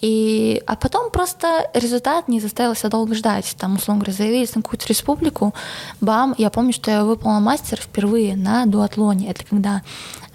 [0.00, 3.54] И, а потом просто результат не заставил себя долго ждать.
[3.58, 5.54] Там, условно говоря, заявились на какую-то республику,
[6.00, 9.30] бам, я помню, что я выполнила мастер впервые на дуатлоне.
[9.30, 9.82] Это когда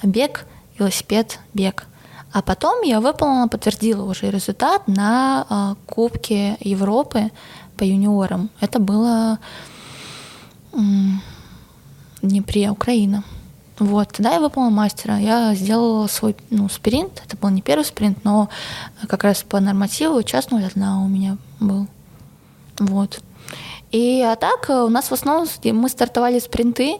[0.03, 0.45] бег,
[0.77, 1.87] велосипед, бег.
[2.33, 7.31] А потом я выполнила, подтвердила уже результат на а, Кубке Европы
[7.77, 8.49] по юниорам.
[8.59, 9.39] Это было
[12.21, 13.23] Днепре, Украина.
[13.79, 15.17] Вот, тогда я выполнила мастера.
[15.17, 17.21] Я сделала свой ну, спринт.
[17.25, 18.49] Это был не первый спринт, но
[19.07, 21.87] как раз по нормативу час 01 у меня был.
[22.79, 23.21] Вот.
[23.91, 26.97] И а так э, у нас в основном мы стартовали спринты,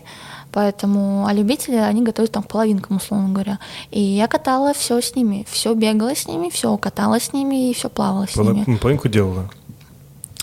[0.52, 3.60] поэтому а любители, они готовятся там к половинкам, условно говоря.
[3.92, 7.74] И я катала все с ними, все бегала с ними, все катала с ними и
[7.74, 8.46] все плавала с ними.
[8.46, 9.50] Половинку, половинку делала.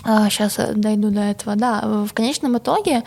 [0.05, 1.55] Сейчас дойду до этого.
[1.55, 3.03] Да, в конечном итоге,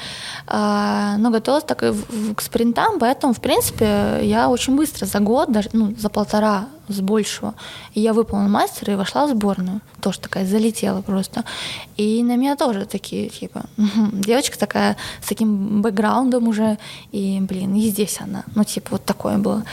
[0.46, 1.92] а, ну, готовилась так и
[2.34, 7.00] к спринтам, поэтому, в принципе, я очень быстро, за год, даже, ну, за полтора с
[7.00, 7.54] большего,
[7.94, 9.80] я выполнила мастера и вошла в сборную.
[10.00, 11.44] Тоже такая залетела просто.
[11.96, 16.78] И на меня тоже такие, типа, «Мгм, девочка такая с таким бэкграундом уже,
[17.12, 18.44] и, блин, и здесь она.
[18.54, 19.64] Ну, типа, вот такое было.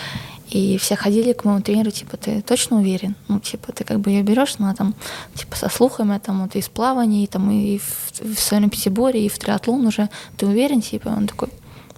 [0.49, 3.15] И все ходили к моему тренеру, типа, ты точно уверен?
[3.27, 4.93] Ну, типа, ты как бы ее берешь, она там,
[5.33, 9.39] типа, со слухами, там, вот, из плавания, и там, и в, в пятиборе, и в
[9.39, 10.09] триатлон уже.
[10.37, 11.09] Ты уверен, типа?
[11.09, 11.49] Он такой,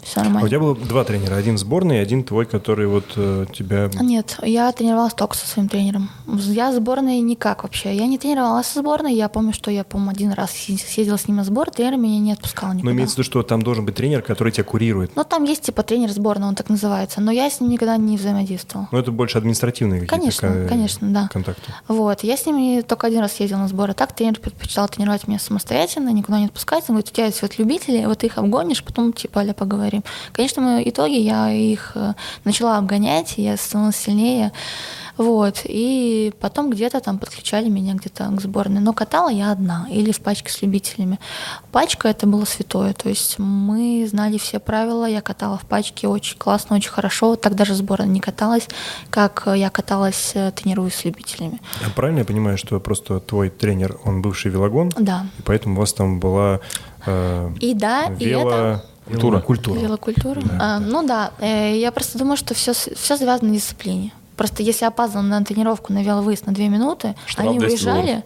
[0.07, 0.49] все А у нормально.
[0.49, 1.35] тебя было два тренера.
[1.35, 1.55] Один
[1.91, 3.89] и один твой, который вот э, тебя...
[3.99, 6.09] Нет, я тренировалась только со своим тренером.
[6.27, 7.95] Я сборной никак вообще.
[7.95, 9.13] Я не тренировалась со сборной.
[9.13, 12.31] Я помню, что я, по-моему, один раз съездила с ним на сбор, тренер меня не
[12.31, 12.85] отпускал никуда.
[12.85, 15.11] Но имеется в виду, что там должен быть тренер, который тебя курирует.
[15.15, 17.19] Ну, там есть, типа, тренер сборной, он так называется.
[17.21, 18.87] Но я с ним никогда не взаимодействовала.
[18.91, 21.29] Но это больше административные какие-то Конечно, ка- конечно, да.
[21.31, 21.73] контакты.
[21.87, 23.93] Вот, я с ними только один раз ездила на сборы.
[23.93, 26.83] Так тренер предпочитал тренировать меня самостоятельно, никуда не отпускать.
[26.87, 29.96] Он говорит, у тебя есть вот любители, вот их обгонишь, потом типа аля поговорим.
[30.31, 32.13] Конечно, в итоге я их э,
[32.43, 34.51] начала обгонять, я становилась сильнее.
[35.17, 38.81] Вот, и потом где-то там подключали меня где-то к сборной.
[38.81, 41.19] Но катала я одна или в пачке с любителями.
[41.71, 46.37] Пачка это было святое, то есть мы знали все правила, я катала в пачке очень
[46.37, 47.35] классно, очень хорошо.
[47.35, 48.67] Так даже сборная не каталась,
[49.09, 51.59] как я каталась, э, тренируясь с любителями.
[51.83, 55.25] А правильно я понимаю, что просто твой тренер, он бывший велогон, Да.
[55.39, 56.59] и поэтому у вас там была
[57.07, 58.85] э, И да, и это...
[59.07, 59.39] Культура.
[59.39, 59.79] Культура.
[59.79, 60.41] Велокультура?
[60.59, 64.11] А, ну да, э, я просто думаю, что все, все завязано на дисциплине.
[64.35, 68.05] Просто если я опаздывала на тренировку на веловыезд на две минуты, Штраф они 200 уезжали,
[68.05, 68.23] долларов.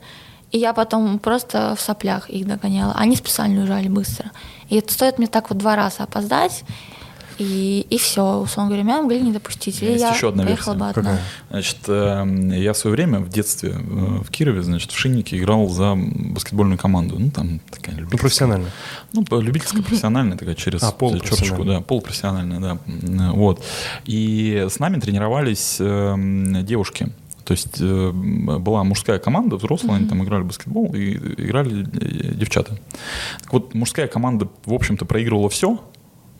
[0.51, 2.93] и я потом просто в соплях их догоняла.
[2.97, 4.31] Они специально уезжали быстро.
[4.69, 6.63] И это стоит мне так вот два раза опоздать,
[7.41, 9.81] и, и все, условно говоря, меня могли не допустить.
[9.81, 10.73] Есть я еще одна версия.
[10.73, 11.19] бы одна.
[11.49, 13.75] Значит, э, я в свое время в детстве э,
[14.23, 17.15] в Кирове, значит, в Шиннике играл за баскетбольную команду.
[17.19, 18.61] Ну, там такая Ну, любительская.
[19.13, 21.47] Ну, по- любительская, профессиональная такая через А, полупрофессиональная.
[21.47, 23.31] черточку, да, полупрофессиональная, да.
[23.33, 23.63] Вот.
[24.05, 27.09] И с нами тренировались эм, девушки.
[27.43, 32.33] То есть э, была мужская команда, взрослые, они там играли в баскетбол, и играли э,
[32.35, 32.77] девчата.
[33.41, 35.83] Так вот, мужская команда, в общем-то, проигрывала все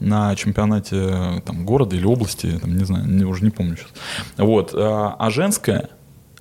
[0.01, 3.89] на чемпионате э, там, города или области, там, не знаю, не- уже не помню сейчас.
[4.37, 4.71] Вот.
[4.73, 5.89] А, а женская,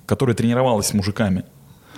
[0.05, 1.45] которая тренировалась с мужиками,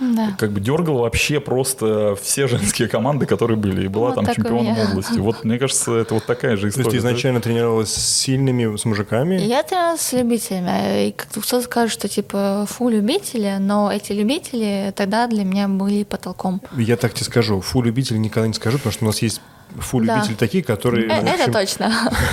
[0.00, 0.34] Да.
[0.38, 4.76] как бы дергала вообще просто все женские команды, которые были, и была Вот там чемпионом
[4.78, 5.18] области.
[5.18, 6.84] Вот мне кажется, это вот такая же То история.
[6.86, 9.36] есть ты изначально тренировалась с сильными, с мужиками?
[9.36, 11.08] Я тренировалась с любителями.
[11.08, 16.02] И как-то кто-то скажет, что типа фу, любители, но эти любители тогда для меня были
[16.04, 16.60] потолком.
[16.76, 19.40] Я так тебе скажу, фу любители никогда не скажу, потому что у нас есть
[19.78, 20.24] фу Да.
[20.38, 21.92] такие, которые, Э, в Это общем, точно.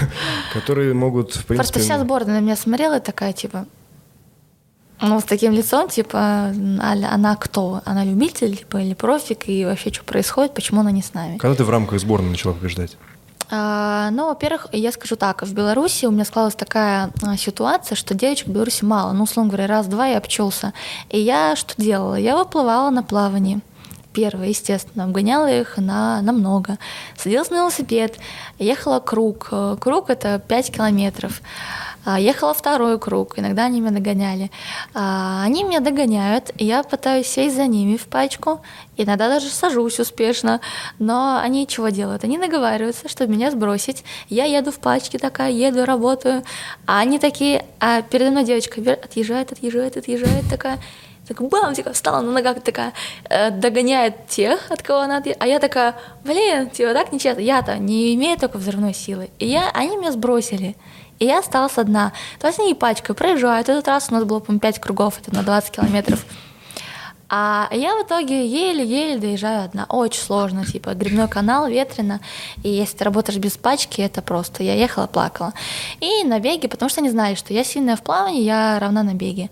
[0.54, 3.66] которые могут, в принципе, Просто вся сборная на меня смотрела такая, типа,
[5.02, 6.20] ну, с таким лицом, типа,
[6.80, 7.82] а- она кто?
[7.86, 11.38] Она любитель, типа, или профик, и вообще, что происходит, почему она не с нами?
[11.38, 12.98] когда ты в рамках сборной начала побеждать?
[13.54, 18.14] А, ну, во-первых, я скажу так, в Беларуси у меня складывалась такая а, ситуация, что
[18.14, 19.12] девочек в Беларуси мало.
[19.12, 20.72] Ну, условно говоря, раз-два я обчелся.
[21.10, 22.16] И я что делала?
[22.16, 23.60] Я выплывала на плавание.
[24.14, 26.78] Первое, естественно, обгоняла их на, на много.
[27.18, 28.18] Садилась на велосипед,
[28.60, 29.48] ехала круг.
[29.52, 31.42] Э, Круг— это 5 километров.
[32.04, 34.50] А, ехала второй круг, иногда они меня догоняли.
[34.94, 38.62] А, они меня догоняют, я пытаюсь сесть за ними в пачку,
[38.98, 40.62] иногда даже сажусь успешно,
[40.98, 42.24] но они чего делают?
[42.24, 44.04] Они договариваются, чтобы меня сбросить.
[44.30, 46.44] Я еду в пачке такая, еду, работаю,
[46.88, 50.80] а они такие, а передо мной девочка отъезжает, отъезжает, отъезжает такая,
[51.34, 52.94] так бам, типа, встала на ногах, такая,
[53.30, 58.14] э, догоняет тех, от кого надо, а я такая, блин, типа, так нечестно, я-то не
[58.16, 60.76] имею такой взрывной силы, и я, они меня сбросили,
[61.20, 62.12] и я осталась одна.
[62.40, 65.44] То есть они пачкой проезжают, этот раз у нас было, по-моему, 5 кругов, это на
[65.44, 66.26] 20 километров,
[67.34, 69.86] а я в итоге еле-еле доезжаю одна.
[69.88, 72.20] Очень сложно, типа грибной канал, ветрено.
[72.62, 74.64] И если ты работаешь без пачки, это просто.
[74.64, 75.54] Я ехала, плакала.
[76.02, 79.14] И на беге, потому что они знали, что я сильная в плавании, я равна на
[79.14, 79.50] беге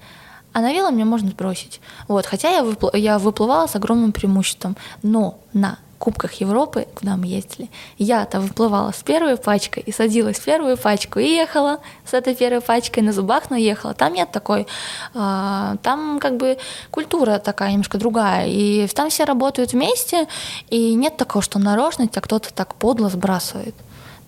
[0.60, 1.80] а на вело мне можно сбросить.
[2.08, 7.28] Вот, хотя я, выпл- я выплывала с огромным преимуществом, но на Кубках Европы, куда мы
[7.28, 12.36] ездили, я-то выплывала с первой пачкой и садилась в первую пачку и ехала с этой
[12.36, 13.94] первой пачкой на зубах, но ехала.
[13.94, 14.68] Там нет такой,
[15.14, 16.58] э, там как бы
[16.92, 20.28] культура такая немножко другая, и там все работают вместе,
[20.70, 23.76] и нет такого, что нарочно тебя кто-то так подло сбрасывает.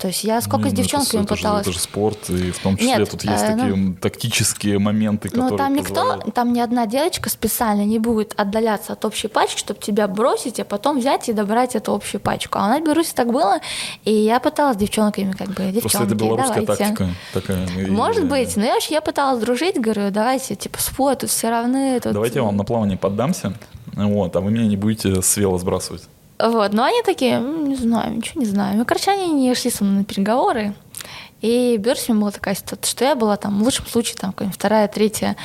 [0.01, 1.61] То есть я сколько Не, с ну, девчонками это, пыталась.
[1.61, 3.93] Это же, это же спорт, и в том числе Нет, тут есть э, такие ну,
[3.93, 6.33] тактические моменты, которые Ну, там никто, позволяют.
[6.33, 10.65] там ни одна девочка специально не будет отдаляться от общей пачки, чтобы тебя бросить, а
[10.65, 12.57] потом взять и добрать эту общую пачку.
[12.57, 13.59] А у нас в Беларуси так было,
[14.03, 16.83] и я пыталась с девчонками, как бы, девчонки, Просто это белорусская давайте.
[16.83, 17.67] тактика такая.
[17.77, 21.51] И- Может быть, но я вообще я пыталась дружить, говорю, давайте, типа, спой, тут все
[21.51, 21.99] равны.
[21.99, 22.13] Тут...
[22.13, 23.53] Давайте я вам на плавание поддамся,
[23.93, 26.01] вот, а вы меня не будете с вела сбрасывать.
[26.49, 28.77] Вот, но они такие, «М, не знаю, ничего не знаю.
[28.77, 30.73] Ну, короче, они не шли со мной на переговоры.
[31.41, 34.88] И в Берсиме была такая ситуация, что я была там, в лучшем случае, там, вторая,
[34.88, 35.35] третья,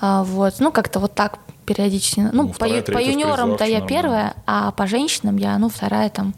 [0.00, 2.20] а, вот, ну, как-то вот так периодически.
[2.20, 5.58] Ну, Ну, по, вторая, по в юниорам-то призах я всё первая, а по женщинам я,
[5.58, 6.34] ну, вторая там,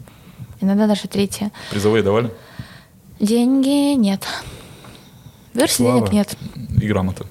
[0.61, 1.51] иногда даже третья.
[1.69, 2.31] Призовые давали?
[3.19, 4.23] Деньги нет.
[5.53, 5.99] В Берсе Слава.
[5.99, 6.35] денег нет.
[6.81, 7.25] И грамоты.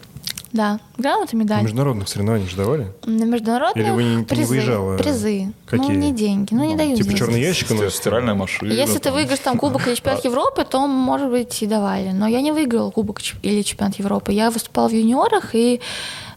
[0.53, 1.63] Да, грамота, На медаль.
[1.63, 2.93] международных соревнованиях же давали?
[3.07, 4.99] На международных Или вы не- ты не призы, выезжала?
[4.99, 5.53] призы.
[5.65, 5.87] Какие?
[5.89, 7.95] Ну, не деньги, ну, не дают Типа черный ящик у Сти- нас?
[7.95, 8.71] Стиральная машина.
[8.71, 9.15] Если ты там.
[9.15, 12.11] выиграешь там Кубок или чемпионат Европы, то, может быть, и давали.
[12.11, 14.33] Но я не выиграла Кубок или чемпионат Европы.
[14.33, 15.81] Я выступала в юниорах, и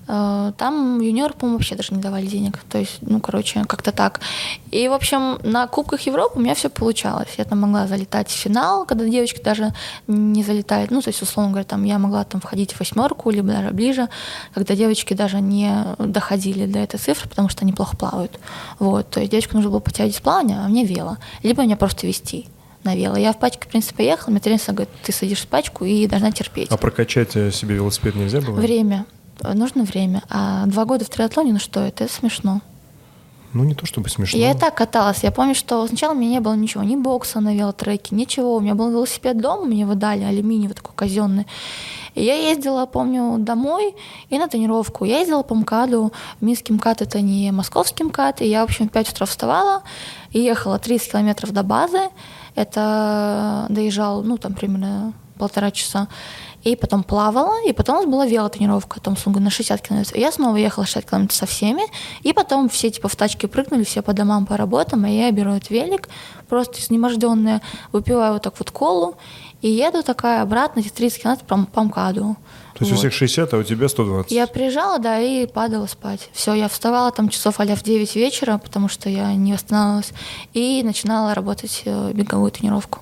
[0.06, 2.60] там юниоры, по-моему, вообще даже не давали денег.
[2.70, 4.22] То есть, ну, короче, как-то так.
[4.72, 7.30] И, в общем, на Кубках Европы у меня все получалось.
[7.38, 9.74] Я там могла залетать в финал, когда девочки даже
[10.08, 10.92] не залетают.
[10.92, 14.10] Ну, то есть, условно говоря, там я могла там входить в восьмерку, либо даже ближе,
[14.54, 18.40] когда девочки даже не доходили до этой цифры, потому что они плохо плавают.
[18.80, 19.10] Вот.
[19.10, 21.18] То есть девочку нужно было подтягивать с плавания, а мне вело.
[21.42, 22.48] Либо меня просто вести
[22.84, 23.18] на вело.
[23.18, 26.32] Я в пачке, в принципе, поехала, мне тренер говорит, ты садишься в пачку и должна
[26.32, 26.68] терпеть.
[26.70, 28.56] А прокачать э, себе велосипед нельзя было?
[28.56, 29.06] Время.
[29.42, 30.24] Нужно время.
[30.30, 32.06] А два года в триатлоне, ну что это?
[32.06, 32.62] Это смешно.
[33.56, 34.38] Ну, не то чтобы смешно.
[34.38, 35.24] Я и так каталась.
[35.24, 38.58] Я помню, что сначала у меня не было ничего, ни бокса на велотреке, ничего.
[38.58, 41.48] У меня был велосипед дома, мне его дали, алюминиевый такой казенный.
[42.16, 43.96] И я ездила, помню, домой
[44.30, 45.06] и на тренировку.
[45.06, 46.12] Я ездила по МКАДу.
[46.42, 48.42] Минский МКАД— это не московский МКАД.
[48.42, 49.84] И я, в общем, в 5 утра вставала
[50.32, 52.10] и ехала 30 километров до базы.
[52.56, 56.10] Это доезжал, ну, там, примерно полтора часа.
[56.66, 60.16] И потом плавала, и потом у нас была велотренировка, там, условно, на 60 километров.
[60.16, 61.84] И я снова ехала 60 километров со всеми,
[62.24, 65.52] и потом все, типа, в тачке прыгнули, все по домам, по работам, а я беру
[65.52, 66.10] этот велик,
[66.50, 67.62] просто изнеможденная,
[67.92, 69.16] выпиваю вот так вот колу,
[69.62, 72.36] и еду такая обратно, эти 30 километров по, по МКАДу.
[72.76, 73.00] То есть у Вот.
[73.00, 74.32] всех 60, а у тебя 120.
[74.32, 76.30] Я приезжала, да, и падала спать.
[76.34, 80.12] Все, я вставала там часов а в 9 вечера, потому что я не восстанавливалась,
[80.54, 83.00] и начинала работать э, беговую тренировку.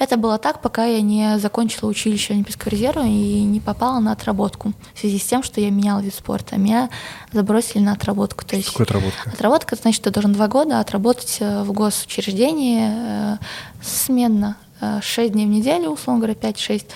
[0.00, 4.72] Это было так, пока я не закончила училище Олимпийского резерва и не попала на отработку.
[4.94, 6.56] В связи с тем, что я меняла вид спорта.
[6.58, 6.88] Меня
[7.32, 8.46] забросили на отработку.
[8.46, 9.30] То есть Такое отработка.
[9.30, 13.36] Отработка, значит, ты должен два года отработать э, в госучреждении э,
[13.82, 14.56] сменно.
[14.80, 16.86] Э, Шесть дней в неделю, условно говоря, 5-6.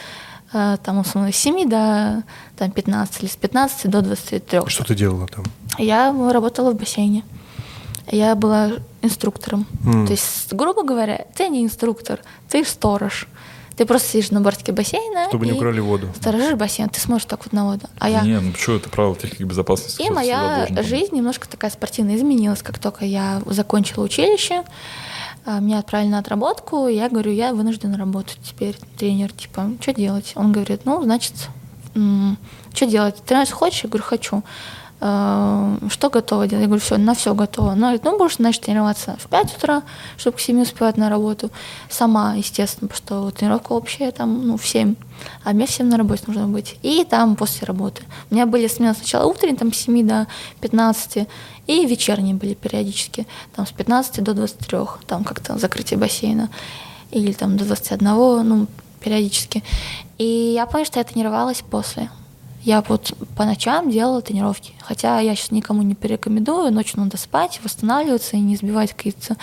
[0.55, 2.23] э, Там, условно, с 7 до
[2.57, 4.61] там, 15 или с 15 до 23.
[4.69, 5.45] Что ты делала там?
[5.77, 7.23] Я работала в бассейне.
[8.11, 8.73] Я была
[9.03, 9.67] инструктором.
[9.85, 10.07] М.
[10.07, 13.27] То есть, грубо говоря, ты не инструктор, ты сторож.
[13.77, 16.09] Ты просто сидишь на бортике бассейна Чтобы не украли воду.
[16.15, 17.89] сторожишь бассейн, ты смотришь так вот на воду.
[17.99, 18.21] А я...
[18.21, 20.01] Не, ну что, это правило техники безопасности.
[20.01, 24.63] И моя жизнь немножко такая спортивная изменилась, как только я закончила училище.
[25.45, 28.77] а, Меня отправили на отработку, я говорю, я вынуждена работать теперь.
[28.97, 30.33] Тренер, типа, что делать?
[30.37, 31.35] Он говорит, ну, значит,
[31.95, 33.17] что делать?
[33.25, 33.83] Тренироваться хочешь?
[33.83, 34.43] Я говорю, хочу.
[35.07, 36.63] «А, Что готово делать?
[36.63, 37.73] Я говорю, все, на все готово.
[37.73, 39.83] Он говорит, ну, будешь, значит, тренироваться в 5 утра,
[40.17, 41.51] чтобы к 7 успевать на работу.
[41.91, 44.95] Сама, естественно, потому что тренировка общая там, ну, в 7.
[45.45, 46.79] А мне в 7 на работе нужно быть.
[46.81, 48.03] И там после работы.
[48.31, 50.27] У меня были смены сначала утренние, там с 7 до
[50.63, 51.29] 15,
[51.67, 56.49] и вечерние были периодически, там с 15 до 23, там как-то закрытие бассейна.
[57.11, 58.67] Или там до 21, ну,
[59.01, 59.63] периодически.
[60.17, 62.09] И я помню, что я тренировалась после.
[62.65, 64.73] Я вот по ночам делала тренировки.
[64.81, 69.37] Хотя я сейчас никому не порекомендую, ночью надо спать, восстанавливаться и не сбивать какие-то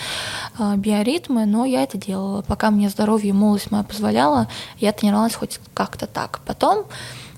[0.58, 2.42] э, биоритмы, но я это делала.
[2.42, 6.40] Пока мне здоровье и молодость моя позволяла, я тренировалась хоть как-то так.
[6.44, 6.84] Потом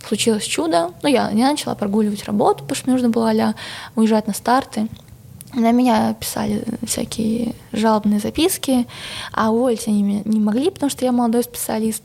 [0.08, 0.92] случилось чудо.
[1.02, 3.54] Ну, я не начала прогуливать работу, потому что мне нужно было а
[3.94, 4.88] уезжать на старты.
[5.52, 8.86] На меня писали всякие жалобные записки,
[9.32, 12.02] а уволить они не могли, потому что я молодой специалист.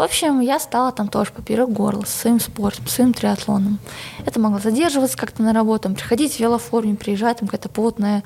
[0.00, 3.78] В общем, я стала там тоже поперек горла с своим спортом, с своим триатлоном.
[4.24, 8.22] Это могло задерживаться как-то на работу, приходить в велоформе, приезжать, там какая-то потная.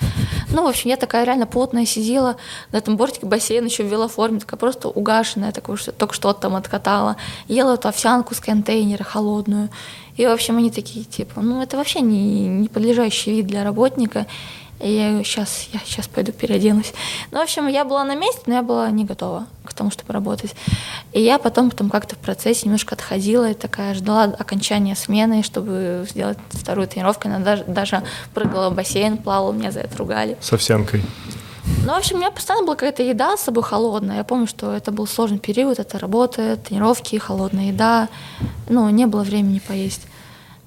[0.50, 2.36] Ну, в общем, я такая реально потная сидела
[2.70, 6.54] на этом бортике бассейна еще в велоформе, такая просто угашенная, такое, что только что там
[6.54, 7.16] откатала.
[7.48, 9.68] Ела эту овсянку с контейнера холодную.
[10.16, 14.28] И, в общем, они такие, типа, ну, это вообще не, не подлежащий вид для работника.
[14.80, 16.92] И я говорю, сейчас, я сейчас пойду переоденусь.
[17.30, 20.12] Ну, в общем, я была на месте, но я была не готова к тому, чтобы
[20.12, 20.54] работать.
[21.12, 26.06] И я потом, потом как-то в процессе немножко отходила и такая ждала окончания смены, чтобы
[26.10, 27.28] сделать вторую тренировку.
[27.28, 28.02] Она даже, даже
[28.34, 30.36] прыгала в бассейн, плавала, меня за это ругали.
[30.40, 31.02] С овсянкой.
[31.86, 34.18] Ну, в общем, у меня постоянно была какая-то еда с собой холодная.
[34.18, 38.08] Я помню, что это был сложный период, это работа, тренировки, холодная еда.
[38.68, 40.02] Ну, не было времени поесть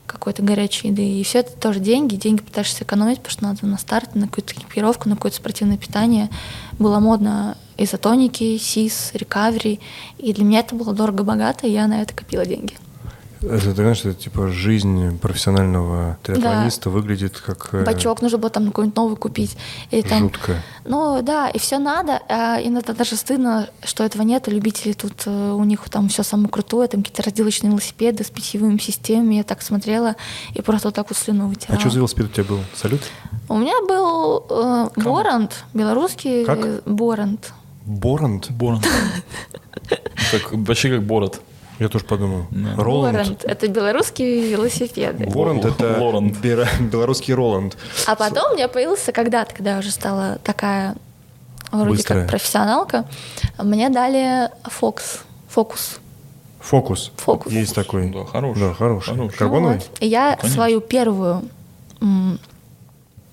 [0.07, 1.19] какой-то горячей еды.
[1.19, 2.15] И все это тоже деньги.
[2.15, 6.29] Деньги пытаешься экономить, потому что надо на старт, на какую-то экипировку, на какое-то спортивное питание.
[6.79, 9.79] Было модно изотоники, СИС, рекавери.
[10.17, 12.73] И для меня это было дорого-богато, и я на это копила деньги.
[13.41, 16.89] Это, ты знаешь, это типа жизнь профессионального триатлониста да.
[16.89, 17.69] выглядит как...
[17.73, 19.57] Э, Бачок нужно было там какой-нибудь новый купить.
[19.91, 20.63] И там, жутко.
[20.85, 22.21] Ну да, и все надо.
[22.29, 24.47] А иногда даже стыдно, что этого нет.
[24.47, 28.79] Любители тут, э, у них там все самое крутое, там какие-то разделочные велосипеды с питьевыми
[28.79, 29.35] системами.
[29.35, 30.15] Я так смотрела
[30.53, 31.77] и просто вот так вот слюну вытирала.
[31.77, 32.59] А что за велосипед у тебя был?
[32.75, 33.01] Салют?
[33.49, 36.83] У меня был э, Борант, белорусский как?
[36.85, 37.53] Борант.
[37.85, 38.51] Борант?
[38.51, 38.87] Борант.
[40.31, 41.39] Как, вообще как бород.
[41.79, 42.47] Я тоже подумал.
[42.51, 42.75] Да.
[42.75, 43.43] Роланд.
[43.43, 45.27] Это белорусские велосипеды.
[45.27, 46.37] Боранд— это Лоранд.
[46.37, 47.77] белорусский Роланд.
[48.07, 50.95] А потом у меня появился когда-то, когда я уже стала такая
[51.71, 52.21] вроде Быстрая.
[52.21, 53.05] как профессионалка,
[53.59, 55.19] мне дали Фокс.
[55.49, 55.99] Фокус.
[56.59, 57.11] Фокус.
[57.17, 57.51] Фокус.
[57.51, 58.09] Есть такой.
[58.09, 58.59] Да, хороший.
[58.59, 59.13] Да, хороший.
[59.13, 59.37] хороший.
[59.37, 59.75] Карбоновый?
[59.77, 59.89] Вот.
[59.99, 61.43] И я ну, свою первую,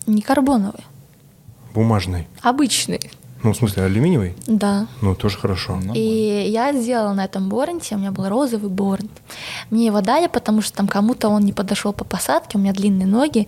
[0.07, 0.85] не карбоновый.
[1.73, 2.29] Бумажный.
[2.43, 3.11] Обычный.
[3.45, 4.35] Ну, в смысле, алюминиевый?
[4.47, 4.87] Да.
[5.03, 5.79] Ну, тоже хорошо.
[5.95, 9.11] И я сделала на этом борнте, у меня был розовый борнт.
[9.69, 13.07] Мне его дали, потому что там кому-то он не подошел по посадке, у меня длинные
[13.07, 13.47] ноги,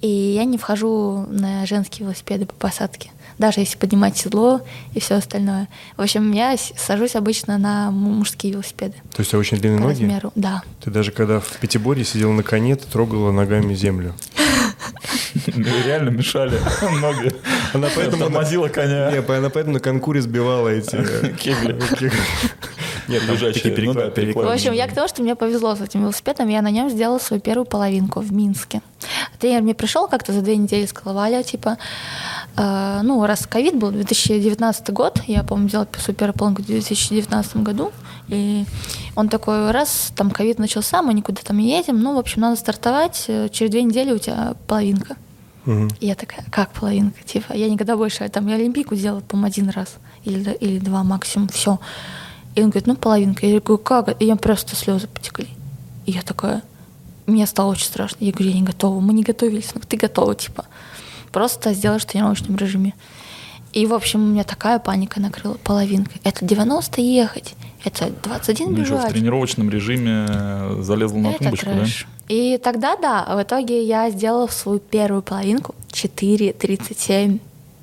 [0.00, 4.60] и я не вхожу на женские велосипеды по посадке даже если поднимать седло
[4.94, 5.68] и все остальное.
[5.96, 8.94] В общем, я сажусь обычно на мужские велосипеды.
[9.14, 10.02] То есть у тебя очень длинные ноги?
[10.02, 10.62] размеру, да.
[10.82, 14.14] Ты даже когда в Пятиборье сидела на коне, ты трогала ногами землю.
[15.46, 16.58] Реально мешали
[17.00, 17.32] ноги.
[17.72, 19.10] Она поэтому тормозила коня.
[19.10, 20.96] Не, она поэтому на конкуре сбивала эти
[21.36, 21.78] кегли.
[23.08, 26.48] Нет, лежачие переклад, ну В общем, я к тому, что мне повезло с этим велосипедом,
[26.48, 28.82] я на нем сделала свою первую половинку в Минске.
[29.38, 31.78] Тренер мне пришел как-то за две недели, сказал, Валя, типа,
[32.56, 37.56] э, ну, раз ковид был, 2019 год, я, помню, делала свою первую половинку в 2019
[37.58, 37.92] году,
[38.28, 38.64] и
[39.16, 42.56] он такой, раз там ковид начался, мы никуда там не едем, ну, в общем, надо
[42.56, 45.16] стартовать, э, через две недели у тебя половинка.
[45.66, 45.88] Угу.
[46.00, 47.22] И я такая, как половинка?
[47.24, 51.48] Типа, я никогда больше, там, я Олимпийку делала, по один раз или, или два максимум,
[51.48, 51.78] все.
[52.54, 53.46] И он говорит, ну, половинка.
[53.46, 54.20] Я говорю, как?
[54.20, 55.48] И я просто слезы потекли.
[56.06, 56.62] И я такая,
[57.26, 58.16] мне стало очень страшно.
[58.20, 59.70] Я говорю, я не готова, мы не готовились.
[59.74, 60.64] Ну, ты готова, типа.
[61.30, 62.94] Просто сделаешь в тренировочном режиме.
[63.72, 66.12] И, в общем, у меня такая паника накрыла, половинка.
[66.24, 67.54] Это 90 ехать,
[67.84, 69.10] это 21 ну, бежать.
[69.10, 72.06] в тренировочном режиме залезла на это тумбочку, трэш.
[72.06, 72.34] да?
[72.34, 77.38] И тогда, да, в итоге я сделала свою первую половинку 4, 37,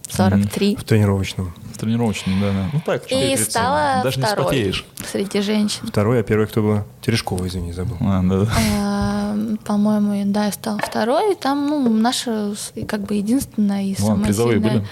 [0.10, 0.74] 43.
[0.74, 0.80] Mm-hmm.
[0.80, 1.54] В тренировочном.
[1.76, 2.70] В тренировочном, да, да.
[2.72, 4.86] Ну так, И стала Даже второй не спотеешь.
[5.12, 5.86] среди женщин.
[5.88, 6.84] Второй, а первый кто была?
[7.02, 7.98] Терешкова, извини, забыл.
[8.00, 8.52] А, да, да.
[8.78, 9.36] А,
[9.66, 11.34] по-моему, да, я стала второй.
[11.34, 12.54] И там, ну, наша
[12.88, 14.88] как бы единственная и Ладно, самая призовые сильная были?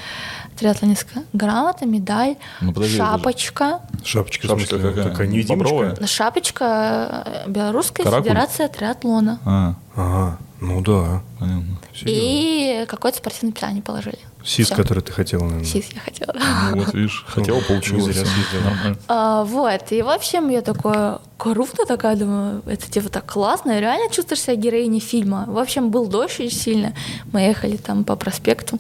[0.58, 1.24] триатлонистка.
[1.32, 3.80] Грамота, медаль, Ну, подожди, шапочка.
[4.04, 5.10] Шапочка, Шапочка смысле, какая?
[5.10, 5.74] такая невидимочка?
[5.74, 6.06] Бобровая?
[6.06, 8.28] Шапочка э, Белорусская Каракуль?
[8.30, 9.40] Федерация триатлона.
[9.46, 11.22] А, Ага, ну да.
[11.40, 11.78] понятно.
[12.06, 14.20] И какое-то спортивное питание положили.
[14.44, 14.76] СИС, Всё.
[14.76, 15.66] который ты хотела, наверное.
[15.66, 16.34] СИС я хотела.
[16.72, 18.08] Ну, вот, видишь, хотела, получилось.
[18.08, 18.98] Не зря съездила.
[19.08, 24.12] А, вот, и в общем я такое круто такая, думаю, это типа так классно, реально
[24.12, 25.46] чувствуешь себя героиней фильма.
[25.48, 26.94] В общем, был дождь очень сильно,
[27.32, 28.80] мы ехали там по проспекту,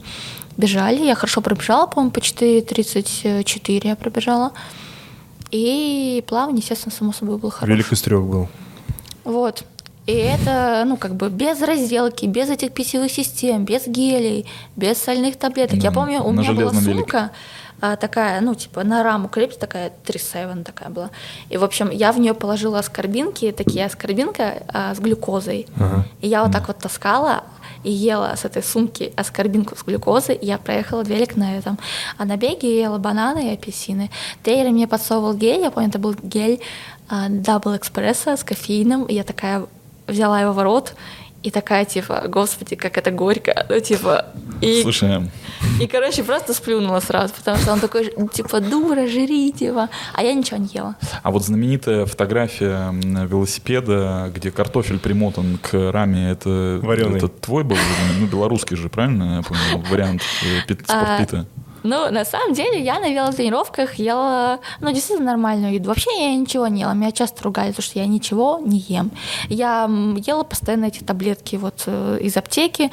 [0.58, 4.52] бежали, я хорошо пробежала, по-моему, по 4.34 я пробежала,
[5.52, 7.78] и плавание, естественно, само собой было хорошее.
[7.78, 8.50] Велик из трех был.
[9.24, 9.64] Вот.
[10.06, 15.38] И это, ну, как бы без разделки, без этих питьевых систем, без гелей, без сольных
[15.38, 15.78] таблеток.
[15.78, 17.00] Я Да, помню, у меня была железном велике.
[17.00, 17.32] сумка
[17.80, 21.10] а, такая, ну, типа, на раму крепится такая 3-7 такая была.
[21.50, 25.68] И, в общем, я в нее положила аскорбинки, такие аскорбинка а, с глюкозой.
[25.78, 26.06] Ага.
[26.22, 27.44] И я вот так вот таскала
[27.84, 31.78] и ела с этой сумки аскорбинку с глюкозой, и я проехала велик на этом.
[32.18, 34.10] А на беге я ела бананы и апельсины.
[34.44, 36.60] Тренер мне подсовывал гель, я помню, это был гель
[37.10, 39.66] а, Double Espresso с кофеином, и я такая
[40.08, 40.96] взяла его в рот,
[41.44, 44.28] и такая, типа, господи, как это горько, ну, типа,
[44.62, 45.30] и, Слушай,
[45.82, 50.34] и, короче, просто сплюнула сразу, потому что он такой, типа, дура, жри, типа, а я
[50.34, 50.96] ничего не ела.
[51.22, 57.18] а вот знаменитая фотография велосипеда, где картофель примотан к раме, это, Варёный.
[57.18, 57.78] это твой был,
[58.20, 61.46] ну, белорусский же, правильно я понял, вариант э, А, спортпита?
[61.84, 65.90] Ну, на самом деле, я на велотренировках ела, ну, действительно нормальную еду.
[65.90, 66.94] Вообще я ничего не ела.
[66.94, 69.12] Меня часто ругали, потому что я ничего не ем.
[69.50, 69.90] Я
[70.26, 72.90] ела постоянно эти таблетки вот э, из аптеки,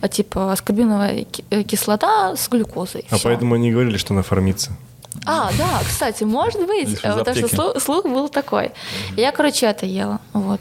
[0.00, 3.04] а, типа аскорбиновая э, кислота с глюкозой.
[3.10, 3.24] А Всё.
[3.24, 4.72] поэтому они говорили, что она формится.
[5.26, 8.70] А, да, кстати, может быть, э, потому что слух, слух был такой.
[9.16, 10.60] Я, короче, это ела, вот.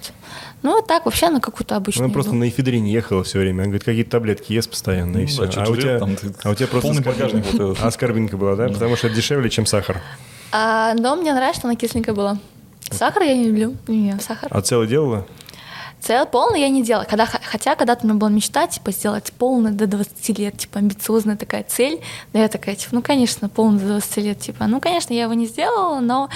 [0.64, 2.40] Ну, а так вообще на какую-то обычную Она просто еду.
[2.40, 3.58] на эфедрине ехала все время.
[3.60, 5.46] Она говорит, какие-то таблетки ест постоянно, и Ну все.
[5.48, 8.68] да, а, у тебя, там, а у тебя просто аскорбин- багажник вот аскорбинка была, да?
[8.70, 10.02] Потому что это дешевле, чем сахар.
[10.52, 12.38] А, но мне нравится, что она кисленькая была.
[12.90, 13.76] Сахар я не люблю.
[13.88, 14.50] Не сахар.
[14.52, 15.28] А целое делала?
[16.00, 17.06] Цел полный я не делала.
[17.06, 21.36] Когда, хотя когда-то у меня была мечта, типа, сделать полный до 20 лет, типа, амбициозная
[21.36, 22.00] такая цель.
[22.34, 25.34] Но я такая, типа, ну, конечно, полный до 20 лет, типа, ну, конечно, я его
[25.34, 26.30] не сделала, но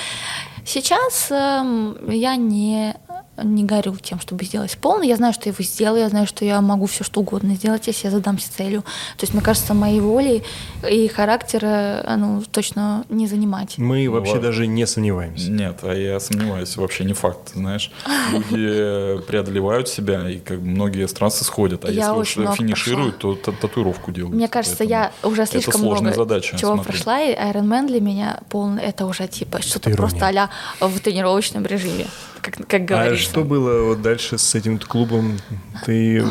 [0.66, 2.96] сейчас эм, я не
[3.44, 5.08] не горю тем, чтобы сделать полный.
[5.08, 7.88] Я знаю, что я его сделаю, я знаю, что я могу все что угодно сделать,
[7.88, 8.82] если я задамся целью.
[9.18, 10.44] То есть, мне кажется, моей волей
[10.90, 13.78] и характера ну, точно не занимать.
[13.78, 14.42] Мы вообще Вот.
[14.42, 15.52] даже не сомневаемся.
[15.52, 17.92] Нет, а я сомневаюсь, вообще не факт, знаешь.
[18.34, 23.36] Люди преодолевают себя, и как многие с трассы сходят, а Я если уж финишируют, то
[23.36, 24.36] та- татуировку делают.
[24.36, 26.92] Мне кажется, Поэтому я уже слишком это много задача, чего смотри.
[26.92, 31.66] прошла, и Iron Man для меня полный, это уже типа что-то просто а в тренировочном
[31.66, 32.08] режиме,
[32.42, 33.24] как, как А говорится.
[33.24, 35.38] что было вот дальше с этим клубом?
[35.86, 36.26] Ты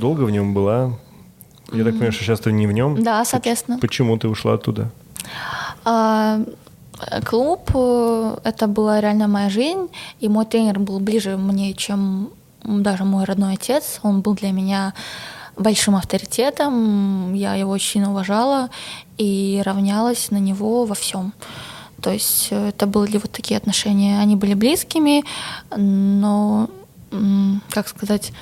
[0.00, 0.92] долго в нем была?
[1.72, 3.02] Я так понимаю, что сейчас ты не в нем?
[3.02, 3.78] Да, соответственно.
[3.78, 4.90] Почему ты ушла оттуда?
[5.84, 6.40] А,
[7.24, 9.88] клуб э, это была реально моя жизнь,
[10.20, 12.30] и мой тренер был ближе мне, чем
[12.64, 14.00] даже мой родной отец.
[14.02, 14.94] Он был для меня
[15.56, 18.70] большим авторитетом, я его очень уважала
[19.18, 21.32] и равнялась на него во всем.
[22.02, 25.24] То есть э, это были вот такие отношения, они были близкими,
[25.76, 26.70] но,
[27.70, 28.32] как сказать,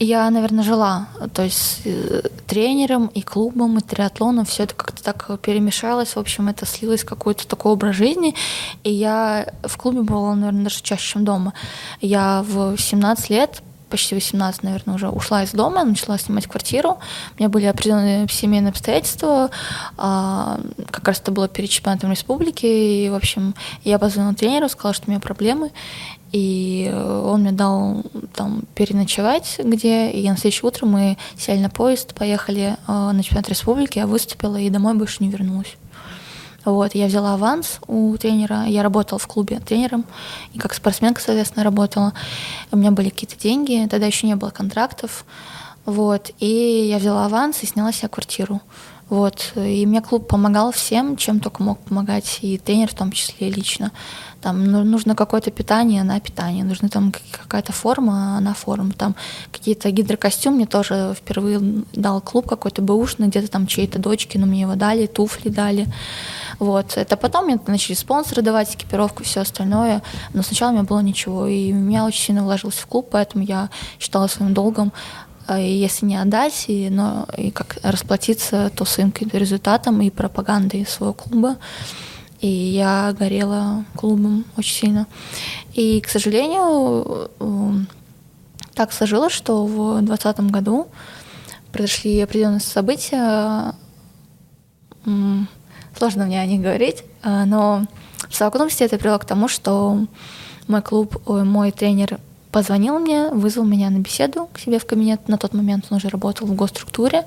[0.00, 5.40] я, наверное, жила, то есть э, тренером и клубом, и триатлоном, все это как-то так
[5.40, 8.34] перемешалось, в общем, это слилось в какой-то такой образ жизни,
[8.82, 11.54] и я в клубе была, наверное, даже чаще, чем дома.
[12.00, 13.62] Я в 17 лет
[13.94, 16.98] почти 18, наверное, уже ушла из дома, начала снимать квартиру.
[17.38, 19.50] У меня были определенные семейные обстоятельства.
[19.96, 20.58] а,
[20.90, 22.66] Как раз это было перед чемпионатом республики.
[22.66, 23.54] И, в общем,
[23.84, 25.70] я позвонила тренеру, сказала, что у меня проблемы.
[26.32, 28.02] И он мне дал
[28.34, 33.48] там переночевать где, и на следующее утро мы сели на поезд, поехали э, на чемпионат
[33.48, 35.76] республики, я выступила и домой больше не вернулась.
[36.64, 40.04] Вот, я взяла аванс у тренера, я работала в клубе тренером,
[40.54, 42.14] и как спортсменка, соответственно, работала.
[42.72, 45.24] У меня были какие-то деньги, тогда еще не было контрактов,
[45.84, 48.60] вот, и я взяла аванс и сняла себе квартиру.
[49.10, 53.50] Вот, и мне клуб помогал всем, чем только мог помогать, и тренер в том числе
[53.50, 53.92] лично.
[54.44, 59.16] Там ну, нужно какое-то питание на питание, нужна там какая-то форма на форму, там
[59.50, 61.60] какие-то гидрокостюм мне тоже впервые
[61.94, 65.86] дал клуб какой-то бэушный, где-то там чьей-то дочки, но мне его дали, туфли дали.
[66.58, 66.98] Вот.
[66.98, 70.02] Это потом мне начали спонсоры давать экипировку и все остальное,
[70.34, 73.70] но сначала у меня было ничего, и меня очень сильно вложилось в клуб, поэтому я
[73.98, 74.92] считала своим долгом
[75.46, 80.84] а, и если не отдать, и, но и как расплатиться, то своим результатом и пропагандой
[80.86, 81.56] своего клуба.
[82.44, 85.06] И я горела клубом очень сильно.
[85.72, 87.70] И, к сожалению, э,
[88.74, 90.88] так сложилось, что в 2020 году
[91.72, 93.74] произошли определенные события.
[95.96, 97.86] Сложно мне о них говорить, э, но
[98.28, 100.06] в совокупности это привело к тому, что
[100.68, 102.20] мой клуб, ой, мой тренер
[102.52, 105.28] позвонил мне, вызвал меня на беседу к себе в кабинет.
[105.28, 107.24] На тот момент он уже работал в госструктуре,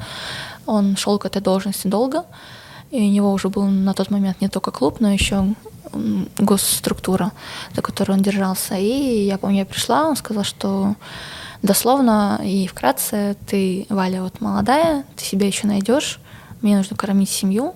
[0.68, 2.24] он шел к этой должности долго,
[2.92, 5.54] и у него уже был на тот момент не только клуб, но еще
[6.38, 7.32] госструктура,
[7.74, 8.76] за которую он держался.
[8.76, 10.96] И я помню, я пришла, он сказал, что
[11.62, 16.20] дословно и вкратце ты, Валя, вот молодая, ты себя еще найдешь,
[16.62, 17.74] мне нужно кормить семью,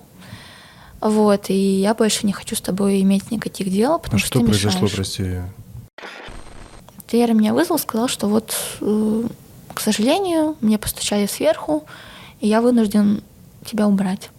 [1.00, 4.40] вот, и я больше не хочу с тобой иметь никаких дел, потому А что, что
[4.40, 4.96] ты произошло, мешаешь.
[4.96, 5.42] прости?
[7.08, 9.24] Тренер меня вызвал, сказал, что вот, э,
[9.74, 11.84] к сожалению, мне постучали сверху,
[12.40, 13.24] и я вынужден
[13.66, 14.30] тебя убрать.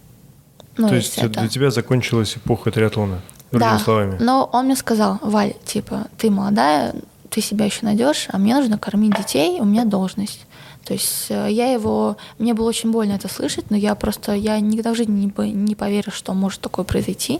[0.77, 3.21] Ну, То есть это- для тебя закончилась эпоха триатлона,
[3.51, 4.17] другими да, словами.
[4.19, 6.95] но он мне сказал, Валь, типа, ты молодая,
[7.29, 10.45] ты себя еще найдешь, а мне нужно кормить детей, у меня должность.
[10.85, 14.59] То есть э, я его, мне было очень больно это слышать, но я просто, я
[14.59, 17.39] никогда в жизни не, не поверю, что может такое произойти.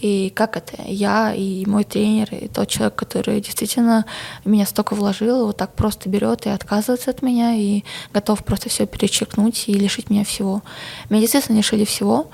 [0.00, 0.82] И как это?
[0.86, 4.04] Я и мой тренер, и тот человек, который действительно
[4.44, 7.82] меня столько вложил, вот так просто берет и отказывается от меня, и
[8.12, 10.62] готов просто все перечеркнуть и лишить меня всего.
[11.08, 12.28] Меня действительно лишили всего.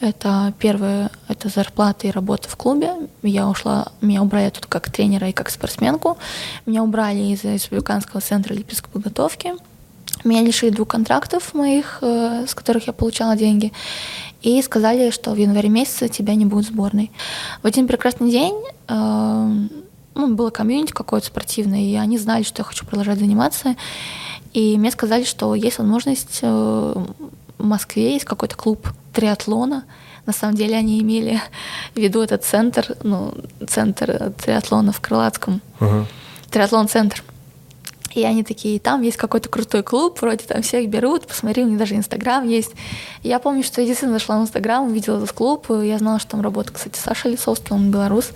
[0.00, 2.92] Это первое, это зарплата и работа в клубе.
[3.22, 6.18] Я ушла, меня убрали тут как тренера и как спортсменку.
[6.66, 9.54] Меня убрали из Республиканского центра олимпийской подготовки.
[10.24, 13.72] Меня лишили двух контрактов моих, э, с которых я получала деньги.
[14.42, 17.10] И сказали, что в январе месяце тебя не будет сборной.
[17.62, 18.54] В один прекрасный день
[18.88, 19.50] э,
[20.14, 23.76] ну, было комьюнити какое-то спортивное, и они знали, что я хочу продолжать заниматься.
[24.52, 26.94] И мне сказали, что есть возможность э,
[27.58, 29.84] в Москве есть какой-то клуб триатлона.
[30.26, 31.40] На самом деле они имели
[31.94, 33.34] в виду этот центр, ну,
[33.66, 35.60] центр триатлона в Крылатском.
[35.80, 36.06] Ага.
[36.50, 37.22] Триатлон-центр.
[38.18, 41.78] И они такие, там есть какой-то крутой клуб, вроде там всех берут, посмотри, у них
[41.78, 42.72] даже Инстаграм есть.
[43.22, 46.40] Я помню, что я действительно зашла в Инстаграм, увидела этот клуб, я знала, что там
[46.40, 48.32] работает, кстати, Саша Лисовский, он белорус.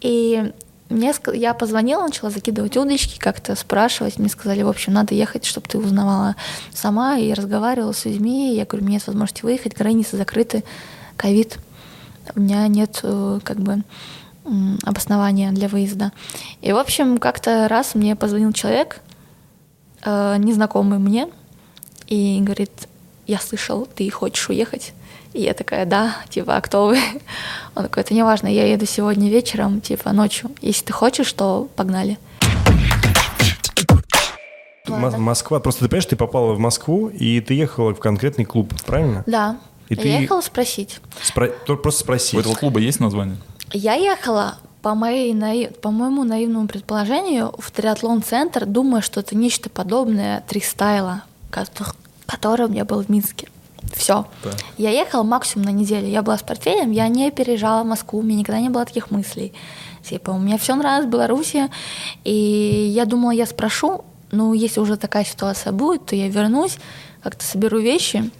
[0.00, 0.52] И
[0.90, 4.20] мне, я позвонила, начала закидывать удочки, как-то спрашивать.
[4.20, 6.36] Мне сказали, в общем, надо ехать, чтобы ты узнавала
[6.72, 8.54] сама и разговаривала с людьми.
[8.54, 10.62] Я говорю, у меня нет возможности выехать, границы закрыты,
[11.16, 11.58] ковид.
[12.36, 13.82] У меня нет э, как бы
[14.50, 16.12] м, обоснования для выезда.
[16.60, 19.00] И, в общем, как-то раз мне позвонил человек,
[20.04, 21.28] э, незнакомый мне,
[22.06, 22.72] и говорит,
[23.26, 24.92] я слышал, ты хочешь уехать?
[25.32, 26.98] И я такая, да, типа, а кто вы?
[27.76, 30.50] Он такой, это не важно, я еду сегодня вечером, типа, ночью.
[30.60, 32.18] Если ты хочешь, то погнали.
[34.88, 38.72] М- Москва, просто ты понимаешь, ты попала в Москву, и ты ехала в конкретный клуб,
[38.86, 39.22] правильно?
[39.26, 39.56] Да.
[39.88, 40.98] И я ты- ехала спросить.
[41.22, 42.36] Спро- Просто У спроси.
[42.36, 43.36] этого клуба есть название?
[43.72, 45.78] Я ехала по, моей наив...
[45.80, 51.66] по моему наивному предположению в триатлон-центр, думая, что это нечто подобное тристайла, ко-
[52.26, 53.48] которое у меня было в Минске.
[53.94, 54.26] Все.
[54.42, 54.54] Так.
[54.78, 56.06] Я ехала максимум на неделю.
[56.06, 59.10] Я была с портфелем, я не переезжала в Москву, у меня никогда не было таких
[59.10, 59.52] мыслей.
[60.02, 61.68] Типа, у меня все нравилось в Беларуси,
[62.24, 66.78] и я думала, я спрошу, ну, если уже такая ситуация будет, то я вернусь,
[67.22, 68.30] как-то соберу вещи,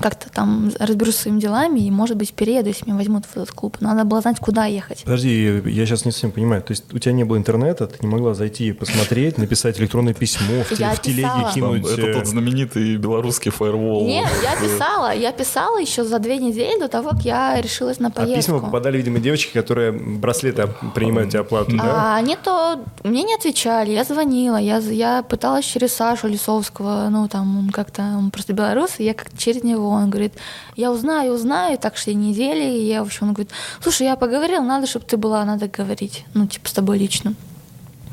[0.00, 3.76] как-то там разберусь своими делами, и, может быть, перееду, если меня возьмут в этот клуб.
[3.80, 5.02] Надо было знать, куда ехать.
[5.04, 6.62] Подожди, я сейчас не совсем понимаю.
[6.62, 10.62] То есть у тебя не было интернета, ты не могла зайти посмотреть, написать электронное письмо,
[10.64, 11.42] в, Я в телеге писала.
[11.44, 11.86] Там, кинуть.
[11.86, 14.06] это тот знаменитый белорусский фаервол.
[14.06, 18.08] Нет, я писала, я писала еще за две недели до того, как я решилась на
[18.08, 18.36] А поездку.
[18.36, 22.14] письма попадали, видимо, девочки, которые браслеты принимают у тебя оплату, да?
[22.14, 27.28] А они то мне не отвечали, я звонила, я, я пыталась через Сашу Лисовского, ну
[27.28, 30.34] там он как-то, он просто белорус, и я как через него, он говорит,
[30.76, 34.62] я узнаю, узнаю, так шли недели, и я, в общем, он говорит, слушай, я поговорил,
[34.62, 37.34] надо, чтобы ты была, надо говорить, ну типа с тобой лично.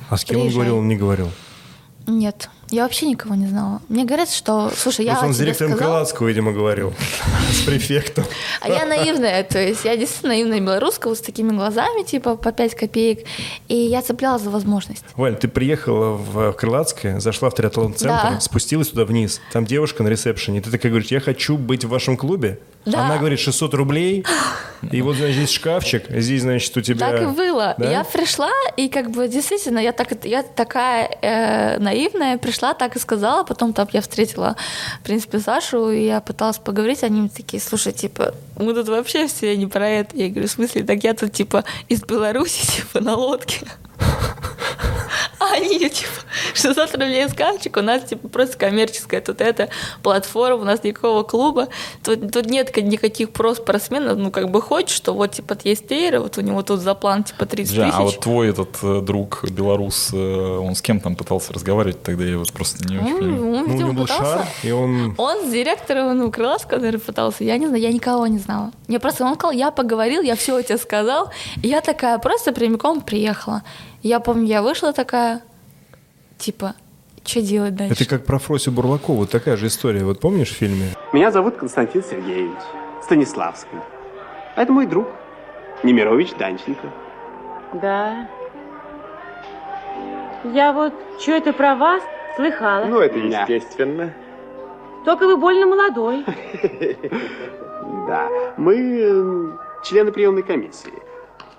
[0.10, 0.56] А с кем он приезжай.
[0.56, 1.30] говорил, он не говорил?
[2.08, 3.82] Нет, я вообще никого не знала.
[3.88, 6.94] Мне говорят, что, слушай, я он с директором сказал, видимо, говорил.
[7.52, 8.26] С префектом.
[8.62, 12.52] А я наивная, то есть я действительно наивная белоруска вот с такими глазами, типа по
[12.52, 13.26] 5 копеек,
[13.68, 15.04] и я цеплялась за возможность.
[15.16, 18.40] Валь, ты приехала в Крылатское, зашла в триатлон-центр, Да.
[18.42, 19.40] спустилась туда вниз.
[19.54, 20.62] Там девушка на ресепшене.
[20.62, 22.60] Ты такая говоришь, я хочу быть в вашем клубе.
[22.86, 23.06] Да.
[23.06, 24.26] Она говорит, 600 рублей.
[24.92, 26.06] И вот, значит, здесь шкафчик.
[26.10, 27.10] Здесь, значит, у тебя...
[27.10, 27.76] Так и было.
[27.78, 27.92] Да?
[27.92, 33.00] Я пришла, и как бы действительно, я, так, я такая э, наивная, пришла, так и
[33.00, 33.44] сказала.
[33.44, 34.56] Потом там я встретила,
[35.02, 37.04] в принципе, Сашу, и я пыталась поговорить.
[37.04, 40.16] Они мне такие, слушай, типа, мы тут вообще все не про это.
[40.18, 43.68] Я говорю, в смысле, так я тут, типа, из Беларуси, типа, на лодке.
[45.58, 46.12] Они, типа,
[46.54, 49.70] 600 рублей скамчик, у нас, типа, просто коммерческая тут эта
[50.04, 51.68] платформа, у нас никакого клуба,
[52.04, 55.88] тут, тут нет ка- никаких про спортсменов, ну, как бы хочешь, что вот, типа, есть
[55.88, 57.96] тренер, вот у него тут за план, типа, 30 Жа, тысяч.
[57.98, 62.24] а вот твой этот э, друг белорус, э, он с кем там пытался разговаривать тогда?
[62.24, 63.56] Я вот просто не очень Он, понимаю.
[63.58, 64.24] он, Ну, у него был пытался.
[64.24, 65.16] шар, и он...
[65.18, 67.44] Он с директором, ну, Крылатского, наверное, пытался.
[67.44, 68.72] Я не знаю, я никого не знала.
[68.88, 71.32] Мне просто он сказал, я поговорил, я все тебе сказал.
[71.64, 73.64] И я такая просто прямиком приехала.
[74.08, 75.42] Я помню, я вышла такая,
[76.38, 76.76] типа,
[77.26, 77.94] что делать дальше?
[77.94, 80.06] Это как про Фросю Бурлакову, такая же история.
[80.06, 80.92] Вот помнишь в фильме?
[81.12, 82.58] Меня зовут Константин Сергеевич
[83.04, 83.80] Станиславский.
[84.56, 85.10] А это мой друг
[85.84, 86.90] Немирович Данченко.
[87.82, 88.30] Да.
[90.54, 92.02] Я вот что это про вас
[92.38, 92.86] слыхала.
[92.86, 94.14] Ну, это естественно.
[95.04, 96.24] Только вы больно молодой.
[98.08, 98.30] Да.
[98.56, 100.94] Мы э, члены приемной комиссии.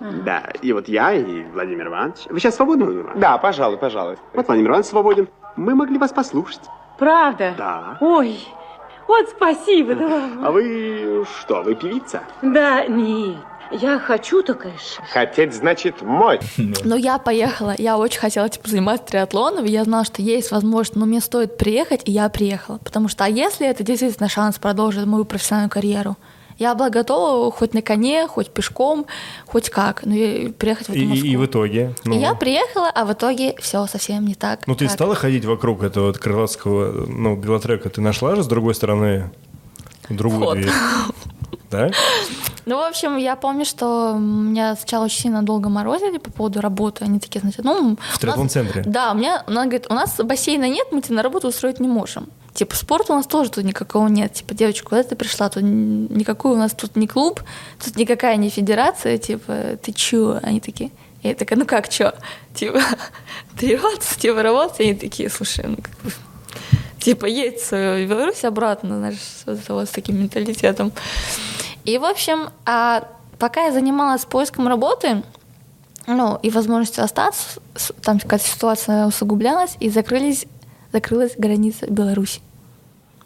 [0.01, 2.27] Да, и вот я, и Владимир Иванович.
[2.31, 3.21] Вы сейчас свободны, Владимир Иванович?
[3.23, 4.17] Да, пожалуй, пожалуй.
[4.35, 5.29] Вот Владимир Иванович свободен.
[5.57, 6.61] Мы могли вас послушать.
[6.99, 7.55] Правда?
[7.57, 7.99] Да.
[8.01, 8.39] Ой,
[9.07, 10.23] Вот спасибо, да.
[10.45, 12.23] А вы что, вы певица?
[12.43, 13.37] Да, нет.
[13.71, 15.03] Я хочу только еще.
[15.13, 16.41] Хотеть значит мой.
[16.85, 20.97] Но я поехала, я очень хотела типа, заниматься триатлоном, и я знала, что есть возможность,
[20.97, 22.79] но мне стоит приехать, и я приехала.
[22.79, 26.17] Потому что, а если это действительно шанс продолжить мою профессиональную карьеру?
[26.59, 29.07] Я была готова хоть на коне, хоть пешком,
[29.47, 31.29] хоть как, но я- приехать в эту И, Москву.
[31.29, 31.95] и в итоге?
[32.05, 34.67] И ну, я приехала, а в итоге все совсем не так.
[34.67, 37.89] Ну, ты как- стала ходить вокруг этого вот крылатского, ну, велотрека?
[37.91, 39.31] Ты нашла же с другой стороны
[40.11, 40.55] другую Вход.
[40.59, 40.73] дверь?
[41.71, 41.91] Да?
[42.65, 47.05] Ну, в общем, я помню, что меня сначала очень сильно долго морозили по поводу работы.
[47.05, 47.91] Они такие, знаете, ну...
[47.91, 48.85] нас- триатлон-центре?
[48.87, 51.87] Да, у меня, она говорит, у нас бассейна нет, мы тебя на работу устроить не
[51.89, 52.29] можем.
[52.55, 54.33] Типа, спорта у нас тоже тут никакого нет.
[54.33, 55.49] Типа, девочка, куда ты пришла?
[55.49, 57.43] Тут никакой у нас тут не клуб,
[57.83, 59.19] тут никакая не федерация.
[59.19, 60.41] Типа, ты чё?
[60.43, 60.91] Они такие...
[61.23, 62.13] Я такая, ну как чё?
[62.55, 62.81] Типа,
[63.59, 64.81] тренироваться, типа, работать.
[64.81, 66.13] Они такие, слушай, ну как бы...
[66.99, 70.93] Типа, едь в свою Беларусь обратно, знаешь, с, вот с таким менталитетом.
[71.85, 73.09] И, в общем, а
[73.39, 75.23] пока я занималась поиском работы,
[76.07, 77.61] ну, и возможностью остаться,
[78.03, 80.47] там какая-то ситуация усугублялась, и закрылись,
[80.93, 82.41] закрылась граница Беларуси.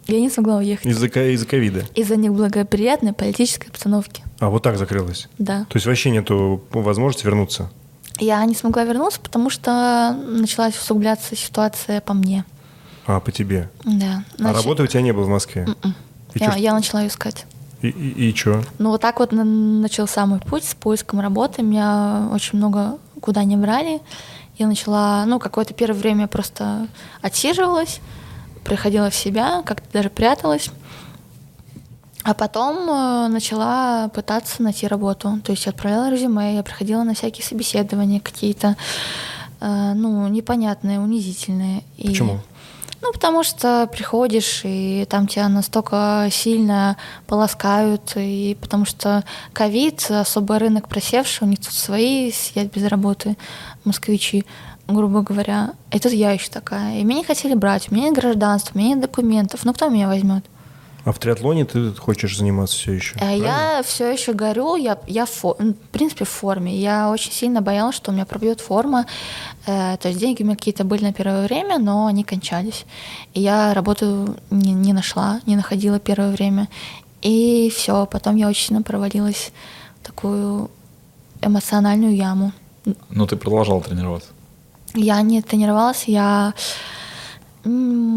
[0.09, 0.84] Я не смогла уехать.
[0.86, 1.84] Из-за из-за ковида.
[1.94, 4.24] Из-за неблагоприятной политической обстановки.
[4.40, 5.28] А, вот так закрылась?
[5.39, 5.60] Да.
[5.68, 7.70] То есть вообще нету возможности вернуться?
[8.18, 12.44] Я не смогла вернуться, потому что началась усугубляться ситуация по мне.
[13.06, 13.70] А, по тебе?
[13.84, 14.24] Да.
[14.39, 15.68] А Нач- работы у тебя не было в Москве?
[16.34, 17.47] И, Я, чё- я начала ее искать.
[17.80, 18.62] и, и, и чё?
[18.78, 21.62] Ну, вот так вот на- начался мой путь с поиском работы.
[21.62, 24.01] Меня очень много куда не брали.
[24.58, 26.86] Я начала, ну, какое-то первое время просто
[27.22, 28.00] отсиживалась,
[28.64, 30.70] приходила в себя, как-то даже пряталась.
[32.24, 35.40] А потом э, начала пытаться найти работу.
[35.44, 38.76] То есть я отправляла резюме, я приходила на всякие собеседования какие-то,
[39.60, 41.82] э, ну, непонятные, унизительные.
[41.96, 42.38] И- Почему?
[43.02, 46.96] Ну, потому что приходишь, и там тебя настолько сильно
[47.26, 53.36] полоскают, и потому что ковид, особый рынок просевший, у них тут свои сидят без работы,
[53.84, 54.44] москвичи,
[54.86, 55.72] грубо говоря.
[55.90, 56.98] И тут я еще такая.
[56.98, 59.64] И меня не хотели брать, у меня нет гражданства, у меня нет документов.
[59.64, 60.44] Ну, кто меня возьмет?
[61.04, 63.16] А в триатлоне ты хочешь заниматься все еще?
[63.20, 66.76] А я все еще горю, я, я в, фо- в принципе в форме.
[66.78, 69.06] Я очень сильно боялась, что у меня пробьет форма.
[69.66, 72.84] Э, то есть деньги у меня какие-то были на первое время, но они кончались.
[73.34, 76.68] И я работу не, не нашла, не находила первое время.
[77.20, 79.50] И все, потом я очень сильно провалилась
[80.00, 80.70] в такую
[81.40, 82.52] эмоциональную яму.
[83.10, 84.28] Но ты продолжал тренироваться.
[84.94, 86.54] Я не тренировалась, я...
[87.64, 88.16] м,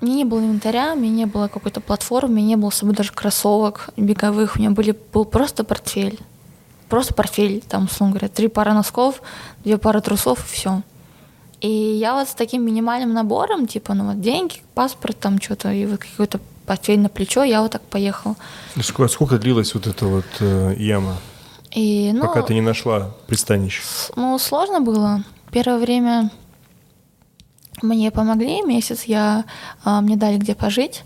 [0.00, 0.10] Мне...
[0.10, 2.76] Мне не было инвентаря, у меня не было какой-то платформы, у меня не было с
[2.76, 6.18] собой даже кроссовок беговых, у меня были, был просто портфель.
[6.88, 9.22] Просто портфель, там, условно говоря, три пары носков,
[9.64, 10.82] две пары трусов и все.
[11.60, 15.86] И я вот с таким минимальным набором, типа, ну вот деньги, паспорт, там что-то, и
[15.86, 18.36] вот какой-то портфель на плечо, я вот так поехала.
[18.76, 21.16] Ну, Сколько, сколько длилась вот эта вот э, яма,
[21.74, 23.82] И, ну, пока ты не нашла пристанище?
[24.14, 25.24] Ну, сложно было.
[25.50, 26.30] Первое время
[27.82, 29.44] мне помогли, месяц я,
[29.84, 31.04] а, мне дали где пожить,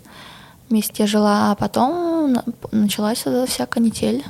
[0.70, 4.24] месяц жила, а потом на- началась эта вся канитель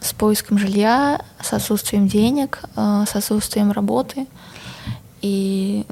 [0.00, 4.26] с поиском жилья, с отсутствием денег, а, с отсутствием работы.
[5.20, 5.84] И,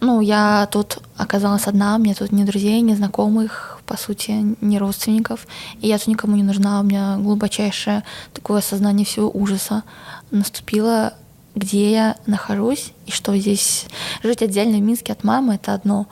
[0.00, 5.46] ну, я тут оказалась одна, меня тут ни друзей, ни знакомых, по сути, ни родственников.
[5.80, 9.82] И я тут никому не нужна, у меня глубочайшее такое осознание всего ужаса
[10.30, 11.14] наступило,
[11.54, 13.86] где я нахожусь, и что здесь
[14.22, 16.06] жить отдельно в Минске от мамы— это одно,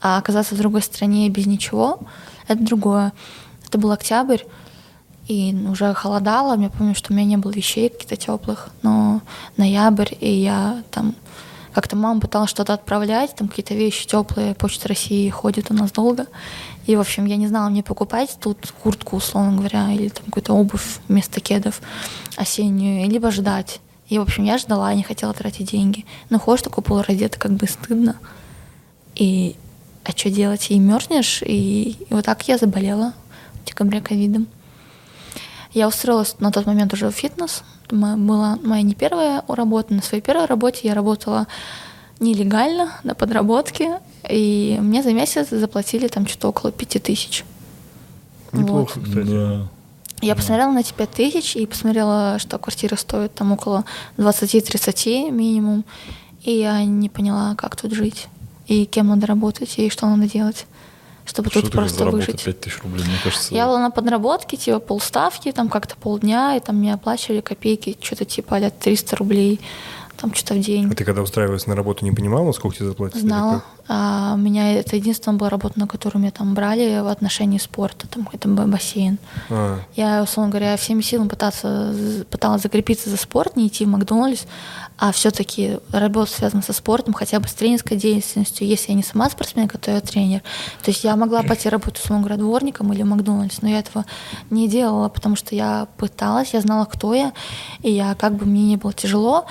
[0.00, 2.00] а оказаться в другой стране без ничего—
[2.48, 3.12] это другое.
[3.66, 4.42] Это был октябрь,
[5.28, 6.60] и уже холодало.
[6.60, 9.22] Я помню, что у меня не было вещей каких-то теплых, но
[9.56, 11.14] ноябрь, и я там
[11.72, 16.26] как-то мама пыталась что-то отправлять, там какие-то вещи теплые, Почта России ходит у нас долго.
[16.86, 20.52] И, в общем, я не знала, мне покупать тут куртку, условно говоря, или там какую-то
[20.52, 21.80] обувь вместо кедов
[22.36, 23.80] осеннюю, либо ждать.
[24.12, 26.04] И, в общем, я ждала, не хотела тратить деньги.
[26.28, 28.18] Но ходишь такой полураздетый, как бы стыдно.
[29.14, 29.56] И
[30.04, 30.70] а что делать?
[30.70, 33.14] И мерзнешь, и, и вот так я заболела
[33.54, 34.48] в декабре ковидом.
[35.72, 37.62] Я устроилась на тот момент уже в фитнес.
[37.86, 39.94] Это была моя не первая работа.
[39.94, 41.46] На своей первой работе я работала
[42.20, 43.98] нелегально, на подработке.
[44.28, 47.46] И мне за месяц заплатили там что-то около пяти тысяч.
[48.52, 49.26] Неплохо, кстати.
[49.26, 49.68] Да.
[50.22, 53.84] Я посмотрела на эти пять тысяч и посмотрела, что квартира стоит там около
[54.18, 55.84] 20-30 минимум.
[56.44, 58.28] И я не поняла, как тут жить.
[58.68, 60.66] И кем надо работать, и что надо делать,
[61.24, 62.44] чтобы Что тут просто выжить.
[62.44, 63.04] 5 тысяч рублей?
[63.04, 67.40] Мне кажется, Я была на подработке, типа полставки, там как-то полдня, и там мне оплачивали
[67.40, 69.60] копейки, что-то типа а 300 рублей.
[70.22, 70.88] Там что-то в день.
[70.90, 73.20] А ты когда устраивалась на работу, не понимала, сколько тебе заплатят?
[73.20, 73.62] Знала.
[73.88, 78.06] А, у меня это единственная была работа, на которую меня там брали в отношении спорта,
[78.06, 79.18] там это был бассейн.
[79.50, 84.44] А, Я, условно говоря, всеми силами пытаться, пыталась закрепиться за спорт, не идти в Макдональдс,
[84.96, 89.28] а все-таки работа связана со спортом, хотя бы с тренерской деятельностью, если я не сама
[89.28, 90.42] спортсменка, то я тренер.
[90.84, 94.04] То есть я могла пойти работать, условно говоря, дворником или в Макдональдс, но я этого
[94.50, 97.32] не делала, потому что я пыталась, я знала, кто я,
[97.80, 99.46] и я, как бы мне не было тяжело,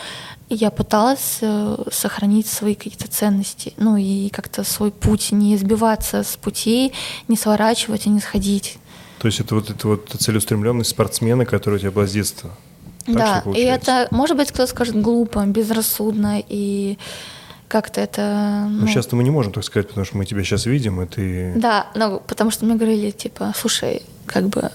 [0.56, 6.38] я пыталась э, сохранить свои какие-то ценности, ну и как-то свой путь, не сбиваться с
[6.38, 6.94] пути,
[7.28, 8.78] не сворачивать и не сходить.
[9.19, 12.52] то есть это вот эта вот целеустремленность спортсмена, которая у тебя была с детства.
[13.06, 16.98] Так да, и это, может быть, кто скажет глупо, безрассудно и
[17.68, 18.65] как-то это...
[18.68, 21.06] Ну, ну, сейчас мы не можем так сказать, потому что мы тебя сейчас видим, и
[21.06, 21.53] ты...
[21.56, 24.02] Да, ну, потому что мне говорили, типа, слушай,
[24.32, 24.72] как бы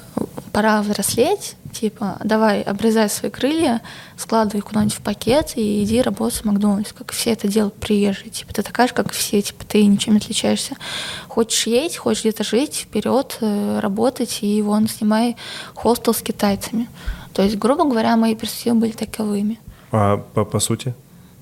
[0.52, 3.82] пора взрослеть, типа, давай, обрезай свои крылья,
[4.16, 8.30] складывай куда-нибудь в пакет и иди работать в Макдональдс, как все это делают приезжие.
[8.30, 10.76] Типа, ты такая же, как все, типа, ты ничем не отличаешься.
[11.28, 15.36] Хочешь есть, хочешь где-то жить, вперед, э, работать, и вон, снимай
[15.74, 16.88] хостел с китайцами.
[17.34, 19.60] То есть, грубо говоря, мои перспективы были таковыми.
[19.92, 20.94] А по, по сути?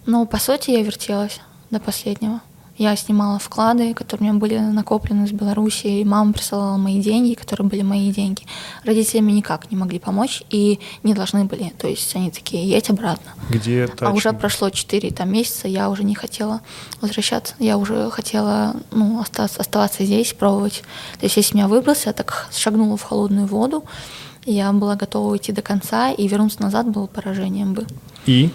[0.07, 2.41] Ну, по сути, я вертелась до последнего.
[2.77, 7.35] Я снимала вклады, которые у меня были накоплены из Беларуси, и мама присылала мои деньги,
[7.35, 8.43] которые были мои деньги.
[8.85, 11.73] Родители мне никак не могли помочь и не должны были.
[11.79, 13.33] То есть они такие, едь обратно.
[13.49, 14.11] Где А тачка?
[14.11, 16.63] уже прошло 4 там, месяца, я уже не хотела
[17.01, 17.55] возвращаться.
[17.61, 20.83] Я уже хотела ну, остаться, оставаться здесь, пробовать.
[21.21, 23.85] То есть если меня выбрался, я так шагнула в холодную воду,
[24.47, 27.87] я была готова уйти до конца, и вернуться назад было поражением бы.
[28.27, 28.51] И?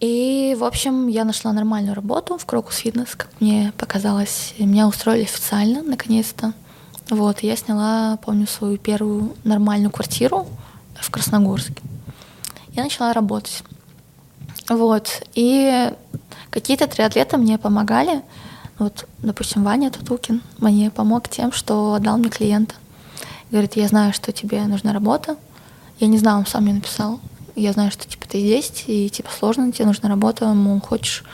[0.00, 4.54] И, в общем, я нашла нормальную работу в Крокус Фитнес, как мне показалось.
[4.58, 6.54] Меня устроили официально, наконец-то.
[7.10, 10.46] Вот, я сняла, помню, свою первую нормальную квартиру
[10.98, 11.82] в Красногорске.
[12.72, 13.62] Я начала работать.
[14.70, 15.92] Вот, и
[16.48, 18.22] какие-то триатлеты мне помогали.
[18.78, 22.74] Вот, допустим, Ваня Татукин мне помог тем, что отдал мне клиента.
[23.50, 25.36] Говорит, я знаю, что тебе нужна работа.
[25.98, 27.20] Я не знаю, он сам мне написал.
[27.56, 31.24] Я знаю, что типа ты здесь, и типа сложно, тебе нужна работа, мол, хочешь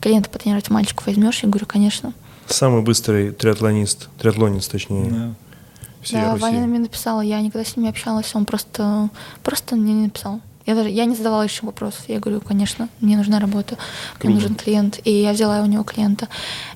[0.00, 1.42] клиента потренировать, мальчик возьмешь?
[1.42, 2.12] Я говорю, конечно.
[2.46, 5.34] Самый быстрый триатлонист, триатлонец, точнее, Да.
[6.02, 6.42] всей да, Руси.
[6.42, 9.10] Ваня мне написала, я никогда с ним не общалась, он просто,
[9.42, 10.40] просто мне не написал.
[10.64, 12.04] Я, даже, я не задавала еще вопросов.
[12.06, 13.76] Я говорю, конечно, мне нужна работа,
[14.22, 15.00] мне нужен клиент.
[15.04, 16.28] И я взяла у него клиента.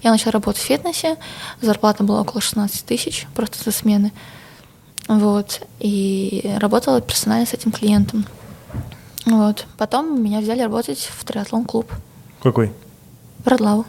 [0.03, 1.17] Я начала работать в фитнесе.
[1.61, 4.13] Зарплата была около 16 тысяч просто за смены.
[5.07, 5.61] Вот.
[5.79, 8.27] И работала персонально с этим клиентом.
[9.27, 9.67] Вот.
[9.77, 11.91] Потом меня взяли работать в триатлон-клуб
[12.43, 12.73] Какой?
[13.45, 13.85] в Родлаву.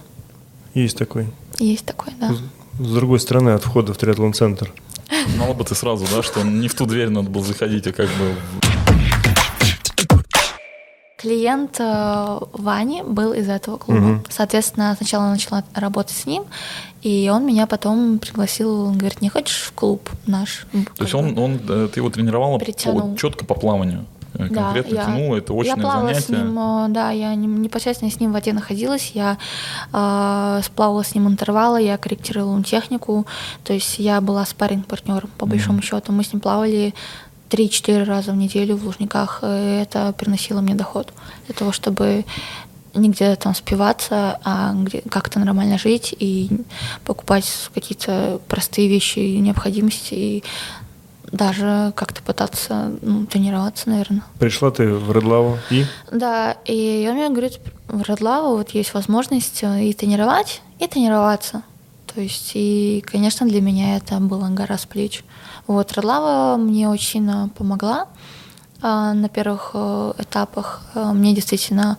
[0.73, 1.27] Есть такой.
[1.59, 2.31] Есть такой, да.
[2.80, 4.73] С другой стороны от входа в триатлон-центр.
[5.35, 8.07] Знала бы ты сразу, да, что не в ту дверь надо было заходить, а как
[8.07, 8.35] бы...
[11.18, 13.99] Клиент э, Вани был из этого клуба.
[13.99, 14.23] Мгм.
[14.30, 16.43] Соответственно, сначала я начала работать с ним,
[17.01, 20.68] и он меня потом пригласил, он говорит, не хочешь в клуб наш?
[20.95, 23.15] То есть он, он, э, ты его тренировала Притянул.
[23.15, 24.05] четко по плаванию?
[24.38, 25.01] Э, Да, Конкретно я-
[25.38, 26.22] это очное я плавала занятие.
[26.26, 29.38] с ним, э, да, я не- непосредственно с ним в воде находилась, я
[29.93, 33.26] э, сплавала с ним интервалы, я корректировала ему технику,
[33.64, 36.11] то есть я была спарринг партнером по большому счету.
[36.11, 36.93] Мы с ним плавали
[37.49, 41.14] 3-4 раза в неделю в Лужниках, и это приносило мне доход
[41.45, 42.26] для того, чтобы
[42.93, 44.76] не где-то там спиваться, а
[45.09, 46.49] как-то нормально жить и
[47.05, 50.43] покупать какие-то простые вещи и необходимости, и
[51.32, 54.24] даже как-то пытаться ну, тренироваться, наверное.
[54.40, 55.86] Пришла ты в Редлаву и...
[56.12, 61.64] Да, и он мне говорит, в Родлаву вот есть возможность э, и тренировать, и тренироваться.
[62.14, 65.24] То есть, и, конечно, для меня это была гора с плеч.
[65.68, 68.08] Вот, Родлава мне очень сильно помогла
[68.82, 70.84] а, на первых э, этапах.
[70.95, 71.98] Мне действительно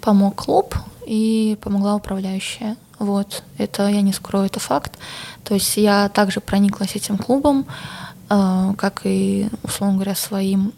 [0.00, 0.74] помог клуб
[1.06, 2.76] и помогла управляющая.
[2.98, 4.98] Вот, это я не скрою, это факт.
[5.44, 10.72] То есть я также прониклась этим клубом, э, как и, условно говоря, своим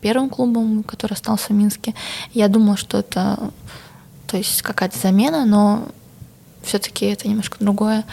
[0.00, 1.94] первым клубом, который остался в Минске.
[2.32, 3.50] Я думала, что это
[4.26, 5.88] то есть какая-то замена, но
[6.62, 8.04] все-таки это немножко другое.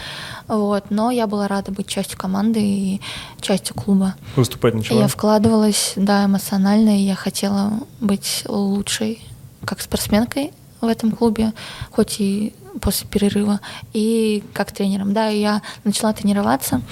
[0.48, 0.90] Вот.
[0.90, 3.00] Но я была рада быть частью команды и
[3.40, 4.16] частью клуба.
[4.36, 5.00] Выступать начала?
[5.00, 9.24] Я вкладывалась, да, эмоционально, и я хотела быть лучшей
[9.64, 11.52] как спортсменкой в этом клубе,
[11.90, 13.60] хоть и после перерыва,
[13.92, 15.12] и как тренером.
[15.12, 16.82] Да, и я начала тренироваться.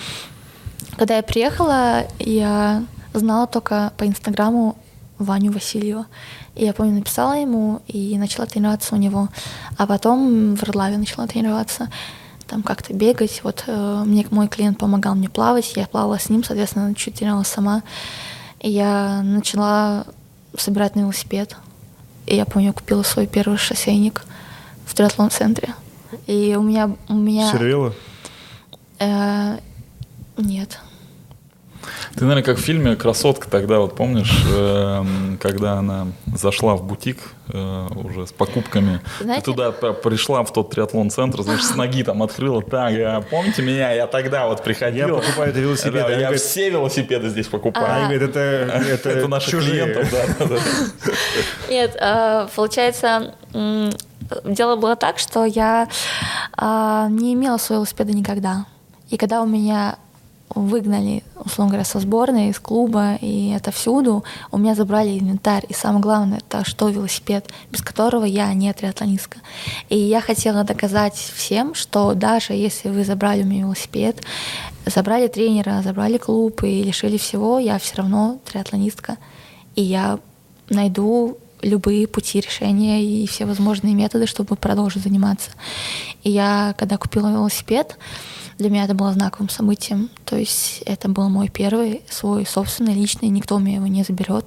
[0.99, 2.83] Когда я приехала, я
[3.15, 4.77] знала только по Инстаграму
[5.19, 6.07] Ваню Васильева.
[6.57, 9.29] И я помню, написала ему и начала тренироваться у него.
[9.77, 11.89] А потом в Родлаве начала тренироваться
[12.49, 13.43] там как-то бегать.
[13.45, 17.47] Вот э, мне мой клиент помогал мне плавать, я плавала с ним, соответственно, чуть тренировалась
[17.47, 17.83] сама.
[18.61, 20.05] И я начала
[20.57, 21.57] собирать на велосипед.
[22.27, 24.25] И я помню, купила свой первый шоссейник
[24.85, 25.75] в триатлон-центре.
[26.27, 26.91] И у меня...
[27.09, 27.95] У меня Сервела?
[28.99, 29.59] э,
[30.39, 30.81] нет.
[32.15, 37.19] Ты, наверное, как в фильме «Красотка» тогда, вот помнишь, эм, когда она зашла в бутик
[37.53, 39.01] э, уже с покупками.
[39.21, 42.63] Знаете- Ты туда п- пришла в тот триатлон-центр, знаешь, с ноги там открыла.
[42.63, 43.93] Так, а помните меня?
[43.93, 45.09] Я тогда вот приходил.
[45.09, 45.91] Я покупаю это.
[45.93, 48.03] Да, Она я говорит- все велосипеды здесь покупаю.
[48.09, 48.41] Говорит, это,
[48.91, 49.85] это, Это наших чужие.
[49.85, 51.13] клиентов, да, да, да.
[51.71, 53.35] Нет, э, получается,
[54.45, 55.89] дело было так, что я
[56.57, 58.67] а, не имела своего велосипеда никогда.
[59.09, 59.97] И когда у меня
[60.55, 65.65] выгнали, условно говоря, со сборной, из клуба и отовсюду, у меня забрали инвентарь.
[65.69, 69.39] И самое главное, это что велосипед, без которого я не триатлонистка.
[69.89, 74.23] И я хотела доказать всем, что даже если вы забрали у меня велосипед,
[74.87, 79.19] забрали тренера, забрали клуб и лишили всего, я все равно триатлонистка.
[79.75, 80.19] И я
[80.71, 85.51] найду любые пути решения и все возможные методы, чтобы продолжить заниматься.
[86.23, 87.97] И я, когда купила велосипед,
[88.59, 90.11] для меня это было знаковым событием.
[90.25, 94.47] То есть это был мой первый, свой собственный, личный, никто мне его не заберет.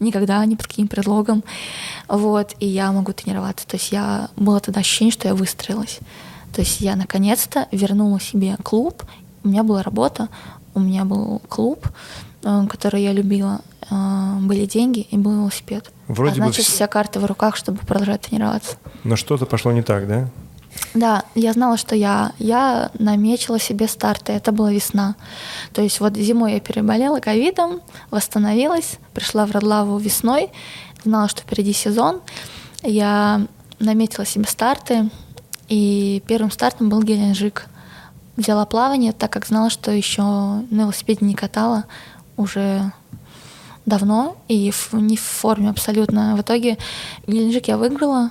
[0.00, 1.44] Никогда, ни под каким предлогом.
[2.08, 3.66] Вот, и я могу тренироваться.
[3.66, 4.30] То есть я...
[4.36, 5.98] Было тогда ощущение, что я выстроилась.
[6.54, 9.04] То есть я наконец-то вернула себе клуб.
[9.44, 10.28] У меня была работа,
[10.74, 11.86] у меня был клуб,
[12.42, 13.60] э, который я любила.
[13.90, 15.90] Э, Были деньги и был велосипед.
[16.08, 18.76] Вроде а бы значит, вс- вся карта в руках, чтобы продолжать тренироваться.
[19.04, 20.28] Но что-то пошло не так, да?
[20.94, 24.32] Да, я знала, что я, я наметила себе старты.
[24.32, 25.14] Это была весна.
[25.72, 27.80] То есть вот зимой я переболела ковидом,
[28.10, 30.50] восстановилась, пришла в Родлаву весной,
[31.04, 32.20] знала, что впереди сезон.
[32.82, 33.46] Я
[33.78, 35.10] наметила себе старты,
[35.68, 37.66] и первым стартом был Геленджик.
[38.36, 41.84] Взяла плавание, так как знала, что еще на велосипеде не катала
[42.36, 42.92] уже
[43.86, 46.36] давно и в- не в форме абсолютно.
[46.36, 46.78] В итоге
[47.26, 48.30] Геленджик я выиграла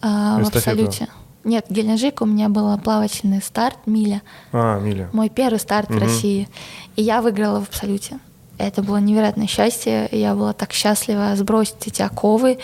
[0.00, 1.08] а, в абсолюте.
[1.44, 4.22] Нет, Геленджик у меня был плавательный старт, миля.
[4.52, 5.08] А, Миля.
[5.12, 6.00] Мой первый старт в Мгм.
[6.00, 6.48] России.
[6.96, 8.18] И я выиграла в абсолюте.
[8.58, 10.08] Это было невероятное счастье.
[10.12, 12.58] Я была так счастлива сбросить эти оковы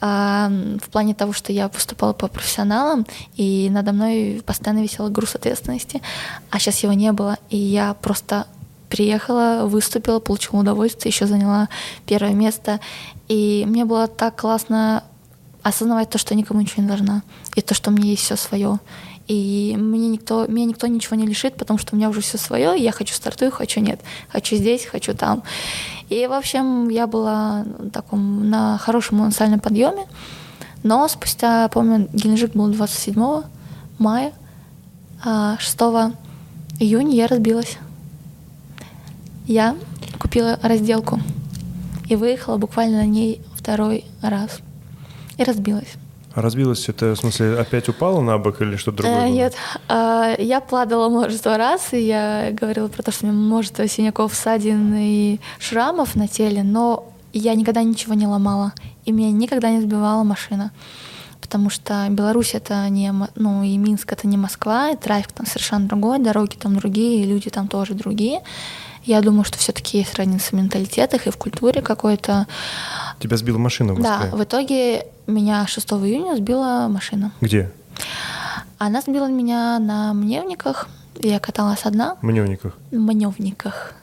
[0.00, 0.50] а,
[0.82, 6.02] в плане того, что я поступала по профессионалам, и надо мной постоянно висел груз ответственности.
[6.50, 7.38] А сейчас его не было.
[7.50, 8.46] И я просто
[8.88, 11.68] приехала, выступила, получила удовольствие, еще заняла
[12.06, 12.80] первое место.
[13.28, 15.04] И мне было так классно
[15.62, 17.22] осознавать то, что никому ничего не должна,
[17.54, 18.78] и то, что меня есть все свое.
[19.26, 22.78] И мне никто, меня никто ничего не лишит, потому что у меня уже все свое,
[22.78, 25.42] и я хочу стартую, хочу нет, хочу здесь, хочу там.
[26.08, 30.06] И, в общем, я была таком, на хорошем эмоциональном подъеме,
[30.82, 33.42] но спустя, помню, Геленджик был 27
[33.98, 34.32] мая,
[35.22, 35.76] а 6
[36.78, 37.76] июня я разбилась.
[39.46, 39.76] Я
[40.18, 41.20] купила разделку
[42.08, 44.60] и выехала буквально на ней второй раз.
[45.38, 45.94] И разбилась.
[46.34, 49.26] А разбилась это, в смысле, опять упала на бок или что-то другое?
[49.26, 49.30] Э?
[49.30, 49.54] Нет,
[49.88, 54.34] А, я падала множество раз, и я говорила про то, что у меня множество синяков,
[54.34, 58.72] ссадин и шрамов на теле, но я никогда ничего не ломала,
[59.04, 60.70] и меня никогда не сбивала машина.
[61.40, 65.88] Потому что Беларусь это не, ну и Минск это не Москва, и трафик там совершенно
[65.88, 68.42] другой, дороги там другие, и люди там тоже другие.
[69.08, 72.46] Я думаю, что все-таки есть разница в менталитетах и в культуре какой-то.
[73.18, 74.38] Тебя сбила машина в Да, Москве?
[74.38, 77.32] в итоге меня 6 июня сбила машина.
[77.40, 77.72] Где?
[78.76, 80.88] Она сбила меня на мневниках.
[81.18, 82.16] Я каталась одна.
[82.20, 82.76] Мневниках.
[82.90, 83.94] Мневниках.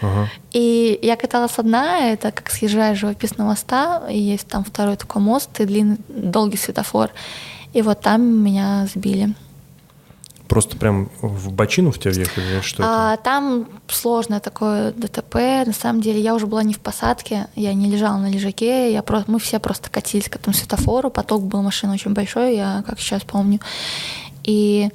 [0.00, 0.30] Ага.
[0.52, 5.60] И я каталась одна, это как съезжаешь живописного моста, и есть там второй такой мост
[5.60, 7.10] и длинный, долгий светофор.
[7.74, 9.34] И вот там меня сбили.
[10.48, 13.22] Просто прям в бочину в тебя въехали или что А это?
[13.22, 15.34] там сложное такое ДТП.
[15.66, 19.02] На самом деле я уже была не в посадке, я не лежала на лежаке, я
[19.02, 23.00] просто, мы все просто катились к этому светофору, поток был машин очень большой, я как
[23.00, 23.60] сейчас помню.
[24.42, 24.90] И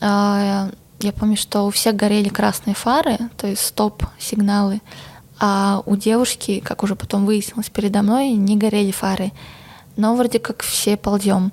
[0.00, 0.70] а,
[1.00, 4.80] я помню, что у всех горели красные фары, то есть стоп-сигналы,
[5.40, 9.32] а у девушки, как уже потом выяснилось передо мной, не горели фары.
[9.96, 11.52] Но вроде как все ползем.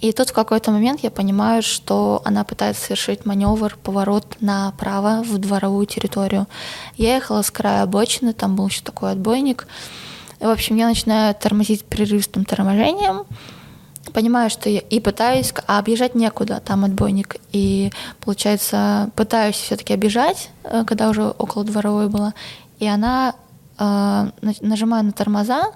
[0.00, 5.38] И тут в какой-то момент я понимаю, что она пытается совершить маневр, поворот направо в
[5.38, 6.46] дворовую территорию.
[6.96, 9.66] Я ехала с края обочины, там был еще такой отбойник.
[10.40, 13.24] И, в общем, я начинаю тормозить прерывистым торможением,
[14.12, 17.36] понимаю, что я и пытаюсь, а объезжать некуда, там отбойник.
[17.52, 22.34] И, получается, пытаюсь все-таки обижать, э, когда уже около дворовой была.
[22.78, 23.34] И она на-
[23.80, 25.72] нажимаю на тормоза,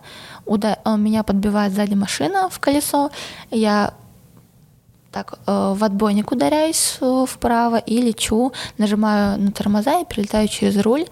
[0.46, 3.10] уда- э, меня подбивает сзади машина в колесо,
[3.50, 3.94] я
[5.10, 10.76] так э, в отбойник ударяюсь э, вправо и лечу, нажимаю на тормоза и перелетаю через
[10.76, 11.06] руль,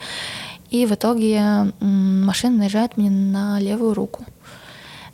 [0.71, 4.25] и в итоге машина наезжает мне на левую руку.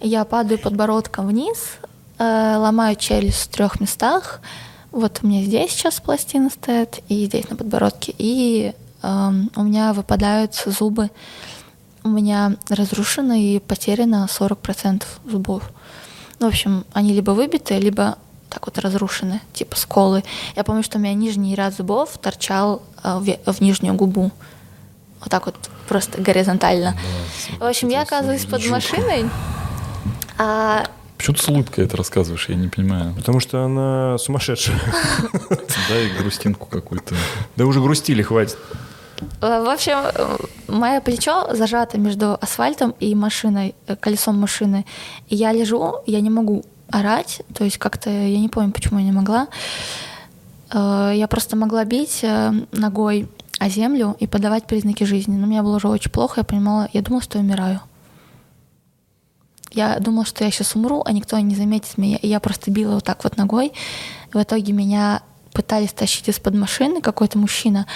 [0.00, 1.78] Я падаю подбородком вниз,
[2.18, 4.40] э, ломаю челюсть в трех местах.
[4.90, 8.14] Вот у меня здесь сейчас пластина стоит, и здесь на подбородке.
[8.16, 8.72] И
[9.02, 11.10] эм, у меня выпадают зубы.
[12.04, 15.62] У меня разрушено и потеряно 40% зубов.
[16.38, 18.16] Ну, в общем, они либо выбиты, либо
[18.48, 20.24] так вот разрушены, типа сколы.
[20.56, 24.30] Я помню, что у меня нижний ряд зубов торчал э, в, в нижнюю губу.
[25.20, 25.56] Вот так вот,
[25.88, 26.96] просто горизонтально.
[27.58, 29.28] в общем, я оказываюсь под машиной.
[30.38, 30.84] А
[31.18, 33.12] Почему ты с улыбкой это рассказываешь, я не понимаю.
[33.14, 34.80] Потому что она сумасшедшая.
[35.88, 37.16] Дай грустинку какую-то.
[37.56, 38.56] Да уже грустили, хватит.
[39.40, 40.36] Э, В общем, э,
[40.68, 44.84] мое плечо зажато между асфальтом и машиной, э, колесом машины.
[45.28, 49.04] И я лежу, я не могу орать, то есть как-то, я не помню, почему я
[49.04, 49.48] не могла.
[50.72, 52.24] Я просто могла бить
[52.72, 53.28] ногой
[53.58, 55.36] о землю и подавать признаки жизни.
[55.36, 57.80] Но мне было уже очень плохо, я понимала, я думала, что я умираю.
[59.72, 62.16] Я думала, что я сейчас умру, а никто не заметит меня.
[62.16, 63.72] И я просто била вот так вот ногой.
[64.32, 67.86] В итоге меня пытались тащить из-под машины какой-то мужчина.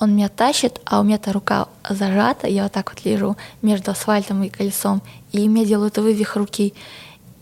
[0.00, 4.42] Он меня тащит, а у меня-то рука зажата, я вот так вот лежу между асфальтом
[4.42, 5.02] и колесом,
[5.32, 6.74] и мне делают вывих руки.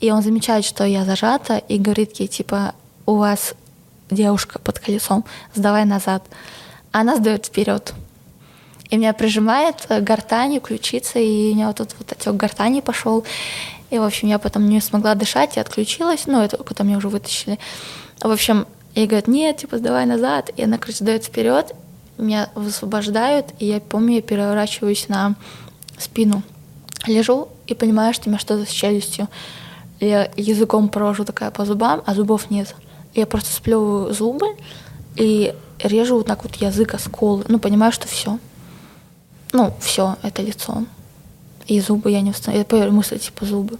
[0.01, 2.75] И он замечает, что я зажата, и говорит ей, типа,
[3.07, 3.55] у вас
[4.11, 5.25] девушка под колесом,
[5.55, 6.25] сдавай назад.
[6.91, 7.95] Она сдает вперед.
[8.91, 13.25] И меня прижимает э, гортанью, ключицей, и у меня вот тут вот отек гортани пошел.
[13.89, 16.27] И, в общем, я потом не смогла дышать и отключилась.
[16.27, 17.59] Ну, это когда меня уже вытащили.
[18.21, 20.51] В общем, ей говорят, нет, типа, сдавай назад.
[20.57, 21.75] И она, короче, сдает вперед,
[22.19, 25.35] меня высвобождают, и я помню, я переворачиваюсь на
[25.99, 26.43] спину.
[27.07, 29.29] Лежу и понимаю, что у меня что-то с челюстью.
[30.01, 32.75] Я языком провожу такая по зубам, а зубов нет.
[33.15, 34.47] Я просто сплевываю зубы
[35.17, 37.45] и режу вот так вот язык, осколы.
[37.49, 38.39] Ну, понимаю, что все.
[39.53, 40.85] Ну, все, это лицо.
[41.67, 42.63] И зубы я не восстановлю.
[42.63, 43.79] Это мысли типа зубы.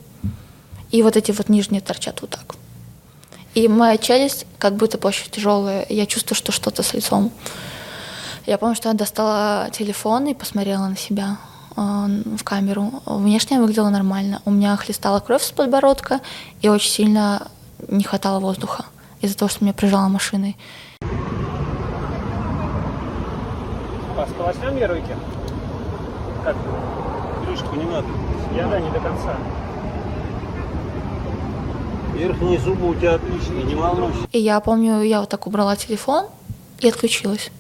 [0.91, 2.57] И вот эти вот нижние торчат вот так.
[3.55, 5.85] И моя челюсть как будто очень тяжелая.
[5.89, 7.31] Я чувствую, что что-то с лицом.
[8.47, 11.37] Я помню, что я достала телефон и посмотрела на себя
[11.77, 11.81] э,
[12.39, 13.03] в камеру.
[13.05, 14.41] Внешне я выглядела нормально.
[14.47, 16.21] У меня хлестала кровь с подбородка,
[16.63, 17.49] и очень сильно
[17.89, 18.87] не хватало воздуха
[19.21, 20.57] из-за того, что меня прижала машиной.
[24.17, 25.17] А с полоснями веруете?
[26.45, 26.57] Как?
[27.45, 28.09] Крышку не надо.
[28.57, 29.37] Я да, не до конца.
[32.15, 34.19] Верхние зубы у тебя отличные, не волнуйся.
[34.33, 36.27] И я помню, я вот так убрала телефон
[36.81, 37.51] и отключилась.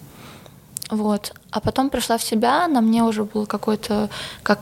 [0.90, 1.32] Вот.
[1.50, 4.10] А потом пришла в себя, на мне уже был какой-то,
[4.42, 4.60] как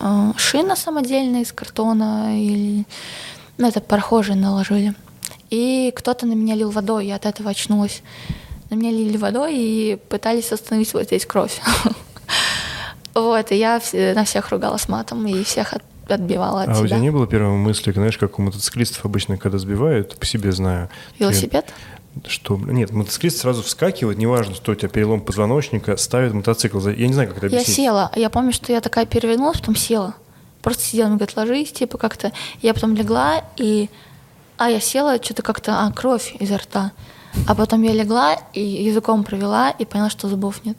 [0.00, 2.86] э, шина самодельная из картона, или,
[3.58, 4.94] ну, это прохожие наложили.
[5.50, 8.02] И кто-то на меня лил водой, я от этого очнулась.
[8.70, 11.60] На меня лили водой и пытались остановить вот здесь кровь.
[13.14, 13.80] Вот, и я
[14.14, 16.98] на всех ругалась матом и всех от- отбивала от А у тебя себя.
[16.98, 20.88] не было первой мысли, знаешь, как у мотоциклистов обычно, когда сбивают, по себе знаю.
[21.18, 21.66] Велосипед?
[22.26, 26.78] Что, нет, мотоциклист сразу вскакивает, неважно, что у тебя перелом позвоночника, ставит мотоцикл.
[26.80, 27.76] за- Я не знаю, как это Я объяснить.
[27.76, 28.10] села.
[28.16, 30.14] Я помню, что я такая перевернулась, потом села.
[30.62, 32.32] Просто сидела, он говорит, ложись, типа как-то.
[32.62, 33.90] Я потом легла, и...
[34.56, 35.84] А, я села, что-то как-то...
[35.86, 36.92] А, кровь изо рта.
[37.46, 40.78] А потом я легла и языком провела, и поняла, что зубов нет.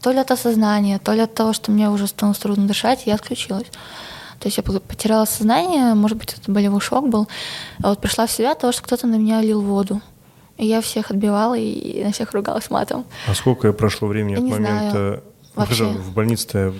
[0.00, 3.16] То ли от осознания, то ли от того, что мне уже становилось трудно дышать, я
[3.16, 3.66] отключилась.
[4.40, 7.28] То есть я потеряла сознание, может быть, это болевой шок был.
[7.82, 10.00] А вот пришла в себя того, что кто-то на меня лил воду.
[10.56, 13.04] И я всех отбивала и на всех ругалась матом.
[13.26, 15.22] А сколько прошло времени Я от не момента...
[15.54, 15.84] Ну, Вообще.
[15.86, 16.72] в больнице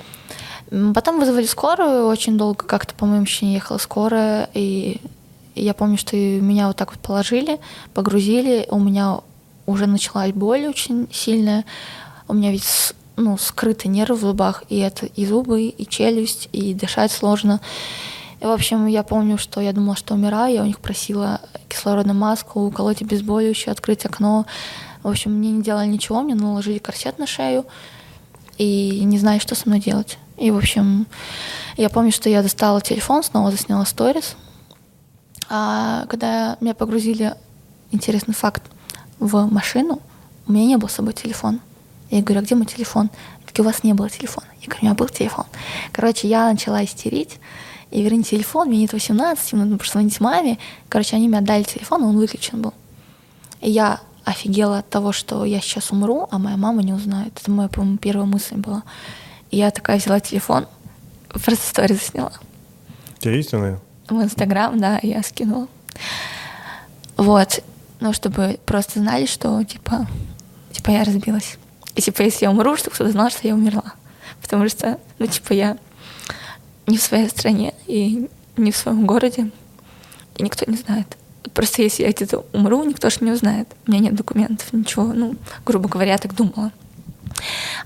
[0.71, 5.01] М, Потом вызвали скорую, очень долго как-то, по моему ощущениям, ехала скорая, и
[5.55, 7.59] я помню, что меня вот так вот положили,
[7.95, 9.21] погрузили, у меня
[9.67, 11.65] уже началась боль очень сильная,
[12.29, 16.73] у меня ведь ну, скрыты нервы в зубах, и это и зубы, и челюсть, и
[16.73, 17.61] дышать сложно.
[18.41, 22.17] И, в общем, я помню, что я думала, что умираю, я у них просила кислородную
[22.17, 24.47] маску, уколоть обезболивающее, открыть окно.
[25.03, 27.67] В общем, мне не делали ничего, мне наложили корсет на шею,
[28.57, 30.19] и не знаю, что со мной делать.
[30.37, 31.07] И, в общем,
[31.77, 34.37] я помню, что я достала телефон, снова засняла сторис.
[35.51, 37.35] А когда меня погрузили,
[37.91, 38.63] интересный факт,
[39.19, 40.01] в машину,
[40.47, 41.61] у меня не был с собой телефон.
[42.11, 43.11] Я говорю, а где мой телефон?
[43.47, 44.47] Так у вас не было телефона.
[44.61, 45.45] Я говорю, у меня был телефон.
[45.93, 47.39] Короче, я начала истерить.
[47.91, 50.59] И верни телефон, мне нет 18, мне нужно позвонить маме.
[50.89, 52.75] Короче, они мне отдали телефон, он выключен был.
[53.61, 57.33] И я офигела от того, что я сейчас умру, а моя мама не узнает.
[57.41, 58.83] Это моя, по-моему, первая мысль была.
[59.51, 60.67] И я такая взяла телефон,
[61.29, 62.33] просто сторис сняла.
[63.17, 63.79] У тебя есть она?
[64.09, 65.67] В Инстаграм, да, я скинула.
[67.17, 67.63] Вот.
[68.01, 70.07] Ну, чтобы просто знали, что, типа,
[70.73, 71.59] типа, я разбилась.
[71.99, 73.93] И, типа, если я умру, чтобы кто-то знал, что я умерла.
[74.41, 75.77] Потому что, ну, типа, я
[76.87, 79.51] не в своей стране, и не в своем городе,
[80.37, 81.09] и никто не знает.
[81.55, 83.67] Просто если я где-то умру, никто же не узнает.
[83.85, 85.07] У меня нет документов, ничего.
[85.13, 85.35] Ну,
[85.67, 86.71] грубо говоря, я так думала.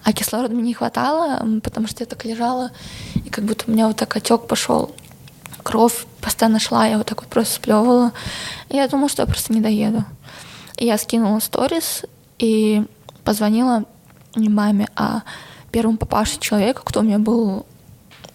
[0.04, 2.70] А кислорода мне не хватало, потому что я так лежала,
[3.14, 4.94] и как будто у меня вот так отек пошел.
[5.62, 8.12] Кровь постоянно шла, я вот так вот просто сплевывала.
[8.68, 10.04] И я думала, что я просто не доеду.
[10.76, 12.02] И я скинула сторис
[12.38, 12.84] и
[13.24, 13.86] позвонила
[14.34, 15.22] не маме, а
[15.70, 17.66] первому папаше человеку, кто у меня был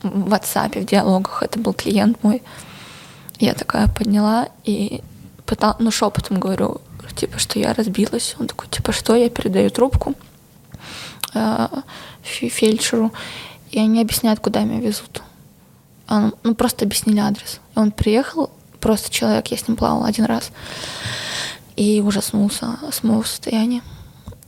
[0.01, 1.43] в WhatsApp, в диалогах.
[1.43, 2.43] Это был клиент мой.
[3.39, 5.01] Я такая подняла и
[5.45, 6.81] пытала, ну, шепотом говорю,
[7.15, 8.35] типа, что я разбилась.
[8.39, 9.15] Он такой, типа, что?
[9.15, 10.15] Я передаю трубку
[11.33, 11.67] э,
[12.23, 13.13] фе- фельдшеру,
[13.71, 15.21] и они объясняют, куда меня везут.
[16.07, 17.59] А, ну, просто объяснили адрес.
[17.75, 18.49] И он приехал,
[18.79, 20.51] просто человек, я с ним плавала один раз,
[21.75, 23.81] и ужаснулся с моего состояния.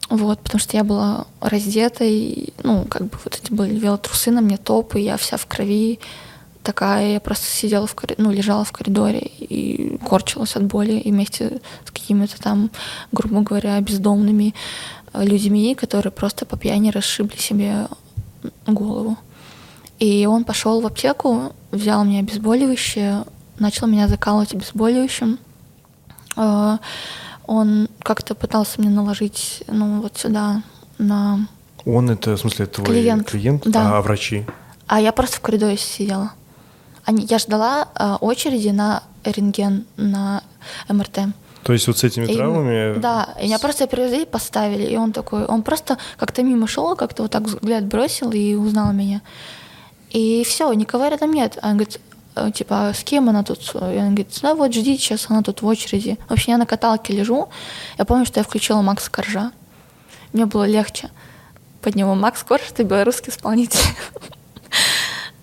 [0.10, 4.42] Вот, потому что я была раздета, и, ну, как бы вот эти были велотрусы на
[4.42, 6.00] мне, топы, я вся в крови,
[6.64, 11.12] такая, я просто сидела в коридоре, ну, лежала в коридоре и корчилась от боли, и
[11.12, 12.72] вместе с какими-то там,
[13.12, 14.56] грубо говоря, бездомными
[15.14, 17.88] э, людьми, которые просто по пьяни расшибли себе
[18.66, 19.18] голову.
[20.00, 23.26] И он пошел в аптеку, взял мне обезболивающее,
[23.60, 25.38] начал меня закалывать обезболивающим.
[27.50, 30.62] Он как-то пытался мне наложить, ну, вот сюда,
[31.00, 31.48] на...
[31.84, 33.28] Он это, в смысле, твой Клиент.
[33.28, 33.98] клиент, Да.
[33.98, 34.46] а врачи?
[34.86, 36.34] А я просто в коридоре сидела.
[37.06, 40.44] Они, я ждала э, очереди на рентген, на
[40.90, 41.22] МРТ.
[41.64, 43.00] То есть вот с этими И, травмами...
[43.00, 47.24] Да, и меня просто привезли, поставили, и он такой, он просто как-то мимо шел, как-то
[47.24, 49.22] вот так взгляд бросил и узнал меня.
[50.12, 51.58] И все, никого рядом нет.
[51.64, 52.00] Он говорит,
[52.54, 53.60] типа, «А с кем она тут?
[53.74, 56.18] И он говорит, да вот ждите, сейчас она тут в очереди.
[56.28, 57.50] В общем, я на каталке лежу.
[57.98, 59.52] Я помню, что я включила Макса Коржа.
[60.34, 61.10] Мне было легче.
[61.82, 63.80] Под него Макс Корж— это белорусский исполнитель.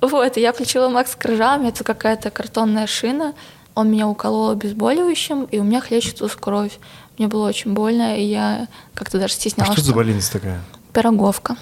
[0.01, 3.32] Вот, и я включила Макс Коржа, у меня это какая-то картонная шина.
[3.74, 6.78] Он меня уколол обезболивающим, и у меня хлещет кровь.
[7.18, 9.73] Мне было очень больно, и я как-то даже А стеснялась.
[9.73, 10.60] что за болезнь такая?
[10.93, 11.56] Пироговка.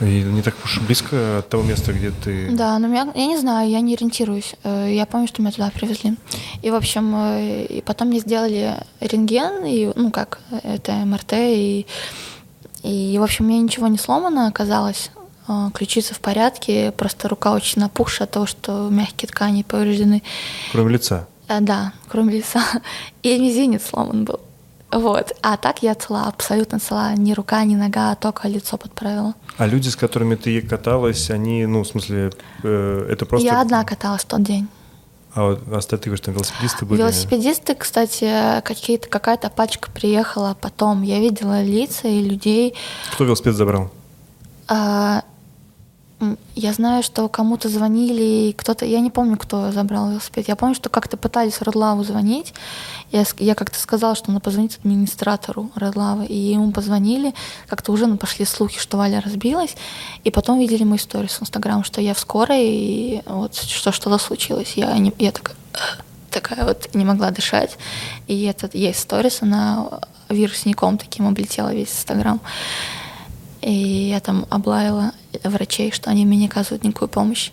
[0.00, 2.50] И не так уж близко от того места, где ты...
[2.50, 4.54] Да, но меня, я не знаю, я не ориентируюсь.
[4.62, 6.16] Э, Я помню, что меня туда привезли.
[6.60, 11.86] И, в общем, э, и потом мне сделали рентген, и, ну, как, это МРТ, и,
[12.82, 15.10] и, в общем, мне ничего не сломано оказалось.
[15.48, 20.22] Э, Ключица в порядке, просто рука очень напухшая от того, что мягкие ткани повреждены.
[20.72, 21.26] Кроме лица.
[21.48, 22.62] Да, кроме лица.
[23.22, 24.40] И мизинец сломан был.
[24.92, 25.32] Вот.
[25.42, 27.14] А так я цела, абсолютно цела.
[27.16, 29.34] Ни рука, ни нога, только лицо подправила.
[29.58, 32.32] А люди, с которыми ты каталась, они, ну, в смысле,
[32.62, 33.46] э, это просто...
[33.46, 34.68] Я одна каталась в тот день.
[35.34, 36.98] А вот остальные, ты говоришь, там велосипедисты были?
[36.98, 41.02] Велосипедисты, кстати, какие-то, какая-то пачка приехала потом.
[41.02, 42.74] Я видела лица и людей.
[43.12, 43.90] Кто велосипед забрал?
[44.66, 45.24] А,
[46.54, 50.48] я знаю, что кому-то звонили, кто-то, я не помню, кто забрал велосипед.
[50.48, 52.54] Я помню, что как-то пытались Родлаву звонить.
[53.12, 57.34] Я, я как-то сказала, что надо позвонить администратору Родлавы, и ему позвонили.
[57.66, 59.76] Как-то уже пошли слухи, что Валя разбилась.
[60.24, 64.16] И потом видели мой сторис в Инстаграм, что я в скорой, и вот что что-то
[64.16, 64.72] случилось.
[64.76, 65.56] Я, не, я такая,
[66.30, 67.76] такая вот не могла дышать.
[68.26, 72.40] И этот есть сторис, она вирусником таким облетела весь Инстаграм.
[73.60, 73.72] И
[74.10, 75.12] я там облаяла
[75.44, 77.50] врачей, что они мне не оказывают никакую помощь.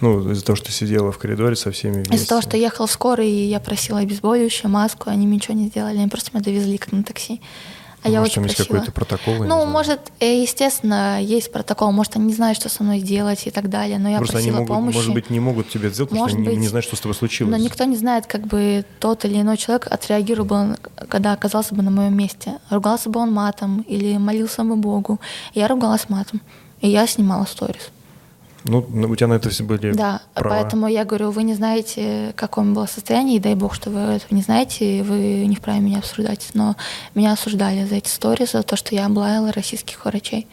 [0.00, 2.14] Ну, из-за того, что сидела в коридоре со всеми вместе.
[2.14, 5.54] Из-за того, что я ехала в скорой, и я просила обезболивающее, маску, они мне ничего
[5.54, 7.40] не сделали, они просто меня довезли как на такси.
[8.02, 9.34] А я Может, очень там есть какой-то протокол?
[9.34, 13.46] я Ну, может, э, естественно, есть протокол, может, они не знают, что со мной сделать
[13.46, 14.94] и так далее, но я Просто они просила могут, помощи.
[14.96, 16.70] может быть, не могут тебе сделать, потому что Может они не- не быть.
[16.70, 17.50] знают, что с тобой случилось.
[17.50, 20.76] Но никто не знает, как бы тот или иной человек отреагировал бы, он,
[21.10, 22.54] когда оказался бы на моем месте.
[22.70, 25.20] Ругался бы он матом или молился бы Богу.
[25.52, 26.40] Я ругалась матом.
[26.80, 27.90] И я снимала сторис.
[28.64, 30.56] Ну, у тебя на это все были Да, права.
[30.56, 34.34] поэтому я говорю, вы не знаете, какое было состояние, и дай бог, что вы этого
[34.34, 36.46] не знаете, и вы не вправе меня обсуждать.
[36.52, 36.76] Но
[37.14, 40.46] меня осуждали за эти сторис, за то, что я облаяла российских врачей,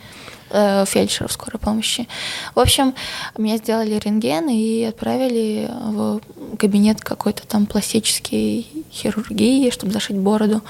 [0.52, 2.08] э, фельдшеров скорой помощи.
[2.56, 2.94] В общем,
[3.38, 6.22] меня сделали рентген и отправили в
[6.58, 10.62] кабинет какой-то там пластической хирургии, чтобы зашить бороду.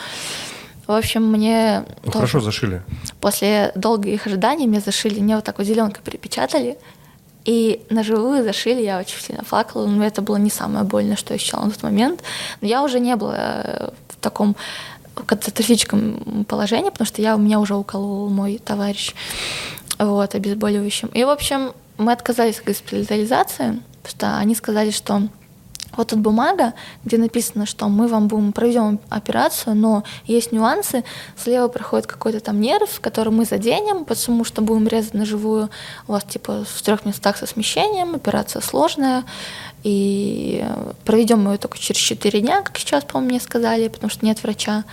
[0.88, 2.82] В общем, мне Ну, тоже- хорошо зашили.
[3.20, 6.78] После долгих ожиданий меня зашили, мне вот так вот зеленкой припечатали,
[7.44, 11.34] и на живую зашили, я очень сильно плакала, но это было не самое больное, что
[11.34, 12.22] я ощущала на тот момент.
[12.62, 14.56] Но я уже не была э, в таком
[15.26, 19.14] катастрофическом положении, потому что я, меня уже уколол мой товарищ
[20.00, 21.08] вот, обезболивающим.
[21.10, 25.24] И, в общем, мы отказались от госпитализации, потому что они сказали, что
[25.98, 31.04] вот тут бумага, где написано, что мы вам будем проведем операцию, но есть нюансы.
[31.36, 35.70] Слева проходит какой-то там нерв, который мы заденем, потому что будем резать на живую.
[36.08, 39.26] У вас типа в трех местах со смещением, операция сложная.
[39.84, 40.66] И
[41.06, 44.42] проведем мы ее только через 4 дня, как сейчас, по-моему, мне сказали, потому что нет
[44.44, 44.84] врача.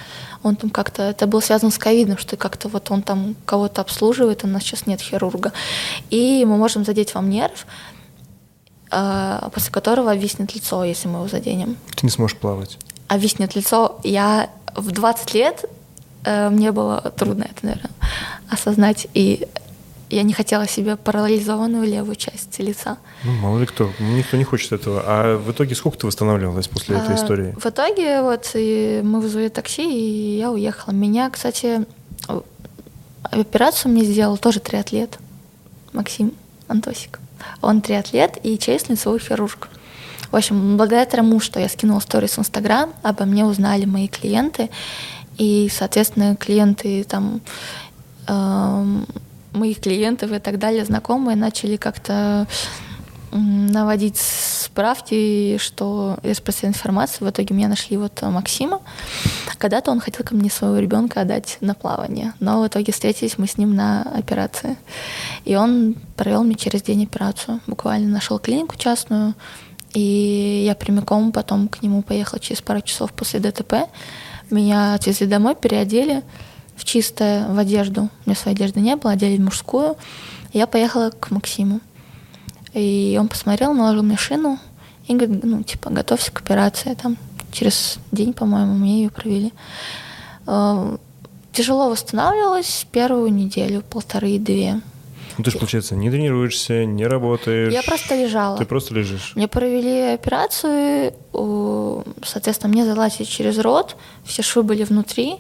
[0.43, 4.45] Он там как-то, это было связано с ковидом, что как-то вот он там кого-то обслуживает,
[4.45, 5.53] у нас сейчас нет хирурга.
[6.11, 7.67] И мы можем задеть вам нерв,
[9.53, 11.77] после которого виснет лицо, если мы его заденем.
[11.95, 12.79] Ты не сможешь плавать.
[13.09, 15.65] А виснет лицо, я в 20 лет,
[16.25, 17.91] э, мне было трудно это, наверное,
[18.51, 19.07] осознать.
[19.15, 19.47] И
[20.11, 22.99] я не хотела себе парализованную левую часть лица.
[23.25, 23.91] Ну, мало ли кто.
[23.99, 25.03] Никто не хочет этого.
[25.05, 27.55] А в итоге сколько ты восстанавливалась после этой А, истории?
[27.59, 30.93] В итоге вот и мы вызвали такси, и я уехала.
[30.95, 31.85] Меня, кстати,
[32.29, 32.41] э,
[33.23, 35.19] операцию мне сделал тоже триатлет
[35.93, 36.33] Максим
[36.69, 37.19] Антосик.
[37.61, 39.69] Он триатлет и честный лицевой хирург.
[40.31, 44.71] В общем, благодаря тому, что я скинула сторис в Инстаграм, обо мне узнали мои клиенты,
[45.39, 47.41] и, соответственно, клиенты там
[48.27, 49.07] эм,
[49.53, 52.47] моих клиентов и так далее, знакомые, начали как-то
[53.35, 57.27] наводить справки, что распространять информацию.
[57.27, 58.81] В итоге меня нашли вот Максима.
[59.59, 63.47] Когда-то он хотел ко мне своего ребенка отдать на плавание, но в итоге встретились мы
[63.47, 64.77] с ним на операции.
[65.45, 67.61] И он провел мне через день операцию.
[67.67, 69.35] Буквально нашел клинику частную,
[69.93, 73.89] и я прямиком потом к нему поехала через пару часов после ДТП.
[74.51, 76.23] Меня отвезли домой, переодели
[76.77, 78.03] в чистое, в одежду.
[78.03, 79.97] У меня своей одежды не было, одели в мужскую.
[80.53, 81.81] Я поехала к Максиму.
[82.75, 84.59] И он посмотрел, наложил мне шину
[85.07, 86.95] и говорит, ну, типа, готовься к операции.
[86.95, 87.17] Там
[87.53, 89.53] через день, по-моему, мне ее провели.
[90.47, 90.97] Э,
[91.55, 94.81] Тяжело восстанавливалась первую неделю, полторы-две.
[95.39, 97.73] Ну, ты же, получается, не тренируешься, не работаешь.
[97.73, 98.59] Я просто лежала.
[98.59, 99.33] Ты просто лежишь.
[99.37, 101.15] Мне провели операцию,
[102.25, 105.37] соответственно, мне залазили через рот, все швы были внутри,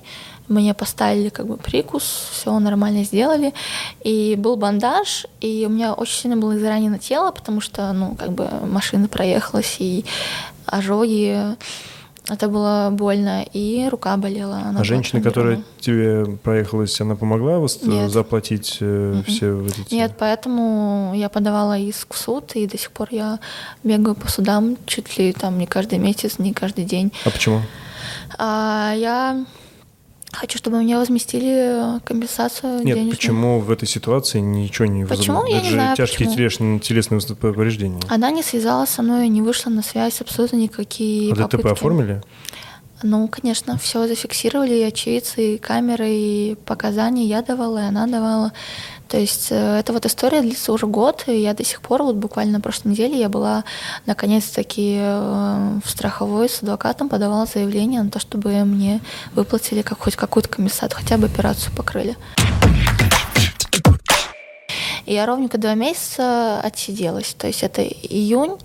[0.49, 2.03] мне поставили как бы прикус,
[2.33, 3.55] все нормально сделали,
[4.03, 8.33] и был бандаж, и у меня очень сильно было изранено тело, потому что, ну, как
[8.33, 10.05] бы машина проехалась, и
[10.67, 11.57] ожоги,
[12.27, 14.57] это было больно, и рука болела.
[14.57, 16.27] она А женщина, которая травмирована.
[16.27, 18.11] тебе проехалась, она помогла вос- Нет.
[18.11, 19.95] заплатить э, все вот эти...
[19.95, 23.41] Нет, поэтому я подавала иск в суд, и до сих пор я
[23.83, 27.13] бегаю по судам чуть ли там не каждый месяц, не каждый день.
[27.27, 27.61] А почему?
[28.39, 29.45] А я
[30.35, 33.11] хочу, чтобы мне возместили компенсацию Нет, денежную.
[33.11, 35.37] почему в этой ситуации ничего не Почему?
[35.39, 35.51] возобновилось?
[35.53, 36.35] Я Это не же знаю, тяжкие почему.
[36.37, 38.01] телесные, телесные повреждения.
[38.09, 41.73] Она не связалась со мной, не вышла на связь, абсолютно никакие А ДТП попытки.
[41.73, 42.23] оформили?
[43.03, 48.53] Ну, конечно, все зафиксировали, и очевидцы, и камеры, и показания я давала, и она давала.
[49.15, 52.17] То есть э, эта вот история длится уже год, и я до сих пор, вот
[52.17, 53.63] буквально на прошлой неделе, я была
[54.07, 59.01] наконец-таки э, в страховой с адвокатом, подавала заявление на то, чтобы мне
[59.37, 62.17] выплатили как, хоть какую-то компенсацию, хотя бы операцию покрыли.
[65.07, 67.35] И я ровненько два месяца отсиделась.
[67.35, 68.57] То есть это июнь,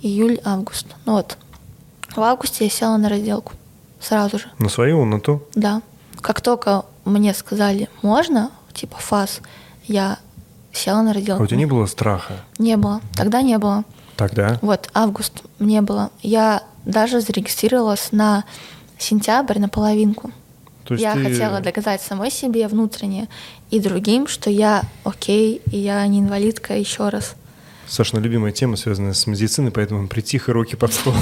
[0.00, 0.86] июль, август.
[1.04, 1.36] Ну вот,
[2.16, 3.52] в августе я села на разделку.
[4.00, 4.46] Сразу же.
[4.58, 5.42] На свою, на ту?
[5.54, 5.82] Да.
[6.22, 9.42] Как только мне сказали можно, типа фаз,
[9.86, 10.18] я
[10.72, 11.42] села на А разделку.
[11.44, 13.00] у тебя не было страха Не было.
[13.16, 13.84] Тогда не было.
[14.16, 14.58] тогда?
[14.62, 16.10] Вот, август не было.
[16.22, 18.44] Я даже зарегистрировалась на
[18.98, 20.30] сентябрь на половинку.
[20.84, 23.28] То есть я ты- хотела доказать самой себе внутренне
[23.70, 27.34] и другим, что я окей, и я не инвалидка еще раз.
[27.86, 31.14] Сашина любимая тема, связанная с медициной, поэтому притих и руки под стол.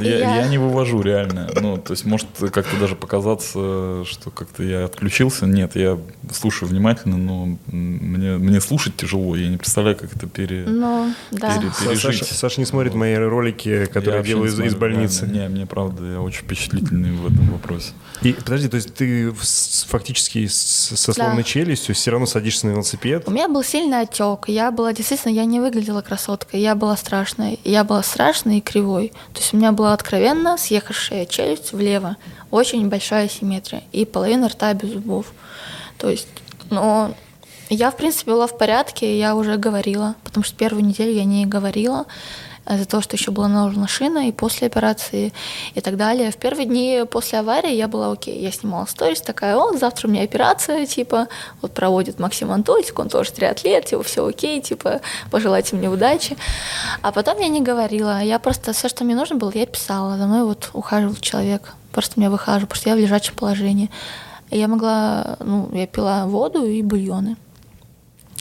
[0.00, 1.48] Я- я не вывожу реально.
[1.60, 5.46] Ну, то есть может как-то даже показаться, что как-то я отключился.
[5.46, 5.98] Нет, я
[6.32, 9.36] слушаю внимательно, но мне, мне слушать тяжело.
[9.36, 10.64] Я не представляю, как это пере...
[10.66, 11.58] Ну, да.
[11.58, 12.28] пере- Саша, пережить.
[12.28, 15.26] Саша не смотрит мои ролики, которые я делаю не из, из больницы.
[15.26, 15.38] реально.
[15.42, 17.92] Не, мне правда, я очень впечатлительный в этом вопросе.
[18.22, 19.32] И подожди, то есть ты
[19.88, 21.48] фактически со сломанной Да.
[21.48, 23.24] челюстью все равно садишься на велосипед?
[23.26, 24.44] У меня был сильный отек.
[24.48, 26.60] Я была действительно, я не выглядела красоткой.
[26.60, 27.60] Я была страшной.
[27.64, 29.12] Я была страшной и кривой.
[29.32, 32.16] То есть у меня была откровенно съехавшая челюсть влево.
[32.50, 33.82] Очень большая симметрия.
[33.92, 35.26] И половина рта без зубов.
[36.04, 36.28] То есть,
[36.68, 37.14] но
[37.70, 40.16] я, в принципе, была в порядке, я уже говорила.
[40.22, 42.04] Потому что первую неделю я не говорила
[42.70, 45.32] из-за того, что еще была наложена шина и после операции
[45.72, 46.30] и так далее.
[46.30, 48.38] В первые дни после аварии я была окей.
[48.38, 51.28] Я снимала сторис, такая, о, завтра у меня операция, типа,
[51.62, 55.00] вот проводит Максим Антольцик, он тоже триатлет, типа, все окей, типа,
[55.30, 56.36] пожелайте мне удачи.
[57.00, 60.18] А потом я не говорила, я просто все, что мне нужно было, я писала.
[60.18, 63.90] За мной вот ухаживал человек, просто меня выхаживал, что я в лежачем положении.
[64.54, 67.36] Я могла, ну, я пила воду и бульоны.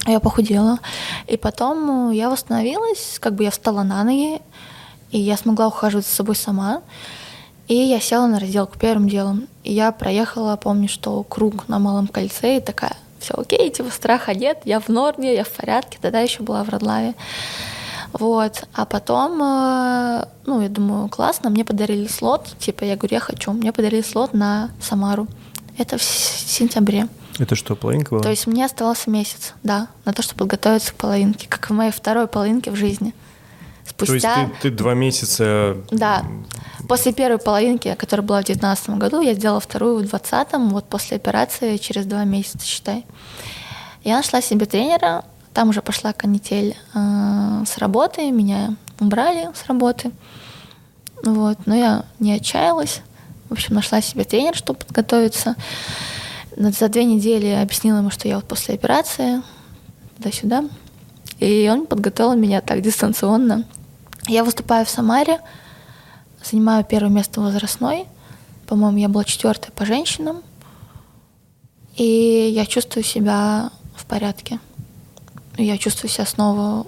[0.06, 0.78] Я похудела.
[1.26, 4.40] И потом э, я восстановилась, как бы я встала на ноги,
[5.10, 6.84] и я смогла ухаживать за собой сама.
[7.68, 9.48] И я села на разделку первым делом.
[9.64, 14.36] И я проехала, помню, что круг на Малом кольце, и такая, все окей, типа страха
[14.36, 15.98] нет, я в норме, я в порядке.
[16.00, 17.16] Тогда еще была в Родлаве.
[18.12, 18.66] Вот.
[18.76, 22.56] А потом, э, ну, я думаю, классно, мне подарили слот.
[22.60, 23.52] Типа, я говорю, я хочу.
[23.52, 25.28] Мне подарили слот на Самару.
[25.78, 27.08] Это в сентябре.
[27.40, 28.22] Это что, половинка была?
[28.22, 31.92] То есть мне оставался месяц, да, на то, чтобы подготовиться к половинке, как в моей
[31.92, 33.14] второй половинке в жизни.
[33.98, 35.78] То есть Спустя, ты, ты два месяца...
[35.92, 36.24] да,
[36.88, 41.18] после первой половинки, которая была в девятнадцатом году, я сделала вторую в двадцатом, вот после
[41.18, 43.06] операции через два месяца, считай.
[44.04, 50.12] Я нашла себе тренера, там уже пошла канитель э, с работы, меня убрали с работы.
[51.24, 53.02] Вот, но я не отчаялась.
[53.54, 55.56] В общем, нашла себе тренера, чтобы подготовиться.
[56.58, 59.44] За две недели объяснила ему, что я вот после операции,
[60.18, 60.64] туда-сюда.
[61.38, 63.66] И он подготовил меня так дистанционно.
[64.28, 65.40] Я выступаю в Самаре,
[66.44, 68.08] занимаю первое место возрастной.
[68.66, 70.42] По-моему, я была четвертая по женщинам.
[71.96, 74.60] И я чувствую себя в порядке.
[75.60, 76.88] Я чувствую себя снова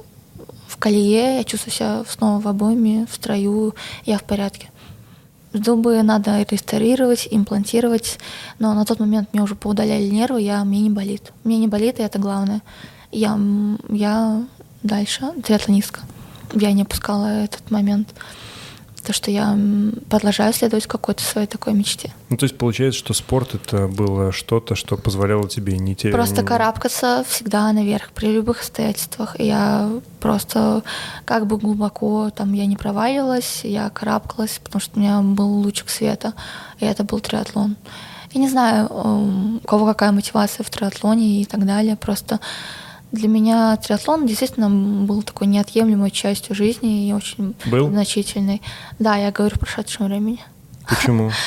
[0.68, 3.76] в колее, я чувствую себя снова в обойме, в строю,
[4.08, 4.72] я в порядке.
[5.64, 8.20] Зубы надо реставрировать, имплантировать,
[8.60, 11.32] но на тот момент мне уже поудаляли нервы, я, мне не болит.
[11.44, 12.62] Мне не болит, и это главное.
[13.12, 13.40] Я,
[13.90, 14.44] я
[14.84, 16.02] дальше триатлонистка.
[16.54, 18.10] Я не опускала этот момент.
[19.06, 19.58] То, что я
[20.10, 22.12] продолжаю следовать какой-то своей такой мечте.
[22.30, 26.16] Ну, то есть получается, что спорт это было что-то, что позволяло тебе не терять...
[26.16, 29.40] Просто карабкаться всегда наверх при любых обстоятельствах.
[29.40, 30.84] И Я просто
[31.24, 35.90] как бы глубоко там я не провалилась, я карабкалась, потому что у меня был лучик
[35.90, 36.34] света,
[36.80, 37.76] и это был триатлон.
[38.34, 41.96] Я не знаю, эм, у кого какая мотивация в триатлоне и так далее.
[41.96, 42.40] Просто
[43.16, 44.70] для меня триатлон действительно
[45.06, 47.90] был такой неотъемлемой частью жизни и очень Был?
[47.90, 48.62] значительной.
[49.00, 50.40] Да, я говорю в прошедшем времени.
[50.88, 51.32] Почему?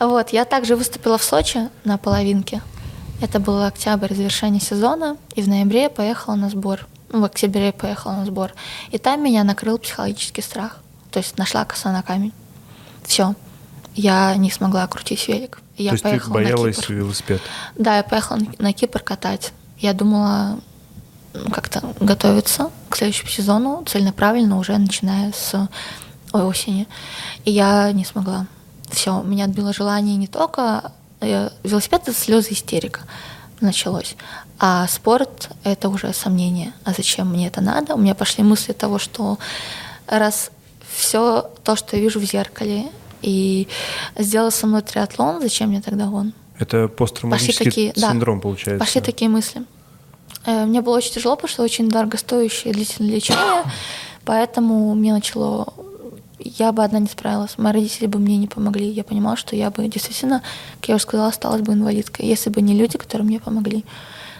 [0.00, 2.62] Вот, я также выступила в Сочи на половинке.
[3.20, 6.88] Это был октябрь, завершение сезона, и в ноябре я поехала на сбор.
[7.10, 8.52] Ну, в октябре я поехала на сбор.
[8.90, 10.78] И там меня накрыл психологический страх.
[11.12, 12.32] То есть нашла коса на камень.
[13.04, 13.34] Все.
[13.94, 15.60] Я не смогла крутить велик.
[15.76, 16.92] Я то есть ты поехала на боялась Кипр.
[16.94, 17.40] велосипед?
[17.76, 19.52] Да, я поехала на- на Кипр катать.
[19.78, 20.58] Я думала
[21.52, 25.68] как-то готовиться к следующему сезону целенаправленно, уже начиная с
[26.32, 26.86] осени.
[27.44, 28.46] И я не смогла.
[28.90, 30.92] Все, меня отбило желание не только...
[31.20, 33.00] э, Велосипед— это слезы истерика
[33.60, 34.16] началось.
[34.58, 36.72] А спорт— это уже сомнение.
[36.84, 37.94] А зачем мне это надо?
[37.94, 39.38] У меня пошли мысли того, что
[40.06, 40.50] раз
[40.94, 42.86] все то, что я вижу в зеркале,
[43.22, 43.68] и
[44.18, 46.32] сделал со мной триатлон, зачем мне тогда он?
[46.58, 48.10] Это посттравматический такие, да.
[48.10, 48.84] синдром, получается.
[48.84, 49.62] Пошли такие мысли.
[50.46, 53.62] Э, Мне было очень тяжело, потому что очень дорогостоящее длительное лечение,
[54.24, 55.72] поэтому мне начало...
[56.38, 58.88] Я бы одна не справилась, мои родители бы мне не помогли.
[58.88, 60.42] Я понимала, что я бы действительно,
[60.80, 63.84] как я уже сказала, осталась бы инвалидкой, если бы не люди, которые мне помогли.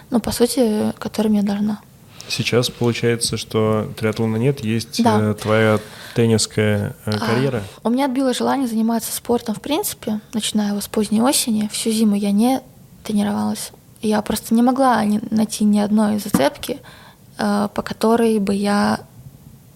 [0.09, 1.79] Ну, по сути, которым я должна.
[2.27, 5.19] Сейчас получается, что триатлона нет, есть Да.
[5.21, 5.79] э, твоя
[6.15, 7.63] теннисская э, А, карьера.
[7.83, 11.69] У меня отбило желание заниматься спортом в принципе, начиная его с поздней осени.
[11.71, 12.61] Всю зиму я не
[13.03, 13.71] тренировалась.
[14.03, 15.01] Я просто не могла
[15.31, 16.79] найти ни одной зацепки,
[17.37, 18.99] э, по которой бы я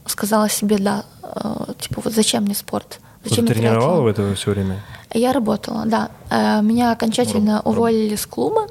[0.05, 2.99] сказала себе, да, э, типа, вот зачем мне спорт?
[3.23, 4.83] Зачем ты тренировала триатлон?» в это все время?
[5.13, 6.09] Я работала, да.
[6.29, 8.67] Э, Меня окончательно Раб- уволили с клуба,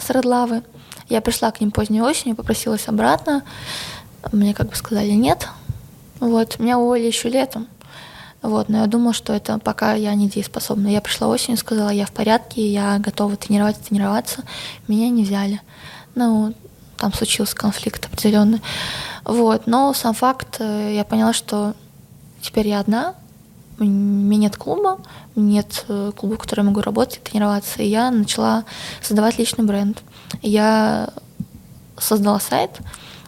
[0.00, 0.62] с Родлавы.
[1.08, 3.42] Я пришла к ним поздней осенью, попросилась обратно.
[4.32, 5.48] Мне как бы сказали нет.
[6.18, 6.58] Вот.
[6.58, 7.68] Меня уволили еще летом.
[8.42, 10.88] Вот, но я думала, что это пока я не дееспособна.
[10.88, 14.42] Я пришла осенью, сказала, я в порядке, я готова тренировать, тренироваться.
[14.88, 15.60] Меня не взяли.
[16.16, 16.52] Ну,
[16.98, 18.60] там случился конфликт определенный.
[19.24, 21.74] Вот, но сам факт, э, я поняла, что
[22.40, 23.14] теперь я одна,
[23.78, 24.98] у меня нет клуба,
[25.36, 27.82] нет э, клуба, в котором я могу работать, тренироваться.
[27.82, 28.64] И я начала
[29.00, 30.02] создавать личный бренд.
[30.42, 31.10] Я
[31.96, 32.80] создала сайт,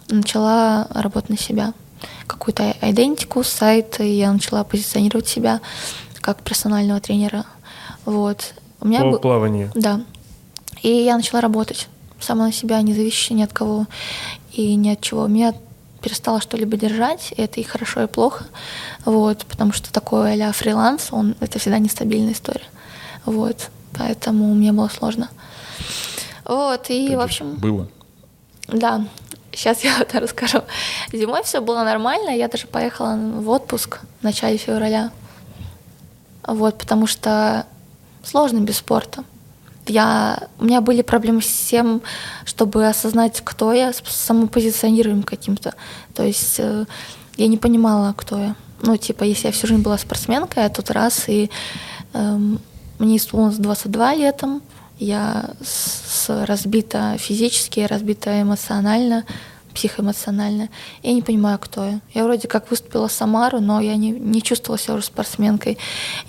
[0.09, 1.73] начала работать на себя.
[2.27, 5.61] Какую-то идентику, сайт, и я начала позиционировать себя
[6.21, 7.45] как персонального тренера.
[8.05, 8.55] Вот.
[8.81, 9.71] У меня По был- плаванию.
[9.75, 10.03] да.
[10.83, 11.89] И я начала работать
[12.21, 13.87] сама на себя, не зависящая ни от кого
[14.53, 15.27] и ни от чего.
[15.27, 15.55] Меня
[16.03, 18.45] перестало что-либо держать, и это и хорошо, и плохо.
[19.07, 22.67] Вот, потому что такой а фриланс, он, это всегда нестабильная история.
[23.25, 25.31] Вот, поэтому мне было сложно.
[26.45, 27.89] Вот, и, в общем, Было.
[28.69, 29.07] да,
[29.57, 30.63] сейчас я это расскажу.
[31.13, 35.11] Зимой все было нормально, я даже поехала в отпуск в начале февраля.
[36.47, 37.67] Вот, потому что
[38.23, 39.25] сложно без спорта.
[39.87, 42.03] Я, у меня были проблемы с тем,
[42.45, 45.75] чтобы осознать, кто я, с самопозиционированием каким-то.
[46.15, 46.87] То есть э,
[47.37, 48.57] я не понимала, кто я.
[48.81, 51.51] ну, типа, если я всю жизнь была спортсменкой, а тут раз, и
[52.15, 52.61] эм,
[52.99, 54.63] мне исполнилось 22 летом,
[54.99, 59.25] я с, разбита физически, разбита эмоционально,
[59.75, 60.69] психоэмоционально.
[61.03, 62.01] Я не понимаю, кто я.
[62.15, 65.79] Я вроде как выступила Самару, но я не, не чувствовала себя уже спортсменкой.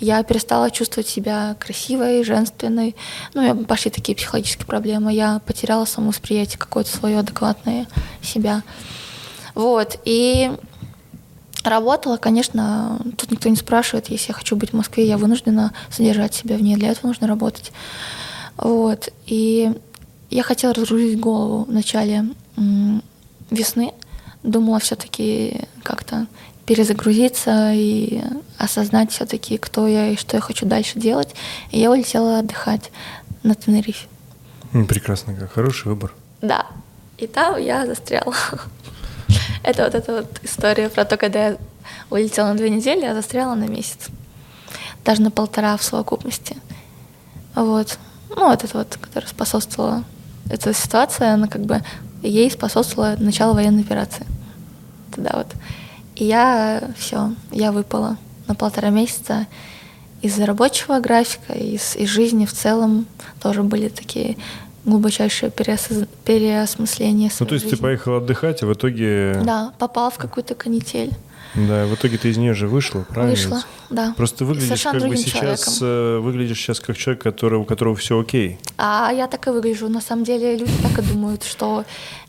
[0.00, 2.96] Я перестала чувствовать себя красивой, женственной.
[3.34, 5.12] Ну, я- пошли такие психологические проблемы.
[5.12, 7.86] Я потеряла самовосприятие какое-то свое адекватное
[8.20, 8.62] себя.
[9.54, 10.00] Вот.
[10.04, 10.50] И
[11.62, 16.34] работала, конечно, тут никто не спрашивает, если я хочу быть в Москве, я вынуждена содержать
[16.34, 17.72] себя в ней, для этого нужно работать.
[18.56, 19.10] Вот.
[19.26, 19.72] И
[20.30, 22.26] я хотела разгрузить голову в начале
[23.50, 23.92] весны.
[24.42, 26.26] Думала все-таки как-то
[26.66, 28.20] перезагрузиться и
[28.58, 31.34] осознать все-таки, кто я и что я хочу дальше делать.
[31.70, 32.90] И я улетела отдыхать
[33.42, 34.06] на Тенерифе.
[34.88, 36.12] Прекрасно, как хороший выбор.
[36.42, 36.66] Да.
[37.18, 38.34] И там я застряла.
[39.62, 41.58] Это вот эта вот история про то, когда я
[42.10, 44.08] улетела на две недели, я застряла на месяц.
[45.04, 46.56] Даже на полтора в совокупности.
[47.54, 47.98] Вот.
[48.36, 50.04] Ну, вот это вот, которая способствовала.
[50.48, 51.82] Эта ситуация, она как бы
[52.22, 54.26] ей способствовала начало военной операции.
[55.14, 55.48] Тогда вот.
[56.14, 59.46] И я все, я выпала на полтора месяца
[60.22, 63.06] из рабочего графика, из, из жизни в целом
[63.40, 64.36] тоже были такие
[64.84, 67.82] глубочайшие переосоз- переосмысления Ну, то есть ты жизни.
[67.82, 69.40] поехала отдыхать, а в итоге...
[69.44, 71.12] Да, попала в какую-то канитель.
[71.56, 73.34] Да, в итоге ты из нее же вышла, правильно?
[73.34, 74.14] Вышла, да.
[74.16, 78.20] Просто выглядишь совершенно как бы сейчас, э, выглядишь сейчас как человек, который, у которого все
[78.20, 78.58] окей.
[78.76, 79.88] А я так и выгляжу.
[79.88, 81.84] На самом деле люди так и думают, что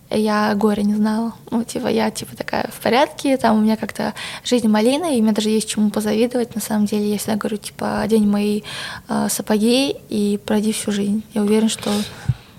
[0.09, 1.33] я горе не знала.
[1.51, 4.13] Ну, типа, я типа такая в порядке, там у меня как-то
[4.45, 6.55] жизнь малина, и мне даже есть чему позавидовать.
[6.55, 8.61] На самом деле, я всегда говорю, типа, одень мои
[9.09, 11.23] э, сапоги и пройди всю жизнь.
[11.33, 11.91] Я уверен, что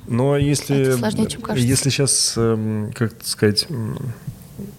[0.07, 1.67] Но если, Это сложнее, чем кажется.
[1.67, 3.67] если сейчас, эм, как сказать,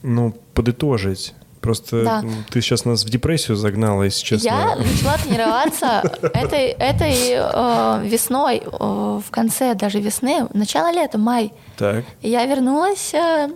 [0.03, 2.23] ну, подытожить, просто Да.
[2.49, 4.47] ты сейчас нас в депрессию загнала, если честно.
[4.47, 6.01] Я начала тренироваться
[6.33, 11.51] этой, этой э, весной, э, в конце даже весны, начало лета, май.
[11.77, 12.05] Так.
[12.21, 13.49] Я вернулась э,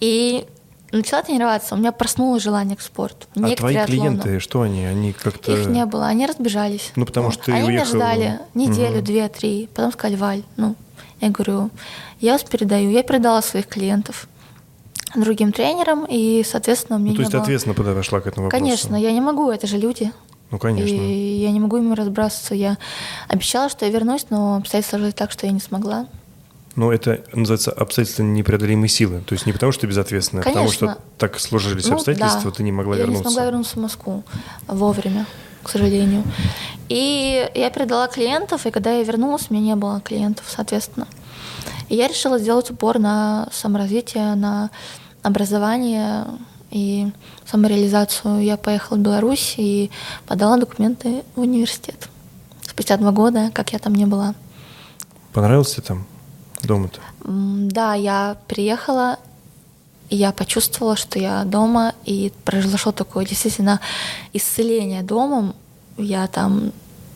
[0.00, 0.46] и
[0.90, 1.74] начала тренироваться.
[1.74, 3.26] У меня проснулось желание к спорту.
[3.36, 4.84] А к твои клиенты, что они?
[4.84, 5.52] Они как-то...
[5.52, 6.92] Их не было, они разбежались.
[6.96, 7.96] Ну, потому что ты Они меня уехала.
[7.96, 9.04] ждали неделю, Мгм.
[9.04, 9.68] две, три.
[9.74, 10.74] Потом сказали, Валь, ну,
[11.20, 11.70] я говорю,
[12.20, 12.90] я вас передаю.
[12.90, 14.28] Я передала своих клиентов
[15.14, 17.42] другим тренерам, и, соответственно, у меня Ну, то есть было...
[17.42, 18.62] ответственно подошла к этому вопросу.
[18.64, 20.10] Конечно, я не могу, это же люди.
[20.50, 20.94] Ну, конечно.
[20.94, 22.54] И я не могу ими разбрасываться.
[22.54, 22.76] Я
[23.28, 26.06] обещала, что я вернусь, но обстоятельства сложились так, что я не смогла.
[26.74, 29.20] Но это называется обстоятельства непреодолимой силы.
[29.26, 31.02] То есть не потому, что ты безответственная, а потому что Конечно.
[31.18, 32.56] так сложились Ну, обстоятельства, да.
[32.56, 33.24] ты не могла я вернуться.
[33.24, 34.22] не смогла вернуться в Москву
[34.66, 35.26] вовремя,
[35.62, 36.22] к сожалению.
[36.88, 41.06] И я передала клиентов, и когда я вернулась, у меня не было клиентов, соответственно.
[41.88, 44.70] И я решила сделать упор на саморазвитие, на
[45.22, 46.26] образование
[46.70, 47.10] и
[47.46, 48.42] самореализацию.
[48.42, 49.90] Я поехала в Беларусь и
[50.26, 52.08] подала документы в университет.
[52.62, 54.34] Спустя два года, как я там не была.
[55.32, 56.06] Понравилось тебе там
[56.62, 57.00] дома-то?
[57.24, 59.18] Да, я приехала,
[60.08, 63.80] и я почувствовала, что я дома, и произошло такое действительно
[64.32, 65.54] исцеление домом.
[65.96, 66.72] Я там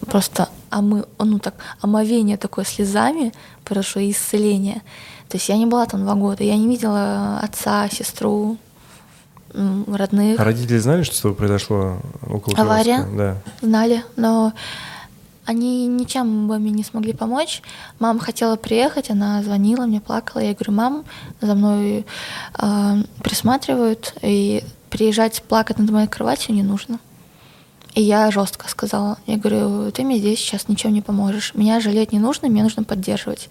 [0.06, 3.32] просто омы, ну так, омовение такое слезами
[3.64, 4.82] произошло, и исцеление.
[5.28, 8.58] То есть я не была там два года, я не видела отца, сестру,
[9.52, 10.38] родных.
[10.38, 12.98] А родители знали, что с тобой произошло около Авария?
[12.98, 13.16] Кировска?
[13.16, 13.36] Да.
[13.66, 14.52] знали, но
[15.44, 17.62] они ничем бы мне не смогли помочь.
[17.98, 20.42] Мама хотела приехать, она звонила мне, плакала.
[20.42, 21.04] Я говорю, мам,
[21.40, 22.04] за мной
[22.58, 26.98] э, присматривают, и приезжать плакать над моей кроватью не нужно.
[27.94, 31.54] И я жестко сказала, я говорю, ты мне здесь сейчас ничем не поможешь.
[31.54, 33.48] Меня жалеть не нужно, мне нужно поддерживать.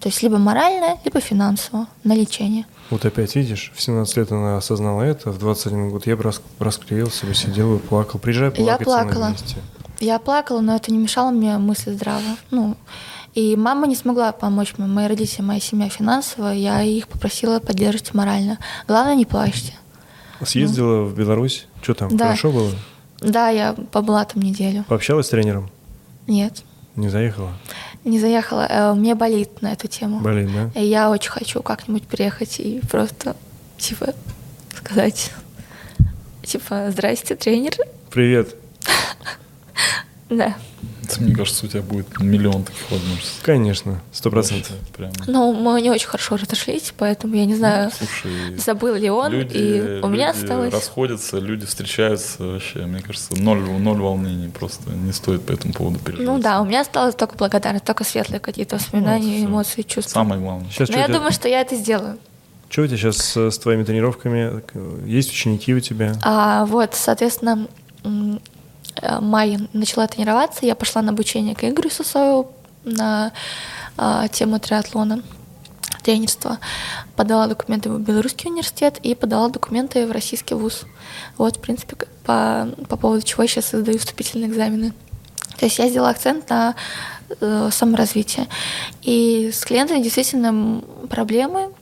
[0.00, 2.66] То есть либо морально, либо финансово на лечение.
[2.90, 6.42] Вот опять видишь, в 17 лет она осознала это, в 21 год я бы рас-
[6.58, 8.20] расклеился бы, сидел и плакал.
[8.20, 9.34] Приезжай Я плакать мной плакала.
[9.98, 12.20] Я плакала, но это не мешало мне мысли здраво.
[12.50, 12.76] Ну,
[13.34, 16.48] и мама не смогла помочь мне, мои родители, моя семья финансово.
[16.52, 18.58] Я их попросила поддерживать морально.
[18.86, 19.72] Главное, не плачьте.
[20.44, 22.26] Съездила в Беларусь, что там, Да.
[22.26, 22.70] хорошо было?
[23.20, 24.84] Да, я побыла там неделю.
[24.86, 25.70] Пообщалась с тренером?
[26.26, 26.62] Нет,
[26.94, 27.52] Не заехала?
[28.06, 28.66] Не заехала.
[28.68, 30.20] Э, Мне болит на эту тему.
[30.20, 30.80] Болит, да?
[30.80, 33.36] И я очень хочу как-нибудь приехать и просто,
[33.76, 34.14] типа,
[34.74, 35.32] сказать,
[36.42, 37.74] типа, здрасте, тренер.
[38.10, 38.54] Привет.
[40.28, 40.56] Да.
[41.04, 43.38] Это, Мне кажется, у тебя будет миллион таких возможностей.
[43.44, 44.72] Конечно, сто процентов.
[45.28, 49.56] Ну, мы не очень хорошо разошлись, поэтому я не знаю, Слушай, забыл ли он, люди,
[49.56, 50.72] и у меня люди осталось...
[50.74, 52.86] расходятся, люди встречаются вообще.
[52.86, 56.26] Мне кажется, ноль, ноль волнений просто не стоит по этому поводу переживать.
[56.26, 59.46] Ну да, у меня осталось только благодарность, только светлые какие-то воспоминания, Вот, всё.
[59.46, 60.10] эмоции, чувства.
[60.12, 60.68] Самое главное.
[60.70, 62.18] Сейчас Но что я тебя- думаю, что я это сделаю.
[62.68, 64.60] Что у тебя сейчас с твоими тренировками?
[65.08, 66.14] Есть ученики у тебя?
[66.24, 67.68] А, вот, соответственно,
[69.00, 72.52] э, май начала тренироваться, я пошла на обучение к Игорю Сусоеву
[72.84, 73.32] на
[73.96, 75.22] а, тему триатлона,
[76.02, 76.58] тренерства.
[77.16, 80.84] Подала документы в Белорусский университет и подала документы в российский вуз.
[81.36, 84.92] Вот, в принципе, по, по поводу чего я сейчас сдаю вступительные экзамены.
[85.58, 86.74] То есть я сделала акцент на
[87.40, 88.46] э, саморазвитие.
[89.02, 91.72] И с клиентами действительно проблемы.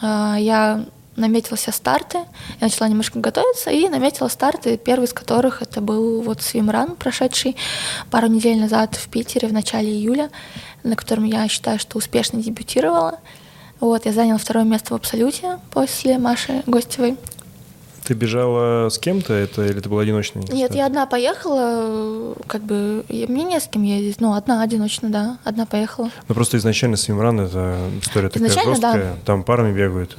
[0.00, 0.84] А, Я
[1.16, 6.22] наметила себе старты, я начала немножко готовиться и наметила старты, первый из которых это был
[6.22, 7.56] вот свимран, прошедший
[8.10, 10.30] пару недель назад в Питере в начале июля,
[10.82, 13.18] на котором я считаю, что успешно дебютировала.
[13.80, 17.16] Вот, я заняла второе место в абсолюте после Маши Гостевой.
[18.04, 20.42] Ты бежала с кем-то это или это был одиночный?
[20.42, 20.74] Нет, старт?
[20.74, 25.66] я одна поехала, как бы, мне не с кем ездить, ну, одна, одиночно, да, одна
[25.66, 26.10] поехала.
[26.26, 28.92] Ну просто изначально свимран это история такая Изначально, да.
[28.92, 30.16] жесткая, там парами бегают.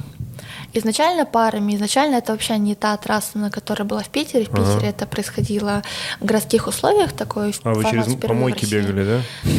[0.76, 4.46] Изначально парами, изначально это вообще не та трасса, на которой была в Питере.
[4.46, 4.64] В Ага.
[4.74, 5.82] Питере это происходило
[6.20, 9.20] в городских условиях, такой А вы через помойки бегали, да?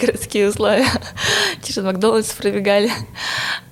[0.00, 0.86] городские условия.
[1.62, 2.90] Через Макдональдс пробегали.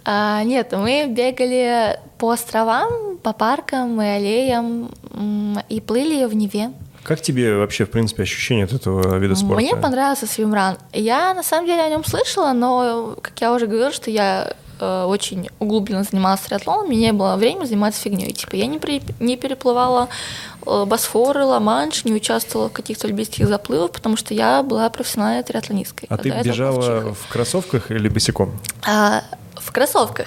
[0.05, 4.91] А, нет, мы бегали по островам, по паркам и аллеям
[5.71, 6.71] и плыли в Неве.
[7.03, 9.63] Как тебе вообще, в принципе, ощущение от этого вида спорта?
[9.63, 10.79] Мне понравился свимран.
[10.93, 14.55] Я на самом деле о нем слышала, но, как я уже говорила, что я
[15.07, 18.33] очень углубленно занималась триатлоном, мне не было времени заниматься фигней.
[18.33, 20.09] Типа я не, при- не переплывала
[20.67, 26.07] э, Босфоры, Ла-Манш, не участвовала в каких-то любительских заплывах, потому что я была профессиональной триатлонисткой.
[26.11, 28.59] А ты бежала в кроссовках или босиком?
[28.87, 29.23] А,
[29.65, 30.27] в кроссовках.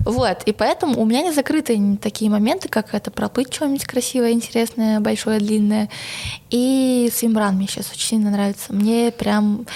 [0.00, 5.00] Вот, и поэтому у меня не закрыты такие моменты, как это проплыть что-нибудь красивое, интересное,
[5.00, 5.90] большое, длинное.
[6.50, 8.72] И свимран мне сейчас очень сильно нравится.
[8.72, 9.66] Мне прям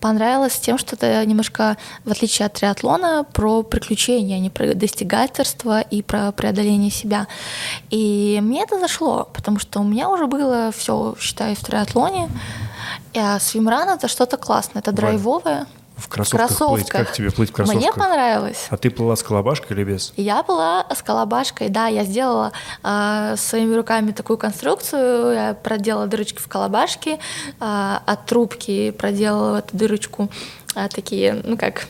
[0.00, 5.80] понравилось тем, что это немножко, в отличие от триатлона, про приключения, а не про достигательство
[5.80, 7.26] и про преодоление себя.
[7.90, 12.28] И мне это зашло, потому что у меня уже было все, считаю, в триатлоне.
[13.14, 15.66] А свимран это что-то классное, это драйвовое.
[16.02, 16.88] В кроссовках, плыть.
[16.88, 17.82] Как тебе плыть в кроссовках?
[17.82, 18.66] Мне понравилось.
[18.70, 20.12] А ты плыла с колобашкой или без?
[20.16, 26.38] Я была с колобашкой, да, я сделала а, своими руками такую конструкцию, я проделала дырочки
[26.38, 27.18] в колобашке,
[27.60, 30.28] а, от трубки проделала в эту дырочку
[30.74, 31.86] а, такие, ну как,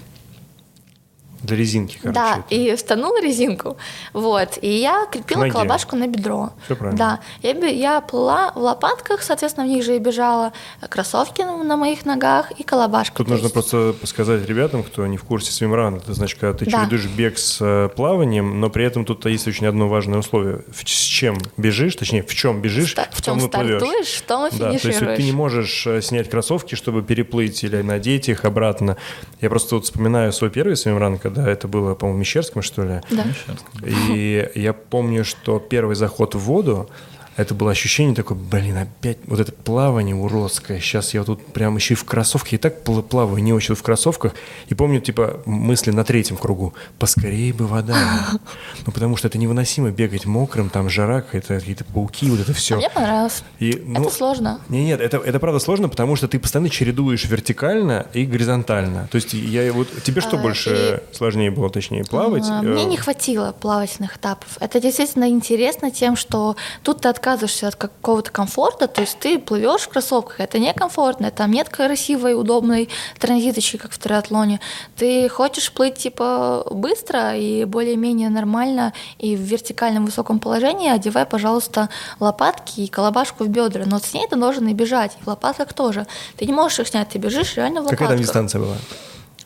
[1.42, 2.14] Для резинки, короче.
[2.20, 2.54] да, это.
[2.54, 3.76] и встанула резинку,
[4.12, 6.50] вот, и я крепила колобашку на бедро.
[6.66, 6.98] Всё правильно.
[7.42, 10.52] Да, я, я плыла в лопатках, соответственно, в них же и бежала
[10.88, 13.16] кроссовки на, на моих ногах и колобашка.
[13.16, 16.64] Тут нужно есть- просто сказать ребятам, кто не в курсе swimrun, это значит, когда ты
[16.66, 16.70] Да.
[16.82, 20.62] чередуешь бег с э, плаванием, но при этом тут есть очень одно важное условие.
[20.70, 23.78] В- с чем бежишь, точнее, в чем бежишь, Ста- в, в том чем и плывешь.
[23.80, 25.16] стартуешь, в том и Да, то есть вот финишируешь.
[25.16, 28.96] ты не можешь э, снять кроссовки, чтобы переплыть или надеть их обратно.
[29.40, 33.00] Я просто вот вспоминаю свой первый swimrun, когда это было, по-моему, Мещерском, что ли.
[33.10, 33.24] Да.
[33.84, 36.88] И я помню, что первый заход в воду,
[37.36, 40.80] это было ощущение такое, блин, опять вот это плавание уродское.
[40.80, 43.82] Сейчас я тут прям еще и в кроссовках, и так пла- плаваю, не очень в
[43.82, 44.34] кроссовках.
[44.68, 47.96] И помню, типа, мысли на третьем кругу, поскорее бы вода.
[48.84, 52.74] Ну, потому что это невыносимо бегать мокрым, там жара какая-то, какие-то пауки, вот это все.
[52.74, 53.44] А мне понравилось.
[53.60, 54.60] И, ну, Это сложно.
[54.68, 59.08] Не, нет, это, это правда сложно, потому что ты постоянно чередуешь вертикально и горизонтально.
[59.12, 62.44] То есть я вот тебе что А, больше сложнее было, точнее, плавать?
[62.48, 64.56] А, Мне Э, не хватило плавательных этапов.
[64.58, 69.82] Это действительно интересно тем, что тут ты отказываешься от какого-то комфорта, то есть ты плывешь
[69.82, 72.88] в кроссовках, это некомфортно, там нет красивой, удобной
[73.20, 74.60] транзиточки, как в триатлоне.
[74.96, 81.88] Ты хочешь плыть типа быстро и более-менее нормально и в вертикальном высоком положении, одевай, пожалуйста,
[82.18, 83.84] лопатки и колобашку в бедра.
[83.86, 86.06] Но с ней ты должен и бежать, и в лопатках тоже.
[86.36, 87.98] Ты не можешь их снять, ты бежишь реально в лопатках.
[87.98, 88.76] Какая там дистанция была?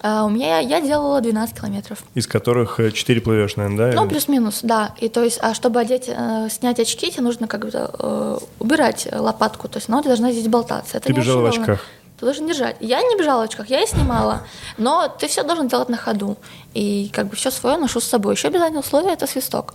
[0.03, 2.03] А, у меня я делала 12 километров.
[2.15, 4.01] Из которых 4 плывешь, наверное, да?
[4.03, 4.95] Ну, плюс-минус, да.
[5.01, 9.09] И то есть, а чтобы одеть, э, снять очки, тебе нужно как бы э, убирать
[9.11, 9.69] лопатку.
[9.69, 10.99] То есть она должна здесь болтаться.
[10.99, 11.81] Это Ты бежала в очках?
[12.19, 12.77] Ты должен держать.
[12.81, 14.43] Я не бежала в очках, я и снимала.
[14.79, 16.37] Но ты все должен делать на ходу.
[16.73, 18.35] И как бы все свое ношу с собой.
[18.35, 19.75] Еще обязательное условие это свисток.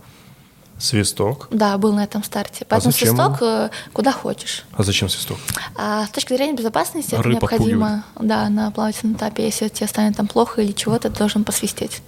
[0.82, 1.46] Свисток.
[1.52, 2.66] Да, был на этом старте.
[2.68, 4.64] Поэтому зачем свисток э, куда хочешь.
[4.72, 5.38] А зачем свисток?
[5.76, 9.44] А с точки зрения безопасности это Рыб необходимо да, на плавательном этапе.
[9.44, 12.02] Если тебе станет там плохо или чего-то, ты должен посвистеть.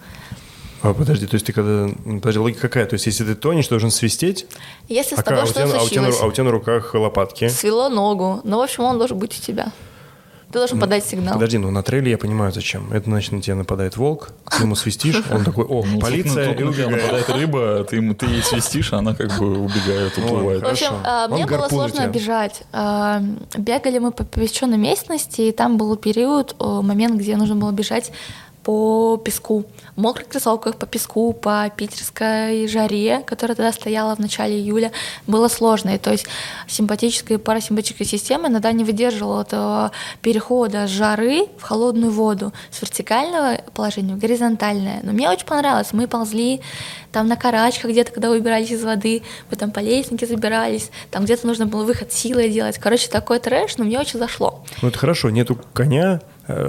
[0.82, 1.88] А, подожди, то есть ты когда...
[2.04, 2.86] Подожди, логика какая?
[2.86, 4.46] То есть если ты тонешь, ты должен свистеть?
[4.88, 6.50] Если с а, тобой ка- а что-то а, у тебя, случилось, а у тебя на
[6.50, 7.48] руках лопатки?
[7.48, 9.72] свело ногу, ну, в общем, он должен быть у тебя.
[10.54, 11.34] Ты должен подать сигнал.
[11.34, 12.92] Подожди, ну на трейле я понимаю, зачем.
[12.92, 17.28] Это значит, на тебя нападает волк, ты ему свистишь, он такой, о, полиция, и нападает
[17.28, 20.62] рыба, ты, ему- ты ей свистишь, а она как бы убегает, уплывает.
[20.62, 22.62] В общем, а, мне было сложно бежать.
[22.72, 23.20] А,
[23.58, 28.12] Бегали мы по посвященной местности, и там был период, момент, где нужно было бежать
[28.64, 34.58] по песку, в мокрых кроссовках по песку, по питерской жаре, которая тогда стояла в начале
[34.58, 34.90] июля,
[35.26, 35.90] было сложно.
[35.90, 36.26] И то есть
[36.66, 42.80] симпатическая и парасимпатическая система иногда не выдерживала этого перехода с жары в холодную воду, с
[42.80, 45.00] вертикального положения в горизонтальное.
[45.02, 45.92] Но мне очень понравилось.
[45.92, 46.62] Мы ползли
[47.12, 51.46] там на карачках где-то, когда выбирались из воды, мы там по лестнике забирались, там где-то
[51.46, 52.78] нужно было выход силой делать.
[52.78, 54.64] Короче, такой трэш, но мне очень зашло.
[54.82, 56.20] Ну это хорошо, нету коня,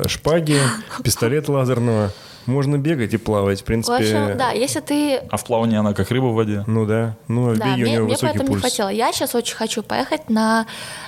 [0.07, 0.57] шпаги,
[1.03, 2.11] пистолета лазерного.
[2.45, 3.95] Можно бегать и плавать, в В принципе.
[3.97, 6.63] общем, да, если ты А в плавании она как рыба в воде.
[6.67, 8.55] Ну да, ну а в Да, беге у мне, него мне высокий поэтому пульс.
[8.63, 8.89] не хватило.
[8.89, 10.67] Я сейчас очень хочу поехать на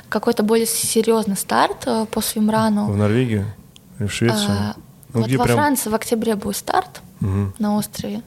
[0.09, 2.87] какой-то более серьезный старт э, по свимрану.
[2.87, 3.45] В Норвегию
[3.99, 4.49] или в Швецию?
[4.49, 4.75] А,
[5.13, 7.53] Ну, вот где во прям- Франции в октябре будет старт Мгм.
[7.59, 8.21] на острове.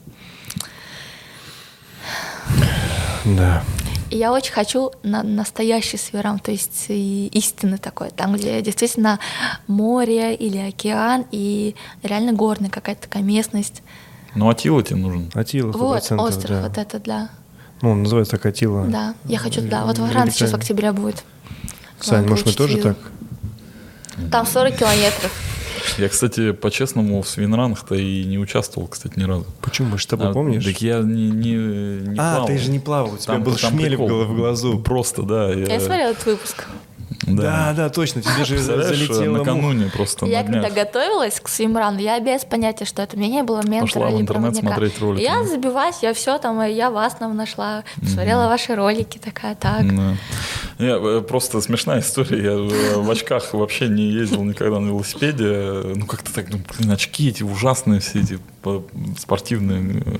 [3.25, 3.62] Да.
[4.10, 9.20] И я очень хочу на настоящий свирам, то есть и истинный такой, там, где действительно
[9.68, 13.82] море или океан и реально горная какая-то такая местность.
[14.34, 15.30] Ну, Атила тебе нужен.
[15.34, 16.62] Атила, вот 100%, остров да.
[16.68, 17.30] вот это, да.
[17.82, 18.84] Ну, он называется так Атила.
[18.86, 19.82] Да, я хочу туда.
[19.82, 21.22] Э, Вот во Франции сейчас в октябре будет.
[22.00, 22.97] Сань, может, мы тоже так?
[24.30, 25.32] Там 40 километров.
[25.99, 29.47] Я, кстати, по-честному в свинранах-то и не участвовал, кстати, ни разу.
[29.60, 29.89] Почему?
[29.91, 30.65] Мы же с тобой А, помнишь?
[30.65, 32.47] Так я не, не, не А, плавал.
[32.47, 34.25] ты же не плавал, у тебя Там- был там шмель в прикол.
[34.25, 34.78] в глазу.
[34.78, 35.49] Просто, да.
[35.52, 36.67] Я, Я смотрела этот выпуск.
[37.26, 39.39] Да, да, точно, тебе же залетело.
[39.39, 43.16] накануне просто Я на когда готовилась к свимрану, я без понятия, что это.
[43.16, 45.44] У меня не было ментора Пошла в интернет смотреть ролики, Я да?
[45.47, 49.86] забиваюсь, я все там, и я вас там нашла, посмотрела ваши ролики, такая, так.
[49.94, 50.16] Да.
[50.78, 52.42] Не, э, просто смешная история.
[52.42, 55.94] Я э, в очках вообще не ездил никогда на велосипеде.
[55.94, 58.82] Ну, как-то так, ну, блин, очки эти ужасные, все эти по-
[59.18, 60.16] спортивные, э,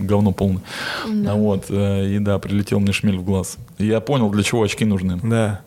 [0.00, 0.62] говно полное.
[1.06, 1.32] Да.
[1.32, 3.58] А Вот, и да, прилетел мне шмель в глаз.
[3.76, 5.20] И Я понял, для чего очки нужны.
[5.22, 5.60] Да.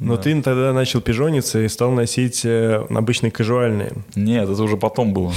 [0.00, 0.22] Но Да.
[0.22, 3.92] ты тогда начал пижониться и стал носить э, обычные кажуальные.
[4.16, 5.32] Нет, это уже потом было.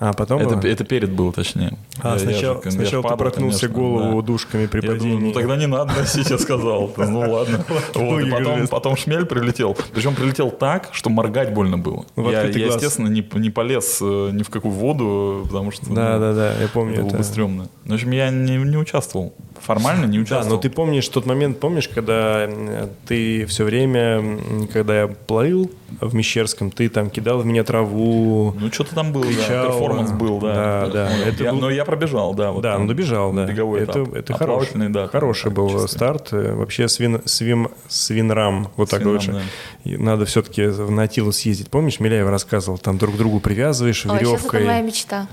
[0.00, 0.64] А потом Это, было?
[0.70, 1.72] это перед было, точнее.
[2.00, 4.26] А, Я- я сначала, я сначала же ты падал, проткнулся конечно, голову да.
[4.28, 6.92] душками при Я думаю, ну тогда не надо носить, я сказал.
[6.96, 7.64] Ну ладно.
[7.96, 9.76] Вот, и потом, потом шмель прилетел.
[9.92, 12.04] Причем прилетел так, что моргать больно было.
[12.14, 15.86] Ну, в Я, я, естественно, не, не полез э, ни в какую воду, потому что
[15.92, 17.18] Да, ну, да, да, я помню это было это.
[17.18, 17.68] бы стрёмно.
[17.84, 19.34] Ну, В общем, я не, не участвовал.
[19.60, 20.56] Формально не Да, участвовал.
[20.56, 22.48] но ты помнишь тот момент, помнишь, когда
[23.06, 24.38] ты все время,
[24.72, 25.70] когда я плыл
[26.00, 28.54] в Мещерском, ты там кидал в меня траву.
[28.58, 29.66] Ну, что-то там было, да, кричал.
[29.66, 30.54] перформанс был, да.
[30.54, 32.50] Да, да, это Я- был- Но я пробежал, да.
[32.52, 33.46] вот да, ну добежал, да.
[33.46, 34.14] Беговой это этап.
[34.14, 35.06] это А да.
[35.08, 35.88] хороший был чисто.
[35.88, 36.28] старт.
[36.32, 39.32] Э, Вообще свин, свим, свинрам, вот так лучше.
[39.32, 39.40] да.
[39.84, 41.70] И Надо все-таки на Атилу съездить.
[41.70, 44.82] Помнишь, Миляев рассказывал, там друг к другу привязываешь Ой, сейчас это моя веревкой.
[44.86, 45.26] мечта.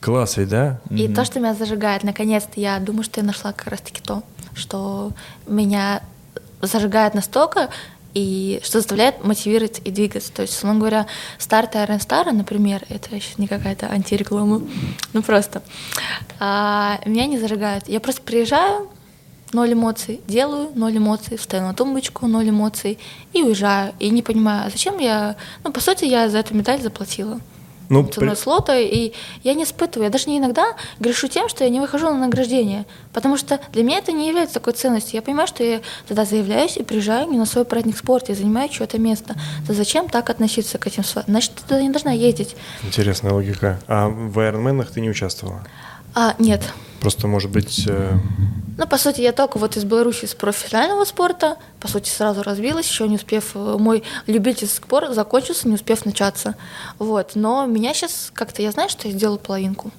[0.00, 0.78] Класс ведь, да?
[0.90, 4.22] И то, что меня зажигает, наконец-то, я думаю, что я нашла как раз-таки то,
[4.54, 5.12] что
[5.46, 6.02] меня
[6.62, 7.70] зажигает настолько,
[8.14, 10.32] и что заставляет мотивировать и двигаться.
[10.32, 11.06] То есть, условно говоря,
[11.38, 14.62] старт Iron Star, например, это сейчас не какая-то антиреклама,
[15.12, 15.62] ну просто,
[16.40, 17.88] а, меня не зажигает.
[17.88, 18.88] Я просто приезжаю,
[19.52, 22.98] ноль эмоций, делаю ноль эмоций, встаю на тумбочку, ноль эмоций
[23.34, 23.92] и уезжаю.
[23.98, 25.36] И не понимаю, а зачем я...
[25.62, 27.38] Ну, по сути, я за эту медаль заплатила
[27.88, 30.64] Ну, ценой при- слота, и я не испытываю, я даже не иногда
[30.98, 34.54] грешу тем, что я не выхожу на награждение, потому что для меня это не является
[34.54, 35.14] такой ценностью.
[35.16, 38.68] Я понимаю, что я тогда заявляюсь и приезжаю не на свой праздник спорта, и занимаю
[38.68, 39.34] чье-то место.
[39.66, 42.56] То зачем так относиться к этим сва- Значит, ты туда не должна ездить.
[42.82, 43.78] Интересная логика.
[43.86, 45.64] А в Айронменах ты не участвовала?
[46.14, 46.62] А, нет.
[47.00, 48.18] Просто, может быть, э,
[48.78, 52.86] Ну, по сути, я только вот из Беларуси с профессионального спорта, по сути, сразу развилась,
[52.86, 56.56] еще не успев, э, мой любительский спорт закончился, не успев начаться.
[56.98, 59.90] Вот, но меня сейчас как-то, я знаю, что я сделала половинку.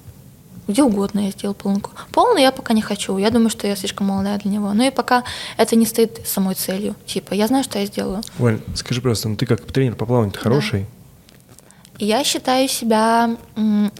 [0.68, 1.92] Где угодно я сделала половинку.
[2.12, 4.70] Полную я пока не хочу, я думаю, что я слишком молодая для него.
[4.74, 5.24] Ну и пока
[5.56, 6.94] это не стоит самой целью.
[7.06, 8.20] Типа, я знаю, что я сделаю.
[8.38, 10.82] Валь, скажи, пожалуйста, ну ты как тренер по плаванию ты хороший?
[10.82, 10.86] И
[11.98, 13.36] Я считаю себя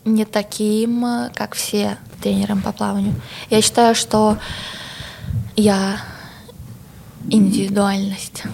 [0.05, 3.15] не таким, э, как все тренером по плаванию.
[3.51, 4.39] Я считаю, что
[5.57, 6.01] я
[7.29, 8.45] индивидуальность.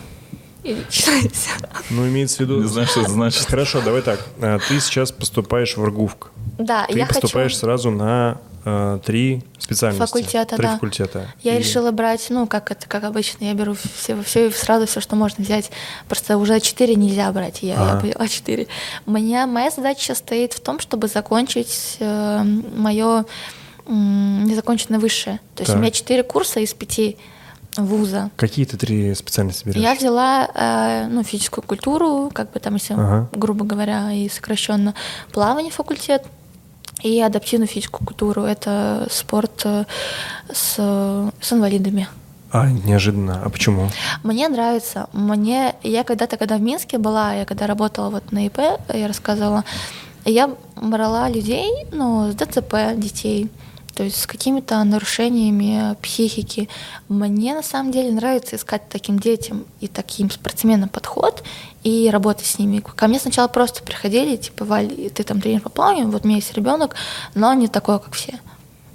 [1.90, 2.62] Ну, имеется в виду...
[2.62, 3.44] Не знаю, что это значит.
[3.44, 4.26] Хорошо, давай так.
[4.40, 6.30] А, Ты сейчас поступаешь в РГУФК.
[6.58, 7.60] Да, Ты я поступаешь хочу...
[7.60, 10.06] сразу на э, три специальности.
[10.06, 10.72] Факультета, Три да.
[10.74, 11.26] факультета.
[11.42, 15.00] Я И- решила брать, ну, как это, как обычно, я беру все, все сразу все,
[15.00, 15.70] что можно взять.
[16.08, 18.00] Просто уже четыре нельзя брать, я, я Ага.
[18.00, 18.66] поняла четыре.
[19.06, 23.24] Моя, моя задача стоит в том, чтобы закончить мое
[23.86, 25.40] незаконченное высшее.
[25.54, 25.76] То есть Так.
[25.76, 27.16] у меня четыре курса из пяти
[27.76, 28.30] вуза.
[28.36, 29.82] Какие ты три специальности берешь?
[29.82, 33.28] Я взяла э, ну, физическую культуру, как бы там, если, Ага.
[33.32, 34.94] грубо говоря, и сокращенно
[35.32, 36.22] плавание факультет,
[37.02, 38.42] и адаптивную физическую культуру.
[38.42, 39.84] Это спорт э,
[40.52, 42.08] с, с инвалидами.
[42.50, 43.42] А, неожиданно.
[43.44, 43.88] А почему?
[44.22, 45.08] Мне нравится.
[45.12, 48.58] Мне я когда-то, когда в Минске была, я когда работала вот на ИП,
[48.92, 49.64] я рассказывала,
[50.24, 53.50] я брала людей, ну, с ДЦП детей,
[53.94, 56.68] то есть с какими-то нарушениями психики.
[57.08, 61.42] Мне на самом деле нравится искать таким детям и таким спортсменам подход
[61.84, 62.80] и работать с ними.
[62.80, 66.38] Ко мне сначала просто приходили, типа, Валь, ты там тренер по плаванию, вот у меня
[66.38, 66.96] есть ребенок,
[67.34, 68.40] но не такой, как все.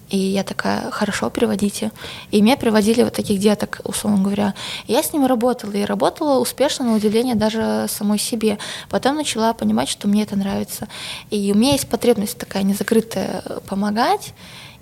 [0.10, 1.92] И я такая, хорошо, приводите.
[2.32, 4.56] И меня приводили вот таких деток, условно говоря.
[4.88, 8.58] Я с ними работала, и работала успешно, на удивление, даже самой себе.
[8.90, 10.88] Потом начала понимать, что мне это нравится.
[11.30, 14.34] И у меня есть потребность такая незакрытая помогать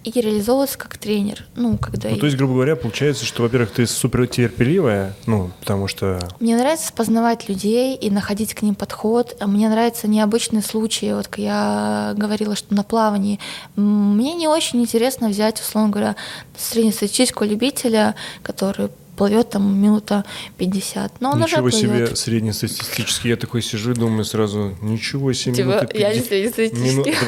[0.03, 1.45] и реализовываться как тренер.
[1.55, 5.87] Ну, когда Ну, то есть, грубо говоря, получается, что, во-первых, ты супер терпеливая, ну, потому
[5.87, 6.19] что...
[6.39, 9.35] Мне нравится познавать людей и находить к ним подход.
[9.45, 11.13] Мне нравятся необычные случаи.
[11.13, 13.39] Вот я говорила, что на плавании
[13.75, 16.15] мне не очень интересно взять, условно говоря,
[16.57, 20.23] среднестатистического любителя, который плывет там минута
[20.57, 21.19] 50.
[21.19, 22.17] Но он ничего уже себе плывет.
[22.17, 23.29] среднестатистический.
[23.29, 25.55] Я такой сижу и думаю сразу, ничего себе.
[25.55, 26.27] Типа, минута я не 50.
[26.27, 27.15] среднестатистический.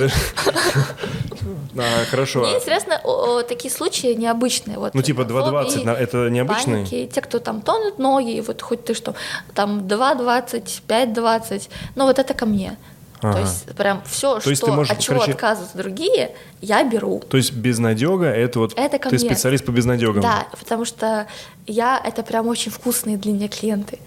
[1.78, 2.42] А, Хорошо.
[2.42, 4.78] Мне интересно о, о, такие случаи необычные.
[4.78, 6.74] Вот, Ну, типа фобии, 2.20, на- это необычный?
[6.86, 9.16] паники, те, кто там тонут ноги, и вот хоть ты что,
[9.56, 12.78] там 2.20, 5.20, ну вот это ко мне.
[13.22, 13.34] Ага.
[13.34, 16.32] То есть прям все, То есть ты что, можешь, от чего короче- отказываются другие,
[16.62, 17.20] я беру.
[17.30, 19.26] То есть безнадега это вот Это ко ты мне.
[19.26, 20.22] специалист по безнадегам.
[20.22, 21.28] Да, потому что
[21.68, 24.00] я это прям очень вкусные для меня клиенты.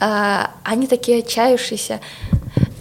[0.00, 2.00] А, они такие отчаявшиеся.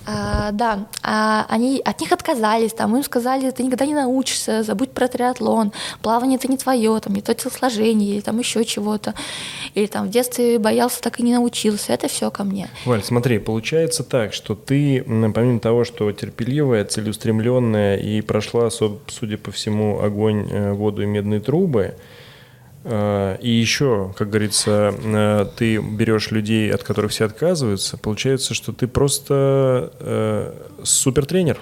[0.05, 4.91] А, да, а они от них отказались, там им сказали, ты никогда не научишься, забудь
[4.91, 9.13] про триатлон, плавание это не твое, там не то телосложение, или там еще чего-то,
[9.75, 12.69] или там в детстве боялся, так и не научился, это все ко мне.
[12.85, 19.37] Валь, смотри, получается так, что ты, помимо того, что терпеливая, целеустремленная и прошла, су- судя
[19.37, 21.95] по всему, огонь, э, воду и медные трубы,
[22.85, 28.87] и еще, как говорится, э, ты берешь людей, от которых все отказываются, получается, что ты
[28.87, 30.53] просто э,
[30.83, 31.57] супертренер.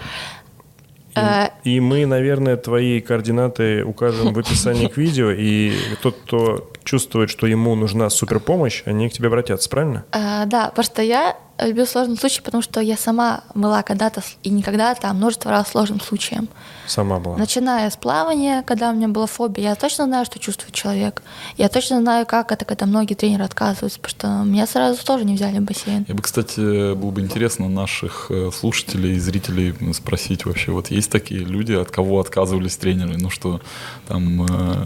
[1.14, 1.50] И, Э.
[1.64, 7.48] и мы, наверное, твои координаты укажем в описании к видео, и тот, кто чувствует, что
[7.48, 10.06] ему нужна суперпомощь, они к тебе обратятся, правильно?
[10.12, 11.36] А, да, просто я
[11.68, 16.00] люблю сложные случаи, потому что я сама была когда-то и никогда там множество раз сложным
[16.02, 16.48] случаем.
[16.88, 17.38] Сама была.
[17.38, 21.24] Начиная с плавания, когда у меня была фобия, я точно знаю, что чувствует человек.
[21.58, 25.36] Я точно знаю, как это, когда многие тренеры отказываются, потому что меня сразу тоже не
[25.36, 26.06] взяли в бассейн.
[26.08, 31.12] Я бы, кстати, было бы интересно наших э, слушателей и зрителей спросить вообще, вот есть
[31.12, 33.18] такие люди, от кого отказывались тренеры?
[33.18, 33.62] Ну что,
[34.08, 34.86] там э,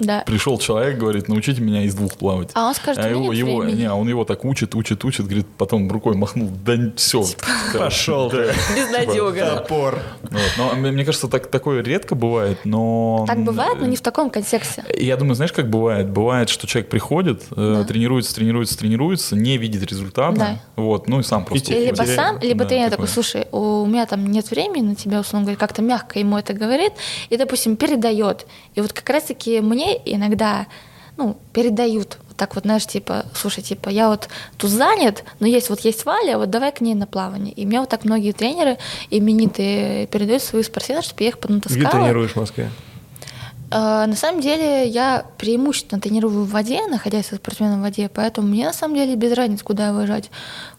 [0.00, 0.22] Да.
[0.26, 2.50] пришел человек, говорит, научите меня из двух плавать.
[2.54, 3.80] А он скажет, А его, его, времени.
[3.80, 7.22] не, а он его так учит, учит, учит, говорит, потом рукой махнул, да все.
[7.76, 8.52] Пошел ты.
[8.74, 9.56] Безнадега.
[9.56, 9.98] Топор.
[10.56, 13.24] Но мне кажется, так, такое редко бывает, но...
[13.26, 14.82] Так бывает, но не в таком контексте.
[14.98, 16.08] Я думаю, знаешь, как бывает?
[16.08, 20.60] Бывает, что человек приходит, э, тренируется, тренируется, тренируется, не видит результата, Да.
[20.76, 21.72] вот, ну и сам просто...
[21.72, 25.58] Либо сам, либо тренер такой, слушай, у меня там нет времени на тебя, условно говоря,
[25.58, 26.92] как-то мягко ему это говорит,
[27.28, 28.46] и, допустим, передает.
[28.74, 30.66] И вот как раз-таки мне иногда,
[31.20, 35.68] ну, передают вот так вот, знаешь, типа, слушай, типа, я вот тут занят, но есть
[35.68, 37.52] вот есть Валя, вот давай к ней на плавание.
[37.52, 38.78] И мне вот так многие тренеры
[39.10, 41.90] именитые передают своих спортсменов, чтобы я их Где поднатаскала.
[41.90, 42.70] тренируешь в Москве?
[43.70, 48.48] Э, На самом деле я преимущественно тренирую в воде, находясь со спортсменом в воде, поэтому
[48.48, 50.30] мне на самом деле без разницы, куда выезжать.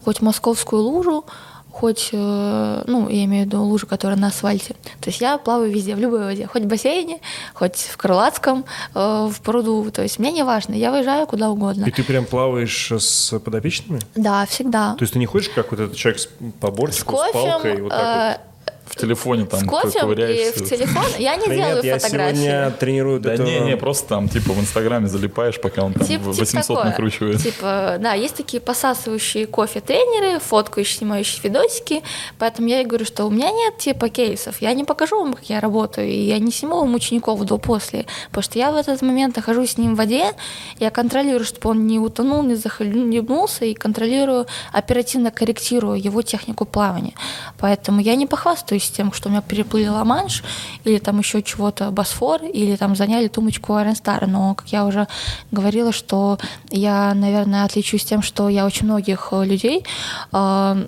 [0.04, 1.24] Хоть московскую лужу,
[1.72, 4.74] хоть, э, ну, я имею в виду лужу, которая на асфальте.
[5.00, 7.18] То есть я плаваю везде, в любой воде, хоть в бассейне,
[7.54, 9.90] хоть в Крылатском, э, в пруду.
[9.90, 11.84] То есть мне не важно, я выезжаю куда угодно.
[11.86, 14.00] И ты прям плаваешь с подопечными?
[14.14, 14.94] Да, всегда.
[14.94, 16.28] То есть ты не ходишь, как вот этот человек с-
[16.60, 18.40] по С бортику, с, кофем, палкой, вот так э,
[18.86, 21.04] В телефоне там с кофем и в телефон.
[21.18, 22.34] Я не делаю Нет, я фотографии.
[22.36, 26.06] сегодня тренирую Да этого- не, не, просто там типа в Инстаграме залипаешь, пока он там
[26.06, 26.84] Тип- в тип 800 такое.
[26.90, 27.42] накручивает.
[27.42, 32.02] Типа, да, есть такие посасывающие кофе тренеры, фоткающие, снимающие видосики,
[32.38, 35.44] поэтому я и говорю, что у меня нет типа кейсов, я не покажу вам, как
[35.48, 39.36] я работаю, и я не сниму вам учеников до-после, потому что я в этот момент
[39.36, 40.32] нахожусь с ним в воде,
[40.80, 47.14] я контролирую, чтобы он не утонул, не захлебнулся, и контролирую, оперативно корректирую его технику плавания.
[47.58, 50.42] Поэтому я не похвастаюсь тем, что у меня переплыли Ла-Манш,
[50.84, 54.26] или там еще чего-то Босфор, или там заняли тумочку Star.
[54.26, 55.08] Но, как я уже
[55.50, 56.38] говорила, что
[56.70, 59.84] я, наверное, отличусь тем, что я очень многих э, людей
[60.32, 60.86] э,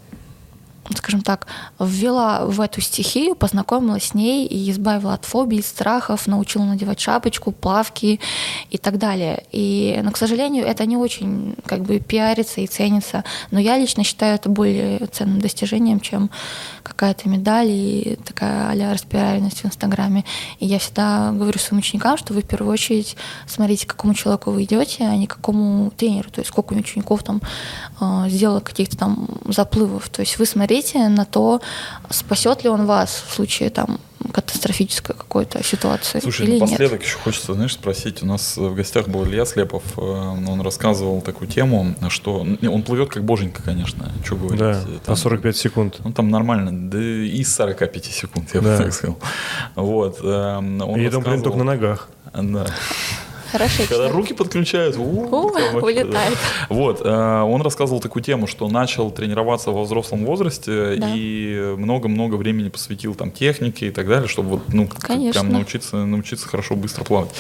[0.96, 1.46] скажем так,
[1.78, 7.52] ввела в эту стихию, познакомилась с ней и избавила от фобий, страхов, научила надевать шапочку,
[7.52, 8.20] плавки
[8.70, 9.44] и так далее.
[9.50, 13.24] И, но, к сожалению, это не очень как бы пиарится и ценится.
[13.50, 16.30] Но я лично считаю это более ценным достижением, чем
[16.82, 20.24] какая-то медаль и такая а-ля распиаренность в Инстаграме.
[20.58, 24.64] И я всегда говорю своим ученикам, что вы в первую очередь смотрите, какому человеку вы
[24.64, 26.30] идете, а не какому тренеру.
[26.30, 27.40] То есть сколько у учеников там
[28.00, 30.08] э, сделало каких-то там заплывов.
[30.10, 31.60] То есть вы смотрите посмотрите на то,
[32.10, 33.98] спасет ли он вас в случае там
[34.32, 36.62] катастрофической какой-то ситуации Слушай, или нет.
[36.62, 38.22] напоследок еще хочется, знаешь, спросить.
[38.22, 43.10] У нас в гостях был Илья Слепов, э, он рассказывал такую тему, что он плывет
[43.10, 44.58] как боженька, конечно, что говорить.
[44.58, 46.00] Да, э, по 45 секунд.
[46.02, 48.78] Ну, там нормально, да и с 45 секунд, я бы Да.
[48.78, 49.18] так сказал.
[49.74, 50.18] Вот.
[50.22, 52.08] э, Он И это, блин, только на ногах.
[52.32, 52.66] Да.
[53.54, 56.12] Хороший Когда руки подключают, у, У, там вообще, вылетает.
[56.12, 56.74] да.
[56.74, 61.12] Вот, э, он рассказывал такую тему, что начал тренироваться во взрослом возрасте Да.
[61.14, 66.48] и много-много времени посвятил там технике и так далее, чтобы вот, ну, прям научиться, научиться
[66.48, 67.30] хорошо быстро плавать.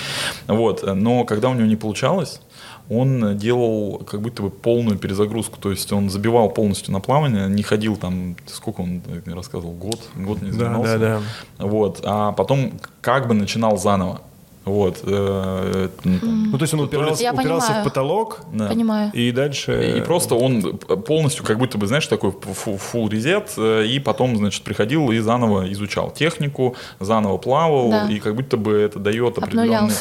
[0.46, 2.40] Вот, но когда у него не получалось,
[2.88, 7.62] он делал как будто бы полную перезагрузку, то есть он забивал полностью на плавание, не
[7.64, 10.98] ходил там, сколько он рассказывал, год, год не Да, занимался.
[10.98, 11.20] да,
[11.58, 11.66] да.
[11.66, 14.20] Вот, а потом как бы начинал заново.
[14.64, 15.00] Вот.
[15.02, 17.84] э, Ну, то есть он упирался, Я упирался понимаю.
[17.84, 18.68] в потолок, да.
[18.68, 19.10] Понимаю.
[19.12, 19.98] и дальше...
[19.98, 24.62] И просто он полностью, как будто бы, знаешь, такой full резет, э, и потом, значит,
[24.62, 28.08] приходил и заново изучал технику, заново плавал, Да.
[28.10, 29.92] и как будто бы это дает определенный,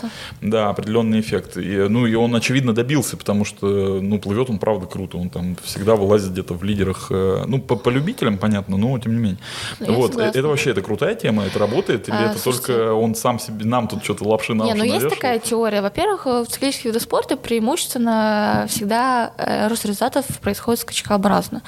[0.42, 1.58] да, определенный эффект.
[1.58, 5.18] И, ну, и он, очевидно, добился, потому что, ну, плывет он, правда, круто.
[5.18, 9.14] Он там всегда вылазит где-то в лидерах, э, ну, по, по любителям, понятно, но тем
[9.14, 9.40] не менее.
[9.80, 10.40] Ну, вот, э, согласна.
[10.40, 12.68] это вообще, это крутая тема, это работает, или А, это слушайте.
[12.68, 15.82] только он сам себе, нам тут что-то лапши на Не, уши ну есть такая теория.
[15.82, 21.62] Во-первых, в циклических видах спорта преимущественно всегда э, рост результатов происходит скачкообразно.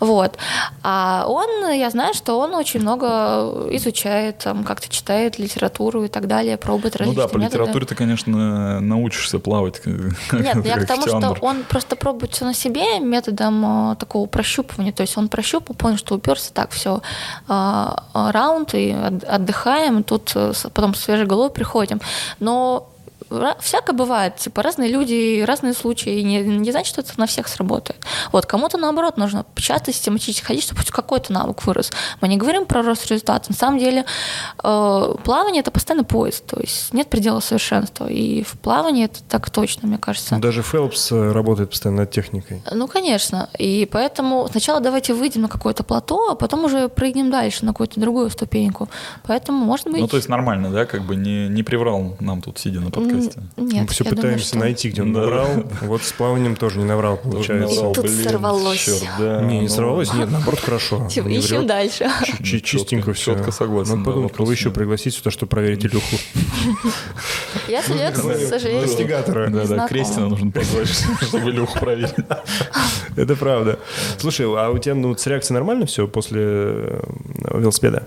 [0.00, 0.36] Вот.
[0.82, 6.26] А он, я знаю, что он очень много изучает, там, как-то читает литературу и так
[6.26, 7.58] далее, пробует Ну различные да, по методы.
[7.58, 9.80] литературе ты, конечно, научишься плавать.
[9.86, 14.26] Нет, я как к тому, что он просто пробует все на себе методом э, такого
[14.26, 14.92] прощупывания.
[14.92, 17.00] То есть он прощупал, понял, что уперся, так, все,
[17.48, 22.00] раунд, и от- отдыхаем, тут э, потом свежей головой приходим.
[22.40, 22.88] Но
[23.60, 27.98] всякое бывает, типа разные люди, разные случаи, не, не значит, что это на всех сработает.
[28.32, 31.92] Вот, кому-то наоборот нужно часто систематически ходить, чтобы хоть какой-то навык вырос.
[32.20, 33.46] Мы не говорим про рост результата.
[33.48, 34.04] На самом деле
[34.62, 38.06] э, плавание это постоянный поиск, то есть нет предела совершенства.
[38.06, 40.36] И в плавании это так точно, мне кажется.
[40.38, 42.62] Даже Фелпс э, работает постоянно над техникой.
[42.72, 43.48] Ну, конечно.
[43.58, 48.00] И поэтому сначала давайте выйдем на какое-то плато, а потом уже прыгнем дальше на какую-то
[48.00, 48.88] другую ступеньку.
[49.26, 50.00] Поэтому, может быть...
[50.00, 52.92] Ну, то есть нормально, да, как бы не, не приврал нам тут, сидя на м,
[53.16, 55.20] Нет, Мы все думаю, пытаемся что- найти, где он Да.
[55.20, 55.48] наврал.
[55.82, 57.74] Вот с плаванием тоже не наврал, получается.
[57.74, 58.78] наврал, тут блин, сорвалось.
[58.84, 61.08] чёрт, да, Не, не ну, сорвалось, нет, наоборот, хорошо.
[61.24, 61.66] Не ищем врет.
[61.66, 62.10] дальше.
[62.42, 63.34] Чи- Чистенько все.
[63.34, 66.16] Четко согласен, Ну, да, подумать, кого еще пригласить сюда, чтобы проверить Илюху.
[67.68, 68.16] Я с Ильей, к
[68.48, 69.48] сожалению, Достигатора.
[69.48, 69.88] Да, да, знакома.
[69.88, 70.88] Крестина нужно позвать,
[71.22, 72.14] чтобы Илюху проверить.
[73.16, 73.78] Это правда.
[74.18, 77.00] Слушай, а у тебя ну, с реакцией нормально все после э,
[77.54, 78.06] велосипеда?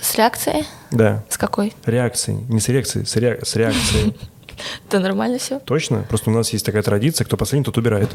[0.00, 0.64] С реакцией?
[0.90, 1.22] Да.
[1.28, 1.72] С какой?
[1.84, 2.38] Реакцией.
[2.48, 4.16] Не с реакцией, с, ре- с реакцией.
[4.90, 5.58] Да нормально все.
[5.60, 6.06] Точно?
[6.08, 8.08] Просто у нас есть такая традиция, кто последний, тот убирает.